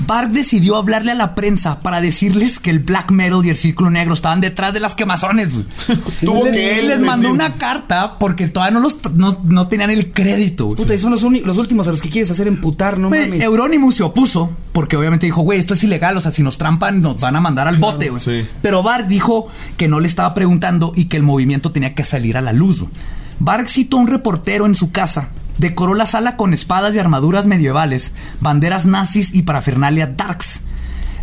Bark 0.06 0.30
decidió 0.30 0.76
hablarle 0.76 1.10
a 1.12 1.14
la 1.14 1.34
prensa 1.34 1.80
para 1.80 2.00
decirles 2.00 2.58
que 2.58 2.70
el 2.70 2.78
black 2.78 3.10
metal 3.10 3.44
y 3.44 3.50
el 3.50 3.56
círculo 3.56 3.90
negro 3.90 4.14
estaban 4.14 4.40
detrás 4.40 4.72
de 4.72 4.80
las 4.80 4.94
quemazones. 4.94 5.48
Tuvo 6.20 6.44
que 6.44 6.78
él 6.78 6.88
les 6.88 7.00
mandó 7.00 7.28
decir- 7.28 7.34
una 7.34 7.54
carta 7.54 8.18
porque 8.18 8.48
todavía 8.48 8.72
no 8.78 8.80
los 8.80 8.96
no, 9.14 9.40
no 9.44 9.68
tenían 9.68 9.90
el 9.90 10.10
crédito. 10.12 10.74
Puta, 10.74 10.94
y 10.94 10.98
son 10.98 11.10
los, 11.10 11.22
los 11.22 11.56
últimos 11.58 11.88
a 11.88 11.90
los 11.90 12.00
que 12.00 12.10
quieres 12.10 12.30
hacer 12.30 12.46
emputar, 12.46 12.98
no 12.98 13.10
mames. 13.10 13.42
Euronymous 13.42 13.96
se 13.96 14.02
opuso 14.04 14.50
porque 14.72 14.96
obviamente 14.96 15.26
dijo, 15.26 15.42
güey, 15.42 15.58
esto 15.58 15.74
es 15.74 15.82
ilegal, 15.82 16.16
o 16.16 16.20
sea, 16.20 16.30
si 16.30 16.42
nos 16.42 16.56
trampan 16.58 17.02
nos 17.02 17.18
van 17.20 17.34
a 17.36 17.40
mandar 17.40 17.66
al 17.68 17.76
bote, 17.78 18.10
güey. 18.10 18.22
sí. 18.22 18.46
Pero 18.62 18.82
Bark 18.82 19.08
dijo 19.08 19.48
que 19.76 19.88
no 19.88 19.98
le 20.00 20.06
estaba 20.06 20.32
preguntando 20.34 20.92
y 20.94 21.06
que 21.06 21.16
el 21.16 21.22
movimiento 21.24 21.72
tenía 21.72 21.94
que 21.94 22.04
salir 22.04 22.36
a 22.36 22.40
la 22.40 22.52
luz. 22.52 22.84
Bark 23.40 23.66
citó 23.68 23.96
a 23.98 24.00
un 24.00 24.06
reportero 24.06 24.66
en 24.66 24.74
su 24.74 24.90
casa, 24.92 25.30
decoró 25.58 25.94
la 25.94 26.06
sala 26.06 26.36
con 26.36 26.54
espadas 26.54 26.94
y 26.94 26.98
armaduras 26.98 27.46
medievales, 27.46 28.12
banderas 28.40 28.86
nazis 28.86 29.34
y 29.34 29.42
parafernalia 29.42 30.06
darks. 30.06 30.62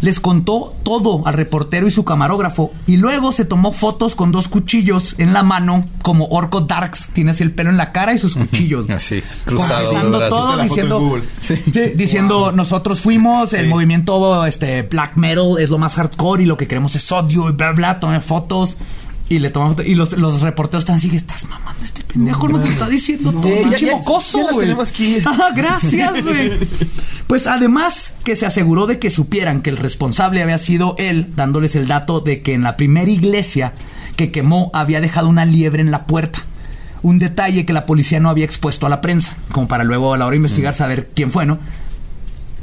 Les 0.01 0.19
contó 0.19 0.75
todo 0.83 1.25
al 1.25 1.33
reportero 1.33 1.87
y 1.87 1.91
su 1.91 2.03
camarógrafo 2.03 2.71
y 2.85 2.97
luego 2.97 3.31
se 3.31 3.45
tomó 3.45 3.71
fotos 3.71 4.13
con 4.13 4.31
dos 4.31 4.49
cuchillos 4.49 5.15
en 5.19 5.33
la 5.33 5.41
mano 5.41 5.85
como 6.01 6.25
Orco 6.25 6.61
Darks, 6.61 7.09
tiene 7.13 7.31
así 7.31 7.43
el 7.43 7.51
pelo 7.51 7.69
en 7.69 7.77
la 7.77 7.91
cara 7.91 8.13
y 8.13 8.17
sus 8.17 8.35
cuchillos. 8.35 8.89
Así, 8.89 9.23
cruzado. 9.45 9.91
Todo, 10.29 10.61
diciendo. 10.61 11.21
Sí, 11.39 11.55
diciendo 11.95 12.51
nosotros 12.51 12.99
fuimos, 12.99 13.53
el 13.53 13.69
movimiento 13.69 14.45
este 14.45 14.83
black 14.83 15.15
metal 15.15 15.55
es 15.59 15.69
lo 15.69 15.77
más 15.77 15.95
hardcore 15.95 16.43
y 16.43 16.45
lo 16.45 16.57
que 16.57 16.67
queremos 16.67 16.93
es 16.95 17.11
odio 17.11 17.49
y 17.49 17.53
bla 17.53 17.71
bla, 17.71 17.99
tomé 17.99 18.19
fotos 18.19 18.77
y 19.27 19.39
le 19.39 19.49
tomamos 19.49 19.77
y 19.85 19.95
los, 19.95 20.13
los 20.13 20.41
reporteros 20.41 20.83
están 20.83 20.97
así, 20.97 21.13
estás 21.15 21.47
mamando 21.49 21.83
este 21.83 22.03
pendejo 22.03 22.47
nos 22.47 22.63
está 22.65 22.87
diciendo 22.87 23.31
todo, 23.31 23.41
pinche 23.63 23.91
mocoso, 23.91 24.37
ya 24.37 24.43
nos 24.43 24.53
güey. 24.53 24.67
tenemos 24.67 24.91
que 24.91 25.03
ir. 25.03 25.27
Ajá, 25.27 25.49
gracias, 25.55 26.23
güey. 26.23 26.51
Pues 27.27 27.47
además 27.47 28.13
que 28.23 28.35
se 28.35 28.45
aseguró 28.45 28.85
de 28.85 28.99
que 28.99 29.09
supieran 29.09 29.61
que 29.61 29.71
el 29.71 29.77
responsable 29.77 30.43
había 30.43 30.57
sido 30.59 30.95
él, 30.99 31.31
dándoles 31.35 31.75
el 31.75 31.87
dato 31.87 32.19
de 32.19 32.41
que 32.41 32.53
en 32.53 32.61
la 32.61 32.77
primera 32.77 33.09
iglesia 33.09 33.73
que 34.15 34.31
quemó 34.31 34.69
había 34.73 35.01
dejado 35.01 35.27
una 35.27 35.45
liebre 35.45 35.81
en 35.81 35.91
la 35.91 36.05
puerta. 36.05 36.43
Un 37.01 37.19
detalle 37.19 37.65
que 37.65 37.73
la 37.73 37.85
policía 37.85 38.19
no 38.19 38.29
había 38.29 38.45
expuesto 38.45 38.85
a 38.85 38.89
la 38.89 39.01
prensa, 39.01 39.35
como 39.51 39.67
para 39.67 39.83
luego 39.83 40.13
a 40.13 40.17
la 40.17 40.25
hora 40.25 40.33
de 40.33 40.37
investigar 40.37 40.73
saber 40.73 41.11
quién 41.13 41.31
fue, 41.31 41.45
¿no? 41.45 41.59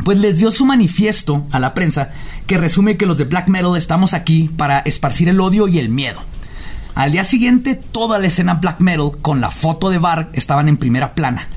Pues 0.04 0.18
les 0.18 0.38
dio 0.38 0.50
su 0.50 0.64
manifiesto 0.66 1.46
a 1.52 1.60
la 1.60 1.74
prensa 1.74 2.10
que 2.46 2.58
resume 2.58 2.96
que 2.96 3.06
los 3.06 3.18
de 3.18 3.24
Black 3.24 3.48
Metal 3.48 3.76
estamos 3.76 4.14
aquí 4.14 4.50
para 4.56 4.80
esparcir 4.80 5.28
el 5.28 5.40
odio 5.40 5.68
y 5.68 5.78
el 5.78 5.90
miedo. 5.90 6.20
Al 6.94 7.12
día 7.12 7.24
siguiente, 7.24 7.74
toda 7.74 8.18
la 8.18 8.26
escena 8.26 8.54
Black 8.54 8.80
Metal 8.80 9.10
con 9.22 9.40
la 9.40 9.50
foto 9.50 9.90
de 9.90 9.98
Varg 9.98 10.28
estaban 10.34 10.68
en 10.68 10.76
primera 10.76 11.14
plana. 11.14 11.48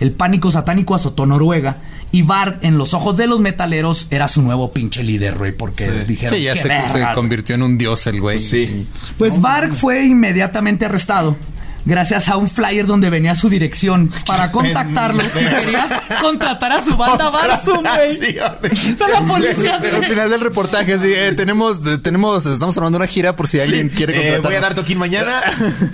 El 0.00 0.10
pánico 0.12 0.50
satánico 0.50 0.94
azotó 0.94 1.26
Noruega 1.26 1.76
y 2.10 2.22
Varg, 2.22 2.58
en 2.62 2.76
los 2.76 2.92
ojos 2.92 3.16
de 3.16 3.26
los 3.26 3.40
metaleros, 3.40 4.06
era 4.10 4.28
su 4.28 4.42
nuevo 4.42 4.72
pinche 4.72 5.02
líder, 5.02 5.38
güey, 5.38 5.52
porque 5.52 5.86
Sí. 5.88 6.04
dijeron 6.06 6.36
Sí, 6.36 6.42
ya 6.44 6.54
"Qué 6.54 6.60
se, 6.60 6.88
se 6.92 7.04
convirtió 7.14 7.54
en 7.54 7.62
un 7.62 7.78
dios 7.78 8.06
el 8.06 8.20
güey. 8.20 8.40
Sí. 8.40 8.86
Pues 9.16 9.40
Varg 9.40 9.74
fue 9.74 10.04
inmediatamente 10.04 10.84
arrestado. 10.84 11.36
Gracias 11.84 12.28
a 12.28 12.36
un 12.36 12.48
flyer 12.48 12.86
donde 12.86 13.10
venía 13.10 13.34
su 13.34 13.48
dirección 13.48 14.10
para 14.26 14.52
contactarlo 14.52 15.20
si 15.22 15.40
querías 15.40 15.86
contratar 16.20 16.72
a 16.72 16.84
su 16.84 16.96
banda 16.96 17.28
Barsum, 17.30 17.78
güey. 17.82 18.16
Sí, 18.16 18.36
O 18.38 18.96
sea, 18.96 19.08
la 19.08 19.22
policía 19.22 19.76
Al 19.76 19.82
se- 19.82 20.02
final 20.02 20.30
del 20.30 20.40
reportaje, 20.40 20.98
sí, 20.98 21.12
eh, 21.14 21.32
tenemos, 21.36 21.82
de- 21.82 21.98
tenemos, 21.98 22.46
estamos 22.46 22.76
armando 22.76 22.98
una 22.98 23.06
gira 23.06 23.34
por 23.34 23.48
si 23.48 23.58
alguien 23.60 23.88
quiere 23.88 24.12
Eh, 24.12 24.16
contratar. 24.34 24.42
voy 24.42 24.54
a 24.56 24.60
dar 24.60 24.74
toquín 24.74 24.98
mañana 24.98 25.40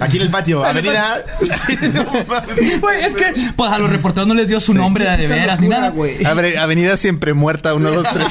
aquí 0.01 0.17
en 0.19 0.23
el 0.25 0.31
patio. 0.31 0.65
Avenida. 0.65 1.25
Güey, 2.81 3.05
es 3.05 3.15
que 3.15 3.33
pues 3.57 3.71
a 3.71 3.79
los 3.79 3.91
reporteros 3.91 4.27
no 4.27 4.35
les 4.35 4.49
dio 4.49 4.61
su 4.61 4.75
nombre 4.75 5.05
de, 5.05 5.17
de 5.17 5.27
veras 5.27 5.61
ni 5.61 5.69
nada. 5.69 5.91
güey. 5.91 6.25
Avenida 6.25 6.97
Siempre 6.97 7.33
Muerta, 7.35 7.75
1, 7.75 7.91
2, 7.91 8.07
3. 8.13 8.27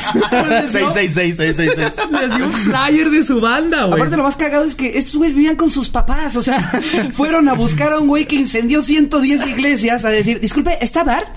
Les 0.50 0.74
dio- 0.74 0.94
666. 0.94 1.94
Les 2.12 2.36
dio 2.36 2.46
un 2.46 2.52
flyer 2.52 3.10
de 3.10 3.24
su 3.24 3.40
banda, 3.42 3.84
güey. 3.84 3.96
Aparte, 4.00 4.18
lo 4.18 4.24
más 4.24 4.36
cagado 4.36 4.64
es 4.66 4.76
que 4.76 4.98
estos 4.98 5.16
güeyes 5.16 5.36
vivían 5.36 5.56
con 5.56 5.70
sus 5.70 5.90
papás. 5.90 6.36
O 6.36 6.44
sea, 6.44 6.60
fueron 7.14 7.47
a 7.50 7.54
buscar 7.54 7.94
a 7.94 8.00
un 8.00 8.08
güey 8.08 8.26
que 8.26 8.36
incendió 8.36 8.82
110 8.82 9.48
iglesias 9.48 10.04
a 10.06 10.10
decir, 10.10 10.40
disculpe, 10.40 10.78
¿está 10.82 11.04
bar? 11.04 11.32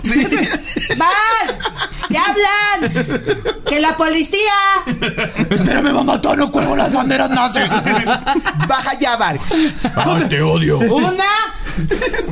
¡Van! 0.97 1.09
¡Ya 2.09 2.25
hablan! 2.25 2.91
¡Que 3.65 3.79
la 3.79 3.95
policía! 3.95 4.51
Espérame, 5.49 5.93
mamá, 5.93 6.19
no 6.35 6.51
cuelgo 6.51 6.75
las 6.75 6.91
banderas 6.91 7.29
nazis. 7.29 7.63
Baja 8.67 8.99
ya, 8.99 9.15
Bar. 9.15 9.39
te 10.27 10.41
odio. 10.41 10.79
¡Una! 10.79 11.55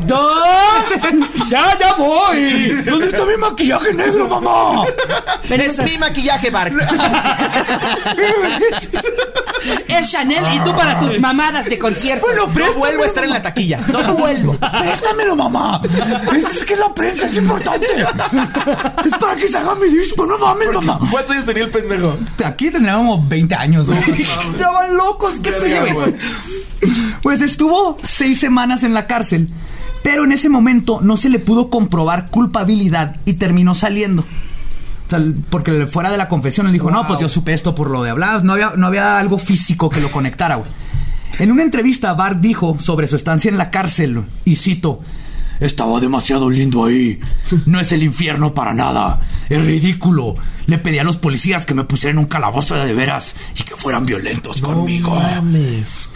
¡Dos! 0.06 0.44
Ya, 1.50 1.78
ya 1.80 1.94
voy. 1.94 2.72
¿Dónde 2.86 3.08
está 3.08 3.26
mi 3.26 3.38
maquillaje 3.38 3.94
negro, 3.94 4.28
mamá? 4.28 4.84
Es 5.50 5.78
mi 5.80 5.98
maquillaje, 5.98 6.50
Bar. 6.50 6.72
Es 9.88 10.12
Chanel 10.12 10.46
y 10.56 10.60
tú 10.60 10.76
para 10.76 11.00
tus 11.00 11.20
mamadas 11.20 11.66
de 11.66 11.78
concierto. 11.80 12.26
Bueno, 12.26 12.48
No 12.48 12.74
vuelvo 12.74 13.04
a 13.04 13.06
estar 13.06 13.24
en 13.24 13.32
la 13.32 13.42
taquilla. 13.42 13.69
No 13.78 14.14
vuelvo. 14.16 14.56
Préstamelo, 14.58 15.36
mamá. 15.36 15.82
Es, 16.36 16.66
que 16.66 16.76
la 16.76 16.94
prensa 16.94 17.28
es 17.28 17.38
importante. 17.38 17.86
Es 19.06 19.14
para 19.20 19.36
que 19.36 19.48
salga 19.48 19.76
mi 19.76 19.90
disco, 19.90 20.26
no 20.26 20.38
mames, 20.38 20.72
mamá. 20.72 21.00
¿Cuántos 21.12 21.32
años 21.34 21.46
tenía 21.46 21.64
el 21.66 21.72
pendejo? 21.72 22.18
Aquí 22.44 22.72
tendríamos 22.72 23.28
20 23.28 23.56
años, 23.56 23.88
¿no? 23.88 23.96
Estaban 23.96 24.96
locos, 24.96 25.40
qué 25.42 25.52
yo, 25.52 25.94
güey. 25.94 26.14
Pues 27.22 27.42
estuvo 27.42 27.98
seis 28.04 28.40
semanas 28.40 28.84
en 28.84 28.94
la 28.94 29.08
cárcel, 29.08 29.50
pero 30.04 30.24
en 30.24 30.32
ese 30.32 30.50
momento 30.50 31.00
no 31.02 31.18
se 31.18 31.30
le 31.30 31.40
pudo 31.40 31.70
comprobar 31.70 32.30
culpabilidad 32.30 33.18
y 33.26 33.34
terminó 33.34 33.76
saliendo. 33.76 34.22
O 34.22 35.10
sea, 35.10 35.22
porque 35.50 35.88
fuera 35.88 36.12
de 36.12 36.18
la 36.18 36.30
confesión 36.30 36.68
él 36.68 36.74
dijo, 36.74 36.92
no, 36.92 37.06
pues 37.08 37.20
yo 37.20 37.28
supe 37.28 37.54
esto 37.54 37.74
por 37.74 37.90
lo 37.90 38.04
de 38.04 38.12
hablar, 38.12 38.44
no 38.44 38.54
había, 38.54 38.74
no 38.78 38.88
había 38.88 39.18
algo 39.18 39.40
físico 39.40 39.90
que 39.90 40.02
lo 40.02 40.12
conectara, 40.12 40.56
güey. 40.56 40.70
En 41.38 41.52
una 41.52 41.64
entrevista, 41.64 42.14
Bart 42.14 42.40
dijo 42.40 42.78
sobre 42.80 43.08
su 43.08 43.16
estancia 43.16 43.50
en 43.50 43.58
la 43.58 43.72
cárcel, 43.72 44.24
y 44.46 44.56
cito, 44.56 45.02
estaba 45.60 46.00
demasiado 46.00 46.50
lindo 46.50 46.86
ahí. 46.86 47.20
No 47.66 47.80
es 47.80 47.92
el 47.92 48.04
infierno 48.04 48.54
para 48.54 48.74
nada. 48.74 49.22
Es 49.50 49.64
ridículo. 49.64 50.36
Le 50.68 50.78
pedí 50.78 51.00
a 51.00 51.04
los 51.04 51.18
policías 51.18 51.66
que 51.66 51.74
me 51.74 51.84
pusieran 51.84 52.18
un 52.18 52.26
calabozo 52.26 52.76
de, 52.76 52.86
de 52.86 52.94
veras 52.94 53.36
y 53.60 53.64
que 53.64 53.76
fueran 53.76 54.06
violentos 54.06 54.62
conmigo. 54.62 55.18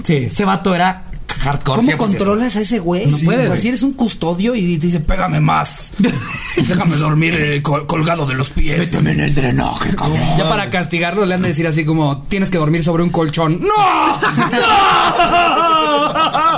Sí, 0.03 0.15
ese 0.15 0.45
vato 0.45 0.73
era 0.73 1.05
hardcore. 1.27 1.77
¿Cómo 1.77 1.87
100%. 1.91 1.97
controlas 1.97 2.55
a 2.55 2.61
ese 2.61 2.79
güey? 2.79 3.05
No 3.07 3.17
puedes, 3.25 3.49
O 3.49 3.53
sea, 3.53 3.61
si 3.61 3.67
eres 3.69 3.83
un 3.83 3.93
custodio 3.93 4.55
y 4.55 4.77
te 4.77 4.87
dice, 4.87 4.99
pégame 4.99 5.39
más. 5.39 5.91
Déjame 6.57 6.95
dormir 6.97 7.33
eh, 7.35 7.61
col- 7.61 7.85
colgado 7.87 8.25
de 8.25 8.33
los 8.35 8.49
pies. 8.49 8.79
Méteme 8.79 9.11
en 9.11 9.19
el 9.21 9.33
drenaje, 9.35 9.95
cabrón. 9.95 10.19
Ya 10.37 10.47
para 10.49 10.69
castigarlo 10.69 11.25
le 11.25 11.35
han 11.35 11.41
de 11.41 11.49
decir 11.49 11.67
así 11.67 11.85
como, 11.85 12.23
tienes 12.23 12.49
que 12.49 12.57
dormir 12.57 12.83
sobre 12.83 13.03
un 13.03 13.09
colchón. 13.09 13.59
¡No! 13.61 13.67
¡No! 13.67 13.73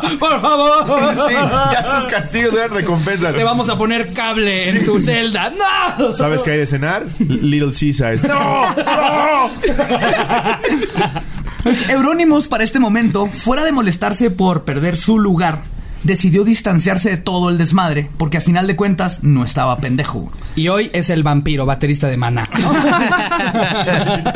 ¡Por 0.19 0.39
favor! 0.41 1.13
Sí, 1.27 1.33
ya 1.71 1.85
sus 1.95 2.05
castigos 2.05 2.53
eran 2.53 2.71
recompensas. 2.71 3.35
Te 3.35 3.43
vamos 3.43 3.67
a 3.69 3.77
poner 3.77 4.13
cable 4.13 4.69
en 4.69 4.85
tu 4.85 4.99
celda. 4.99 5.51
¡No! 5.97 6.13
¿Sabes 6.13 6.43
qué 6.43 6.51
hay 6.51 6.57
de 6.59 6.67
cenar? 6.67 7.05
Little 7.19 7.71
Caesars. 7.77 8.23
¡No! 8.23 8.63
Pues 11.65 11.89
Eurónimos 11.89 12.47
para 12.47 12.63
este 12.63 12.79
momento, 12.79 13.25
fuera 13.25 13.63
de 13.63 13.71
molestarse 13.71 14.29
por 14.29 14.65
perder 14.65 14.95
su 14.95 15.17
lugar, 15.17 15.63
decidió 16.05 16.43
distanciarse 16.45 17.09
de 17.09 17.17
todo 17.17 17.49
el 17.49 17.57
desmadre, 17.57 18.09
porque 18.17 18.37
a 18.37 18.41
final 18.41 18.67
de 18.67 18.75
cuentas 18.77 19.23
no 19.23 19.43
estaba 19.43 19.77
pendejo. 19.79 20.31
Y 20.55 20.69
hoy 20.69 20.89
es 20.93 21.09
el 21.09 21.23
vampiro, 21.23 21.65
baterista 21.65 22.07
de 22.07 22.15
Maná. 22.17 22.47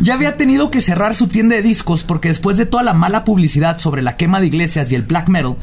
Ya 0.00 0.14
había 0.14 0.36
tenido 0.36 0.70
que 0.70 0.80
cerrar 0.80 1.14
su 1.16 1.26
tienda 1.26 1.56
de 1.56 1.62
discos 1.62 2.04
porque 2.04 2.28
después 2.28 2.56
de 2.56 2.66
toda 2.66 2.82
la 2.84 2.94
mala 2.94 3.24
publicidad 3.24 3.78
sobre 3.80 4.00
la 4.00 4.16
quema 4.16 4.40
de 4.40 4.46
iglesias 4.46 4.92
y 4.92 4.94
el 4.94 5.02
black 5.02 5.28
metal, 5.28 5.56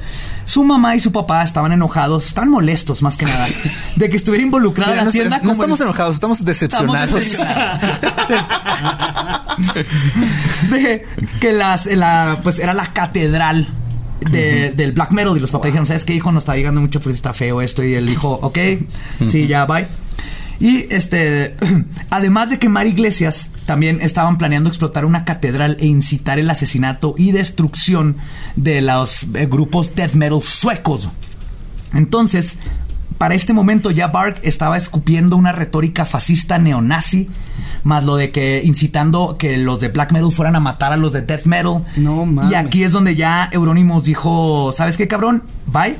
su 0.44 0.64
mamá 0.66 0.94
y 0.96 1.00
su 1.00 1.12
papá 1.14 1.42
estaban 1.44 1.72
enojados, 1.72 2.28
estaban 2.28 2.50
molestos 2.50 3.02
más 3.02 3.16
que 3.18 3.26
nada, 3.26 3.48
de 3.96 4.10
que 4.10 4.18
estuviera 4.18 4.44
involucrada 4.44 4.92
Mira, 4.92 5.02
la 5.04 5.06
no, 5.06 5.12
tienda 5.12 5.40
no 5.42 5.52
estamos 5.54 5.80
el- 5.80 5.88
enojados, 5.88 6.16
estamos 6.16 6.44
decepcionados. 6.44 7.14
de 10.70 11.06
que 11.40 11.54
las, 11.54 11.86
la, 11.86 12.40
pues 12.44 12.60
era 12.60 12.74
la 12.74 12.88
catedral 12.94 13.68
de- 14.22 14.72
del 14.72 14.92
black 14.94 15.12
metal 15.14 15.36
y 15.38 15.40
los 15.40 15.52
papás 15.52 15.68
dijeron, 15.68 15.86
¿sabes 15.88 16.06
qué 16.06 16.14
hijo? 16.16 16.32
Nos 16.32 16.44
está 16.44 16.56
llegando 16.56 16.82
mucho, 16.82 17.00
pues 17.02 17.16
está 17.16 17.34
feo 17.34 17.62
esto 17.62 17.84
y 17.84 17.94
él 17.96 18.06
dijo, 18.08 18.40
ok, 18.42 18.58
sí, 19.30 19.48
ya, 19.48 19.66
bye. 19.66 19.88
Y 20.60 20.88
este, 20.94 21.56
además 22.10 22.50
de 22.50 22.60
quemar 22.60 22.88
iglesias, 22.88 23.50
también 23.66 24.00
estaban 24.02 24.38
planeando 24.38 24.70
explotar 24.70 25.04
una 25.06 25.26
catedral 25.26 25.76
e 25.80 25.86
incitar 25.88 26.40
el 26.40 26.50
asesinato 26.50 27.14
y 27.18 27.32
destrucción 27.34 28.16
de 28.56 28.82
los 28.82 29.24
eh, 29.34 29.48
grupos 29.48 29.96
death 29.96 30.14
metal 30.14 30.42
suecos. 30.42 31.10
Entonces, 31.94 32.58
para 33.18 33.36
este 33.36 33.54
momento 33.54 33.92
ya 33.92 34.08
Bark 34.08 34.40
estaba 34.44 34.78
escupiendo 34.78 35.36
una 35.38 35.52
retórica 35.52 36.06
fascista 36.06 36.58
neonazi, 36.60 37.30
más 37.84 38.04
lo 38.04 38.16
de 38.18 38.32
que 38.32 38.62
incitando 38.64 39.38
que 39.38 39.58
los 39.58 39.80
de 39.80 39.88
black 39.90 40.12
metal 40.12 40.32
fueran 40.32 40.56
a 40.56 40.60
matar 40.60 40.92
a 40.94 40.98
los 40.98 41.14
de 41.14 41.22
death 41.22 41.46
metal. 41.46 41.84
No 41.96 42.26
mames. 42.26 42.52
Y 42.52 42.56
aquí 42.56 42.84
es 42.84 42.92
donde 42.92 43.16
ya 43.16 43.50
Euronymous 43.52 44.04
dijo, 44.04 44.74
¿sabes 44.76 44.98
qué, 44.98 45.08
cabrón? 45.08 45.44
Bye. 45.68 45.98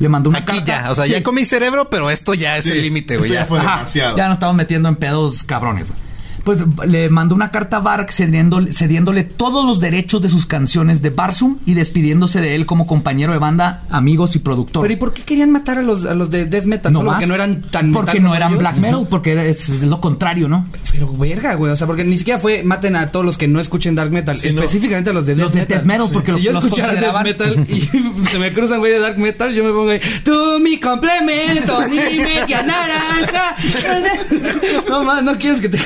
Le 0.00 0.08
mandó 0.08 0.30
una 0.30 0.38
Aquí 0.40 0.58
carta. 0.58 0.82
ya, 0.84 0.90
o 0.92 0.94
sea, 0.94 1.06
Sí. 1.06 1.10
ya 1.12 1.22
comí 1.24 1.44
cerebro, 1.44 1.90
pero 1.90 2.08
esto 2.10 2.32
ya 2.34 2.56
es 2.56 2.64
Sí, 2.64 2.70
el 2.70 2.82
límite, 2.82 3.16
güey. 3.16 3.30
ya 3.30 3.40
ya. 3.40 3.46
fue 3.46 3.58
Ajá, 3.58 3.70
demasiado. 3.76 4.16
Ya 4.16 4.28
nos 4.28 4.34
estamos 4.34 4.54
metiendo 4.54 4.88
en 4.88 4.94
pedos 4.96 5.42
cabrones. 5.42 5.88
güey. 5.88 6.07
Pues 6.44 6.60
le 6.86 7.08
mandó 7.10 7.34
una 7.34 7.50
carta 7.50 7.78
a 7.78 7.80
Bark 7.80 8.10
cediéndole, 8.12 8.72
cediéndole 8.72 9.24
todos 9.24 9.64
los 9.66 9.80
derechos 9.80 10.22
de 10.22 10.28
sus 10.28 10.46
canciones 10.46 11.02
de 11.02 11.10
Barsum 11.10 11.58
y 11.66 11.74
despidiéndose 11.74 12.40
de 12.40 12.54
él 12.54 12.64
como 12.66 12.86
compañero 12.86 13.32
de 13.32 13.38
banda, 13.38 13.82
amigos 13.90 14.34
y 14.36 14.38
productor. 14.38 14.82
Pero 14.82 14.94
¿y 14.94 14.96
por 14.96 15.12
qué 15.12 15.22
querían 15.22 15.50
matar 15.50 15.78
a 15.78 15.82
los, 15.82 16.04
a 16.04 16.14
los 16.14 16.30
de 16.30 16.46
death 16.46 16.64
metal? 16.64 16.92
No 16.92 17.04
porque 17.04 17.26
no 17.26 17.34
eran 17.34 17.62
tan 17.62 17.92
Porque 17.92 18.20
no 18.20 18.34
eran 18.34 18.50
ellos? 18.50 18.60
black 18.60 18.76
metal, 18.76 19.06
porque 19.10 19.50
es, 19.50 19.68
es 19.68 19.82
lo 19.82 20.00
contrario, 20.00 20.48
¿no? 20.48 20.66
Pero 20.92 21.12
verga, 21.12 21.54
güey, 21.54 21.72
o 21.72 21.76
sea, 21.76 21.86
porque 21.86 22.04
ni 22.04 22.16
siquiera 22.18 22.38
fue 22.38 22.62
maten 22.62 22.96
a 22.96 23.10
todos 23.12 23.24
los 23.26 23.36
que 23.38 23.46
no 23.48 23.60
escuchen 23.60 23.94
dark 23.94 24.10
metal, 24.10 24.36
específicamente 24.42 25.10
a 25.10 25.12
los 25.12 25.26
de 25.26 25.34
death 25.34 25.44
Los 25.44 25.52
de 25.54 25.60
metal. 25.60 25.78
death 25.78 25.86
metal, 25.86 26.08
porque 26.12 26.32
si 26.32 26.42
los- 26.42 26.44
yo 26.54 26.58
escuchara 26.58 26.94
death 26.94 27.22
metal 27.22 27.66
y 27.68 27.80
se 28.30 28.38
me 28.38 28.52
cruzan 28.52 28.78
güey 28.78 28.92
de 28.92 29.00
dark 29.00 29.18
metal, 29.18 29.52
yo 29.54 29.64
me 29.64 29.70
pongo 29.70 29.90
ahí, 29.90 30.00
tú 30.24 30.58
mi 30.62 30.78
complemento, 30.78 31.80
mi 31.90 31.96
media 31.96 32.62
naranja. 32.62 33.56
no 34.88 35.04
más, 35.04 35.22
no 35.22 35.36
quieres 35.36 35.60
que 35.60 35.68
te 35.68 35.78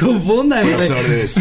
confundan, 0.61 0.65
Buenas 0.65 0.89
tardes. 0.89 1.35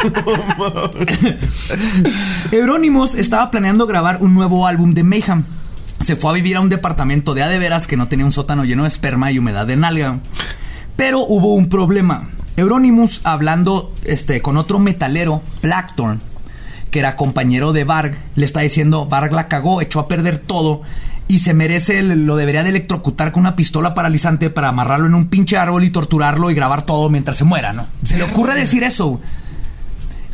Euronymous 2.52 3.14
estaba 3.14 3.50
planeando 3.50 3.86
grabar 3.86 4.18
un 4.20 4.34
nuevo 4.34 4.66
álbum 4.66 4.94
de 4.94 5.04
Mayhem. 5.04 5.44
Se 6.00 6.16
fue 6.16 6.30
a 6.30 6.34
vivir 6.34 6.56
a 6.56 6.60
un 6.60 6.70
departamento 6.70 7.34
de 7.34 7.42
adeveras 7.42 7.86
que 7.86 7.96
no 7.96 8.08
tenía 8.08 8.24
un 8.24 8.32
sótano 8.32 8.64
lleno 8.64 8.84
de 8.84 8.88
esperma 8.88 9.30
y 9.30 9.38
humedad 9.38 9.66
de 9.66 9.76
nalga. 9.76 10.20
Pero 10.96 11.20
hubo 11.20 11.54
un 11.54 11.68
problema. 11.68 12.28
Euronymous 12.56 13.20
hablando 13.24 13.94
este, 14.04 14.42
con 14.42 14.56
otro 14.56 14.78
metalero, 14.78 15.42
Blackthorn, 15.62 16.20
que 16.90 16.98
era 16.98 17.16
compañero 17.16 17.72
de 17.72 17.84
Varg, 17.84 18.16
le 18.34 18.44
está 18.46 18.60
diciendo, 18.60 19.06
Varg 19.06 19.32
la 19.32 19.48
cagó, 19.48 19.80
echó 19.80 20.00
a 20.00 20.08
perder 20.08 20.38
todo 20.38 20.82
y 21.28 21.38
se 21.38 21.54
merece, 21.54 22.02
lo 22.02 22.34
debería 22.36 22.62
de 22.64 22.70
electrocutar 22.70 23.30
con 23.30 23.42
una 23.42 23.54
pistola 23.56 23.94
paralizante 23.94 24.50
para 24.50 24.68
amarrarlo 24.68 25.06
en 25.06 25.14
un 25.14 25.26
pinche 25.28 25.56
árbol 25.56 25.84
y 25.84 25.90
torturarlo 25.90 26.50
y 26.50 26.54
grabar 26.54 26.84
todo 26.84 27.08
mientras 27.08 27.36
se 27.38 27.44
muera, 27.44 27.72
¿no? 27.72 27.86
Se 28.04 28.16
le 28.16 28.24
ocurre 28.24 28.54
decir 28.56 28.82
eso. 28.82 29.20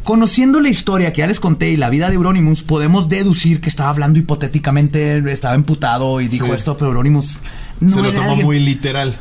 Conociendo 0.04 0.60
la 0.60 0.68
historia 0.68 1.12
que 1.12 1.18
ya 1.18 1.26
les 1.26 1.40
conté 1.40 1.68
y 1.70 1.76
la 1.76 1.90
vida 1.90 2.08
de 2.08 2.14
Euronymous, 2.14 2.62
podemos 2.62 3.08
deducir 3.08 3.60
que 3.60 3.68
estaba 3.68 3.90
hablando 3.90 4.18
hipotéticamente, 4.20 5.18
estaba 5.32 5.56
emputado 5.56 6.20
y 6.20 6.28
dijo 6.28 6.46
Sí. 6.46 6.52
esto, 6.52 6.76
pero 6.76 6.90
Euronymous 6.92 7.38
no 7.80 7.90
Se 7.96 8.02
lo 8.02 8.12
tomó 8.12 8.28
alguien- 8.30 8.46
muy 8.46 8.60
literal. 8.60 9.16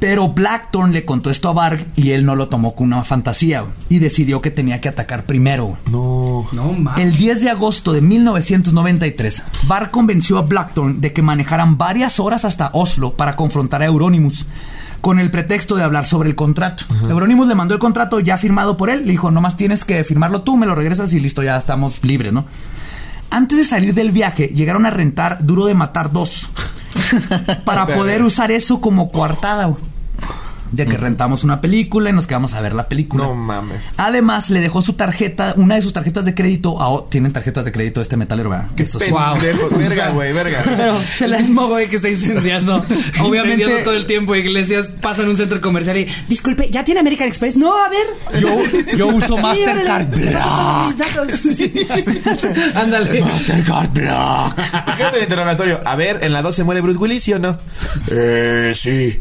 Pero 0.00 0.30
Blackthorn 0.30 0.92
le 0.92 1.04
contó 1.04 1.30
esto 1.30 1.50
a 1.50 1.52
Varg 1.52 1.86
y 1.94 2.10
él 2.12 2.24
no 2.24 2.34
lo 2.34 2.48
tomó 2.48 2.74
como 2.74 2.96
una 2.96 3.04
fantasía 3.04 3.66
y 3.88 3.98
decidió 3.98 4.40
que 4.40 4.50
tenía 4.50 4.80
que 4.80 4.88
atacar 4.88 5.24
primero. 5.24 5.76
No. 5.90 6.48
No 6.52 6.72
mames. 6.72 7.04
El 7.04 7.16
10 7.16 7.42
de 7.42 7.50
agosto 7.50 7.92
de 7.92 8.00
1993, 8.00 9.44
Varg 9.68 9.90
convenció 9.90 10.38
a 10.38 10.42
Blackthorn 10.42 11.00
de 11.00 11.12
que 11.12 11.22
manejaran 11.22 11.76
varias 11.76 12.18
horas 12.18 12.44
hasta 12.44 12.70
Oslo 12.72 13.12
para 13.12 13.36
confrontar 13.36 13.82
a 13.82 13.86
Euronymous 13.86 14.46
con 15.00 15.18
el 15.18 15.30
pretexto 15.30 15.76
de 15.76 15.82
hablar 15.82 16.06
sobre 16.06 16.28
el 16.28 16.34
contrato. 16.34 16.84
Euronymous 17.08 17.48
le 17.48 17.54
mandó 17.54 17.74
el 17.74 17.80
contrato 17.80 18.20
ya 18.20 18.38
firmado 18.38 18.76
por 18.76 18.90
él, 18.90 19.04
le 19.04 19.12
dijo, 19.12 19.30
nomás 19.30 19.56
tienes 19.56 19.84
que 19.84 20.02
firmarlo 20.04 20.42
tú, 20.42 20.56
me 20.56 20.66
lo 20.66 20.74
regresas 20.74 21.12
y 21.12 21.20
listo, 21.20 21.42
ya 21.42 21.56
estamos 21.56 22.02
libres, 22.02 22.32
¿no? 22.32 22.46
Antes 23.30 23.58
de 23.58 23.64
salir 23.64 23.94
del 23.94 24.10
viaje, 24.10 24.48
llegaron 24.48 24.86
a 24.86 24.90
rentar 24.90 25.46
Duro 25.46 25.66
de 25.66 25.74
Matar 25.74 26.10
2 26.10 26.50
para 27.64 27.86
poder 27.86 28.22
usar 28.22 28.50
eso 28.50 28.80
como 28.80 29.12
coartada. 29.12 29.72
De 30.72 30.86
que 30.86 30.96
rentamos 30.96 31.44
una 31.44 31.60
película 31.60 32.10
y 32.10 32.12
nos 32.12 32.26
quedamos 32.26 32.54
a 32.54 32.60
ver 32.60 32.72
la 32.74 32.88
película. 32.88 33.24
No 33.24 33.34
mames. 33.34 33.80
Además, 33.96 34.50
le 34.50 34.60
dejó 34.60 34.82
su 34.82 34.92
tarjeta, 34.94 35.54
una 35.56 35.74
de 35.76 35.82
sus 35.82 35.92
tarjetas 35.92 36.24
de 36.24 36.34
crédito. 36.34 36.80
a 36.80 37.08
tienen 37.10 37.32
tarjetas 37.32 37.64
de 37.64 37.72
crédito 37.72 38.00
de 38.00 38.02
este 38.04 38.16
metalero, 38.16 38.50
¿verdad? 38.50 38.68
Que 38.76 38.84
eso 38.84 38.98
sí. 39.00 39.10
Wow. 39.10 39.36
Verga, 39.78 40.08
güey, 40.14 40.32
verga. 40.32 40.62
Pero 40.64 41.00
se 41.02 41.24
El 41.26 41.30
la 41.32 41.38
mismo 41.38 41.66
güey 41.68 41.88
que 41.88 41.96
está 41.96 42.08
incendiando. 42.08 42.76
Obviamente- 43.20 43.20
Obviamente. 43.20 43.82
todo 43.84 43.94
el 43.94 44.06
tiempo. 44.06 44.34
Iglesias 44.34 44.88
pasan 45.00 45.28
un 45.28 45.36
centro 45.36 45.60
comercial 45.60 45.96
y. 45.96 46.08
Disculpe, 46.28 46.68
¿ya 46.70 46.84
tiene 46.84 47.00
American 47.00 47.28
Express? 47.28 47.56
No, 47.56 47.72
a 47.76 47.88
ver. 47.88 48.40
Yo, 48.40 48.96
yo 48.96 49.06
uso 49.08 49.36
Mastercard. 49.42 50.06
Black. 50.08 50.86
Mis 50.86 50.98
datos. 50.98 52.76
Ándale. 52.76 53.20
Mastercard 53.22 53.90
Black. 53.92 54.54
Fíjate 54.96 55.16
el 55.18 55.22
interrogatorio. 55.24 55.80
A 55.84 55.96
ver, 55.96 56.18
¿en 56.22 56.32
la 56.32 56.42
2 56.42 56.54
se 56.54 56.64
muere 56.64 56.80
Bruce 56.80 56.98
Willis, 56.98 57.22
sí 57.22 57.32
o 57.32 57.38
no? 57.38 57.58
Eh, 58.10 58.72
sí. 58.74 59.18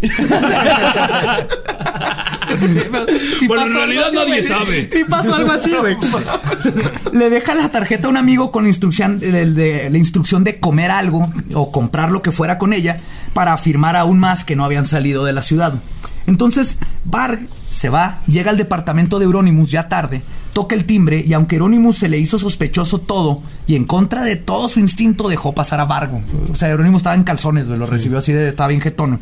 Si 3.40 3.48
Bueno, 3.48 3.64
pasó 3.64 3.72
en 3.72 3.78
realidad 3.78 4.06
algo 4.08 4.22
así, 4.22 4.30
nadie 4.30 4.44
sabe. 4.44 4.90
Si 4.92 5.04
pasó 5.06 5.36
algo 5.36 5.52
así, 5.52 5.72
güey. 5.72 5.98
Le 7.14 7.30
deja 7.30 7.56
la 7.56 7.70
tarjeta 7.70 8.08
a 8.08 8.10
un 8.10 8.18
amigo 8.18 8.52
con 8.52 8.64
la 8.64 8.70
instrucción 8.70 9.20
de, 9.20 9.46
de- 9.52 9.90
la 9.90 9.98
instrucción 9.98 10.44
de 10.44 10.60
comer 10.60 10.92
algo 10.92 11.30
o 11.54 11.72
comprar 11.72 12.12
lo 12.12 12.22
que 12.22 12.32
fuera 12.32 12.58
con 12.58 12.74
ella 12.74 12.98
para 13.34 13.54
afirmar 13.54 13.96
aún 13.96 14.20
más 14.20 14.44
que 14.44 14.56
no 14.56 14.66
habían 14.66 14.86
salido 14.86 15.26
de 15.26 15.34
la 15.34 15.42
ciudad. 15.42 15.74
Entonces, 16.28 16.78
Varg 17.06 17.40
se 17.74 17.90
va, 17.90 18.20
llega 18.28 18.52
al 18.52 18.58
departamento 18.58 19.20
de 19.20 19.26
Euronymous 19.26 19.72
ya 19.72 19.88
tarde, 19.88 20.22
toca 20.54 20.76
el 20.76 20.86
timbre 20.86 21.24
y 21.26 21.34
aunque 21.34 21.56
Euronymous 21.56 21.98
se 21.98 22.10
le 22.10 22.18
hizo 22.18 22.38
sospechoso 22.38 23.00
todo 23.00 23.42
y 23.68 23.76
en 23.76 23.86
contra 23.86 24.24
de 24.24 24.36
todo 24.36 24.68
su 24.70 24.80
instinto 24.80 25.30
dejó 25.30 25.54
pasar 25.56 25.80
a 25.80 25.86
Vargo. 25.86 26.22
O 26.52 26.56
sea, 26.56 26.70
Euronymous 26.70 27.00
estaba 27.00 27.16
en 27.16 27.24
calzones, 27.24 27.68
lo 27.68 27.86
recibió 27.86 28.18
así 28.18 28.34
de 28.34 28.50
estaba 28.50 28.68
bien 28.70 28.82
jetón. 28.82 29.20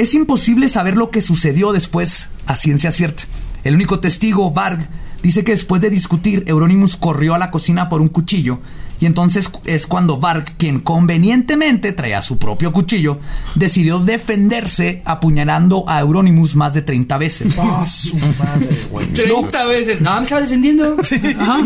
Es 0.00 0.14
imposible 0.14 0.70
saber 0.70 0.96
lo 0.96 1.10
que 1.10 1.20
sucedió 1.20 1.72
después 1.72 2.30
a 2.46 2.56
ciencia 2.56 2.90
cierta. 2.90 3.24
El 3.64 3.74
único 3.74 4.00
testigo, 4.00 4.50
Varg, 4.50 4.88
dice 5.22 5.44
que 5.44 5.52
después 5.52 5.82
de 5.82 5.90
discutir, 5.90 6.42
Euronymous 6.46 6.96
corrió 6.96 7.34
a 7.34 7.38
la 7.38 7.50
cocina 7.50 7.90
por 7.90 8.00
un 8.00 8.08
cuchillo 8.08 8.60
y 9.00 9.06
entonces 9.06 9.50
es 9.64 9.86
cuando 9.86 10.18
Varg, 10.18 10.56
quien 10.58 10.80
convenientemente 10.80 11.92
traía 11.92 12.20
su 12.22 12.38
propio 12.38 12.72
cuchillo, 12.72 13.18
decidió 13.54 13.98
defenderse 13.98 15.02
apuñalando 15.04 15.84
a 15.88 16.00
Euronymous 16.00 16.54
más 16.54 16.74
de 16.74 16.82
30 16.82 17.18
veces. 17.18 17.54
Ah, 17.58 17.84
su 17.86 18.16
madre, 18.16 18.86
güey. 18.90 19.06
30 19.12 19.64
veces. 19.64 20.00
No, 20.00 20.16
me 20.16 20.22
estaba 20.24 20.40
defendiendo. 20.42 20.96
Ajá. 21.40 21.58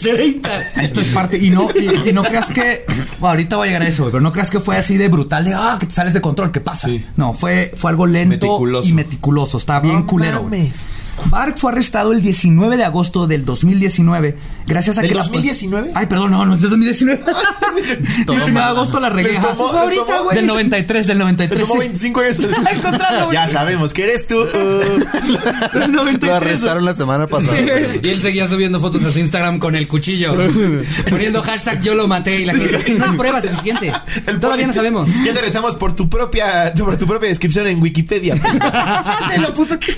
30. 0.00 0.62
Esto 0.82 1.00
es 1.00 1.08
parte, 1.08 1.38
y 1.38 1.50
no, 1.50 1.68
y, 1.74 2.08
y 2.08 2.12
no 2.12 2.22
creas 2.24 2.46
que, 2.46 2.84
bueno, 3.20 3.30
ahorita 3.30 3.56
voy 3.56 3.64
a 3.64 3.66
llegar 3.68 3.82
a 3.82 3.88
eso, 3.88 4.02
güey, 4.04 4.12
pero 4.12 4.20
no 4.22 4.32
creas 4.32 4.50
que 4.50 4.60
fue 4.60 4.76
así 4.76 4.96
de 4.96 5.08
brutal, 5.08 5.44
de, 5.44 5.54
ah, 5.54 5.76
que 5.78 5.86
te 5.86 5.92
sales 5.92 6.12
de 6.14 6.20
control, 6.20 6.50
¿qué 6.52 6.60
pasa? 6.60 6.88
Sí. 6.88 7.04
No, 7.16 7.32
fue, 7.34 7.72
fue 7.76 7.90
algo 7.90 8.06
lento 8.06 8.28
Meticuloso. 8.30 8.88
y 8.88 8.94
meticuloso, 8.94 9.58
está 9.58 9.80
bien 9.80 10.00
No 10.00 10.06
culero. 10.06 10.40
güey. 10.42 10.62
mames. 10.62 10.86
Bark 11.26 11.58
fue 11.58 11.72
arrestado 11.72 12.12
el 12.12 12.22
19 12.22 12.76
de 12.76 12.84
agosto 12.84 13.26
del 13.26 13.44
2019 13.44 14.36
gracias 14.66 14.98
a 14.98 15.02
¿Del 15.02 15.10
que 15.10 15.14
la- 15.16 15.22
2019? 15.22 15.90
Ay, 15.94 16.06
perdón, 16.06 16.30
no, 16.30 16.44
no 16.46 16.54
es 16.54 16.60
del 16.60 16.70
2019. 16.70 17.22
19 18.26 18.52
de 18.52 18.60
agosto 18.60 19.00
la 19.00 19.10
regué. 19.10 19.32
Les 19.32 19.44
ahorita, 19.44 20.20
güey. 20.20 20.36
Del 20.36 20.46
93, 20.46 21.06
del 21.06 21.18
Les 21.18 21.24
93. 21.24 21.60
tomó 21.60 21.74
sí. 21.74 21.78
25 21.80 22.20
años. 22.20 22.38
Ya 23.32 23.46
sabemos 23.48 23.92
que 23.92 24.04
eres 24.04 24.26
tú. 24.26 24.36
Del 25.74 25.92
93. 25.92 26.20
Lo 26.22 26.34
arrestaron 26.34 26.84
la 26.84 26.94
semana 26.94 27.26
pasada. 27.26 27.56
Y 28.02 28.08
él 28.08 28.20
seguía 28.20 28.48
subiendo 28.48 28.80
fotos 28.80 29.02
a 29.04 29.12
su 29.12 29.18
Instagram 29.18 29.58
con 29.58 29.74
el 29.76 29.88
cuchillo. 29.88 30.34
Poniendo 31.10 31.42
hashtag 31.42 31.80
yo 31.82 31.94
lo 31.94 32.08
maté 32.08 32.40
y 32.40 32.44
la 32.44 32.54
gente. 32.54 32.94
No 32.94 33.04
hay 33.06 33.16
prueba 33.16 33.42
suficiente. 33.42 33.92
El 34.26 34.40
Todavía 34.40 34.66
no 34.66 34.72
sabemos. 34.72 35.08
Ya 35.24 35.32
te 35.32 35.40
rezamos 35.40 35.74
por 35.76 35.94
tu 35.94 36.08
propia, 36.08 36.72
por 36.78 36.96
tu 36.96 37.06
propia 37.06 37.28
descripción 37.28 37.66
en 37.66 37.80
Wikipedia. 37.82 38.36
Te 39.30 39.38
lo 39.38 39.52
puso 39.54 39.74
aquí. 39.74 39.92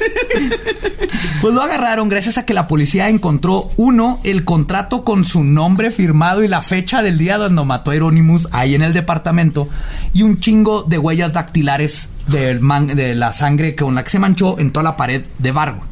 Pues 1.40 1.54
lo 1.54 1.62
agarraron 1.62 2.08
gracias 2.08 2.38
a 2.38 2.44
que 2.44 2.54
la 2.54 2.68
policía 2.68 3.08
encontró, 3.08 3.70
uno, 3.76 4.20
el 4.24 4.44
contrato 4.44 5.04
con 5.04 5.24
su 5.24 5.42
nombre 5.42 5.90
firmado 5.90 6.42
y 6.42 6.48
la 6.48 6.62
fecha 6.62 7.02
del 7.02 7.18
día 7.18 7.38
donde 7.38 7.64
mató 7.64 7.90
a 7.90 7.94
Euronymous 7.94 8.48
ahí 8.52 8.74
en 8.74 8.82
el 8.82 8.92
departamento 8.92 9.68
y 10.12 10.22
un 10.22 10.40
chingo 10.40 10.82
de 10.82 10.98
huellas 10.98 11.32
dactilares 11.32 12.08
de 12.26 13.14
la 13.14 13.32
sangre 13.32 13.74
con 13.74 13.94
la 13.94 14.04
que 14.04 14.10
se 14.10 14.18
manchó 14.18 14.58
en 14.58 14.70
toda 14.70 14.84
la 14.84 14.96
pared 14.96 15.24
de 15.38 15.52
Vargo. 15.52 15.90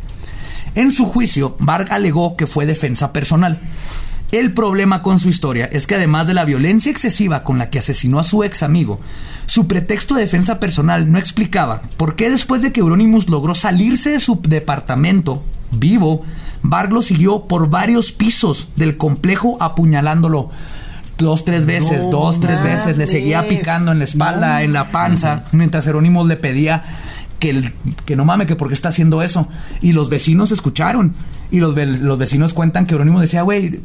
En 0.74 0.93
su 0.93 1.07
juicio, 1.07 1.57
Varg 1.59 1.93
alegó 1.93 2.36
que 2.36 2.47
fue 2.47 2.66
defensa 2.66 3.12
personal. 3.12 3.59
El 4.31 4.53
problema 4.53 5.03
con 5.03 5.19
su 5.19 5.31
historia 5.31 5.67
es 5.73 5.87
que 5.87 5.95
además 5.95 6.27
de 6.27 6.35
la 6.35 6.45
violencia 6.45 6.91
excesiva 6.93 7.45
con 7.45 7.57
la 7.57 7.71
que 7.71 7.79
asesinó 7.79 8.19
a 8.19 8.25
su 8.25 8.45
ex 8.45 8.63
amigo, 8.63 9.01
su 9.47 9.67
pretexto 9.67 10.15
de 10.15 10.21
defensa 10.23 10.61
personal 10.61 11.11
no 11.11 11.19
explicaba 11.19 11.81
por 11.97 12.15
qué 12.15 12.29
después 12.29 12.61
de 12.61 12.71
que 12.71 12.81
Euronymous 12.81 13.29
logró 13.31 13.55
salirse 13.55 14.11
de 14.11 14.21
su 14.21 14.39
departamento 14.47 15.43
vivo, 15.71 16.25
Varg 16.63 16.93
lo 16.93 17.01
siguió 17.01 17.45
por 17.47 17.71
varios 17.71 18.13
pisos 18.13 18.69
del 18.77 18.99
complejo 18.99 19.57
apuñalándolo 19.61 20.51
dos, 21.17 21.45
tres 21.47 21.65
veces, 21.65 22.05
No 22.05 22.11
dos, 22.11 22.39
tres 22.41 22.63
veces, 22.63 22.99
le 22.99 23.07
seguía 23.07 23.49
picando 23.49 23.93
en 23.93 23.99
la 23.99 24.05
espalda, 24.05 24.63
en 24.63 24.75
la 24.75 24.91
panza, 24.93 25.45
mientras 25.53 25.87
Euronymous 25.87 26.27
le 26.29 26.37
pedía 26.37 26.85
que, 27.39 27.51
el- 27.51 27.73
que 28.05 28.15
no 28.15 28.27
mame, 28.27 28.45
que 28.45 28.57
por 28.57 28.69
qué 28.69 28.75
está 28.75 28.91
haciendo 28.91 29.23
eso. 29.23 29.49
Y 29.81 29.93
los 29.93 30.11
vecinos 30.11 30.51
escucharon. 30.53 31.15
Y 31.51 31.61
los, 31.61 31.75
los 31.75 32.19
vecinos 32.19 32.53
cuentan 32.53 32.85
que 32.87 32.93
Eurónimo 32.95 33.21
decía, 33.21 33.43
güey, 33.43 33.81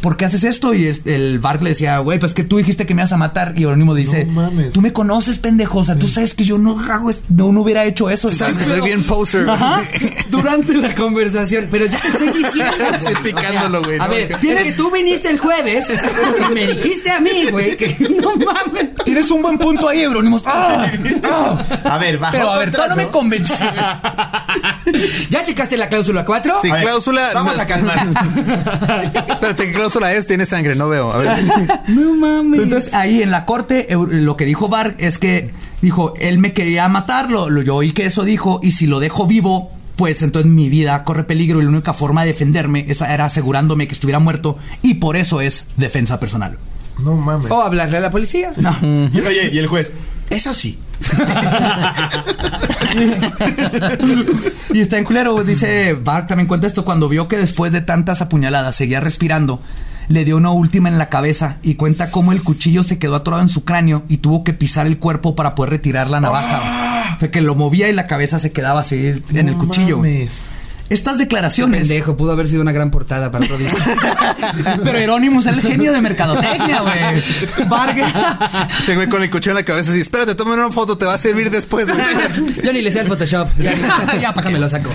¿por 0.00 0.16
qué 0.16 0.24
haces 0.24 0.44
esto? 0.44 0.74
Y 0.74 0.86
el 1.04 1.38
Bark 1.38 1.62
le 1.62 1.70
decía, 1.70 1.98
güey, 1.98 2.18
pues 2.18 2.34
que 2.34 2.42
tú 2.44 2.58
dijiste 2.58 2.86
que 2.86 2.94
me 2.94 3.02
ibas 3.02 3.12
a 3.12 3.16
matar. 3.16 3.54
Y 3.56 3.62
Eurónimo 3.64 3.94
dice, 3.94 4.24
No 4.26 4.32
mames. 4.32 4.70
tú 4.72 4.80
me 4.80 4.92
conoces, 4.92 5.38
pendejo. 5.38 5.78
O 5.80 5.84
sea, 5.84 5.98
tú 5.98 6.08
sabes 6.08 6.34
que 6.34 6.44
yo 6.44 6.58
no 6.58 6.78
hago, 6.80 7.10
no, 7.28 7.52
no 7.52 7.60
hubiera 7.62 7.84
hecho 7.84 8.10
eso. 8.10 8.28
Sabes 8.28 8.56
que 8.58 8.64
Pero- 8.64 8.76
soy 8.78 8.86
bien 8.88 9.04
poser. 9.04 9.48
Ajá. 9.48 9.82
Durante 10.30 10.74
la 10.74 10.94
conversación. 10.94 11.68
Pero 11.70 11.86
ya 11.86 11.98
te 12.00 12.08
estoy 12.08 12.28
diciendo. 12.42 12.84
Así 12.92 13.14
picándolo, 13.22 13.82
güey, 13.82 13.98
A 13.98 14.06
¿no? 14.06 14.10
ver, 14.14 14.36
Tienes 14.40 14.64
que 14.64 14.72
tú 14.72 14.90
viniste 14.90 15.30
el 15.30 15.38
jueves 15.38 15.86
y 16.50 16.54
me 16.54 16.66
dijiste 16.66 17.10
a 17.10 17.20
mí, 17.20 17.46
güey, 17.50 17.76
que 17.76 17.96
no 18.22 18.34
mames. 18.36 18.94
Tienes 19.04 19.30
un 19.30 19.42
buen 19.42 19.58
punto 19.58 19.88
ahí, 19.88 20.00
Eurónimo. 20.02 20.40
¡Ah! 20.46 20.86
¡Ah! 21.24 21.64
A 21.84 21.98
ver, 21.98 22.18
bajo 22.18 22.32
Pero 22.32 22.50
a 22.50 22.58
ver, 22.58 22.70
todavía 22.70 22.96
no 22.96 23.02
me 23.02 23.08
convencí. 23.08 23.52
¿Ya 25.30 25.42
checaste 25.44 25.76
la 25.76 25.88
cláusula 25.88 26.24
4? 26.24 26.58
Sí, 26.62 26.70
A 26.70 26.74
ver, 26.74 26.82
cláusula. 26.84 27.30
Vamos 27.34 27.58
a 27.58 27.66
calmarnos. 27.66 28.16
Espérate, 29.28 29.66
¿qué 29.66 29.72
cláusula 29.90 30.12
es? 30.14 30.26
Tiene 30.26 30.46
sangre, 30.46 30.74
no 30.74 30.88
veo. 30.88 31.12
A 31.12 31.18
ver. 31.18 31.44
No 31.88 32.14
mames. 32.14 32.60
Entonces, 32.60 32.94
ahí 32.94 33.22
en 33.22 33.30
la 33.30 33.44
corte, 33.46 33.88
lo 33.90 34.36
que 34.36 34.44
dijo 34.44 34.68
Varg 34.68 34.94
es 34.98 35.18
que 35.18 35.50
dijo, 35.82 36.14
él 36.18 36.38
me 36.38 36.52
quería 36.52 36.88
matarlo. 36.88 37.50
Lo- 37.50 37.62
Yo 37.62 37.76
oí 37.76 37.92
que 37.92 38.06
eso 38.06 38.24
dijo, 38.24 38.60
y 38.62 38.70
si 38.72 38.86
lo 38.86 39.00
dejo 39.00 39.26
vivo, 39.26 39.70
pues 39.96 40.22
entonces 40.22 40.50
mi 40.50 40.68
vida 40.68 41.04
corre 41.04 41.24
peligro 41.24 41.60
y 41.60 41.64
la 41.64 41.68
única 41.70 41.92
forma 41.92 42.22
de 42.22 42.28
defenderme 42.28 42.86
esa 42.88 43.12
era 43.12 43.26
asegurándome 43.26 43.86
que 43.86 43.92
estuviera 43.94 44.18
muerto, 44.18 44.56
y 44.82 44.94
por 44.94 45.16
eso 45.16 45.40
es 45.40 45.66
defensa 45.76 46.18
personal. 46.20 46.56
No 46.98 47.14
mames. 47.16 47.50
O 47.50 47.60
hablarle 47.62 47.96
a 47.98 48.00
la 48.00 48.10
policía. 48.10 48.52
No. 48.56 48.74
Y, 48.82 49.20
oye, 49.20 49.50
y 49.52 49.58
el 49.58 49.66
juez. 49.66 49.92
Eso 50.30 50.54
sí. 50.54 50.78
y 54.72 54.80
está 54.80 54.98
en 54.98 55.04
culero, 55.04 55.42
dice 55.44 55.94
Varg 55.94 56.26
también 56.26 56.46
cuenta 56.46 56.66
esto, 56.66 56.84
cuando 56.84 57.08
vio 57.08 57.28
que 57.28 57.36
después 57.36 57.72
de 57.72 57.80
tantas 57.80 58.22
apuñaladas 58.22 58.76
seguía 58.76 59.00
respirando, 59.00 59.60
le 60.08 60.24
dio 60.24 60.36
una 60.36 60.50
última 60.50 60.88
en 60.88 60.98
la 60.98 61.08
cabeza 61.08 61.58
y 61.62 61.76
cuenta 61.76 62.10
cómo 62.10 62.32
el 62.32 62.42
cuchillo 62.42 62.82
se 62.82 62.98
quedó 62.98 63.14
atorado 63.14 63.42
en 63.42 63.48
su 63.48 63.64
cráneo 63.64 64.02
y 64.08 64.18
tuvo 64.18 64.44
que 64.44 64.52
pisar 64.52 64.86
el 64.86 64.98
cuerpo 64.98 65.36
para 65.36 65.54
poder 65.54 65.70
retirar 65.70 66.10
la 66.10 66.20
navaja. 66.20 67.14
O 67.16 67.20
sea, 67.20 67.30
que 67.30 67.40
lo 67.40 67.54
movía 67.54 67.88
y 67.88 67.92
la 67.92 68.06
cabeza 68.06 68.38
se 68.38 68.52
quedaba 68.52 68.80
así 68.80 69.14
en 69.34 69.48
el 69.48 69.56
cuchillo. 69.56 69.98
mames. 69.98 70.42
Estas 70.90 71.18
declaraciones. 71.18 71.88
Pendejo, 71.88 72.16
pudo 72.16 72.32
haber 72.32 72.48
sido 72.48 72.62
una 72.62 72.72
gran 72.72 72.90
portada 72.90 73.30
para 73.30 73.44
otro 73.44 73.56
disco. 73.56 73.78
Pero 74.84 74.98
Hieronymus 74.98 75.46
es 75.46 75.54
el 75.54 75.62
genio 75.62 75.92
de 75.92 76.00
mercadotecnia, 76.00 76.80
güey. 76.82 77.68
Vargas. 77.68 78.12
Ese 78.80 78.94
güey 78.96 79.08
con 79.08 79.22
el 79.22 79.30
cuchillo 79.30 79.52
en 79.52 79.56
la 79.58 79.62
cabeza 79.64 79.90
así, 79.92 80.00
espérate, 80.00 80.34
toma 80.34 80.54
una 80.54 80.70
foto, 80.70 80.98
te 80.98 81.04
va 81.04 81.14
a 81.14 81.18
servir 81.18 81.50
después, 81.50 81.88
güey. 81.88 82.00
Yo 82.64 82.72
ni 82.72 82.82
le 82.82 82.92
sé 82.92 83.00
el 83.00 83.06
Photoshop. 83.06 83.48
Ya, 83.60 83.72
Ya, 83.74 84.20
ya, 84.20 84.28
¿pa' 84.28 84.34
para 84.34 84.48
qué? 84.48 84.52
me 84.54 84.58
lo 84.58 84.68
saco. 84.68 84.90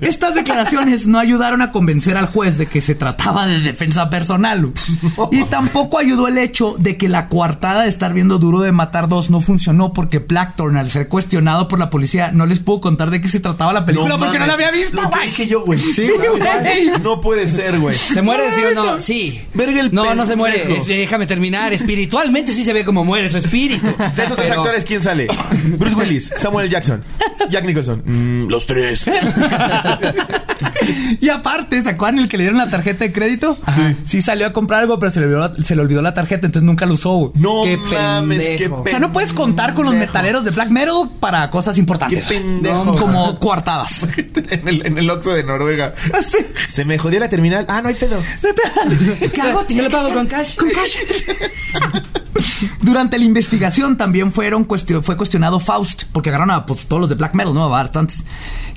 Estas 0.00 0.34
declaraciones 0.34 1.06
no 1.06 1.18
ayudaron 1.18 1.62
a 1.62 1.72
convencer 1.72 2.16
al 2.16 2.26
juez 2.26 2.58
de 2.58 2.66
que 2.66 2.80
se 2.80 2.94
trataba 2.94 3.46
de 3.46 3.60
defensa 3.60 4.10
personal. 4.10 4.72
Y 5.30 5.44
tampoco 5.44 5.98
ayudó 5.98 6.28
el 6.28 6.38
hecho 6.38 6.74
de 6.78 6.96
que 6.96 7.08
la 7.08 7.28
coartada 7.28 7.82
de 7.82 7.88
estar 7.88 8.12
viendo 8.12 8.38
Duro 8.38 8.60
de 8.60 8.72
Matar 8.72 9.08
2 9.08 9.30
no 9.30 9.40
funcionó 9.40 9.92
porque 9.92 10.18
Blackthorne, 10.18 10.80
al 10.80 10.90
ser 10.90 11.08
cuestionado 11.08 11.68
por 11.68 11.78
la 11.78 11.90
policía, 11.90 12.32
no 12.32 12.46
les 12.46 12.58
pudo 12.60 12.80
contar 12.80 13.10
de 13.10 13.20
qué 13.20 13.28
se 13.28 13.40
trataba 13.40 13.72
la 13.72 13.84
película 13.86 14.18
porque 14.18 14.38
no 14.38 14.46
la 14.46 14.54
había 14.54 14.70
visto, 14.70 14.95
Lo 14.96 15.10
que 15.10 15.16
güey. 15.16 15.26
dije 15.28 15.46
yo, 15.46 15.64
güey. 15.64 15.78
Sí, 15.78 16.08
güey. 16.08 16.90
No 17.02 17.20
puede 17.20 17.48
ser, 17.48 17.78
güey. 17.78 17.96
¿Se 17.96 18.22
muere, 18.22 18.52
sí 18.52 18.60
o 18.64 18.74
no? 18.74 19.00
Sí. 19.00 19.40
Verga 19.54 19.80
el 19.80 19.92
no, 19.94 20.14
no 20.14 20.26
se 20.26 20.36
muere. 20.36 20.76
Es- 20.78 20.86
déjame 20.86 21.26
terminar. 21.26 21.72
Espiritualmente 21.72 22.52
sí 22.52 22.64
se 22.64 22.72
ve 22.72 22.84
como 22.84 23.04
muere 23.04 23.28
su 23.30 23.38
espíritu. 23.38 23.86
De 23.86 24.22
esos 24.22 24.36
tres 24.36 24.48
Pero- 24.48 24.60
actores, 24.62 24.84
¿quién 24.84 25.02
sale? 25.02 25.26
Bruce 25.78 25.96
Willis, 25.96 26.30
Samuel 26.36 26.68
Jackson, 26.68 27.02
Jack 27.48 27.64
Nicholson. 27.64 28.02
Mm, 28.04 28.48
los 28.48 28.66
tres. 28.66 29.04
Y 31.20 31.28
aparte, 31.28 31.82
¿se 31.82 31.90
acuerdan 31.90 32.20
el 32.20 32.28
que 32.28 32.36
le 32.38 32.44
dieron 32.44 32.58
la 32.58 32.70
tarjeta 32.70 33.04
de 33.04 33.12
crédito? 33.12 33.58
Sí. 34.04 34.22
salió 34.22 34.46
a 34.46 34.52
comprar 34.52 34.80
algo, 34.82 34.98
pero 34.98 35.10
se 35.10 35.20
le 35.20 35.26
olvidó, 35.26 35.54
se 35.62 35.74
le 35.74 35.82
olvidó 35.82 36.00
la 36.02 36.14
tarjeta, 36.14 36.46
entonces 36.46 36.64
nunca 36.66 36.86
lo 36.86 36.94
usó. 36.94 37.12
güey. 37.16 37.32
No 37.34 37.62
Qué 37.64 37.76
mames, 37.76 38.44
qué 38.44 38.50
pendejo. 38.58 38.82
O 38.82 38.88
sea, 38.88 38.98
no 39.00 39.12
puedes 39.12 39.32
contar 39.32 39.74
con 39.74 39.84
los 39.84 39.94
metaleros 39.94 40.44
de 40.44 40.50
black 40.52 40.70
metal 40.70 41.10
para 41.20 41.50
cosas 41.50 41.74
Qué 41.74 41.80
importantes. 41.80 42.26
pendejo. 42.26 42.84
No, 42.84 42.96
como 42.96 43.38
coartadas. 43.38 44.06
en 44.50 44.68
el, 44.68 44.85
en 44.86 44.98
el 44.98 45.10
Oxxo 45.10 45.34
de 45.34 45.42
Noruega. 45.44 45.94
Sí. 46.24 46.38
Se 46.68 46.84
me 46.84 46.96
jodió 46.98 47.20
la 47.20 47.28
terminal. 47.28 47.66
Ah, 47.68 47.82
no 47.82 47.88
hay 47.88 47.94
pedo. 47.94 48.18
¿Qué 49.32 49.40
hago? 49.40 49.66
Yo 49.68 49.82
le 49.82 49.90
pago 49.90 50.12
con 50.14 50.26
cash. 50.26 50.56
Con 50.56 50.70
cash. 50.70 50.96
Durante 52.80 53.18
la 53.18 53.24
investigación 53.24 53.96
también 53.96 54.32
fueron 54.32 54.64
cuestio- 54.66 55.02
fue 55.02 55.16
cuestionado 55.16 55.58
Faust, 55.58 56.04
porque 56.12 56.28
agarraron 56.30 56.54
a 56.54 56.66
pues, 56.66 56.86
todos 56.86 57.00
los 57.00 57.08
de 57.08 57.14
Black 57.16 57.34
Metal, 57.34 57.52
¿no? 57.52 57.64
A 57.64 57.68
bastantes. 57.68 58.24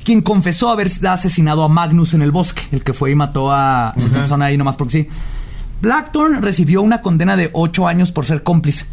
Quien 0.03 0.21
confesó 0.21 0.69
haber 0.69 0.89
asesinado 1.07 1.63
a 1.63 1.67
Magnus 1.69 2.13
en 2.13 2.21
el 2.21 2.31
bosque, 2.31 2.61
el 2.71 2.83
que 2.83 2.93
fue 2.93 3.11
y 3.11 3.15
mató 3.15 3.51
a 3.51 3.93
una 3.95 4.07
persona 4.09 4.45
ahí 4.45 4.57
nomás 4.57 4.75
porque 4.75 4.91
sí. 4.93 5.09
Blackthorne 5.81 6.41
recibió 6.41 6.81
una 6.81 7.01
condena 7.01 7.37
de 7.37 7.49
8 7.53 7.87
años 7.87 8.11
por 8.11 8.25
ser 8.25 8.43
cómplice. 8.43 8.85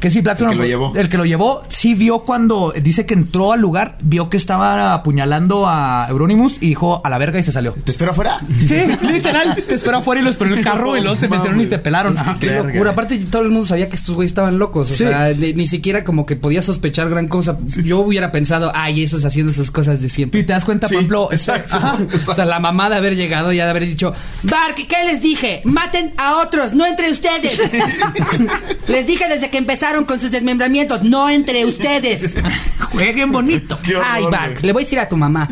Que 0.00 0.10
sí, 0.10 0.20
Blackthorne. 0.20 0.52
El 0.52 0.58
que 0.58 0.62
lo 0.62 0.68
llevó. 0.68 0.92
El 0.96 1.08
que 1.08 1.16
lo 1.16 1.24
llevó, 1.24 1.62
sí 1.68 1.94
vio 1.94 2.20
cuando 2.20 2.72
dice 2.80 3.06
que 3.06 3.14
entró 3.14 3.52
al 3.52 3.60
lugar, 3.60 3.96
vio 4.00 4.28
que 4.28 4.36
estaba 4.36 4.92
apuñalando 4.94 5.66
a 5.66 6.06
Euronymous 6.10 6.58
y 6.60 6.68
dijo 6.68 7.00
a 7.04 7.08
la 7.10 7.18
verga 7.18 7.38
y 7.38 7.42
se 7.42 7.52
salió. 7.52 7.72
¿Te 7.72 7.92
espero 7.92 8.10
afuera? 8.10 8.38
Sí, 8.68 8.76
literal. 9.10 9.56
Te 9.66 9.74
esperó 9.74 9.98
afuera 9.98 10.20
y 10.20 10.24
lo 10.24 10.30
esperó 10.30 10.52
en 10.52 10.58
el 10.58 10.64
carro 10.64 10.96
y 10.96 11.00
luego 11.00 11.18
se 11.18 11.28
metieron 11.28 11.60
y 11.60 11.66
te 11.66 11.78
pelaron. 11.78 12.16
Ajá. 12.18 12.36
Qué 12.38 12.50
locura. 12.62 12.90
Aparte, 12.90 13.16
todo 13.18 13.42
el 13.42 13.48
mundo 13.50 13.66
sabía 13.66 13.88
que 13.88 13.96
estos 13.96 14.14
güeyes 14.14 14.32
estaban 14.32 14.58
locos. 14.58 14.90
O 14.90 14.92
Sí. 14.92 14.98
sea, 15.04 15.32
ni, 15.32 15.54
ni 15.54 15.66
siquiera 15.66 16.04
como 16.04 16.26
que 16.26 16.36
podía 16.36 16.60
sospechar 16.62 17.08
gran 17.08 17.26
cosa. 17.28 17.56
Yo 17.82 18.00
hubiera 18.00 18.30
pensado, 18.32 18.72
ay, 18.74 19.02
esos 19.02 19.24
haciendo 19.24 19.50
esas 19.52 19.70
cosas 19.70 20.00
de 20.00 20.06
Y 20.08 20.10
siempre. 20.10 20.42
te 20.44 20.52
das 20.52 20.64
cuenta, 20.64 20.88
Sí, 20.88 20.94
por 20.94 20.98
ejemplo, 21.00 21.28
exacto. 21.32 21.74
Ajá. 21.76 21.98
O 22.28 22.34
sea, 22.34 22.44
la 22.44 22.60
mamá 22.60 22.90
de 22.90 22.96
haber 22.96 23.16
llegado 23.16 23.52
y 23.52 23.56
de 23.56 23.62
haber 23.62 23.86
dicho, 23.86 24.12
Bark, 24.42 24.74
¿qué 24.76 25.04
les 25.06 25.22
dije? 25.22 25.62
Maten 25.64 26.12
a 26.18 26.36
otros, 26.36 26.74
no 26.74 26.84
entre 26.86 27.10
ustedes. 27.10 27.60
les 28.88 29.06
dije 29.06 29.26
desde 29.28 29.48
que 29.50 29.58
empezaron 29.58 29.85
con 30.06 30.20
sus 30.20 30.30
desmembramientos, 30.30 31.02
no 31.02 31.30
entre 31.30 31.64
ustedes. 31.64 32.34
jueguen 32.92 33.32
bonito. 33.32 33.78
Ay, 34.04 34.24
Bark, 34.30 34.62
le 34.62 34.72
voy 34.72 34.82
a 34.82 34.84
decir 34.84 34.98
a 34.98 35.08
tu 35.08 35.16
mamá. 35.16 35.48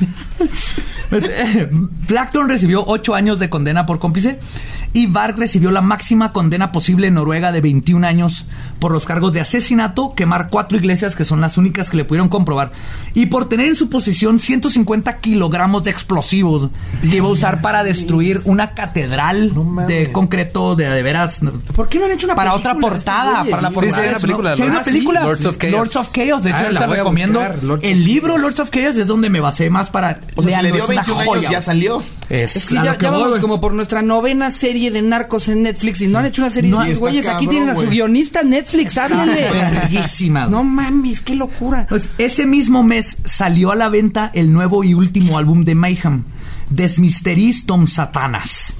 Pues, 1.09 1.24
eh, 1.28 1.69
Blackthorne 1.70 2.52
recibió 2.52 2.85
8 2.86 3.15
años 3.15 3.39
de 3.39 3.48
condena 3.48 3.86
por 3.86 3.98
cómplice 3.98 4.39
y 4.94 5.06
Varg 5.08 5.36
recibió 5.36 5.70
la 5.70 5.82
máxima 5.82 6.32
condena 6.32 6.72
posible 6.72 7.08
en 7.08 7.14
Noruega 7.14 7.52
de 7.52 7.60
21 7.60 8.06
años 8.06 8.46
por 8.78 8.92
los 8.92 9.04
cargos 9.04 9.32
de 9.34 9.40
asesinato, 9.42 10.14
quemar 10.14 10.48
cuatro 10.48 10.78
iglesias 10.78 11.14
que 11.16 11.24
son 11.26 11.40
las 11.42 11.58
únicas 11.58 11.90
que 11.90 11.96
le 11.98 12.04
pudieron 12.06 12.28
comprobar 12.30 12.72
y 13.12 13.26
por 13.26 13.48
tener 13.48 13.66
en 13.68 13.74
su 13.76 13.90
posesión 13.90 14.38
150 14.38 15.18
kilogramos 15.18 15.84
de 15.84 15.90
explosivos 15.90 16.70
que 17.02 17.16
iba 17.16 17.26
a 17.26 17.30
usar 17.30 17.60
para 17.60 17.82
destruir 17.84 18.40
una 18.44 18.72
catedral 18.72 19.52
No 19.54 19.86
de 19.86 20.10
concreto 20.12 20.76
de, 20.76 20.88
de 20.88 21.02
veras. 21.02 21.40
¿por 21.74 21.88
qué 21.88 21.98
no 21.98 22.04
han 22.06 22.12
hecho 22.12 22.26
una 22.26 22.34
para 22.36 22.52
película 22.52 22.70
otra 22.72 22.80
portada, 22.88 23.44
para 23.50 23.62
la 23.62 23.68
güeyes? 23.70 23.94
Sí, 23.94 24.00
sí, 24.00 24.06
hay 24.06 24.14
portada. 24.14 24.14
una 24.14 24.14
¿no? 24.14 24.20
película, 24.20 24.56
Sí, 24.56 24.62
hay 24.62 24.68
una 24.68 24.78
Ah, 24.80 24.84
sí. 24.84 24.90
película. 24.90 25.22
Lords 25.24 25.46
of 25.46 25.58
Chaos. 25.58 25.72
Lords 25.72 25.96
of 25.96 26.12
Chaos. 26.12 26.42
De 26.42 26.50
hecho, 26.50 26.58
Ah, 26.58 26.62
la 26.62 26.66
ahorita 26.80 26.86
voy 26.86 26.94
a 26.94 26.98
recomiendo. 26.98 27.40
el 27.82 28.04
libro. 28.04 28.38
Lords 28.38 28.60
of 28.60 28.70
Chaos 28.70 28.96
es 28.96 29.06
donde 29.06 29.28
me 29.28 29.40
basé 29.40 29.70
más 29.70 29.90
para. 29.90 30.20
O 30.36 30.42
sea, 30.42 30.58
si 30.58 30.62
le 30.64 30.72
dio 30.72 30.84
es 30.84 30.88
una 30.90 31.02
21 31.02 31.32
años, 31.32 31.50
ya 31.50 31.60
salió. 31.60 32.02
Es, 32.28 32.56
Es 32.56 32.66
que 32.66 32.74
ya, 32.76 32.96
ya 32.98 33.10
vamos 33.10 33.38
como 33.38 33.60
por 33.60 33.74
nuestra 33.74 34.00
novena 34.02 34.50
serie 34.50 34.84
de 34.90 35.02
narcos 35.02 35.48
en 35.48 35.62
Netflix 35.62 36.01
y 36.01 36.09
no 36.09 36.19
han 36.19 36.27
hecho 36.27 36.43
una 36.43 36.51
serie 36.51 36.70
No, 36.70 36.82
de 36.82 36.94
güeyes. 36.94 37.27
Aquí 37.27 37.47
tienen 37.47 37.69
a 37.70 37.74
su 37.74 37.89
guionista 37.89 38.43
Netflix, 38.43 38.97
háblenle. 38.98 39.48
No 40.51 40.65
mames, 40.65 41.20
qué 41.20 41.35
locura. 41.35 41.86
Pues 41.89 42.11
ese 42.19 42.47
mismo 42.47 42.82
mes 42.82 43.16
salió 43.24 43.70
a 43.73 43.77
la 43.77 43.89
venta 43.89 44.31
el 44.35 44.52
nuevo 44.52 44.85
y 44.85 44.94
último 44.94 45.39
álbum 45.39 45.65
de 45.65 45.74
Mayhem, 45.74 46.24
Desmisteristom 46.70 47.86
Satanas. 47.86 48.74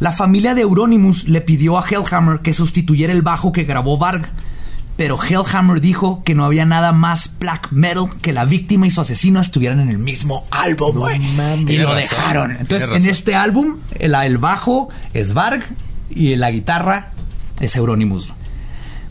La 0.00 0.12
familia 0.12 0.54
de 0.54 0.62
Euronymous 0.62 1.28
le 1.28 1.42
pidió 1.42 1.78
a 1.78 1.84
Hellhammer 1.86 2.40
que 2.40 2.54
sustituyera 2.54 3.12
el 3.12 3.22
bajo 3.22 3.52
que 3.52 3.64
grabó 3.64 3.98
Varg, 3.98 4.30
pero 5.00 5.18
Hellhammer 5.18 5.80
dijo 5.80 6.22
que 6.24 6.34
no 6.34 6.44
había 6.44 6.66
nada 6.66 6.92
más 6.92 7.30
black 7.40 7.68
metal 7.70 8.10
que 8.20 8.34
la 8.34 8.44
víctima 8.44 8.86
y 8.86 8.90
su 8.90 9.00
asesino 9.00 9.40
estuvieran 9.40 9.80
en 9.80 9.88
el 9.88 9.96
mismo 9.96 10.46
álbum, 10.50 10.94
güey. 10.94 11.18
y 11.66 11.78
lo 11.78 11.94
razón, 11.94 11.96
dejaron. 11.96 12.50
Entonces, 12.50 12.86
en 12.86 13.08
este 13.08 13.34
álbum, 13.34 13.78
el, 13.98 14.14
el 14.14 14.36
bajo 14.36 14.90
es 15.14 15.32
Varg 15.32 15.62
y 16.10 16.36
la 16.36 16.50
guitarra 16.50 17.12
es 17.60 17.76
Euronymous. 17.76 18.34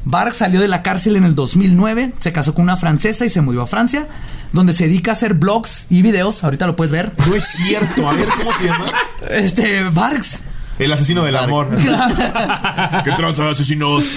Varg 0.06 0.36
salió 0.36 0.62
de 0.62 0.68
la 0.68 0.84
cárcel 0.84 1.16
en 1.16 1.24
el 1.24 1.34
2009, 1.34 2.14
se 2.20 2.32
casó 2.32 2.54
con 2.54 2.66
una 2.66 2.78
francesa 2.78 3.26
y 3.26 3.30
se 3.30 3.42
mudó 3.42 3.64
a 3.64 3.66
Francia, 3.66 4.08
donde 4.54 4.74
se 4.74 4.84
dedica 4.84 5.10
a 5.10 5.14
hacer 5.14 5.34
blogs 5.34 5.88
y 5.90 6.04
videos. 6.04 6.44
Ahorita 6.44 6.68
lo 6.68 6.76
puedes 6.76 6.92
ver. 6.92 7.14
No 7.26 7.34
es 7.34 7.46
cierto. 7.46 8.08
A 8.08 8.14
ver, 8.14 8.28
¿cómo 8.38 8.54
se 8.54 8.66
llama? 8.66 8.92
Este, 9.28 9.90
Vargs. 9.90 10.44
El 10.80 10.94
asesino 10.94 11.26
del 11.26 11.36
amor. 11.36 11.68
¿Qué 13.04 13.12
tranza, 13.12 13.50
asesinos? 13.50 14.10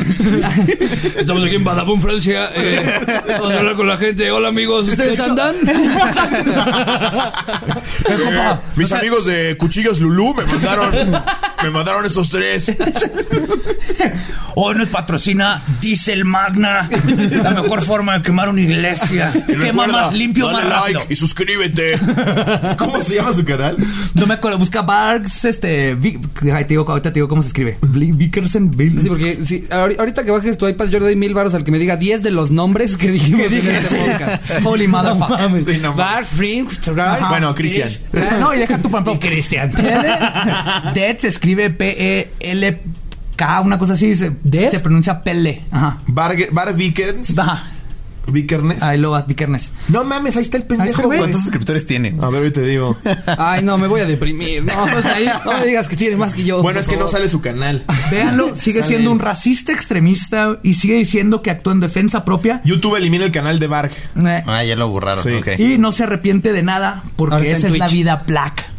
Estamos 1.16 1.42
aquí 1.44 1.56
en 1.56 1.64
Badabun, 1.64 2.00
Francia. 2.00 2.50
Eh, 2.54 3.00
vamos 3.30 3.52
a 3.52 3.58
hablar 3.58 3.74
con 3.74 3.88
la 3.88 3.96
gente. 3.96 4.30
Hola 4.30 4.48
amigos, 4.48 4.86
¿ustedes 4.88 5.18
andan? 5.20 5.56
Eh, 8.08 8.56
mis 8.76 8.90
amigos 8.92 9.26
de 9.26 9.56
Cuchillos 9.56 10.00
Lulú 10.00 10.34
me 10.34 10.44
mandaron, 10.44 11.22
me 11.64 11.70
mandaron 11.70 12.04
estos 12.06 12.30
tres. 12.30 12.72
Hoy 14.54 14.74
nos 14.76 14.88
patrocina 14.88 15.62
Diesel 15.80 16.24
Magna, 16.26 16.88
la 17.42 17.50
mejor 17.52 17.82
forma 17.84 18.18
de 18.18 18.22
quemar 18.22 18.48
una 18.50 18.60
iglesia. 18.60 19.32
Y 19.34 19.40
Quema 19.52 19.64
recuerda, 19.84 19.92
más 19.92 20.12
limpio, 20.12 20.46
dale 20.48 20.64
más 20.68 20.68
rápido. 20.80 21.00
like 21.00 21.12
y 21.12 21.16
suscríbete. 21.16 21.98
¿Cómo 22.76 23.00
se 23.00 23.14
llama 23.14 23.32
su 23.32 23.44
canal? 23.44 23.76
No 24.14 24.26
me 24.26 24.34
acuerdo, 24.34 24.58
busca 24.58 24.82
Vargs, 24.82 25.44
este, 25.46 25.94
Vi- 25.94 26.18
ay, 26.52 26.64
te 26.64 26.68
digo, 26.74 26.84
ahorita 26.88 27.10
te 27.10 27.14
digo 27.14 27.28
cómo 27.28 27.40
se 27.42 27.48
escribe. 27.48 27.78
Bli- 27.80 28.14
Vickersen, 28.14 28.70
Bill- 28.70 29.00
Sí, 29.00 29.08
porque 29.08 29.38
sí, 29.44 29.66
ahori- 29.70 29.98
ahorita 29.98 30.24
que 30.24 30.30
bajes 30.30 30.58
tu 30.58 30.68
iPad, 30.68 30.88
yo 30.88 30.98
le 30.98 31.06
doy 31.06 31.16
mil 31.16 31.32
baros 31.34 31.54
al 31.54 31.64
que 31.64 31.70
me 31.70 31.78
diga 31.78 31.96
10 31.96 32.22
de 32.22 32.30
los 32.30 32.50
nombres 32.50 32.96
que 32.98 33.10
dijimos 33.10 33.40
¿Qué 33.40 33.46
en 33.46 33.54
dije? 33.54 33.76
este 33.78 33.96
podcast. 33.96 34.60
Holy 34.66 34.86
motherfucker. 34.88 35.30
No 35.40 35.48
mames. 35.48 35.64
Sí, 35.64 35.78
no. 35.80 35.94
Bar, 35.94 36.24
Trar- 36.26 37.28
Bueno, 37.30 37.54
Cristian. 37.54 37.88
No, 38.40 38.54
y 38.54 38.58
deja 38.58 38.78
tu. 38.80 38.90
Y 38.92 39.18
Cristian. 39.18 39.70
Dead 40.94 41.16
se 41.18 41.28
escribe 41.28 41.51
P-E-L-K, 41.70 43.60
una 43.60 43.78
cosa 43.78 43.94
así. 43.94 44.14
Se, 44.14 44.36
se 44.70 44.80
pronuncia 44.80 45.22
Pelle. 45.22 45.62
Ajá. 45.70 45.98
Bar, 46.06 46.36
Bar 46.52 46.74
Vickers. 46.74 47.38
Ajá. 47.38 47.72
Vikernes. 48.26 48.82
Ahí 48.82 48.98
lo 48.98 49.10
vas, 49.10 49.26
Vikernes. 49.26 49.72
No 49.88 50.04
mames, 50.04 50.36
ahí 50.36 50.42
está 50.42 50.56
el 50.56 50.62
está 50.62 50.76
pendejo. 50.76 51.02
¿Cuántos 51.02 51.40
suscriptores 51.42 51.86
tiene? 51.86 52.14
A 52.20 52.28
ver, 52.28 52.42
hoy 52.42 52.50
te 52.50 52.62
digo. 52.62 52.96
Ay, 53.38 53.64
no, 53.64 53.78
me 53.78 53.88
voy 53.88 54.00
a 54.00 54.06
deprimir. 54.06 54.64
No, 54.64 54.72
pues 54.92 55.04
ahí, 55.06 55.26
no 55.44 55.58
me 55.58 55.66
digas 55.66 55.88
que 55.88 55.96
tiene 55.96 56.16
más 56.16 56.34
que 56.34 56.44
yo. 56.44 56.62
Bueno, 56.62 56.80
es 56.80 56.88
que 56.88 56.96
no 56.96 57.08
sale 57.08 57.28
su 57.28 57.40
canal. 57.40 57.84
Véanlo, 58.10 58.56
sigue 58.56 58.80
Sale 58.80 58.88
siendo 58.88 59.10
un 59.10 59.18
racista 59.18 59.72
extremista 59.72 60.58
y 60.62 60.74
sigue 60.74 60.94
diciendo 60.94 61.42
que 61.42 61.50
actúa 61.50 61.72
en 61.72 61.80
defensa 61.80 62.24
propia. 62.24 62.60
YouTube 62.64 62.96
elimina 62.96 63.24
el 63.24 63.32
canal 63.32 63.58
de 63.58 63.66
Barg. 63.66 63.92
Eh, 64.24 64.42
Ah, 64.46 64.64
ya 64.64 64.76
lo 64.76 64.88
borraron. 64.88 65.24
Sí. 65.24 65.62
Y 65.62 65.78
no 65.78 65.92
se 65.92 66.04
arrepiente 66.04 66.52
de 66.52 66.62
nada 66.62 67.02
porque 67.16 67.52
esa 67.52 67.68
es 67.68 67.78
la 67.78 67.88
vida 67.88 68.22
black 68.26 68.71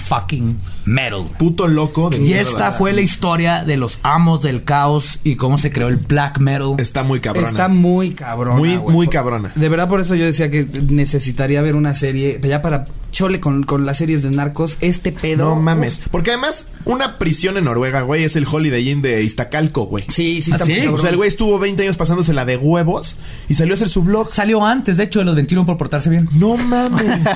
fucking 0.00 0.56
metal. 0.86 1.24
Puto 1.38 1.66
loco 1.68 2.10
de 2.10 2.16
Y 2.18 2.20
mierda. 2.20 2.42
esta 2.42 2.72
fue 2.72 2.92
la 2.92 3.00
historia 3.00 3.64
de 3.64 3.76
los 3.76 3.98
amos 4.02 4.42
del 4.42 4.64
caos 4.64 5.20
y 5.24 5.36
cómo 5.36 5.58
se 5.58 5.70
creó 5.70 5.88
el 5.88 5.96
black 5.96 6.38
metal. 6.38 6.74
Está 6.78 7.02
muy 7.02 7.20
cabrona. 7.20 7.48
Está 7.48 7.68
muy 7.68 8.12
cabrona. 8.12 8.58
Muy, 8.58 8.78
muy 8.78 9.08
cabrona. 9.08 9.52
De 9.54 9.68
verdad, 9.68 9.88
por 9.88 10.00
eso 10.00 10.14
yo 10.14 10.24
decía 10.24 10.50
que 10.50 10.64
necesitaría 10.88 11.60
ver 11.62 11.74
una 11.76 11.94
serie 11.94 12.40
ya 12.42 12.62
para 12.62 12.86
chole 13.10 13.40
con, 13.40 13.62
con 13.62 13.86
las 13.86 13.98
series 13.98 14.22
de 14.22 14.30
narcos, 14.30 14.76
este 14.80 15.12
pedo. 15.12 15.50
No 15.50 15.56
mames. 15.56 16.00
Porque 16.10 16.30
además, 16.30 16.66
una 16.84 17.18
prisión 17.18 17.56
en 17.56 17.64
Noruega, 17.64 18.02
güey, 18.02 18.24
es 18.24 18.36
el 18.36 18.46
Holiday 18.46 18.88
Inn 18.88 19.02
de 19.02 19.22
Iztacalco, 19.22 19.86
güey. 19.86 20.04
Sí, 20.08 20.42
sí, 20.42 20.50
¿Ah, 20.52 20.56
está 20.56 20.66
sí? 20.66 20.72
muy 20.72 20.86
O 20.88 20.98
sea, 20.98 21.10
el 21.10 21.16
güey 21.16 21.28
estuvo 21.28 21.58
20 21.58 21.82
años 21.82 21.96
pasándose 21.96 22.32
la 22.32 22.44
de 22.44 22.56
huevos 22.56 23.16
y 23.48 23.54
salió 23.54 23.74
a 23.74 23.76
hacer 23.76 23.88
su 23.88 24.02
blog. 24.02 24.32
Salió 24.32 24.64
antes, 24.64 24.96
de 24.96 25.04
hecho, 25.04 25.18
de 25.20 25.24
los 25.24 25.34
21 25.34 25.66
por 25.66 25.76
portarse 25.76 26.10
bien. 26.10 26.28
No 26.34 26.56
mames. 26.56 27.04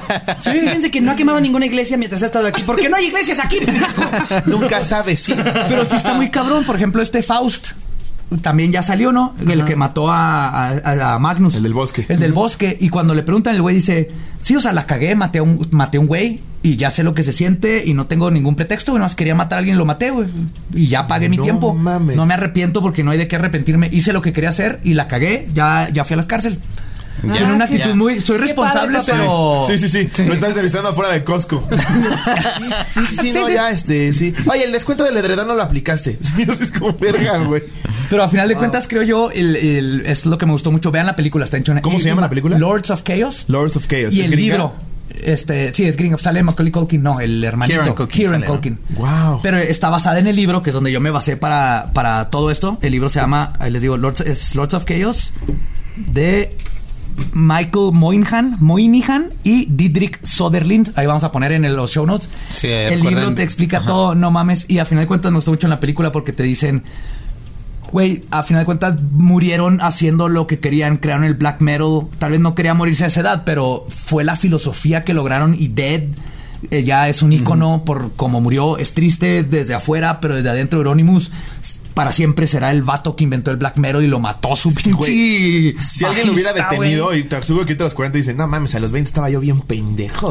Sí, 0.43 0.51
fíjense 0.51 0.91
que 0.91 1.01
no 1.01 1.13
ha 1.13 1.17
quemado 1.17 1.41
ninguna 1.41 1.67
iglesia 1.67 1.97
mientras 1.97 2.23
ha 2.23 2.27
estado 2.27 2.47
aquí. 2.49 2.63
¿Por 2.63 2.81
qué 2.81 2.89
no 2.89 2.97
hay 2.97 3.07
iglesias 3.07 3.39
aquí? 3.39 3.59
Nunca 4.47 4.85
sabes, 4.85 5.21
sí. 5.21 5.35
Pero 5.35 5.85
sí 5.85 5.97
está 5.97 6.15
muy 6.15 6.31
cabrón. 6.31 6.65
Por 6.65 6.77
ejemplo, 6.77 7.03
este 7.03 7.23
Faust 7.23 7.69
también 8.41 8.73
ya 8.73 8.83
salió, 8.83 9.13
¿no? 9.13 9.35
El 9.47 9.65
que 9.65 9.77
mató 9.77 10.11
a, 10.11 10.69
a- 10.69 11.15
a 11.15 11.19
Magnus. 11.19 11.55
El 11.55 11.63
del 11.63 11.75
bosque. 11.75 12.07
El 12.09 12.21
del 12.21 12.33
bosque. 12.33 12.77
Y 12.81 12.89
cuando 12.89 13.15
le 13.15 13.23
preguntan, 13.23 13.55
el 13.55 13.63
güey 13.63 13.75
dice: 13.77 14.09
Sí, 14.43 14.57
o 14.57 14.61
sea, 14.61 14.73
la 14.73 14.87
cagué, 14.87 15.15
maté 15.15 15.39
a 15.39 15.43
un, 15.43 15.67
maté 15.73 15.99
a 15.99 16.01
un 16.01 16.07
güey. 16.07 16.41
Y 16.65 16.77
ya 16.77 16.93
sé 16.93 17.03
lo 17.03 17.13
que 17.13 17.25
se 17.25 17.33
siente 17.33 17.83
y 17.85 17.93
no 17.93 18.07
tengo 18.07 18.31
ningún 18.31 18.55
pretexto, 18.55 18.93
güey. 18.93 19.01
Nomás 19.01 19.17
quería 19.17 19.35
matar 19.35 19.57
a 19.57 19.59
alguien 19.59 19.75
y 19.75 19.79
lo 19.79 19.85
maté, 19.85 20.11
güey. 20.11 20.29
Y 20.73 20.87
ya 20.87 21.09
pagué 21.09 21.29
mi 21.29 21.37
No 21.37 21.43
tiempo. 21.43 21.75
mames. 21.75 22.15
No 22.17 22.25
me 22.25 22.35
arrepiento 22.35 22.81
porque 22.81 23.03
no 23.03 23.11
hay 23.11 23.19
de 23.19 23.27
qué 23.27 23.35
arrepentirme. 23.35 23.89
Hice 23.93 24.13
lo 24.13 24.23
que 24.23 24.33
quería 24.33 24.51
hacer 24.51 24.79
y 24.85 24.95
la 24.95 25.09
cagué. 25.09 25.49
Ya, 25.55 25.89
ya 25.93 26.05
fui 26.05 26.15
a 26.15 26.19
las 26.19 26.27
cárceles. 26.27 26.59
Ya. 27.23 27.33
Tiene 27.35 27.53
una 27.55 27.69
Ya. 27.69 27.75
actitud 27.77 27.95
muy. 27.95 28.21
Soy 28.21 28.39
responsable, 28.39 28.99
padre, 28.99 29.13
pero. 29.13 29.65
Sí, 29.69 29.79
sí, 29.79 29.89
sí. 29.89 30.25
Lo 30.27 30.35
estás 30.35 30.51
entrevistando 30.51 30.89
afuera 30.89 31.13
de 31.13 31.23
Costco. 31.23 31.67
sí, 32.95 33.01
sí, 33.09 33.17
sí, 33.17 33.33
no, 33.33 33.49
ya, 33.49 33.71
este, 33.71 34.13
sí. 34.15 34.35
Oye, 34.51 34.65
el 34.65 34.73
descuento 34.73 35.05
del 35.05 35.17
edredón 35.17 35.47
no 35.49 35.55
lo 35.55 35.63
aplicaste. 35.63 36.19
Sí, 36.37 36.47
es 36.49 36.73
como 36.73 36.93
verga, 36.95 37.39
güey. 37.39 37.63
Pero 38.11 38.23
a 38.25 38.29
final 38.29 38.49
de 38.49 38.57
cuentas, 38.57 38.87
creo 38.89 39.03
yo, 39.03 39.31
el, 39.31 39.55
el- 39.57 40.07
es 40.07 40.27
lo 40.27 40.39
que 40.39 40.47
me 40.47 40.53
gustó 40.53 40.71
mucho. 40.73 40.91
Vean 40.91 41.07
la 41.07 41.15
película, 41.17 41.45
está 41.45 41.57
hecho 41.59 41.73
en- 41.73 41.81
¿Cómo 41.81 41.99
se 42.01 42.07
llama 42.09 42.23
la 42.23 42.29
película? 42.29 42.59
Lords 42.59 42.91
of 42.91 43.03
Chaos. 43.03 43.45
Lords 43.49 43.77
of 43.77 43.87
Chaos. 43.87 44.15
Y 44.15 44.21
¿Es 44.21 44.27
el 44.27 44.33
gringa? 44.33 44.55
libro. 44.55 44.75
Este, 45.23 45.73
sí, 45.75 45.85
es 45.85 45.97
gringo. 45.97 46.17
Sale 46.19 46.43
Macaulay 46.43 46.73
Culkin, 46.73 47.03
no, 47.03 47.21
el 47.21 47.45
hermanito. 47.45 47.79
Kieran 47.81 47.95
Culkin 47.95 48.17
Kieran. 48.17 48.43
Culkin. 48.43 48.79
Wow. 48.97 49.41
Pero 49.43 49.59
está 49.59 49.91
basada 49.91 50.19
en 50.19 50.27
el 50.27 50.35
libro, 50.35 50.63
que 50.63 50.71
es 50.71 50.75
donde 50.75 50.91
yo 50.91 51.01
me 51.01 51.11
basé 51.11 51.37
para, 51.37 51.91
para 51.93 52.31
todo 52.31 52.51
esto. 52.51 52.79
El 52.83 52.93
libro 52.93 53.09
se 53.09 53.21
llama, 53.21 53.53
ahí 53.61 53.71
les 53.71 53.83
digo, 53.83 53.97
Lords, 53.97 54.23
es 54.23 54.55
Lords 54.55 54.75
of 54.75 54.85
Chaos 54.87 55.33
de 55.97 56.57
Michael 57.35 57.93
Moynihan, 57.93 58.57
Moynihan 58.61 59.31
y 59.45 59.67
Didrik 59.71 60.25
Soderlind. 60.25 60.93
Ahí 60.97 61.07
vamos 61.07 61.25
a 61.25 61.33
poner 61.33 61.53
en 61.53 61.65
el- 61.65 61.75
los 61.75 61.91
show 61.93 62.07
notes. 62.07 62.29
Sí, 62.51 62.67
el 62.69 62.95
recuerden- 63.01 63.21
libro 63.21 63.35
te 63.35 63.43
explica 63.43 63.79
Ajá. 63.79 63.87
todo, 63.87 64.15
no 64.15 64.31
mames. 64.31 64.67
Y 64.69 64.79
a 64.79 64.85
final 64.85 65.05
de 65.05 65.09
cuentas 65.09 65.33
me 65.33 65.37
gustó 65.39 65.51
mucho 65.51 65.67
en 65.67 65.71
la 65.71 65.81
película 65.81 66.13
porque 66.13 66.33
te 66.33 66.43
dicen, 66.43 66.83
güey, 67.91 68.25
a 68.31 68.43
final 68.43 68.63
de 68.63 68.67
cuentas 68.67 68.97
murieron 69.13 69.81
haciendo 69.83 70.29
lo 70.29 70.47
que 70.47 70.59
querían, 70.61 70.97
crearon 70.97 71.25
el 71.25 71.35
black 71.35 71.61
metal. 71.61 72.07
Tal 72.19 72.31
vez 72.33 72.41
no 72.41 72.55
quería 72.55 72.75
morirse 72.75 73.05
a 73.05 73.09
esa 73.09 73.21
edad, 73.21 73.43
pero 73.45 73.87
fue 73.89 74.25
la 74.25 74.37
filosofía 74.37 75.05
que 75.05 75.15
lograron 75.15 75.55
y 75.59 75.69
Dead 75.69 76.03
eh, 76.71 76.85
ya 76.85 77.09
es 77.09 77.23
un 77.23 77.33
ícono 77.33 77.83
por 77.85 78.13
cómo 78.15 78.41
murió. 78.41 78.79
Es 78.79 78.95
triste 78.95 79.43
desde 79.43 79.75
afuera, 79.75 80.21
pero 80.21 80.37
desde 80.37 80.49
adentro 80.51 80.79
Euronymous 80.79 81.31
para 81.95 82.13
siempre 82.13 82.47
será 82.47 82.71
el 82.71 82.83
vato 82.83 83.17
que 83.17 83.25
inventó 83.25 83.51
el 83.51 83.57
black 83.57 83.77
metal 83.79 84.03
y 84.03 84.07
lo 84.07 84.19
mató 84.21 84.57
su 84.57 84.75
pinche. 84.75 84.93
güey, 84.93 85.75
Si 85.81 86.05
alguien 86.05 86.27
lo 86.27 86.33
hubiera 86.33 86.53
detenido 86.53 87.07
güey. 87.07 87.21
y 87.21 87.25
te 87.25 87.37
aseguro 87.37 87.67
que 87.67 87.73
a 87.75 87.77
los 87.77 87.95
40 87.95 88.19
dicen, 88.19 88.37
no 88.37 88.47
mames, 88.49 88.75
a 88.75 88.81
los 88.81 88.93
20 88.93 89.09
estaba 89.09 89.31
yo 89.31 89.41
bien 89.41 89.61
pendejo. 89.61 90.31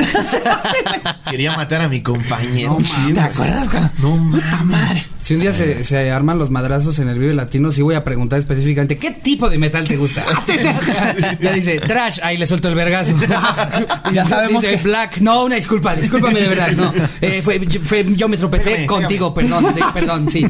Quería 1.29 1.55
matar 1.55 1.81
a 1.81 1.87
mi 1.89 2.01
compañero. 2.01 2.77
No 3.07 3.13
¿Te 3.13 3.19
acuerdas? 3.19 3.69
No 3.99 4.17
mames. 4.17 5.05
Si 5.31 5.35
un 5.35 5.41
día 5.41 5.53
se, 5.53 5.85
se 5.85 6.11
arman 6.11 6.37
los 6.37 6.51
madrazos 6.51 6.99
en 6.99 7.07
el 7.07 7.17
Vive 7.17 7.33
Latino, 7.33 7.71
sí 7.71 7.81
voy 7.81 7.95
a 7.95 8.03
preguntar 8.03 8.37
específicamente 8.37 8.97
¿qué 8.97 9.11
tipo 9.11 9.49
de 9.49 9.57
metal 9.57 9.87
te 9.87 9.95
gusta? 9.95 10.25
ya 11.41 11.53
dice, 11.53 11.79
trash, 11.79 12.19
ahí 12.21 12.35
le 12.35 12.45
suelto 12.45 12.67
el 12.67 12.75
vergazo. 12.75 13.15
Ya 14.13 14.25
sabemos 14.25 14.61
dice, 14.61 14.75
que- 14.75 14.83
black, 14.83 15.19
no, 15.19 15.45
una 15.45 15.55
disculpa, 15.55 15.95
discúlpame 15.95 16.41
de 16.41 16.47
verdad, 16.49 16.71
no. 16.71 16.91
Eh, 17.21 17.41
fue, 17.41 17.65
yo, 17.65 17.79
fue- 17.81 18.05
yo 18.13 18.27
me 18.27 18.35
tropecé 18.35 18.85
contigo, 18.85 19.33
perdón, 19.33 19.73
de- 19.73 19.83
perdón, 19.93 20.29
sí. 20.29 20.45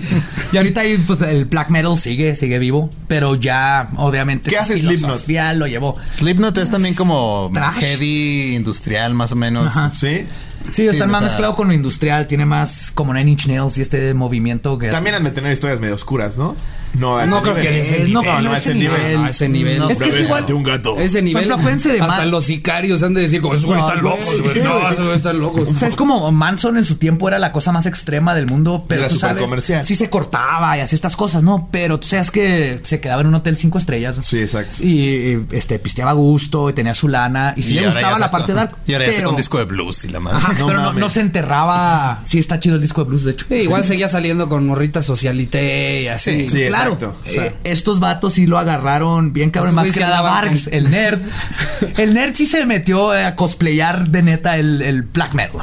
Y 0.51 0.57
ahorita 0.57 0.81
ahí, 0.81 0.97
pues, 0.97 1.21
el 1.21 1.45
black 1.45 1.69
metal 1.69 1.99
sigue, 1.99 2.35
sigue 2.35 2.57
vivo, 2.57 2.89
pero 3.07 3.35
ya 3.35 3.87
obviamente 3.97 4.49
¿Qué 4.49 4.57
hace 4.57 4.79
Slipknot? 4.79 5.27
lo 5.57 5.67
llevó. 5.67 5.95
Slipknot 6.11 6.57
es 6.57 6.71
también 6.71 6.95
como 6.95 7.51
Trash. 7.53 7.75
heavy 7.81 8.55
industrial, 8.55 9.13
más 9.13 9.31
o 9.31 9.35
menos. 9.35 9.67
Ajá. 9.67 9.91
¿Sí? 9.93 10.25
Sí, 10.71 10.85
está 10.87 11.07
más 11.07 11.19
sea- 11.19 11.27
mezclado 11.29 11.55
con 11.55 11.67
lo 11.67 11.73
industrial, 11.73 12.27
tiene 12.27 12.45
más 12.45 12.91
como 12.93 13.13
Nine 13.13 13.31
Inch 13.31 13.47
Nails 13.47 13.77
y 13.77 13.81
este 13.81 14.13
movimiento 14.13 14.77
que 14.77 14.89
También 14.89 15.15
han 15.15 15.23
de 15.23 15.31
tener 15.31 15.51
historias 15.51 15.79
medio 15.79 15.95
oscuras, 15.95 16.37
¿no? 16.37 16.55
No, 16.93 17.17
a 17.17 17.23
ese 17.23 17.31
No 17.31 17.41
creo 17.41 17.55
nivel. 17.55 17.69
que 17.71 17.81
ese 17.81 18.07
no, 18.09 18.21
no, 18.21 18.33
no, 18.33 18.41
no, 18.41 18.51
a 18.53 18.57
ese 18.57 18.73
nivel. 18.73 18.97
nivel. 19.01 19.17
No, 19.17 19.25
a 19.25 19.29
ese 19.29 19.49
nivel. 19.49 19.79
No, 19.79 19.89
Es 19.89 19.97
que 19.97 20.09
es 20.09 20.19
igual. 20.21 20.45
un 20.53 20.63
gato. 20.63 20.97
Ese 20.97 21.21
nivel, 21.21 21.47
Por 21.47 21.59
ejemplo, 21.61 21.91
de 21.93 22.01
hasta 22.01 22.25
los 22.25 22.45
sicarios 22.45 23.01
han 23.03 23.13
de 23.13 23.21
decir, 23.21 23.41
como, 23.41 23.53
esos 23.55 23.65
güeyes 23.65 23.83
No, 23.85 23.89
están 23.89 24.03
locos, 24.03 24.41
güey. 24.41 24.59
No, 24.63 24.79
esos 24.89 24.97
güeyes 24.97 25.17
están 25.17 25.39
locos. 25.39 25.67
O 25.69 25.77
sea, 25.77 25.87
es 25.87 25.95
como 25.95 26.31
Manson 26.31 26.77
en 26.77 26.85
su 26.85 26.95
tiempo 26.95 27.27
era 27.27 27.39
la 27.39 27.51
cosa 27.51 27.71
más 27.71 27.85
extrema 27.85 28.35
del 28.35 28.47
mundo, 28.47 28.85
pero 28.87 29.01
Era 29.01 29.09
tú 29.09 29.17
sabes, 29.17 29.35
supercomercial. 29.35 29.85
sí 29.85 29.95
se 29.95 30.09
cortaba 30.09 30.77
y 30.77 30.81
hacía 30.81 30.95
estas 30.95 31.15
cosas, 31.15 31.43
¿no? 31.43 31.69
Pero 31.71 31.99
tú 31.99 32.07
sabes 32.07 32.31
que 32.31 32.79
se 32.83 32.99
quedaba 32.99 33.21
en 33.21 33.27
un 33.27 33.35
hotel 33.35 33.57
cinco 33.57 33.77
estrellas. 33.77 34.19
Sí, 34.23 34.39
exacto. 34.39 34.77
Y 34.83 35.45
este 35.51 35.79
pisteaba 35.79 36.11
a 36.11 36.15
gusto 36.15 36.69
y 36.69 36.73
tenía 36.73 36.93
su 36.93 37.07
lana 37.07 37.53
y 37.55 37.63
sí 37.63 37.73
Y 37.73 37.79
le 37.79 37.87
gustaba 37.87 38.19
la 38.19 38.29
parte 38.31 38.53
dark. 38.53 38.75
Y 38.85 38.93
ahora 38.93 39.09
ya 39.09 39.27
un 39.27 39.35
disco 39.35 39.57
de 39.57 39.65
blues 39.65 40.03
y 40.05 40.09
la 40.09 40.19
madre. 40.19 40.37
Ajá, 40.37 40.53
No 40.59 40.67
pero 40.67 40.93
no, 40.93 41.09
se 41.09 41.21
enterraba. 41.21 42.21
Sí, 42.25 42.39
está 42.39 42.59
chido 42.59 42.75
el 42.75 42.81
disco 42.81 43.03
de 43.03 43.09
blues, 43.09 43.23
de 43.23 43.31
hecho. 43.31 43.45
Igual 43.53 43.85
seguía 43.85 44.09
saliendo 44.09 44.49
con 44.49 44.65
morritas 44.67 45.05
socialité 45.05 46.03
y 46.03 46.07
así. 46.07 46.47
Sí, 46.49 46.63
claro. 46.85 46.93
exacto. 46.93 47.15
Eh, 47.25 47.29
O 47.29 47.33
sea, 47.33 47.53
estos 47.63 47.99
vatos 47.99 48.33
sí 48.33 48.45
lo 48.45 48.57
agarraron 48.57 49.33
bien 49.33 49.49
cabrón. 49.51 49.75
Más 49.75 49.91
que 49.91 49.99
nada 49.99 50.21
con- 50.21 50.73
el 50.73 50.91
nerd. 50.91 51.19
El 51.97 52.13
nerd 52.13 52.35
sí 52.35 52.45
se 52.45 52.65
metió 52.65 53.11
a 53.11 53.35
cosplayar 53.35 54.07
de 54.09 54.23
neta 54.23 54.57
el, 54.57 54.81
el 54.81 55.01
black 55.03 55.33
metal. 55.33 55.61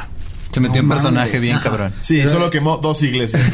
Se 0.51 0.59
metió 0.59 0.81
en 0.81 0.89
personaje 0.89 1.39
bien 1.39 1.59
cabrón. 1.59 1.93
Sí, 2.01 2.27
solo 2.27 2.49
quemó 2.49 2.77
dos 2.77 3.01
iglesias. 3.03 3.41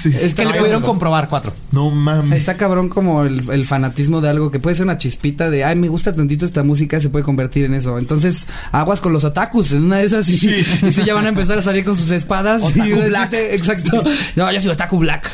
Sí. 0.00 0.10
Es 0.18 0.34
Que 0.34 0.44
No, 0.44 0.52
le 0.52 0.58
pudieron 0.58 0.80
dos. 0.80 0.88
comprobar 0.90 1.28
cuatro. 1.28 1.52
No 1.72 1.90
mames. 1.90 2.38
Está 2.38 2.56
cabrón 2.56 2.88
como 2.88 3.24
el, 3.24 3.50
el 3.50 3.66
fanatismo 3.66 4.22
de 4.22 4.30
algo 4.30 4.50
que 4.50 4.58
puede 4.58 4.74
ser 4.74 4.84
una 4.84 4.96
chispita 4.96 5.50
de, 5.50 5.62
ay, 5.62 5.76
me 5.76 5.88
gusta 5.88 6.14
tantito 6.14 6.46
esta 6.46 6.62
música, 6.62 6.98
se 7.02 7.10
puede 7.10 7.22
convertir 7.22 7.64
en 7.66 7.74
eso. 7.74 7.98
Entonces, 7.98 8.46
aguas 8.72 9.02
con 9.02 9.12
los 9.12 9.24
otakus, 9.24 9.72
en 9.72 9.84
una 9.84 9.98
de 9.98 10.06
esas, 10.06 10.26
y, 10.30 10.32
y 10.86 10.92
sí 10.92 11.02
ya 11.04 11.12
van 11.12 11.26
a 11.26 11.28
empezar 11.28 11.58
a 11.58 11.62
salir 11.62 11.84
con 11.84 11.96
sus 11.98 12.10
espadas. 12.12 12.62
Otaku 12.62 12.86
y 12.86 12.92
black. 12.92 13.30
decirte, 13.30 13.54
Exacto. 13.56 14.02
No, 14.36 14.50
yo 14.50 14.60
soy 14.60 14.70
otaku 14.70 14.98
black. 14.98 15.30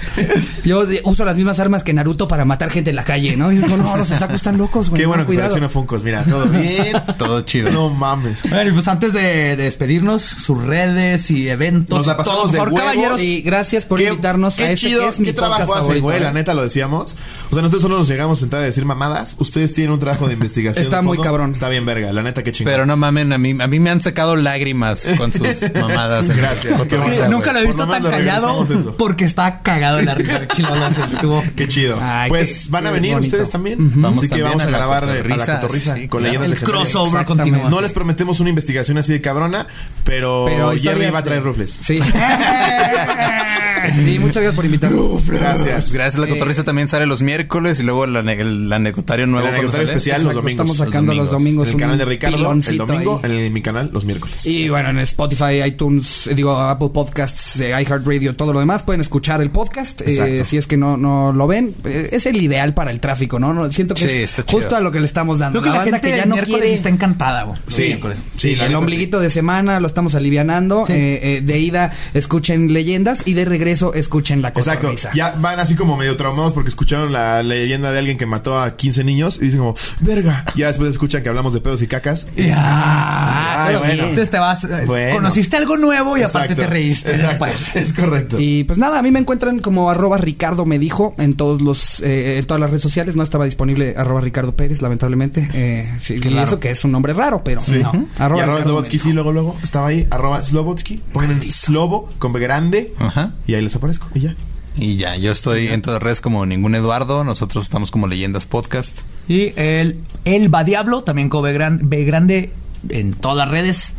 Yo 0.65 0.83
uso 1.05 1.25
las 1.25 1.37
mismas 1.37 1.61
armas 1.61 1.85
que 1.85 1.93
Naruto 1.93 2.27
para 2.27 2.45
matar 2.45 2.71
gente 2.71 2.91
en 2.91 2.97
la 2.97 3.05
calle, 3.05 3.37
¿no? 3.37 3.53
Y 3.53 3.59
digo, 3.59 3.77
no, 3.77 3.97
los 3.97 4.11
otakus 4.11 4.35
están 4.37 4.59
locos, 4.59 4.91
güey. 4.91 4.99
Qué 5.01 5.05
no, 5.05 5.11
bueno 5.11 5.23
que 5.23 5.27
cuidado. 5.29 5.51
colecciona 5.51 5.69
Funkos. 5.69 6.03
Mira, 6.03 6.25
todo 6.25 6.47
bien. 6.47 6.93
Todo 7.19 7.43
chido. 7.43 7.71
No 7.71 7.89
mames. 7.91 8.43
Bueno, 8.51 8.71
y 8.71 8.73
pues 8.73 8.89
antes 8.89 9.13
de, 9.13 9.21
de 9.23 9.57
despedirnos, 9.57 10.23
sus 10.23 10.61
redes 10.65 10.96
y 11.31 11.49
eventos. 11.49 11.97
Nos 11.99 12.07
la 12.07 12.17
pasamos 12.17 12.43
todo, 12.43 12.53
de 12.53 12.59
por 12.59 12.69
huevos. 12.69 12.81
caballeros. 12.81 13.21
Sí, 13.21 13.43
gracias 13.43 13.85
por 13.85 13.99
Qué- 13.99 14.09
invitarnos 14.09 14.57
qué 14.57 14.65
a 14.65 14.71
este 14.73 14.87
chido, 14.89 15.03
que 15.03 15.09
es 15.09 15.19
mi 15.21 15.27
qué 15.27 15.33
trabajo 15.33 15.63
hacen, 15.63 15.75
favorito, 15.83 16.03
güey. 16.05 16.17
¿eh? 16.19 16.21
La 16.21 16.33
neta 16.33 16.55
lo 16.55 16.63
decíamos. 16.63 17.15
O 17.51 17.55
sea, 17.55 17.63
nosotros 17.63 17.83
solo 17.83 17.99
nos 17.99 18.09
llegamos 18.09 18.39
a 18.39 18.41
sentar 18.41 18.61
a 18.61 18.65
decir 18.65 18.85
mamadas. 18.85 19.37
Ustedes 19.39 19.73
tienen 19.73 19.93
un 19.93 19.99
trabajo 19.99 20.27
de 20.27 20.35
investigación. 20.35 20.83
Está 20.85 20.97
de 20.97 21.03
muy 21.03 21.19
cabrón. 21.19 21.53
Está 21.53 21.69
bien 21.69 21.85
verga. 21.87 22.13
La 22.13 22.23
neta, 22.23 22.43
qué 22.43 22.53
chingón. 22.53 22.73
Pero 22.73 22.87
no 22.87 22.97
mamen, 22.97 23.33
a 23.33 23.39
mí, 23.39 23.57
a 23.61 23.67
mí 23.67 23.81
me 23.81 23.91
han 23.91 24.01
sacado 24.01 24.37
lágrimas 24.37 25.07
con 25.17 25.33
sus 25.33 25.47
mamadas. 25.75 26.29
en 26.29 26.37
Gracias. 26.37 26.81
Sí, 26.81 26.97
nunca 27.31 27.53
lo 27.53 27.61
he 27.61 27.67
visto 27.67 27.87
tan 27.87 28.03
callado 28.03 28.67
porque 28.99 29.25
está 29.25 29.63
cagado 29.63 29.99
de 29.99 30.05
la 30.05 30.15
risa. 30.15 30.43
Estuvo- 30.45 31.43
Qué 31.57 31.69
chido. 31.69 31.99
Ay, 32.01 32.29
pues 32.29 32.65
qué- 32.65 32.71
van 32.73 32.87
a 32.87 32.91
venir 32.91 33.15
bonito. 33.15 33.35
ustedes 33.37 33.51
también. 33.51 33.93
Así 34.05 34.29
que 34.29 34.43
vamos 34.43 34.63
a, 34.63 34.67
grabar 34.67 35.05
eh, 35.05 35.23
a 35.33 35.37
la 35.37 35.47
cotorriza 35.61 35.95
sí, 35.97 36.09
con 36.09 36.21
claro. 36.23 36.39
leyendas 36.41 36.61
El 36.63 36.67
crossover 36.67 37.25
continúa. 37.25 37.69
No 37.71 37.81
les 37.81 37.93
prometemos 37.93 38.41
una 38.41 38.51
investigación 38.51 38.99
así 38.99 39.13
de 39.13 39.21
cabrona, 39.21 39.67
pero, 40.05 40.47
historias 40.91 41.15
va 41.15 41.19
a 41.19 41.23
traer 41.25 41.43
de- 41.43 41.47
rufles. 41.49 41.79
Sí. 41.83 41.99
sí, 44.05 44.19
muchas 44.19 44.43
gracias 44.43 44.55
por 44.55 44.65
invitarnos. 44.65 45.27
Gracias. 45.27 45.93
Gracias, 45.93 46.19
la 46.19 46.27
cotorriza 46.29 46.65
también 46.65 46.89
sale 46.89 47.07
los 47.07 47.23
miércoles 47.23 47.79
y 47.81 47.83
luego 47.83 48.05
el, 48.05 48.17
el 48.17 48.73
anecdotario 48.73 49.27
nuevo. 49.27 49.47
El 49.47 49.55
cuando 49.55 49.69
anecdotario 49.73 49.87
sale. 49.87 49.99
especial 49.99 50.25
los 50.25 50.35
domingos. 50.35 50.51
Estamos 50.53 50.77
sacando 50.77 51.15
los 51.15 51.25
Los 51.27 51.33
domingos. 51.33 51.69
En 51.69 51.75
el 51.75 51.81
canal 51.81 51.99
de 51.99 52.05
Ricardo 52.05 52.37
el 52.37 52.79
domingo, 52.79 53.21
ahí. 53.23 53.47
en 53.47 53.53
mi 53.53 53.63
canal 53.63 53.91
los 53.93 54.05
miércoles. 54.05 54.45
Y 54.47 54.69
bueno, 54.69 54.91
en 54.91 54.99
Spotify, 55.01 55.63
iTunes, 55.67 56.27
eh, 56.27 56.35
digo, 56.35 56.57
Apple 56.57 56.91
Podcasts, 56.93 57.61
eh, 57.61 57.71
iHeartRadio, 57.71 58.35
todo 58.37 58.53
lo 58.53 58.61
demás, 58.61 58.83
pueden 58.83 59.01
escuchar 59.01 59.41
el 59.43 59.51
podcast. 59.51 60.01
eh, 60.03 60.11
Exacto. 60.11 60.45
si 60.45 60.57
es 60.57 60.67
que 60.67 60.77
no, 60.77 60.97
no 60.97 61.33
lo 61.33 61.47
ven, 61.47 61.75
eh, 61.85 62.11
es 62.13 62.27
el 62.27 62.41
ideal 62.41 62.75
para 62.75 62.91
el 62.91 63.01
tráfico, 63.01 63.39
¿no? 63.39 63.53
No, 63.53 63.71
siento 63.73 63.95
que 63.95 64.09
Sí, 64.09 64.19
es 64.19 64.33
chido. 64.35 64.45
justo 64.49 64.77
a 64.77 64.81
lo 64.81 64.91
que 64.93 65.01
le 65.01 65.07
estamos 65.07 65.39
dando. 65.39 65.61
Creo 65.61 65.73
que 65.73 65.79
la, 65.79 65.85
banda 65.85 65.99
gente 65.99 66.11
que 66.11 66.17
ya 66.17 66.27
no 66.27 66.35
miércoles 66.37 66.61
quiere. 66.61 66.75
está 66.75 66.89
encantada, 66.89 67.43
güey. 67.45 67.59
Sí. 67.67 67.99
Sí, 68.37 68.55
la 68.57 68.67
el 68.67 68.75
ombliguito 68.75 69.21
de 69.21 69.31
semana 69.31 69.81
lo 69.81 69.87
estamos 69.87 70.15
alivianando. 70.15 70.85
Sí. 70.87 70.93
eh, 70.93 71.37
eh, 71.37 71.41
de 71.43 71.59
ida, 71.59 71.93
escuchen 72.15 72.73
leyendas 72.73 73.23
y 73.27 73.35
de 73.35 73.45
regreso, 73.45 73.76
escuchen 73.95 74.43
la 74.43 74.49
Exacto. 74.49 74.83
cotorriza. 74.83 75.11
Ya 75.15 75.35
van 75.39 75.61
así 75.61 75.75
como 75.75 75.97
medio 75.97 76.17
traumados 76.17 76.53
porque 76.53 76.69
escucharon 76.69 77.13
la 77.13 77.43
leyenda 77.43 77.93
de 77.93 77.99
alguien 77.99 78.19
que 78.19 78.27
mató 78.27 78.59
a 78.61 78.77
15 78.77 79.05
niños 79.05 79.39
y 79.41 79.47
dicen 79.47 79.61
como, 79.61 79.75
verga. 80.01 80.45
Ya 80.55 80.69
después 80.69 80.91
escuchan 80.91 81.23
que 81.23 81.29
hablamos 81.29 81.53
de 81.55 81.61
pedos 81.61 81.83
y 81.83 81.87
cacas. 81.87 82.27
Y- 82.37 82.51
Ah, 82.55 83.65
Ay, 83.67 83.73
todo 83.75 83.79
bueno. 83.81 83.95
bien. 83.95 84.05
Entonces 84.07 84.31
te 84.31 84.39
vas, 84.39 84.65
eh, 84.65 84.85
Bueno. 84.87 85.17
conociste 85.17 85.57
algo 85.57 85.77
nuevo 85.77 86.17
y 86.17 86.23
aparte 86.23 86.39
Exacto, 86.53 86.63
te 86.63 86.67
reíste 86.67 87.11
exacto, 87.13 87.45
después. 87.47 87.77
Es 87.87 87.93
correcto. 87.93 88.37
Y 88.39 88.65
pues 88.65 88.79
nada, 88.79 88.99
a 88.99 89.03
mí 89.03 89.11
me 89.11 89.19
encuentran 89.19 89.59
como 89.61 89.91
arroba 89.91 90.19
Ricardo 90.19 90.65
me 90.67 90.79
dijo 90.79 91.15
en 91.19 91.35
todos 91.35 91.63
los, 91.63 92.01
eh, 92.01 92.39
en 92.39 92.47
todas 92.47 92.61
las 92.61 92.71
redes 92.71 92.83
sociales. 92.83 93.17
No 93.17 93.23
estaba 93.23 93.45
disponible 93.45 93.95
arroba 93.97 94.21
Ricardo 94.21 94.55
Pérez, 94.57 94.83
lamentablemente. 94.83 95.49
Eh, 95.55 95.93
sí, 96.01 96.21
Y 96.23 96.37
eso 96.39 96.59
que 96.61 96.71
es 96.71 96.85
un 96.85 96.93
nombre 96.93 97.13
raro, 97.13 97.43
pero 97.45 97.61
Sí. 97.61 97.81
no. 97.83 97.93
y 97.95 98.23
arroba 98.23 98.63
Slobotsky, 98.63 98.97
me 98.99 99.03
sí, 99.03 99.13
luego, 99.13 99.33
luego. 99.33 99.57
Estaba 99.63 99.89
ahí, 99.89 100.07
arroba 100.11 100.43
Slobotsky. 100.43 101.01
Pongan 101.13 101.41
Slobo 101.51 102.09
con 102.19 102.33
B 102.33 102.41
grande. 102.41 102.93
Ajá. 102.99 103.33
Y 103.47 103.55
ahí 103.55 103.65
les 103.67 103.77
aparezco. 103.77 104.09
Y 104.15 104.21
ya. 104.21 104.35
Y 104.79 104.97
ya, 104.97 105.17
yo 105.17 105.33
estoy 105.33 105.69
en 105.69 105.81
todas 105.83 105.97
las 105.97 106.03
redes 106.03 106.21
como 106.21 106.45
ningún 106.47 106.75
Eduardo. 106.75 107.25
Nosotros 107.25 107.65
estamos 107.65 107.91
como 107.91 108.07
Leyendas 108.07 108.45
Podcast. 108.47 109.01
Y 109.29 109.53
el, 109.57 110.01
el 110.25 110.55
Va 110.55 110.65
Diablo, 110.65 111.03
también 111.03 111.29
con 111.31 111.43
B, 111.43 111.53
gran- 111.53 111.81
B 111.89 112.05
grande 112.05 112.53
en 112.91 113.15
todas 113.15 113.37
las 113.39 113.51
redes. 113.51 113.95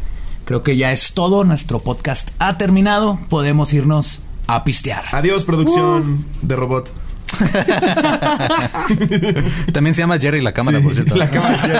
Creo 0.46 0.64
que 0.64 0.78
ya 0.78 0.92
es 0.92 1.14
todo. 1.14 1.44
Nuestro 1.44 1.82
podcast 1.82 2.30
ha 2.40 2.58
terminado. 2.58 3.18
Podemos 3.30 3.74
irnos 3.74 4.20
a 4.46 4.64
pistear. 4.64 5.04
Adiós, 5.12 5.44
producción 5.46 6.26
de 6.42 6.56
robot. 6.56 6.90
También 9.74 9.94
se 9.94 10.02
llama 10.02 10.18
Jerry 10.18 10.42
la 10.42 10.54
cámara, 10.54 10.80
por 10.80 10.94
cierto. 10.94 11.16
La 11.16 11.30
cámara 11.30 11.58
Jerry. 11.58 11.80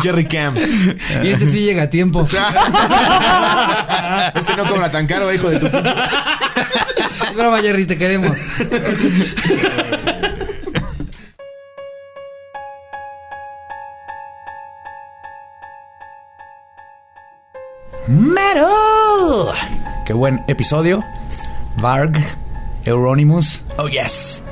Jerry 0.02 0.26
Cam. 0.26 0.54
Y 1.22 1.28
este 1.28 1.48
sí 1.50 1.60
llega 1.60 1.84
a 1.84 1.90
tiempo. 1.90 2.28
Este 4.34 4.56
no 4.56 4.66
cobra 4.68 4.90
tan 4.90 5.06
caro, 5.06 5.32
hijo 5.32 5.48
de 5.50 5.60
tu. 5.60 5.66
Es 5.66 7.34
broma, 7.34 7.60
Jerry, 7.60 7.86
te 7.86 7.96
queremos. 7.96 8.36
Metal. 18.08 18.66
Qué 20.06 20.12
buen 20.12 20.42
episodio. 20.48 21.04
Varg, 21.76 22.18
Euronymous, 22.84 23.64
oh 23.78 23.88
yes. 23.88 24.42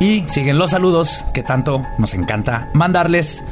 Y 0.00 0.24
siguen 0.28 0.58
los 0.58 0.70
saludos 0.70 1.24
que 1.32 1.42
tanto 1.42 1.86
nos 1.98 2.14
encanta 2.14 2.68
mandarles. 2.74 3.42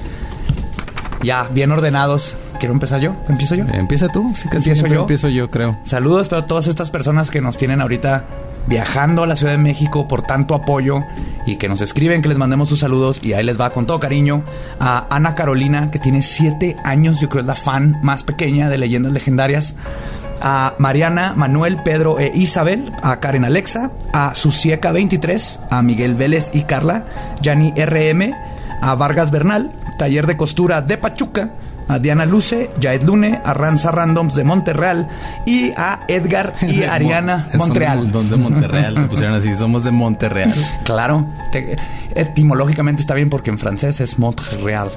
Ya 1.22 1.44
bien 1.44 1.70
ordenados. 1.70 2.36
¿Quiero 2.58 2.74
empezar 2.74 3.00
yo? 3.00 3.14
¿Empiezo 3.28 3.54
yo? 3.54 3.64
Empieza 3.72 4.08
tú. 4.08 4.32
Sí, 4.34 4.48
casi 4.48 4.70
¿Empiezo 4.70 4.86
yo? 4.86 5.00
empiezo 5.02 5.28
yo, 5.28 5.50
creo. 5.50 5.78
Saludos 5.84 6.28
para 6.28 6.46
todas 6.46 6.66
estas 6.66 6.90
personas 6.90 7.30
que 7.30 7.40
nos 7.40 7.56
tienen 7.56 7.80
ahorita 7.80 8.24
viajando 8.66 9.22
a 9.22 9.26
la 9.26 9.36
Ciudad 9.36 9.52
de 9.52 9.58
México 9.58 10.06
por 10.06 10.22
tanto 10.22 10.54
apoyo 10.54 11.04
y 11.46 11.56
que 11.56 11.68
nos 11.68 11.80
escriben 11.80 12.22
que 12.22 12.28
les 12.28 12.38
mandemos 12.38 12.68
sus 12.68 12.80
saludos 12.80 13.20
y 13.22 13.32
ahí 13.32 13.44
les 13.44 13.60
va 13.60 13.70
con 13.70 13.86
todo 13.86 13.98
cariño 13.98 14.44
a 14.78 15.06
Ana 15.10 15.34
Carolina 15.34 15.90
que 15.90 15.98
tiene 15.98 16.22
siete 16.22 16.76
años, 16.84 17.20
yo 17.20 17.28
creo 17.28 17.40
es 17.40 17.46
la 17.46 17.56
fan 17.56 17.98
más 18.02 18.22
pequeña 18.22 18.68
de 18.68 18.78
Leyendas 18.78 19.12
Legendarias. 19.12 19.74
A 20.44 20.74
Mariana, 20.78 21.34
Manuel, 21.36 21.82
Pedro 21.84 22.18
e 22.18 22.32
Isabel, 22.34 22.90
a 23.02 23.20
Karen 23.20 23.44
Alexa, 23.44 23.92
a 24.12 24.34
Susieca 24.34 24.90
23, 24.90 25.60
a 25.70 25.82
Miguel 25.82 26.14
Vélez 26.16 26.50
y 26.52 26.62
Carla, 26.62 27.04
Yanni 27.40 27.72
RM, 27.76 28.34
a 28.80 28.94
Vargas 28.96 29.30
Bernal, 29.30 29.70
Taller 29.98 30.26
de 30.26 30.36
Costura 30.36 30.82
de 30.82 30.98
Pachuca, 30.98 31.50
a 31.88 31.98
Diana 32.00 32.24
Luce, 32.26 32.70
Jaed 32.80 33.02
Lune, 33.02 33.40
a 33.44 33.54
Ranza 33.54 33.92
Randoms 33.92 34.34
de 34.34 34.42
Monterreal 34.44 35.08
y 35.46 35.72
a 35.76 36.00
Edgar 36.08 36.54
y 36.62 36.82
Ariana 36.84 37.46
Mon- 37.50 37.58
Montreal. 37.68 38.10
Son 38.12 38.30
de 38.30 38.36
Monterreal. 38.36 38.94
Te 38.94 39.00
pusieron 39.02 39.34
así. 39.34 39.54
Somos 39.54 39.84
de 39.84 39.90
Monterreal. 39.92 40.52
Claro, 40.84 41.26
te- 41.52 41.76
etimológicamente 42.16 43.00
está 43.02 43.14
bien 43.14 43.30
porque 43.30 43.50
en 43.50 43.58
francés 43.58 44.00
es 44.00 44.18
Montreal. 44.18 44.90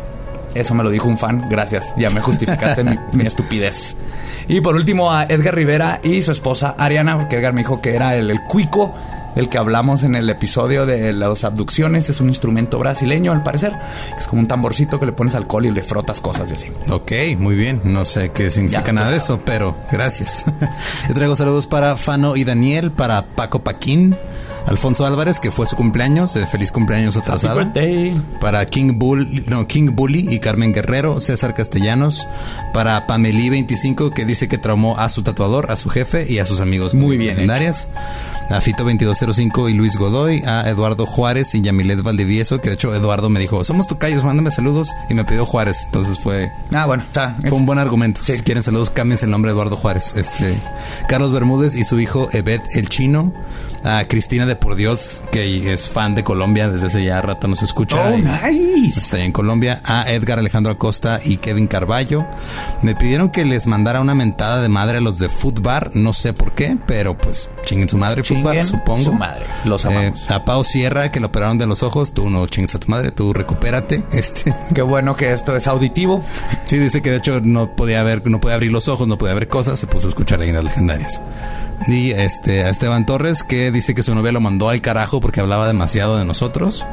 Eso 0.55 0.73
me 0.73 0.83
lo 0.83 0.89
dijo 0.89 1.07
un 1.07 1.17
fan, 1.17 1.47
gracias. 1.49 1.93
Ya 1.97 2.09
me 2.09 2.21
justificaste 2.21 2.83
mi, 2.83 2.97
mi 3.13 3.27
estupidez. 3.27 3.95
Y 4.47 4.61
por 4.61 4.75
último 4.75 5.11
a 5.11 5.23
Edgar 5.23 5.55
Rivera 5.55 5.99
y 6.03 6.21
su 6.21 6.31
esposa 6.31 6.75
Ariana, 6.77 7.17
porque 7.17 7.37
Edgar 7.37 7.53
me 7.53 7.61
dijo 7.61 7.81
que 7.81 7.93
era 7.95 8.15
el, 8.15 8.29
el 8.31 8.41
cuico 8.41 8.93
del 9.35 9.49
que 9.49 9.57
hablamos 9.57 10.03
en 10.03 10.15
el 10.15 10.29
episodio 10.29 10.85
de 10.85 11.11
las 11.13 11.43
abducciones. 11.43 12.09
Es 12.09 12.21
un 12.21 12.29
instrumento 12.29 12.79
brasileño, 12.79 13.31
al 13.33 13.43
parecer. 13.43 13.73
Es 14.17 14.27
como 14.27 14.41
un 14.41 14.47
tamborcito 14.47 14.99
que 14.99 15.05
le 15.05 15.11
pones 15.11 15.35
alcohol 15.35 15.65
y 15.65 15.71
le 15.71 15.83
frotas 15.83 16.21
cosas 16.21 16.49
y 16.51 16.53
así. 16.53 16.67
Ok, 16.89 17.11
muy 17.37 17.55
bien. 17.55 17.81
No 17.83 18.05
sé 18.05 18.31
qué 18.31 18.49
significa 18.49 18.83
Ya, 18.85 18.93
nada 18.93 19.11
de 19.11 19.17
eso, 19.17 19.41
pero 19.43 19.75
gracias. 19.91 20.45
Yo 21.09 21.13
traigo 21.13 21.35
saludos 21.35 21.67
para 21.67 21.97
Fano 21.97 22.35
y 22.37 22.45
Daniel, 22.45 22.91
para 22.91 23.25
Paco 23.25 23.59
Paquín, 23.59 24.15
Alfonso 24.67 25.05
Álvarez, 25.05 25.39
que 25.39 25.51
fue 25.51 25.65
su 25.67 25.75
cumpleaños. 25.75 26.35
eh, 26.35 26.47
feliz 26.51 26.71
cumpleaños 26.71 27.15
atrasado. 27.17 27.59
Para 28.41 28.65
King 28.65 28.93
Bull, 28.97 29.45
no, 29.47 29.67
King 29.67 29.89
Bully 29.93 30.27
y 30.33 30.39
Carmen 30.39 30.73
Guerrero, 30.73 31.19
César 31.19 31.53
Castellanos, 31.53 32.27
para 32.73 33.05
Pameli 33.07 33.49
25 33.49 34.11
que 34.11 34.25
dice 34.25 34.47
que 34.47 34.57
traumó 34.57 34.97
a 34.97 35.09
su 35.09 35.21
tatuador, 35.23 35.71
a 35.71 35.75
su 35.75 35.89
jefe 35.89 36.25
y 36.31 36.39
a 36.39 36.45
sus 36.45 36.59
amigos 36.61 36.93
Muy 36.93 37.17
bien 37.17 37.35
legendarias. 37.35 37.87
A 38.51 38.61
Fito 38.61 38.83
2205 38.83 39.69
y 39.69 39.73
Luis 39.73 39.97
Godoy, 39.97 40.43
a 40.45 40.69
Eduardo 40.69 41.07
Juárez 41.07 41.55
y 41.55 41.61
Yamilet 41.61 42.03
Valdivieso, 42.03 42.61
que 42.61 42.69
de 42.69 42.75
hecho 42.75 42.93
Eduardo 42.93 43.27
me 43.29 43.39
dijo, 43.39 43.63
somos 43.63 43.87
tocayos, 43.87 44.23
mándame 44.23 44.51
saludos 44.51 44.89
y 45.09 45.15
me 45.15 45.25
pidió 45.25 45.45
Juárez. 45.47 45.77
Entonces 45.85 46.19
fue 46.19 46.51
Ah, 46.71 46.85
bueno, 46.85 47.01
está. 47.03 47.35
fue 47.41 47.53
un 47.53 47.65
buen 47.65 47.79
argumento. 47.79 48.21
Sí. 48.23 48.35
Si 48.35 48.41
quieren 48.43 48.61
saludos, 48.61 48.91
cámbiense 48.91 49.25
el 49.25 49.31
nombre 49.31 49.49
de 49.51 49.53
Eduardo 49.55 49.75
Juárez. 49.77 50.13
Este, 50.15 50.55
Carlos 51.09 51.31
Bermúdez 51.31 51.75
y 51.75 51.83
su 51.85 51.99
hijo 51.99 52.29
Evet 52.33 52.61
el 52.75 52.87
Chino. 52.89 53.33
A 53.85 54.07
Cristina 54.07 54.47
de 54.47 54.55
Por 54.55 54.75
Dios, 54.75 55.23
que 55.31 55.71
es 55.71 55.87
fan 55.87 56.15
de 56.15 56.23
Colombia, 56.23 56.69
desde 56.69 56.87
hace 56.87 57.05
ya 57.05 57.21
rato 57.21 57.47
nos 57.47 57.61
escucha. 57.61 57.97
Oh, 58.01 58.17
nice. 58.17 58.99
Está 58.99 59.19
en 59.19 59.31
Colombia. 59.31 59.79
A 59.85 60.11
Edgar 60.11 60.39
Alejandro 60.39 60.71
Acosta 60.71 61.19
y 61.23 61.37
Kevin 61.37 61.67
Carballo. 61.67 62.25
Me 62.81 62.95
pidieron 62.95 63.29
que 63.29 63.45
les 63.45 63.67
mandara 63.67 64.01
una 64.01 64.15
mentada 64.15 64.59
de 64.63 64.69
madre 64.69 64.97
a 64.97 65.01
los 65.01 65.19
de 65.19 65.29
Footbar. 65.29 65.91
No 65.93 66.13
sé 66.13 66.33
por 66.33 66.55
qué, 66.55 66.77
pero 66.87 67.15
pues 67.15 67.47
chinguen 67.63 67.87
su 67.87 67.97
madre, 67.99 68.23
Footbar, 68.23 68.63
supongo. 68.63 69.03
su 69.03 69.13
madre. 69.13 69.45
Los 69.65 69.85
amamos. 69.85 70.19
Eh, 70.29 70.33
a 70.33 70.43
Pau 70.43 70.63
Sierra, 70.63 71.11
que 71.11 71.19
lo 71.19 71.27
operaron 71.27 71.59
de 71.59 71.67
los 71.67 71.83
ojos. 71.83 72.11
Tú 72.11 72.31
no 72.31 72.47
chingues 72.47 72.73
a 72.73 72.79
tu 72.79 72.89
madre, 72.89 73.11
tú 73.11 73.33
recupérate. 73.33 74.03
Este. 74.11 74.55
Qué 74.73 74.81
bueno 74.81 75.15
que 75.15 75.31
esto 75.31 75.55
es 75.55 75.67
auditivo. 75.67 76.23
Sí, 76.65 76.79
dice 76.79 77.03
que 77.03 77.11
de 77.11 77.17
hecho 77.17 77.41
no 77.41 77.75
podía 77.75 78.01
ver, 78.01 78.25
no 78.27 78.39
podía 78.39 78.55
abrir 78.55 78.71
los 78.71 78.87
ojos, 78.87 79.07
no 79.07 79.19
podía 79.19 79.35
ver 79.35 79.47
cosas, 79.47 79.77
se 79.77 79.85
puso 79.85 80.07
a 80.07 80.09
escuchar 80.09 80.39
leyendas 80.39 80.63
legendarias. 80.63 81.21
Y 81.87 82.11
este 82.11 82.63
a 82.63 82.69
Esteban 82.69 83.05
Torres 83.05 83.43
que 83.43 83.71
dice 83.71 83.93
que 83.93 84.03
su 84.03 84.15
novia 84.15 84.31
lo 84.31 84.41
mandó 84.41 84.69
al 84.69 84.81
carajo 84.81 85.21
porque 85.21 85.39
hablaba 85.39 85.67
demasiado 85.67 86.17
de 86.17 86.25
nosotros. 86.25 86.85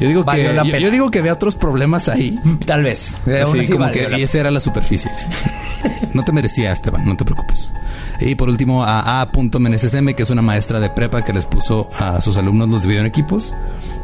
Yo 0.00 0.08
digo 0.08 0.24
Valió 0.24 0.48
que 0.48 0.52
la 0.54 0.64
yo, 0.64 0.78
yo 0.78 0.90
digo 0.90 1.10
que 1.10 1.20
había 1.20 1.32
otros 1.32 1.56
problemas 1.56 2.08
ahí. 2.08 2.38
Tal 2.66 2.82
vez. 2.82 3.14
Sí, 3.24 3.72
como 3.72 3.90
que 3.90 4.08
y 4.18 4.22
esa 4.22 4.40
era 4.40 4.50
la 4.50 4.60
superficie. 4.60 5.10
sí. 5.16 5.26
No 6.14 6.24
te 6.24 6.32
merecía, 6.32 6.72
Esteban, 6.72 7.04
no 7.04 7.14
te 7.14 7.24
preocupes. 7.26 7.72
Y 8.20 8.34
por 8.34 8.48
último, 8.48 8.82
a 8.82 9.22
A. 9.22 9.30
Meneses 9.58 9.94
M, 9.94 10.14
que 10.14 10.22
es 10.22 10.30
una 10.30 10.42
maestra 10.42 10.80
de 10.80 10.90
prepa 10.90 11.22
que 11.22 11.32
les 11.32 11.46
puso 11.46 11.88
a 11.98 12.20
sus 12.20 12.36
alumnos 12.36 12.68
los 12.68 12.82
dividió 12.82 13.00
en 13.00 13.06
equipos. 13.06 13.52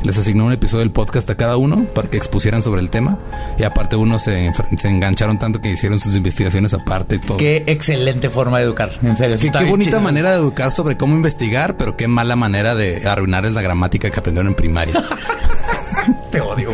Les 0.02 0.18
asignó 0.18 0.46
un 0.46 0.52
episodio 0.52 0.80
del 0.80 0.90
podcast 0.90 1.30
a 1.30 1.36
cada 1.36 1.56
uno 1.56 1.86
para 1.94 2.10
que 2.10 2.16
expusieran 2.16 2.60
sobre 2.60 2.80
el 2.80 2.90
tema. 2.90 3.18
Y 3.58 3.62
aparte, 3.62 3.94
unos 3.94 4.22
se, 4.22 4.52
se 4.76 4.88
engancharon 4.88 5.38
tanto 5.38 5.60
que 5.60 5.70
hicieron 5.70 6.00
sus 6.00 6.16
investigaciones 6.16 6.74
aparte 6.74 7.16
y 7.16 7.18
todo. 7.20 7.36
Qué 7.36 7.62
excelente 7.68 8.28
forma 8.28 8.58
de 8.58 8.64
educar. 8.64 8.90
En 9.02 9.16
serio. 9.16 9.36
Qué, 9.40 9.64
bonita 9.64 9.90
chido. 9.90 10.00
manera 10.00 10.30
de 10.30 10.36
educar 10.38 10.72
sobre 10.72 10.96
cómo 10.96 11.14
investigar, 11.14 11.76
pero 11.76 11.96
qué 11.96 12.08
mala 12.08 12.34
manera 12.34 12.74
de 12.74 13.06
arruinarles 13.06 13.52
la 13.52 13.62
gramática 13.62 14.10
que 14.10 14.18
aprendieron 14.18 14.48
en 14.48 14.54
primaria. 14.54 14.94
Te 16.32 16.40
odio. 16.40 16.70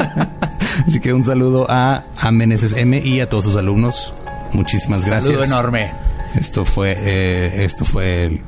Así 0.86 0.98
que 0.98 1.12
un 1.12 1.22
saludo 1.22 1.66
a, 1.68 2.02
a 2.16 2.30
Meneses 2.32 2.74
M 2.76 2.98
y 2.98 3.20
a 3.20 3.28
todos 3.28 3.44
sus 3.44 3.56
alumnos. 3.56 4.12
Muchísimas 4.52 5.04
gracias. 5.04 5.34
Saludo 5.34 5.44
enorme. 5.44 5.90
Esto 6.38 6.64
fue, 6.64 6.94
eh, 6.96 7.64
esto 7.64 7.84
fue 7.84 8.24
el, 8.26 8.40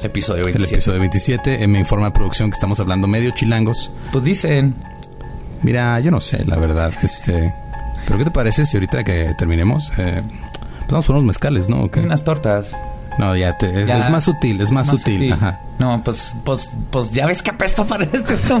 El 0.00 0.04
episodio 0.04 0.40
el 0.46 0.52
27. 0.52 0.74
episodio 0.74 1.00
27. 1.00 1.62
Eh, 1.62 1.66
me 1.66 1.78
informa 1.78 2.12
producción 2.12 2.50
que 2.50 2.54
estamos 2.54 2.78
hablando 2.80 3.08
medio 3.08 3.30
chilangos. 3.30 3.90
Pues 4.12 4.24
dicen. 4.24 4.74
Mira, 5.62 5.98
yo 6.00 6.10
no 6.10 6.20
sé, 6.20 6.44
la 6.44 6.56
verdad. 6.58 6.92
Este, 7.02 7.52
pero 8.06 8.18
¿qué 8.18 8.24
te 8.24 8.30
parece 8.30 8.66
si 8.66 8.76
ahorita 8.76 9.02
que 9.04 9.34
terminemos, 9.38 9.90
eh, 9.98 10.22
pues 10.78 10.90
vamos 10.90 11.06
por 11.06 11.16
unos 11.16 11.26
mezcales, 11.26 11.68
¿no? 11.68 11.88
Unas 11.96 12.22
tortas. 12.24 12.70
No, 13.18 13.34
ya, 13.34 13.56
te- 13.56 13.82
es, 13.82 13.88
Ya. 13.88 13.98
es 13.98 14.10
más 14.10 14.24
sutil, 14.24 14.60
es 14.60 14.70
más, 14.70 14.86
sutil. 14.88 15.32
Ajá. 15.32 15.58
No, 15.78 16.02
pues, 16.04 16.34
pues, 16.44 16.68
pues 16.90 17.10
ya 17.12 17.26
ves 17.26 17.42
que 17.42 17.50
apesto 17.50 17.86
para 17.86 18.04
esto. 18.04 18.60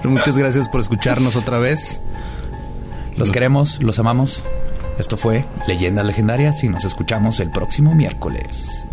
Pero 0.00 0.10
muchas 0.10 0.38
gracias 0.38 0.68
por 0.68 0.80
escucharnos 0.80 1.34
otra 1.36 1.58
vez. 1.58 2.00
Los 3.16 3.30
queremos, 3.32 3.82
los 3.82 3.98
amamos. 3.98 4.42
Esto 4.98 5.16
fue 5.16 5.44
Leyendas 5.66 6.06
Legendarias 6.06 6.62
y 6.62 6.68
nos 6.68 6.84
escuchamos 6.84 7.40
el 7.40 7.50
próximo 7.50 7.94
miércoles. 7.94 8.83